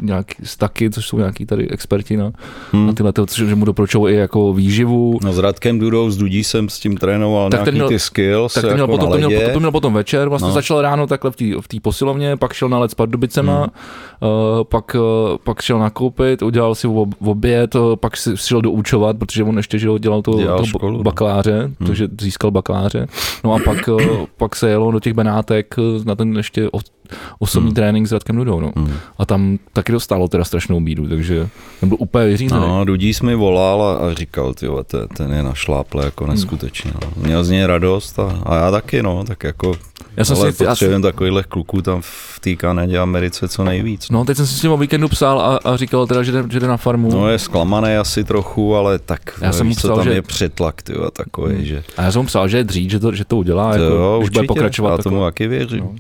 nějaký 0.03 0.35
staky, 0.43 0.91
což 0.91 1.07
jsou 1.07 1.19
nějaký 1.19 1.47
tady 1.47 1.69
experti 1.71 2.17
na, 2.17 2.33
Hmm. 2.73 2.87
na 2.87 2.93
tyhle, 2.93 3.13
ty, 3.13 3.23
že 3.35 3.55
mu 3.55 3.65
doporučují 3.65 4.15
i 4.15 4.19
jako 4.19 4.53
výživu. 4.53 5.19
no 5.25 5.33
s 5.33 5.39
Radkem 5.39 5.79
Dudou, 5.79 6.11
s 6.11 6.17
Dudí 6.17 6.45
jsem 6.45 6.69
s 6.69 6.81
tím 6.81 6.97
trénoval 6.97 7.51
Tak 7.51 7.59
ten 7.65 7.65
nějaký 7.65 7.77
měl- 7.79 7.89
ty 7.89 7.99
skills, 7.99 8.55
Tak 8.55 8.61
to 8.61 8.67
jako 8.67 8.75
měl, 8.77 8.87
potom, 8.87 9.07
na 9.11 9.11
to, 9.13 9.17
měl, 9.29 9.31
potom, 9.41 9.53
to 9.53 9.59
měl 9.61 9.71
potom 9.71 9.95
večer, 9.95 10.29
vlastně 10.29 10.45
No. 10.47 10.49
no. 10.51 10.55
začal 10.55 10.83
ráno 10.83 11.07
takhle 11.07 11.31
v 11.31 11.37
té 11.37 11.45
v 11.77 11.81
posilovně, 11.81 12.37
pak 12.37 12.53
šel 12.53 12.69
na 12.69 12.79
let 12.79 12.91
s 12.91 12.95
Pardubicema, 12.95 13.57
hmm. 13.59 13.65
uh, 14.59 14.65
pak, 14.65 14.95
uh, 14.95 15.37
pak 15.45 15.61
šel 15.63 15.79
nakoupit, 15.79 16.43
udělal 16.43 16.75
si 16.75 16.87
ob, 16.87 17.09
oběd, 17.25 17.75
uh, 17.75 17.97
pak 17.97 18.17
si 18.17 18.37
šel 18.37 18.61
doučovat, 18.63 19.17
protože 19.19 19.45
on 19.45 19.57
ještě 19.57 19.79
že 19.79 19.87
jo, 19.87 19.99
dělal 19.99 20.23
to, 20.23 20.39
Dělal 20.39 20.59
to 20.59 20.65
školu, 20.65 20.97
no. 20.97 21.03
bakaláře, 21.03 21.61
hmm. 21.63 21.87
takže 21.87 22.09
získal 22.21 22.51
bakaláře. 22.51 23.07
No 23.45 23.55
a 23.55 23.59
pak, 23.65 23.89
uh, 23.89 24.01
pak 24.37 24.57
se 24.57 24.69
jelo 24.71 24.91
do 24.91 25.01
těch 25.01 25.13
Benátek 25.13 25.75
na 26.05 26.15
ten 26.15 26.37
ještě 26.37 26.69
osobní 27.39 27.67
Hmm. 27.69 27.75
trénink 27.75 28.07
s 28.09 28.13
Radkem 28.13 28.37
Dudou. 28.37 28.61
No. 28.61 28.73
Hmm. 28.77 28.93
A 29.19 29.27
tam 29.27 29.59
taky 29.73 29.93
dostalo 29.93 30.29
teda 30.29 30.45
strašnou 30.45 30.81
bídu, 30.81 31.09
takže 31.09 31.49
ten 31.81 31.89
byl 31.89 31.99
úplně 32.01 32.27
vyřízený. 32.27 32.61
No, 32.61 32.85
Dudí 32.85 33.13
mi 33.23 33.35
volal 33.35 33.83
a, 33.83 33.95
a 33.95 34.15
říkal, 34.15 34.55
ty 34.55 34.67
ten, 34.87 35.09
ten 35.09 35.33
je 35.33 35.43
našláple 35.43 36.05
jako 36.05 36.27
neskutečně. 36.27 36.91
No. 36.95 37.09
Měl 37.27 37.45
z 37.45 37.51
něj 37.51 37.67
radost 37.67 38.19
a, 38.19 38.41
a, 38.47 38.57
já 38.57 38.71
taky, 38.71 39.03
no, 39.03 39.25
tak 39.25 39.45
jako, 39.45 39.75
já 40.17 40.25
jsem 40.25 40.37
ale 40.37 40.53
si, 40.53 40.65
potřebujeme 40.65 41.03
takovýchhle 41.03 41.43
kluků 41.43 41.83
tam 41.83 41.99
v 42.03 42.41
té 42.41 42.57
Kanadě 42.57 42.99
a 42.99 43.03
Americe 43.03 43.49
co 43.49 43.65
nejvíc. 43.65 44.11
no, 44.11 44.25
teď 44.25 44.37
jsem 44.37 44.47
si 44.47 44.55
s 44.55 44.63
ním 44.63 44.73
o 44.73 44.77
víkendu 44.77 45.09
psal 45.09 45.41
a, 45.41 45.57
a 45.71 45.77
říkal 45.77 46.07
teda, 46.07 46.23
že 46.23 46.33
jde, 46.33 46.45
že 46.51 46.61
jde 46.61 46.67
na 46.69 46.77
farmu. 46.77 47.11
No 47.13 47.29
je 47.29 47.39
zklamaný 47.39 47.97
asi 47.97 48.25
trochu, 48.25 48.75
ale 48.77 48.99
tak 48.99 49.21
Já 49.41 49.53
jsem 49.53 49.67
mu 49.67 49.71
víš, 49.71 49.79
co 49.79 49.89
psal, 49.89 49.97
tam 49.97 50.05
že- 50.05 50.13
je 50.13 50.23
přetlak, 50.23 50.83
ty 50.83 50.93
takový, 51.13 51.55
Hmm. 51.55 51.65
že 51.65 51.83
A 51.97 52.03
já 52.03 52.13
jsem 52.13 52.21
mu 52.23 52.27
psal, 52.27 52.49
že 52.49 52.57
je 52.57 52.65
dřít, 52.65 52.91
že 52.91 53.01
to, 53.01 53.15
že 53.15 53.25
to 53.25 53.37
udělá, 53.37 53.73
to 53.77 53.83
jako, 53.83 53.95
jo, 53.97 54.17
když 54.19 54.29
bude 54.31 54.41
určitě, 54.41 54.47
pokračovat. 54.47 54.91
já 54.91 54.99
tomu 54.99 55.21
taky 55.25 55.49
věřím. 55.49 55.81
no. 55.81 55.95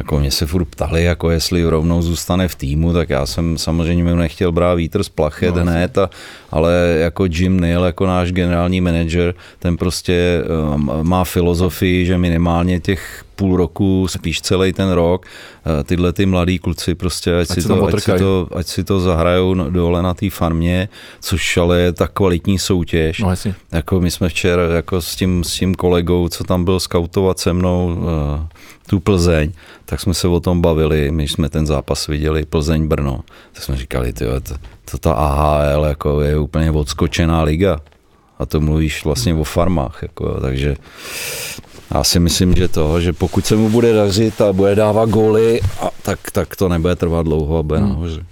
Jako 0.00 0.20
mě 0.20 0.30
se 0.30 0.46
furt 0.46 0.64
ptali, 0.64 1.04
jako 1.04 1.30
jestli 1.30 1.64
rovnou 1.64 2.02
zůstane 2.02 2.48
v 2.48 2.54
týmu, 2.54 2.92
tak 2.92 3.10
já 3.10 3.26
jsem 3.26 3.58
samozřejmě 3.58 4.04
mu 4.04 4.16
nechtěl 4.16 4.52
brát 4.52 4.74
vítr 4.74 5.02
z 5.02 5.08
plachet 5.08 5.54
No, 5.54 5.62
hned, 5.62 5.98
a, 5.98 6.10
ale 6.50 6.96
jako 7.00 7.24
Jim 7.24 7.60
Neal, 7.60 7.84
jako 7.84 8.06
náš 8.06 8.32
generální 8.32 8.80
manager, 8.80 9.34
ten 9.58 9.76
prostě 9.76 10.42
um, 10.74 10.90
má 11.02 11.24
filozofii, 11.24 12.06
že 12.06 12.18
minimálně 12.18 12.80
těch 12.80 13.24
půl 13.40 13.56
roku, 13.56 14.06
spíš 14.08 14.40
celý 14.40 14.72
ten 14.72 14.90
rok, 14.90 15.26
eh, 15.26 15.84
tyhle 15.84 16.12
ty 16.12 16.26
mladí 16.26 16.58
kluci 16.58 16.94
prostě, 16.94 17.38
ať, 17.38 17.50
Ať 17.50 17.60
si, 17.62 17.68
to, 17.68 17.86
ať, 17.86 18.00
si 18.02 18.12
to, 18.18 18.48
ať 18.56 18.66
si 18.66 18.84
to 18.84 19.00
zahrajou 19.00 19.54
no- 19.54 19.70
dole 19.70 20.02
na 20.02 20.14
té 20.14 20.30
farmě, 20.30 20.88
což 21.20 21.56
ale 21.56 21.80
je 21.80 21.92
tak 21.92 22.12
kvalitní 22.12 22.58
soutěž. 22.58 23.18
No 23.18 23.30
jasně. 23.30 23.54
Jako 23.72 24.00
my 24.00 24.10
jsme 24.10 24.28
včera 24.28 24.62
jako 24.62 25.00
s 25.00 25.16
tím, 25.16 25.44
s 25.44 25.52
tím 25.52 25.74
kolegou, 25.74 26.28
co 26.28 26.44
tam 26.44 26.64
byl 26.64 26.80
skautovat 26.80 27.38
se 27.38 27.52
mnou 27.52 27.96
uh, 27.96 28.59
tu 28.90 29.00
Plzeň, 29.00 29.52
tak 29.84 30.00
jsme 30.00 30.14
se 30.14 30.28
o 30.28 30.40
tom 30.40 30.60
bavili, 30.60 31.10
my 31.10 31.28
jsme 31.28 31.48
ten 31.48 31.66
zápas 31.66 32.06
viděli, 32.06 32.44
Plzeň-Brno, 32.44 33.20
tak 33.52 33.62
jsme 33.64 33.76
říkali, 33.76 34.12
tyjo, 34.12 34.40
to, 34.40 34.54
to 34.90 34.98
ta 34.98 35.12
AHL 35.12 35.84
jako 35.84 36.20
je 36.20 36.38
úplně 36.38 36.70
odskočená 36.70 37.42
liga. 37.42 37.80
A 38.38 38.46
to 38.46 38.60
mluvíš 38.60 39.04
vlastně 39.04 39.34
o 39.34 39.44
farmách, 39.44 39.98
jako, 40.02 40.40
takže 40.40 40.76
já 41.94 42.04
si 42.04 42.20
myslím, 42.20 42.54
že 42.54 42.68
to, 42.68 43.00
že 43.00 43.12
pokud 43.12 43.46
se 43.46 43.56
mu 43.56 43.68
bude 43.70 43.92
dařit 43.92 44.40
a 44.40 44.52
bude 44.52 44.74
dávat 44.74 45.08
góly, 45.10 45.60
a 45.80 45.90
tak, 46.02 46.30
tak 46.32 46.56
to 46.56 46.68
nebude 46.68 46.96
trvat 46.96 47.22
dlouho 47.22 47.58
a 47.58 47.62
bude 47.62 47.78
Hmm. 47.78 47.88
nahoře. 47.88 48.24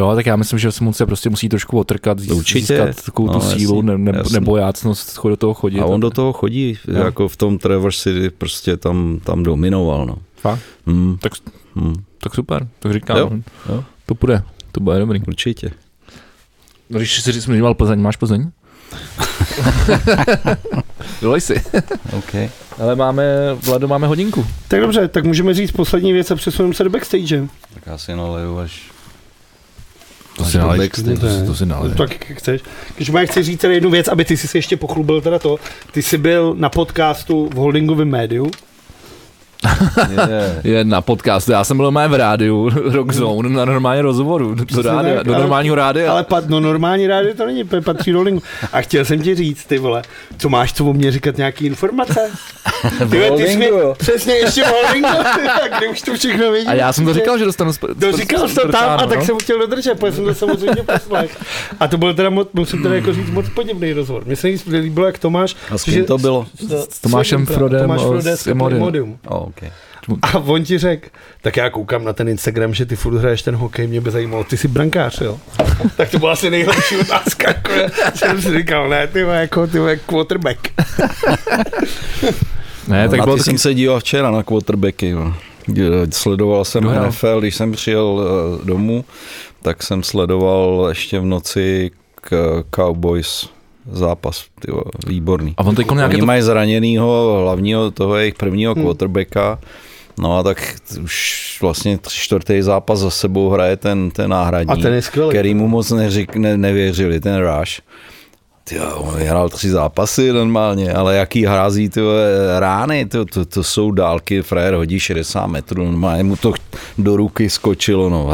Jo, 0.00 0.14
tak 0.14 0.26
já 0.26 0.36
myslím, 0.36 0.58
že 0.58 0.72
se 0.72 0.84
se 0.92 1.06
prostě 1.06 1.30
musí 1.30 1.48
trošku 1.48 1.78
otrkat, 1.78 2.18
zís- 2.18 2.36
Určitě. 2.36 2.60
získat 2.66 3.04
takovou 3.04 3.28
tu 3.28 3.34
No, 3.34 3.40
sílu, 3.40 3.76
jasný, 3.76 3.86
ne, 4.04 4.12
ne, 4.12 4.18
jasný. 4.18 4.34
nebo 4.34 4.56
jácnost 4.56 5.18
cho- 5.18 5.28
do 5.28 5.36
toho 5.36 5.54
chodit. 5.54 5.80
A 5.80 5.84
on 5.86 6.00
do 6.00 6.10
toho 6.10 6.32
chodí, 6.32 6.78
Jo. 6.88 7.04
jako 7.04 7.28
v 7.28 7.36
tom 7.36 7.58
Trevor 7.58 7.92
City 7.92 8.30
prostě 8.30 8.76
tam, 8.76 9.20
tam 9.24 9.42
dominoval, 9.42 10.06
no. 10.06 10.16
Fakt? 10.36 10.60
Hmm. 10.86 11.16
Tak, 11.20 11.32
Hmm. 11.74 11.94
tak 12.22 12.34
super, 12.34 12.68
tak 12.78 12.92
říkám, 12.92 13.16
Jo, 13.16 13.30
no. 13.32 13.42
jo. 13.74 13.84
to 14.06 14.14
bude, 14.14 14.42
to 14.72 14.80
bude 14.80 14.98
dobrý. 14.98 15.20
Určitě. 15.28 15.70
No, 16.90 16.98
když 16.98 17.22
jsi 17.22 17.32
zmiňoval 17.40 17.74
Plzeň, 17.74 18.00
máš 18.00 18.16
Plzeň? 18.16 18.50
Dolej 21.22 21.40
si. 21.40 21.62
Okay. 22.18 22.50
Ale 22.78 22.96
máme, 22.96 23.24
Vlado, 23.66 23.88
máme 23.88 24.06
hodinku. 24.06 24.46
Tak 24.68 24.80
dobře, 24.80 25.08
tak 25.08 25.24
můžeme 25.24 25.54
říct 25.54 25.72
poslední 25.72 26.12
věc 26.12 26.30
a 26.30 26.34
přesuneme 26.36 26.74
se 26.74 26.84
do 26.84 26.90
backstage. 26.90 27.48
Tak 27.74 27.82
já 27.86 27.98
si 27.98 28.16
naleju 28.16 28.58
až... 28.58 28.89
To 30.40 30.50
si 30.50 30.58
nalej, 30.58 30.88
to, 30.88 31.46
to 31.46 31.54
si 31.54 31.66
nalej. 31.66 31.90
Tak 31.94 32.10
jak 32.30 32.38
chceš. 32.38 32.60
Když 32.96 33.10
má 33.10 33.20
chci 33.20 33.42
říct 33.42 33.64
jednu 33.64 33.90
věc, 33.90 34.08
aby 34.08 34.24
ty 34.24 34.36
si 34.36 34.48
se 34.48 34.58
ještě 34.58 34.76
pochlubil 34.76 35.20
teda 35.20 35.38
to. 35.38 35.56
Ty 35.92 36.02
jsi 36.02 36.18
byl 36.18 36.54
na 36.58 36.68
podcastu 36.68 37.48
v 37.48 37.54
holdingovém 37.54 38.08
médiu. 38.08 38.50
Je. 40.28 40.60
Je 40.64 40.84
na 40.90 41.00
podcast, 41.00 41.48
já 41.48 41.64
jsem 41.64 41.76
byl 41.76 41.90
mé 41.90 42.08
v 42.08 42.14
rádiu, 42.14 42.70
Rock 42.92 43.12
Zone, 43.12 43.48
na 43.48 43.64
normální 43.64 44.02
rozhovoru, 44.02 44.54
do, 44.54 44.82
rádia, 44.82 45.16
tak, 45.16 45.26
do 45.26 45.34
normálního 45.34 45.74
rádia. 45.74 46.12
Ale 46.12 46.24
pat, 46.24 46.48
no 46.48 46.60
normální 46.60 47.06
rádio 47.06 47.34
to 47.34 47.46
není, 47.46 47.64
patří 47.84 48.12
do. 48.12 48.40
A 48.72 48.80
chtěl 48.80 49.04
jsem 49.04 49.22
ti 49.22 49.34
říct, 49.34 49.64
ty 49.64 49.78
vole, 49.78 50.02
co 50.38 50.48
máš 50.48 50.72
co 50.72 50.84
o 50.84 50.92
mě 50.92 51.12
říkat 51.12 51.36
nějaký 51.36 51.66
informace? 51.66 52.20
Ty, 52.98 53.04
vole, 53.04 53.30
ty 53.30 53.46
jsi 53.46 53.64
jo. 53.64 53.94
přesně 53.98 54.34
ještě 54.34 54.62
ty, 54.62 55.02
tak 55.60 55.78
kdy 55.78 55.88
už 55.88 56.02
to 56.02 56.14
všechno 56.14 56.52
vidíš. 56.52 56.68
A 56.68 56.74
já 56.74 56.92
jsem 56.92 57.04
to 57.04 57.14
říkal, 57.14 57.38
že 57.38 57.44
dostanu 57.44 57.72
sp- 57.72 57.94
To 58.00 58.12
sp- 58.12 58.16
říkal 58.16 58.48
jsi 58.48 58.54
to 58.54 58.68
tam 58.68 59.00
a 59.00 59.06
tak 59.06 59.18
no. 59.18 59.24
jsem 59.24 59.38
chtěl 59.38 59.58
dodržet, 59.58 59.94
protože 59.98 60.12
jsem 60.12 60.24
to 60.24 60.34
samozřejmě 60.34 60.82
poslech. 60.82 61.38
A 61.80 61.88
to 61.88 61.98
byl 61.98 62.14
teda 62.14 62.30
moc, 62.30 62.48
musím 62.52 62.82
teda 62.82 62.94
jako 62.94 63.12
říct 63.12 63.30
moc 63.30 63.46
podivný 63.48 63.92
rozhovor. 63.92 64.22
Mně 64.26 64.36
se 64.36 64.48
líbilo, 64.68 65.06
jak 65.06 65.18
Tomáš... 65.18 65.56
A 65.70 65.78
s 65.78 65.84
kým 65.84 66.04
to 66.04 66.18
bylo? 66.18 66.46
S, 66.68 67.00
Tomášem 67.00 67.46
Frodem 67.46 67.90
Imodium. 68.46 69.18
Okay. 69.50 69.70
A 70.22 70.38
on 70.38 70.64
ti 70.64 70.78
řekl, 70.78 71.08
tak 71.42 71.56
já 71.56 71.70
koukám 71.70 72.04
na 72.04 72.12
ten 72.12 72.28
Instagram, 72.28 72.74
že 72.74 72.86
ty 72.86 72.96
furt 72.96 73.18
hraješ 73.18 73.42
ten 73.42 73.56
hokej, 73.56 73.86
mě 73.86 74.00
by 74.00 74.10
zajímalo, 74.10 74.44
ty 74.44 74.56
jsi 74.56 74.68
brankář, 74.68 75.20
jo? 75.20 75.40
tak 75.96 76.10
to 76.10 76.18
byla 76.18 76.32
asi 76.32 76.50
nejlepší 76.50 76.96
otázka, 76.96 77.48
jako 77.48 77.70
jsem 78.14 78.42
si 78.42 78.58
říkal, 78.58 78.88
ne, 78.88 79.06
ty 79.06 79.24
vole, 79.24 79.40
jako 79.40 79.66
ty 79.66 79.78
vole, 79.78 79.96
quarterback. 79.96 80.58
Ne, 82.88 83.08
tak 83.08 83.18
na 83.18 83.24
bylo 83.24 83.36
ty 83.36 83.40
taky, 83.40 83.50
jsem 83.50 83.58
se 83.58 83.74
díval 83.74 84.00
včera 84.00 84.30
na 84.30 84.42
quarterbacky. 84.42 85.08
jo. 85.08 85.32
Sledoval 86.10 86.64
jsem 86.64 86.84
hrál? 86.84 87.06
NFL, 87.06 87.40
když 87.40 87.56
jsem 87.56 87.72
přijel 87.72 88.20
eh, 88.20 88.64
domů, 88.64 89.04
tak 89.62 89.82
jsem 89.82 90.02
sledoval 90.02 90.86
ještě 90.88 91.20
v 91.20 91.24
noci 91.24 91.90
k 92.14 92.62
Cowboys 92.74 93.48
zápas, 93.92 94.44
tyjo, 94.60 94.80
výborný. 95.06 95.54
a 95.56 95.64
on 95.64 95.74
teď 95.74 95.90
nějaké 95.90 96.14
Oni 96.14 96.20
to, 96.20 96.26
mají 96.26 96.42
zraněnýho 96.42 97.38
hlavního 97.42 97.90
toho 97.90 98.16
jejich 98.16 98.34
prvního 98.34 98.74
Hmm. 98.74 98.84
quarterbacka, 98.84 99.58
no 100.18 100.38
a 100.38 100.42
tak 100.42 100.76
už 101.02 101.58
vlastně 101.62 101.98
čtvrtý 102.08 102.62
zápas 102.62 102.98
za 102.98 103.10
sebou 103.10 103.48
hraje 103.48 103.76
ten, 103.76 104.10
ten 104.10 104.30
náhradník, 104.30 104.78
A 104.78 104.82
ten 104.82 104.94
je 104.94 105.02
skvělý. 105.02 105.30
který 105.30 105.54
mu 105.54 105.68
moc 105.68 105.90
neřík, 105.90 106.36
ne, 106.36 106.56
nevěřili, 106.56 107.20
ten 107.20 107.36
Rush. 107.38 107.80
Tyjo, 108.64 108.96
on 108.96 109.16
vyhrál 109.18 109.48
tři 109.48 109.70
zápasy 109.70 110.32
normálně, 110.32 110.92
ale 110.92 111.16
jaký 111.16 111.44
hrází 111.46 111.88
ty 111.88 112.00
rány, 112.58 113.06
to, 113.06 113.24
to, 113.24 113.44
to, 113.44 113.62
jsou 113.64 113.90
dálky, 113.90 114.42
frajer 114.42 114.74
hodí 114.74 115.00
60 115.00 115.46
metrů, 115.46 115.84
normálně 115.84 116.22
mu 116.22 116.36
to 116.36 116.52
do 116.98 117.16
ruky 117.16 117.50
skočilo, 117.50 118.08
no, 118.10 118.28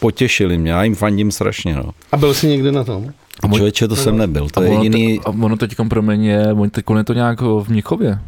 potěšili 0.00 0.58
mě, 0.58 0.70
já 0.70 0.82
jim 0.84 0.94
fandím 0.94 1.30
strašně, 1.30 1.76
no. 1.76 1.90
A 2.12 2.16
byl 2.16 2.34
jsi 2.34 2.46
někde 2.46 2.72
na 2.72 2.84
tom? 2.84 3.06
A 3.42 3.46
můj- 3.46 3.56
Člověče, 3.56 3.88
to 3.88 3.96
jsem 3.96 4.18
nebyl, 4.18 4.48
to 4.48 4.60
a 4.60 4.64
je 4.64 4.70
ono, 4.70 4.82
jediný, 4.82 5.18
te, 5.18 5.24
a 5.24 5.34
ono 5.42 5.56
teď 5.56 5.74
pro 5.88 6.02
mě 6.02 6.32
je, 6.32 6.52
on 6.52 6.70
teď 6.70 6.84
je 6.98 7.04
to 7.04 7.12
nějak 7.14 7.40
v 7.40 7.64
Mnichově, 7.68 8.18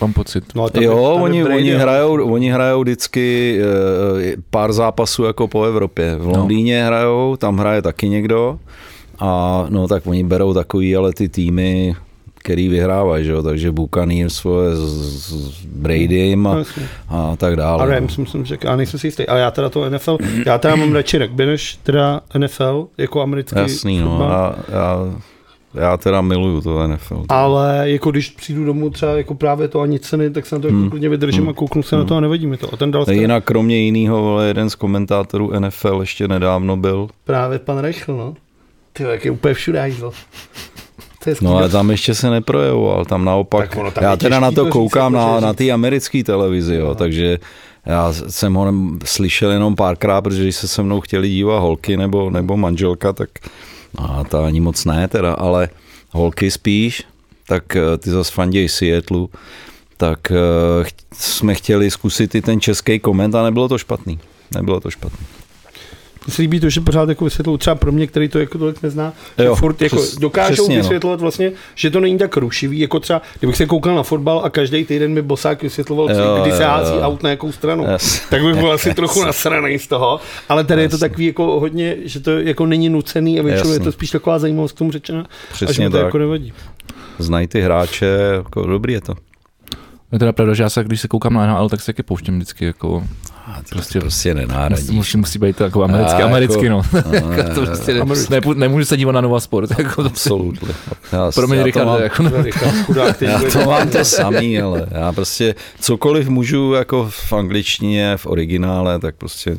mám 0.00 0.12
pocit. 0.12 0.44
No, 0.54 0.68
tam 0.68 0.82
jo, 0.82 0.90
je, 0.98 1.12
tam 1.14 1.22
oni, 1.22 1.44
oni, 1.44 1.70
jo. 1.70 1.78
hrajou, 1.78 2.32
oni 2.32 2.50
hrajou 2.50 2.80
vždycky 2.82 3.58
eh, 3.60 4.36
pár 4.50 4.72
zápasů 4.72 5.24
jako 5.24 5.48
po 5.48 5.64
Evropě. 5.64 6.16
V 6.16 6.26
Londýně 6.26 6.84
hrajou, 6.84 7.36
tam 7.36 7.58
hraje 7.58 7.82
taky 7.82 8.08
někdo. 8.08 8.58
A 9.20 9.66
no 9.68 9.88
tak 9.88 10.06
oni 10.06 10.24
berou 10.24 10.54
takový, 10.54 10.96
ale 10.96 11.12
ty 11.12 11.28
týmy, 11.28 11.94
který 12.48 12.68
vyhrávají, 12.68 13.24
že 13.24 13.30
jo, 13.32 13.42
takže 13.42 13.72
Buccaneers 13.72 14.34
svoje 14.34 14.76
s, 14.76 14.80
s 15.60 15.64
Bradym 15.64 16.46
a, 16.46 16.56
a 17.08 17.36
tak 17.36 17.56
dále. 17.56 17.82
A 17.82 17.86
no. 17.86 17.92
Rams, 17.92 18.16
myslím, 18.16 18.44
že 18.44 18.58
já 18.64 18.76
nejsem 18.76 19.00
si 19.00 19.06
jistý. 19.06 19.26
Ale 19.26 19.40
já 19.40 19.50
teda 19.50 19.68
to 19.68 19.90
NFL, 19.90 20.18
já 20.46 20.58
teda 20.58 20.76
mám 20.76 20.92
radši 20.92 21.18
rugby 21.18 21.46
než 21.46 21.78
teda 21.82 22.20
NFL, 22.38 22.88
jako 22.98 23.22
americký 23.22 23.58
Jasný, 23.58 23.98
no, 24.00 24.18
já, 24.30 24.54
já, 24.72 24.96
já 25.74 25.96
teda 25.96 26.20
miluju 26.20 26.60
to 26.60 26.86
NFL. 26.88 27.24
Ale 27.28 27.82
jako 27.84 28.10
když 28.10 28.28
přijdu 28.30 28.64
domů 28.64 28.90
třeba 28.90 29.12
jako 29.16 29.34
právě 29.34 29.68
to 29.68 29.80
a 29.80 29.86
nic 29.86 30.02
ceny, 30.02 30.30
tak 30.30 30.46
se 30.46 30.54
na 30.54 30.60
to 30.60 30.66
jako 30.66 30.78
Hmm. 30.78 30.90
klidně 30.90 31.08
vydržím 31.08 31.40
Hmm. 31.42 31.48
a 31.50 31.52
kouknu 31.52 31.82
se 31.82 31.96
na 31.96 32.04
to 32.04 32.16
a 32.16 32.20
nevadí 32.20 32.46
mi 32.46 32.56
to. 32.56 32.74
A 32.74 32.76
ten 32.76 32.90
dal 32.90 33.04
jinak 33.10 33.44
kromě 33.44 33.76
jiného, 33.76 34.22
vole, 34.22 34.46
jeden 34.46 34.70
z 34.70 34.74
komentátorů 34.74 35.52
NFL 35.60 35.96
ještě 36.00 36.28
nedávno 36.28 36.76
byl. 36.76 37.08
právě 37.24 37.58
pan 37.58 37.78
Reichl, 37.78 38.16
no. 38.16 38.34
Ty 38.92 39.02
jak 39.02 39.24
je 39.24 39.30
úplně 39.30 39.54
všude 39.54 39.80
hajzl. 39.80 40.12
To 41.24 41.30
je 41.30 41.36
No 41.40 41.56
ale 41.56 41.68
tam 41.68 41.90
ještě 41.90 42.14
se 42.14 42.30
neprojevoval, 42.30 43.04
tam 43.04 43.24
naopak. 43.24 43.68
Tak 43.68 43.78
ono 43.78 43.90
tam 43.90 44.04
já 44.04 44.16
teda 44.16 44.40
na 44.40 44.50
to 44.50 44.66
koukám 44.66 45.12
na, 45.12 45.40
na 45.40 45.52
té 45.52 45.70
americké 45.70 46.24
televizi, 46.24 46.74
jo, 46.74 46.94
takže 46.94 47.38
já 47.86 48.12
jsem 48.28 48.54
ho 48.54 48.72
slyšel 49.04 49.50
jenom 49.50 49.76
párkrát, 49.76 50.22
protože 50.22 50.42
když 50.42 50.56
se 50.56 50.68
se 50.68 50.82
mnou 50.82 51.00
chtěli 51.00 51.28
dívat 51.28 51.58
holky 51.58 51.96
nebo, 51.96 52.30
nebo 52.30 52.56
manželka, 52.56 53.12
tak 53.12 53.28
no, 54.00 54.18
a 54.18 54.24
ta 54.24 54.46
ani 54.46 54.60
moc 54.60 54.84
ne 54.84 55.08
teda, 55.08 55.32
ale 55.34 55.68
holky 56.10 56.50
spíš, 56.50 57.02
tak 57.48 57.76
eh, 57.76 57.98
ty 57.98 58.10
zase 58.10 58.32
fanděj 58.32 58.68
Seattle, 58.68 59.26
tak 59.96 60.32
eh, 60.32 60.84
ch- 60.84 60.94
jsme 61.12 61.54
chtěli 61.54 61.90
zkusit 61.90 62.34
i 62.34 62.42
ten 62.42 62.60
český 62.60 62.98
koment 62.98 63.34
a 63.34 63.42
nebylo 63.42 63.68
to 63.68 63.78
špatný. 63.78 64.18
Nebylo 64.54 64.80
to 64.80 64.90
špatný. 64.90 65.26
Mně 66.28 66.34
se 66.34 66.42
líbí 66.42 66.60
to, 66.60 66.68
že 66.70 66.80
pořád 66.80 67.08
jako 67.08 67.24
vysvětlují 67.24 67.58
třeba 67.58 67.74
pro 67.76 67.92
mě, 67.92 68.06
který 68.06 68.28
to 68.28 68.38
jako 68.38 68.58
tolik 68.58 68.82
nezná, 68.82 69.12
jo, 69.38 69.54
že 69.54 69.60
furt 69.60 69.82
jako 69.82 69.96
přes- 69.96 70.16
dokážou 70.18 70.54
přesně, 70.54 70.76
no. 70.76 70.82
vysvětlovat 70.82 71.20
vlastně, 71.20 71.52
že 71.74 71.90
to 71.90 72.00
není 72.00 72.18
tak 72.18 72.36
rušivý, 72.36 72.78
jako 72.80 73.00
třeba, 73.00 73.22
kdybych 73.38 73.56
se 73.56 73.66
koukal 73.66 73.94
na 73.94 74.02
fotbal 74.02 74.40
a 74.44 74.50
každý 74.50 74.84
týden 74.84 75.12
mi 75.12 75.22
Bosák 75.22 75.62
vysvětloval, 75.62 76.10
Jo, 76.10 76.38
kdy 76.42 76.52
se 76.52 76.64
hází 76.64 76.94
aut 76.94 77.22
na 77.22 77.30
jakou 77.30 77.52
stranu. 77.52 77.86
Yes. 77.92 78.22
Tak 78.30 78.42
bych 78.42 78.54
byl 78.56 78.72
asi 78.78 78.94
trochu 78.94 79.24
nasraný 79.24 79.78
z 79.78 79.86
toho, 79.86 80.20
ale 80.48 80.64
tady 80.64 80.82
je 80.82 80.88
to 80.88 80.98
takový 80.98 81.26
jako 81.26 81.60
hodně, 81.60 81.96
že 82.04 82.20
to 82.20 82.30
jako 82.30 82.66
není 82.66 82.88
nucený 82.88 83.40
a 83.40 83.42
většinou 83.42 83.72
je 83.72 83.80
to 83.80 83.92
spíš 83.92 84.10
taková 84.10 84.38
zajímavost 84.38 84.72
k 84.72 84.78
tomu 84.78 84.90
řečena, 84.92 85.20
a 85.20 85.56
že 85.56 85.66
Přesně 85.66 85.84
mi 85.84 85.90
to 85.90 85.96
tak. 85.96 86.04
jako 86.06 86.18
nevadí. 86.18 86.52
Znají 87.18 87.46
ty 87.46 87.60
hráče, 87.60 88.06
jako 88.32 88.66
dobrý 88.66 88.92
je 88.92 89.00
to. 89.00 89.14
Je 90.12 90.18
teda 90.18 90.32
pravda, 90.32 90.54
že 90.54 90.62
já 90.62 90.70
se, 90.70 90.84
když 90.84 91.00
se 91.00 91.08
koukám 91.08 91.32
na 91.34 91.46
NHL, 91.46 91.68
tak 91.68 91.80
se 91.80 91.86
taky 91.86 92.02
pouštím 92.02 92.36
vždycky 92.36 92.64
jako, 92.64 93.04
A 93.46 93.56
to 93.62 93.68
Prostě- 93.68 94.00
prostě, 94.00 94.34
nenáradí. 94.34 94.94
musí, 94.96 95.18
musí 95.18 95.38
být 95.38 95.56
to 95.56 95.64
jako 95.64 95.84
americky, 95.84 96.12
A, 96.12 96.18
jako- 96.18 96.28
americky 96.28 96.68
no. 96.68 96.82
No, 97.20 97.28
ne, 97.30 97.42
to 97.54 97.66
prostě 97.66 97.94
ne, 97.94 98.00
ne, 98.30 98.40
nemůžu 98.54 98.84
se 98.84 98.96
dívat 98.96 99.12
na 99.12 99.20
Nova 99.20 99.40
Sport, 99.40 99.70
jako 99.78 100.02
to 100.02 100.08
Absolutně. 100.08 100.68
Já, 101.12 101.30
Pro 101.34 101.46
mě 101.46 101.56
já 101.56 101.62
to 101.62 101.66
Richard, 101.66 101.84
mám, 101.86 102.02
jako. 102.02 102.42
Říkám, 102.42 102.84
chudák, 102.84 103.22
já 103.22 103.40
to 103.52 103.64
mám 103.66 103.88
to 103.88 104.04
samý, 104.04 104.60
ale 104.60 104.86
já 104.90 105.12
prostě 105.12 105.54
cokoliv 105.80 106.28
můžu 106.28 106.72
jako 106.72 107.06
v 107.10 107.32
angličtině, 107.32 108.16
v 108.16 108.26
originále, 108.26 108.98
tak 108.98 109.14
prostě 109.16 109.58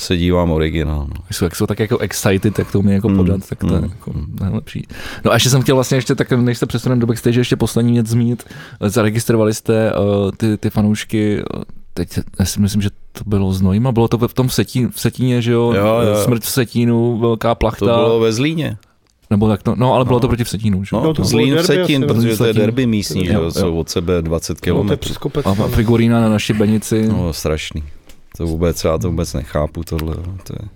se 0.00 0.16
dívám 0.16 0.50
originál. 0.50 1.06
No. 1.08 1.22
jsou, 1.30 1.44
jak 1.44 1.56
jsou 1.56 1.66
tak 1.66 1.78
jako 1.78 1.98
excited, 1.98 2.58
jak 2.58 2.72
to 2.72 2.78
umí 2.78 2.92
jako 2.92 3.08
Mm, 3.08 3.16
podat, 3.16 3.48
tak 3.48 3.58
to 3.58 3.74
je 3.74 3.80
mm, 3.80 3.88
jako 3.90 4.12
mm. 4.12 4.36
nejlepší. 4.40 4.86
No 5.24 5.30
a 5.30 5.34
ještě 5.34 5.50
jsem 5.50 5.62
chtěl 5.62 5.74
vlastně 5.74 5.96
ještě 5.98 6.14
tak, 6.14 6.30
než 6.32 6.58
se 6.58 6.66
přesuneme 6.66 7.00
do 7.00 7.06
backstage, 7.06 7.40
ještě 7.40 7.56
poslední 7.56 7.92
věc 7.92 8.06
zmínit. 8.06 8.44
Zaregistrovali 8.80 9.54
jste 9.54 9.92
uh, 9.94 10.30
ty, 10.36 10.56
ty 10.56 10.70
fanoušky, 10.70 11.42
uh, 11.56 11.62
teď 11.94 12.18
já 12.38 12.44
si 12.46 12.60
myslím, 12.60 12.82
že 12.82 12.90
to 13.12 13.24
bylo 13.26 13.52
z 13.52 13.62
Nojma, 13.62 13.92
bylo 13.92 14.08
to 14.08 14.28
v 14.28 14.34
tom 14.34 14.48
Setín, 14.50 14.90
v 14.90 15.00
Setíně, 15.00 15.42
že 15.42 15.52
jo? 15.52 15.72
Jo, 15.76 16.00
jo. 16.00 16.24
Smrt 16.24 16.42
v 16.42 16.50
Setínu, 16.50 17.18
velká 17.18 17.48
To 17.54 17.58
plachta. 17.58 17.86
bylo 17.86 18.20
ve 18.20 18.32
Zlíně. 18.32 18.76
Nebo 19.30 19.48
tak 19.48 19.62
to, 19.62 19.74
no 19.78 19.94
ale 19.94 20.04
bylo 20.04 20.16
No. 20.16 20.20
to 20.20 20.28
proti 20.28 20.44
v 20.44 20.48
Setínu, 20.48 20.84
že? 20.84 20.96
No, 20.96 21.02
No, 21.02 21.14
to 21.14 21.22
to 21.22 21.28
Zlín 21.28 21.48
v 21.52 21.56
derby 21.56 21.66
Setín, 21.66 22.04
asi, 22.04 22.14
protože 22.14 22.36
to 22.36 22.44
je 22.44 22.52
derby 22.54 22.86
místní, 22.86 23.26
že 23.26 23.32
Jo, 23.32 23.50
jsou 23.50 23.76
od 23.76 23.88
sebe 23.88 24.22
20 24.22 24.52
No, 24.52 24.54
to 24.54 24.58
je 24.58 24.60
kilometrů. 24.72 24.96
přes 24.96 25.18
kopec. 25.18 25.46
A, 25.46 25.50
a 25.50 25.68
figurína 25.68 26.20
na 26.20 26.28
naší 26.28 26.52
benici. 26.52 27.08
No, 27.08 27.32
strašný. 27.32 27.82
To 28.36 28.46
vůbec, 28.46 28.84
já 28.84 28.98
to 28.98 29.10
vůbec 29.10 29.34
nechápu, 29.34 29.84
tohle. 29.84 30.14
To 30.16 30.52
je, 30.62 30.68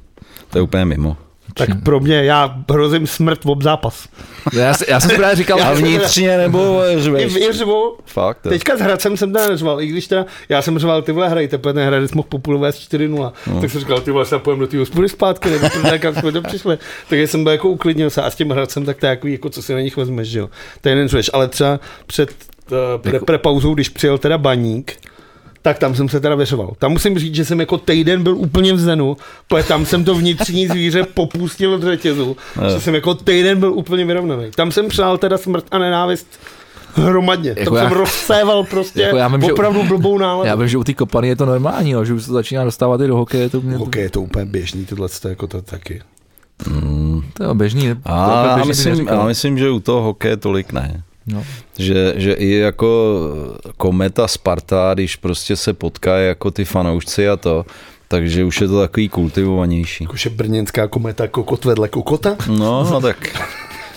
to 0.51 0.59
je 0.59 0.63
úplně 0.63 0.85
mimo. 0.85 1.17
Tak 1.55 1.69
pro 1.83 2.01
mě, 2.01 2.25
já 2.25 2.57
hrozím 2.71 3.07
smrt 3.07 3.45
v 3.45 3.49
obzápas. 3.49 4.09
Já, 4.53 4.75
já 4.89 5.01
jsem 5.01 5.11
si 5.11 5.17
právě 5.17 5.37
říkal, 5.37 5.63
A 5.63 5.73
vnitřně 5.75 6.39
nebo 6.39 6.83
I, 6.85 7.01
řveš? 7.03 7.37
I 7.37 7.53
řvu, 7.53 7.97
Fakt, 8.05 8.39
jo. 8.45 8.51
Teďka 8.51 8.77
s 8.77 8.81
Hradcem 8.81 9.17
jsem 9.17 9.33
teda 9.33 9.49
neřval, 9.49 9.81
i 9.81 9.87
když 9.87 10.07
teda, 10.07 10.27
já 10.49 10.63
jsem 10.63 10.79
řval, 10.79 11.03
ty 11.03 11.13
vole 11.13 11.29
hrajte, 11.29 11.59
protože 11.59 11.73
ten 11.75 11.87
Hradec 11.87 12.13
mohl 12.13 12.29
populovat 12.29 12.75
4-0. 12.75 13.33
No. 13.47 13.61
Tak 13.61 13.71
jsem 13.71 13.81
říkal, 13.81 14.01
ty 14.01 14.11
vole, 14.11 14.25
se 14.27 14.39
půjdeme 14.39 14.61
do 14.61 14.67
té 14.67 14.79
hospody 14.79 15.09
zpátky, 15.09 15.51
nebo 15.51 15.69
protože 15.69 15.99
kam 15.99 16.15
jsme 16.15 16.33
to 16.33 16.43
přišli. 16.43 16.79
Tak 17.09 17.19
jsem 17.19 17.45
byl 17.45 17.53
jako 17.53 17.69
uklidnil 17.69 18.11
se 18.11 18.23
a 18.23 18.31
s 18.31 18.35
tím 18.35 18.51
Hradcem, 18.51 18.85
tak 18.85 18.97
to 18.97 19.07
je 19.07 19.11
jako, 19.11 19.29
jako 19.29 19.51
co 19.51 19.63
si 19.63 19.75
na 19.75 19.81
nich 19.81 19.97
vezmeš, 19.97 20.29
že 20.29 20.39
jo. 20.39 20.51
To 20.81 20.89
je 20.89 20.93
jeden 20.93 21.09
řveš, 21.09 21.31
ale 21.33 21.49
třeba 21.49 21.81
před 22.07 22.31
uh, 22.71 22.77
pre, 23.03 23.13
Jako- 23.13 23.25
pre, 23.25 23.39
pauzou, 23.39 23.75
když 23.75 23.89
přijel 23.89 24.19
teda 24.19 24.39
baník, 24.39 24.93
tak 25.65 25.79
tam 25.79 25.95
jsem 25.95 26.09
se 26.09 26.21
teda 26.21 26.35
vyřoval. 26.35 26.73
Tam 26.79 26.93
musím 26.93 27.19
říct, 27.19 27.35
že 27.35 27.45
jsem 27.45 27.61
jako 27.61 27.79
týden 27.79 28.23
byl 28.23 28.37
úplně 28.37 28.73
v 28.73 28.79
zenu, 28.81 29.17
protože 29.49 29.65
tam 29.65 29.87
jsem 29.87 30.05
to 30.05 30.15
vnitřní 30.15 30.69
zvíře 30.69 31.03
popustil 31.15 31.75
od 31.75 31.83
řetězu, 31.83 32.37
Jo. 32.63 32.71
že 32.71 32.81
jsem 32.81 32.95
jako 32.95 33.15
týden 33.15 33.61
byl 33.61 33.73
úplně 33.73 34.05
vyrovnaný. 34.05 34.51
Tam 34.57 34.73
jsem 34.73 34.89
přál 34.89 35.19
teda 35.19 35.39
smrt 35.39 35.65
a 35.71 35.79
nenávist 35.79 36.27
hromadně. 36.95 37.51
Jako 37.57 37.65
Tam 37.65 37.75
já- 37.85 37.89
jsem 37.89 37.99
rozséval 37.99 38.65
prostě 38.65 39.03
Jako 39.03 39.17
já 39.17 39.29
vím, 39.29 39.41
že- 39.41 39.53
opravdu 39.53 39.83
blbou 39.83 40.19
náladu. 40.19 40.49
Já 40.49 40.55
vím, 40.55 40.69
že 40.69 40.79
u 40.79 40.85
té 40.85 40.95
kopany 40.95 41.29
je 41.29 41.37
to 41.37 41.47
normální, 41.47 41.91
jo, 41.91 42.05
že 42.05 42.15
už 42.15 42.23
se 42.23 42.29
to 42.29 42.35
začíná 42.35 42.65
dostávat 42.65 43.01
i 43.01 43.07
do 43.07 43.17
hokeje, 43.17 43.51
to 43.51 43.61
mě 43.61 43.77
Hokej 43.77 44.03
je 44.03 44.11
to 44.11 44.21
úplně 44.23 44.45
běžný, 44.45 44.87
tohle 44.87 45.09
to 45.23 45.29
jako 45.29 45.47
to 45.47 45.63
taky. 45.63 46.03
Mm. 46.69 47.23
to 47.35 47.45
je 47.45 47.55
běžný. 47.55 47.87
ne? 47.89 47.95
To 47.95 48.01
je 48.11 48.15
A 48.15 48.47
já 48.47 48.55
běžný, 48.55 48.61
bych 48.61 48.69
myslím, 48.69 48.93
neříkal. 48.93 49.19
já 49.19 49.25
myslím, 49.27 49.59
že 49.59 49.71
u 49.71 49.81
toho 49.81 50.03
hokeje 50.03 50.37
tolik 50.37 50.73
ne. 50.73 51.03
No. 51.27 51.45
Že, 51.79 52.15
že 52.17 52.33
i 52.33 52.51
jako 52.51 53.19
Kometa 53.77 54.29
Sparta, 54.29 54.95
když 54.95 55.17
prostě 55.17 55.57
se 55.57 55.73
potkají 55.73 56.27
jako 56.27 56.51
ty 56.51 56.65
fanoušci 56.65 57.29
a 57.29 57.37
to, 57.37 57.67
takže 58.09 58.45
už 58.45 58.61
je 58.61 58.69
to 58.69 58.81
takový 58.81 59.09
kultivovanější. 59.09 60.05
Jakože 60.05 60.31
brněnská 60.31 60.89
kometa 60.89 61.29
kokot 61.29 61.65
vedle 61.65 61.89
kokota. 61.89 62.37
No, 62.49 62.91
no 62.91 63.01
tak 63.01 63.47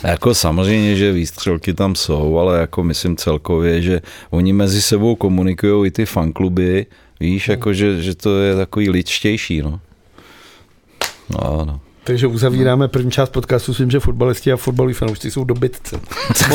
jako 0.04 0.36
samozřejmě, 0.36 0.96
že 0.96 1.12
výstřelky 1.12 1.74
tam 1.74 1.96
jsou, 1.96 2.38
ale 2.38 2.60
jako 2.60 2.84
myslím 2.84 3.16
celkově, 3.16 3.82
že 3.82 4.02
oni 4.30 4.54
mezi 4.54 4.82
sebou 4.82 5.16
komunikují 5.16 5.88
i 5.88 5.92
ty 5.92 6.06
fankluby, 6.06 6.86
víš, 7.20 7.48
jako 7.48 7.74
že, 7.74 8.02
že 8.02 8.16
to 8.16 8.40
je 8.40 8.56
takový 8.56 8.90
lidštější, 8.90 9.62
no. 9.62 9.80
No, 11.30 11.66
no. 11.66 11.80
Takže 12.08 12.28
uzavíráme 12.28 12.88
první 12.88 13.12
část 13.12 13.30
podcastu 13.30 13.74
s 13.74 13.78
tím, 13.78 13.92
že 13.92 14.00
fotbalisti 14.00 14.52
a 14.52 14.58
fotbaloví 14.58 14.94
fanoušci 14.94 15.32
jsou 15.32 15.44
dobytce. 15.44 16.00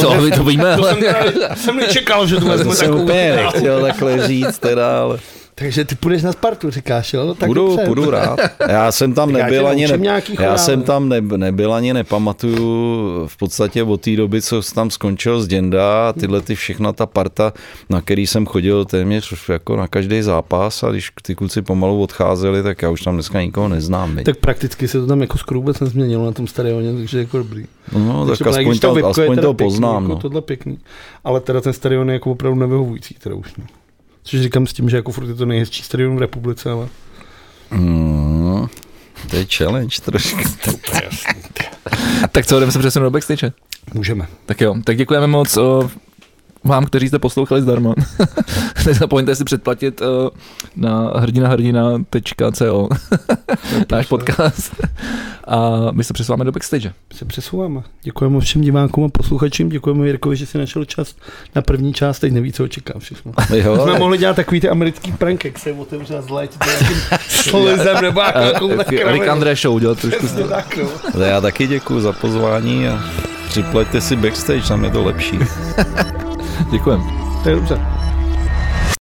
To, 0.00 0.14
my 0.20 0.30
to 0.30 0.44
víme, 0.44 0.76
To 0.76 0.84
jsem, 0.84 0.96
teda- 0.96 1.56
jsem 1.56 1.76
nečekal, 1.76 2.26
že 2.26 2.34
tu 2.36 2.40
To 2.40 2.48
vezmu 2.48 2.72
jsem 2.74 2.86
takovou 2.86 3.02
úplně 3.04 3.32
nechtěl 3.36 3.80
takhle 3.80 4.28
říct 4.28 4.58
teda, 4.58 5.02
ale 5.02 5.18
Takže 5.62 5.84
ty 5.84 5.94
půjdeš 5.94 6.22
na 6.22 6.32
Spartu, 6.32 6.70
říkáš, 6.70 7.12
jo? 7.12 7.34
Tak 7.34 7.46
budu, 7.48 7.68
dobře. 7.68 7.84
budu 7.86 8.10
rád. 8.10 8.38
Já 8.68 8.92
jsem 8.92 9.14
tam 9.14 9.32
Tak 9.32 9.42
nebyl 9.42 9.68
ani, 9.68 9.86
ne, 9.88 10.22
já 10.40 10.58
jsem 10.58 10.82
tam 10.82 11.08
ne, 11.08 11.20
nebyl 11.20 11.74
ani 11.74 11.92
nepamatuju 11.94 13.26
v 13.26 13.36
podstatě 13.36 13.82
od 13.82 14.00
té 14.00 14.16
doby, 14.16 14.42
co 14.42 14.62
tam 14.74 14.90
skončil 14.90 15.42
z 15.42 15.46
Děnda 15.48 16.08
a 16.08 16.12
tyhle 16.12 16.40
ty 16.40 16.54
všechna 16.54 16.92
ta 16.92 17.06
parta, 17.06 17.52
na 17.90 18.00
který 18.00 18.26
jsem 18.26 18.46
chodil 18.46 18.84
téměř 18.84 19.48
jako 19.48 19.76
na 19.76 19.88
každý 19.88 20.22
zápas 20.22 20.82
a 20.82 20.90
když 20.90 21.10
ty 21.22 21.34
kluci 21.34 21.62
pomalu 21.62 22.02
odcházeli, 22.02 22.62
tak 22.62 22.82
já 22.82 22.90
už 22.90 23.02
tam 23.02 23.14
dneska 23.14 23.42
nikoho 23.42 23.68
neznám. 23.68 24.16
viď. 24.16 24.24
Tak 24.26 24.36
prakticky 24.36 24.88
se 24.88 25.00
to 25.00 25.06
tam 25.06 25.20
jako 25.20 25.38
skoro 25.38 25.60
vůbec 25.60 25.80
nezměnilo 25.80 26.24
na 26.26 26.32
tom 26.32 26.46
stadioně, 26.46 26.92
takže 26.94 27.18
jako 27.18 27.38
dobrý. 27.38 27.64
No, 27.92 28.26
tak 28.26 28.38
Takže 28.38 28.58
aspoň 28.60 28.78
to 28.78 29.06
aspoň 29.08 29.38
to 29.38 29.54
pěkný, 29.54 29.72
poznám. 29.72 30.02
Jako 30.02 30.14
No. 30.14 30.20
tohle 30.20 30.40
pěkný. 30.42 30.78
Ale 31.24 31.40
teda 31.40 31.60
ten 31.60 31.72
stadion 31.72 32.08
je 32.08 32.12
jako 32.12 32.30
opravdu 32.30 32.58
nevyhovující, 32.60 33.14
teda 33.22 33.34
už. 33.34 33.56
No. 33.58 33.64
Což 34.24 34.40
říkám 34.40 34.66
s 34.66 34.72
tím, 34.72 34.90
že 34.90 34.96
jako 34.96 35.12
furt 35.12 35.28
je 35.28 35.34
to 35.34 35.46
nejhezčí 35.46 35.82
stadion 35.82 36.16
v 36.16 36.20
republice, 36.20 36.70
ale 36.70 36.88
Mm, 37.70 38.66
to 39.30 39.36
je 39.36 39.46
challenge 39.56 39.96
trošku. 40.04 40.38
Tak 42.32 42.46
co, 42.46 42.60
jdeme 42.60 42.72
se 42.72 42.78
přesunout 42.78 43.04
do 43.06 43.10
backstage? 43.10 43.52
můžeme. 43.94 44.26
Tak 44.46 44.60
jo, 44.60 44.74
tak 44.84 44.96
děkujeme 44.96 45.26
moc 45.26 45.56
o, 45.56 45.90
vám, 46.64 46.84
kteří 46.84 47.08
jste 47.08 47.18
poslouchali 47.18 47.62
zdarma. 47.62 47.94
Nezapomeňte 48.86 49.36
si 49.36 49.44
předplatit 49.44 50.02
o, 50.02 50.30
na 50.76 51.12
hrdinahrdina.co 51.16 52.88
náš 53.92 54.06
podcast. 54.06 54.74
A 55.48 55.70
my 55.92 56.04
se 56.04 56.12
přesouváme 56.12 56.44
do 56.44 56.52
backstage. 56.52 56.92
se 57.12 57.24
přesouváme. 57.24 57.82
Děkujeme 58.02 58.40
všem 58.40 58.62
divákům 58.62 59.04
a 59.04 59.08
posluchačům, 59.08 59.68
děkujeme 59.68 60.06
Jirkovi, 60.06 60.36
že 60.36 60.46
si 60.46 60.58
našel 60.58 60.84
čas 60.84 61.14
na 61.54 61.62
první 61.62 61.92
část, 61.94 62.18
teď 62.18 62.32
neví, 62.32 62.52
co 62.52 62.64
očeká 62.64 62.98
všechno. 62.98 63.32
Jo, 63.56 63.82
Jsme 63.82 63.98
mohli 63.98 64.18
dělat 64.18 64.36
takový 64.36 64.60
ty 64.60 64.68
americký 64.68 65.12
prank, 65.12 65.44
jak 65.44 65.58
se 65.58 65.72
otevřela 65.72 66.22
zléť 66.22 66.50
nějakým 66.66 66.96
slizem 67.28 67.96
nebo 68.02 68.20
jakou 68.20 68.70
Rick 68.88 69.28
André 69.28 69.56
show 69.56 69.74
udělat 69.74 69.98
trošku. 70.00 70.26
Tak, 70.48 70.78
no. 71.14 71.20
já 71.24 71.40
taky 71.40 71.66
děkuji 71.66 72.00
za 72.00 72.12
pozvání 72.12 72.88
a 72.88 73.00
připleťte 73.48 74.00
si 74.00 74.16
backstage, 74.16 74.68
tam 74.68 74.84
je 74.84 74.90
to 74.90 75.04
lepší. 75.04 75.38
Děkujeme. 76.70 77.04
To 77.42 77.48
je 77.48 77.54
dobře. 77.54 78.01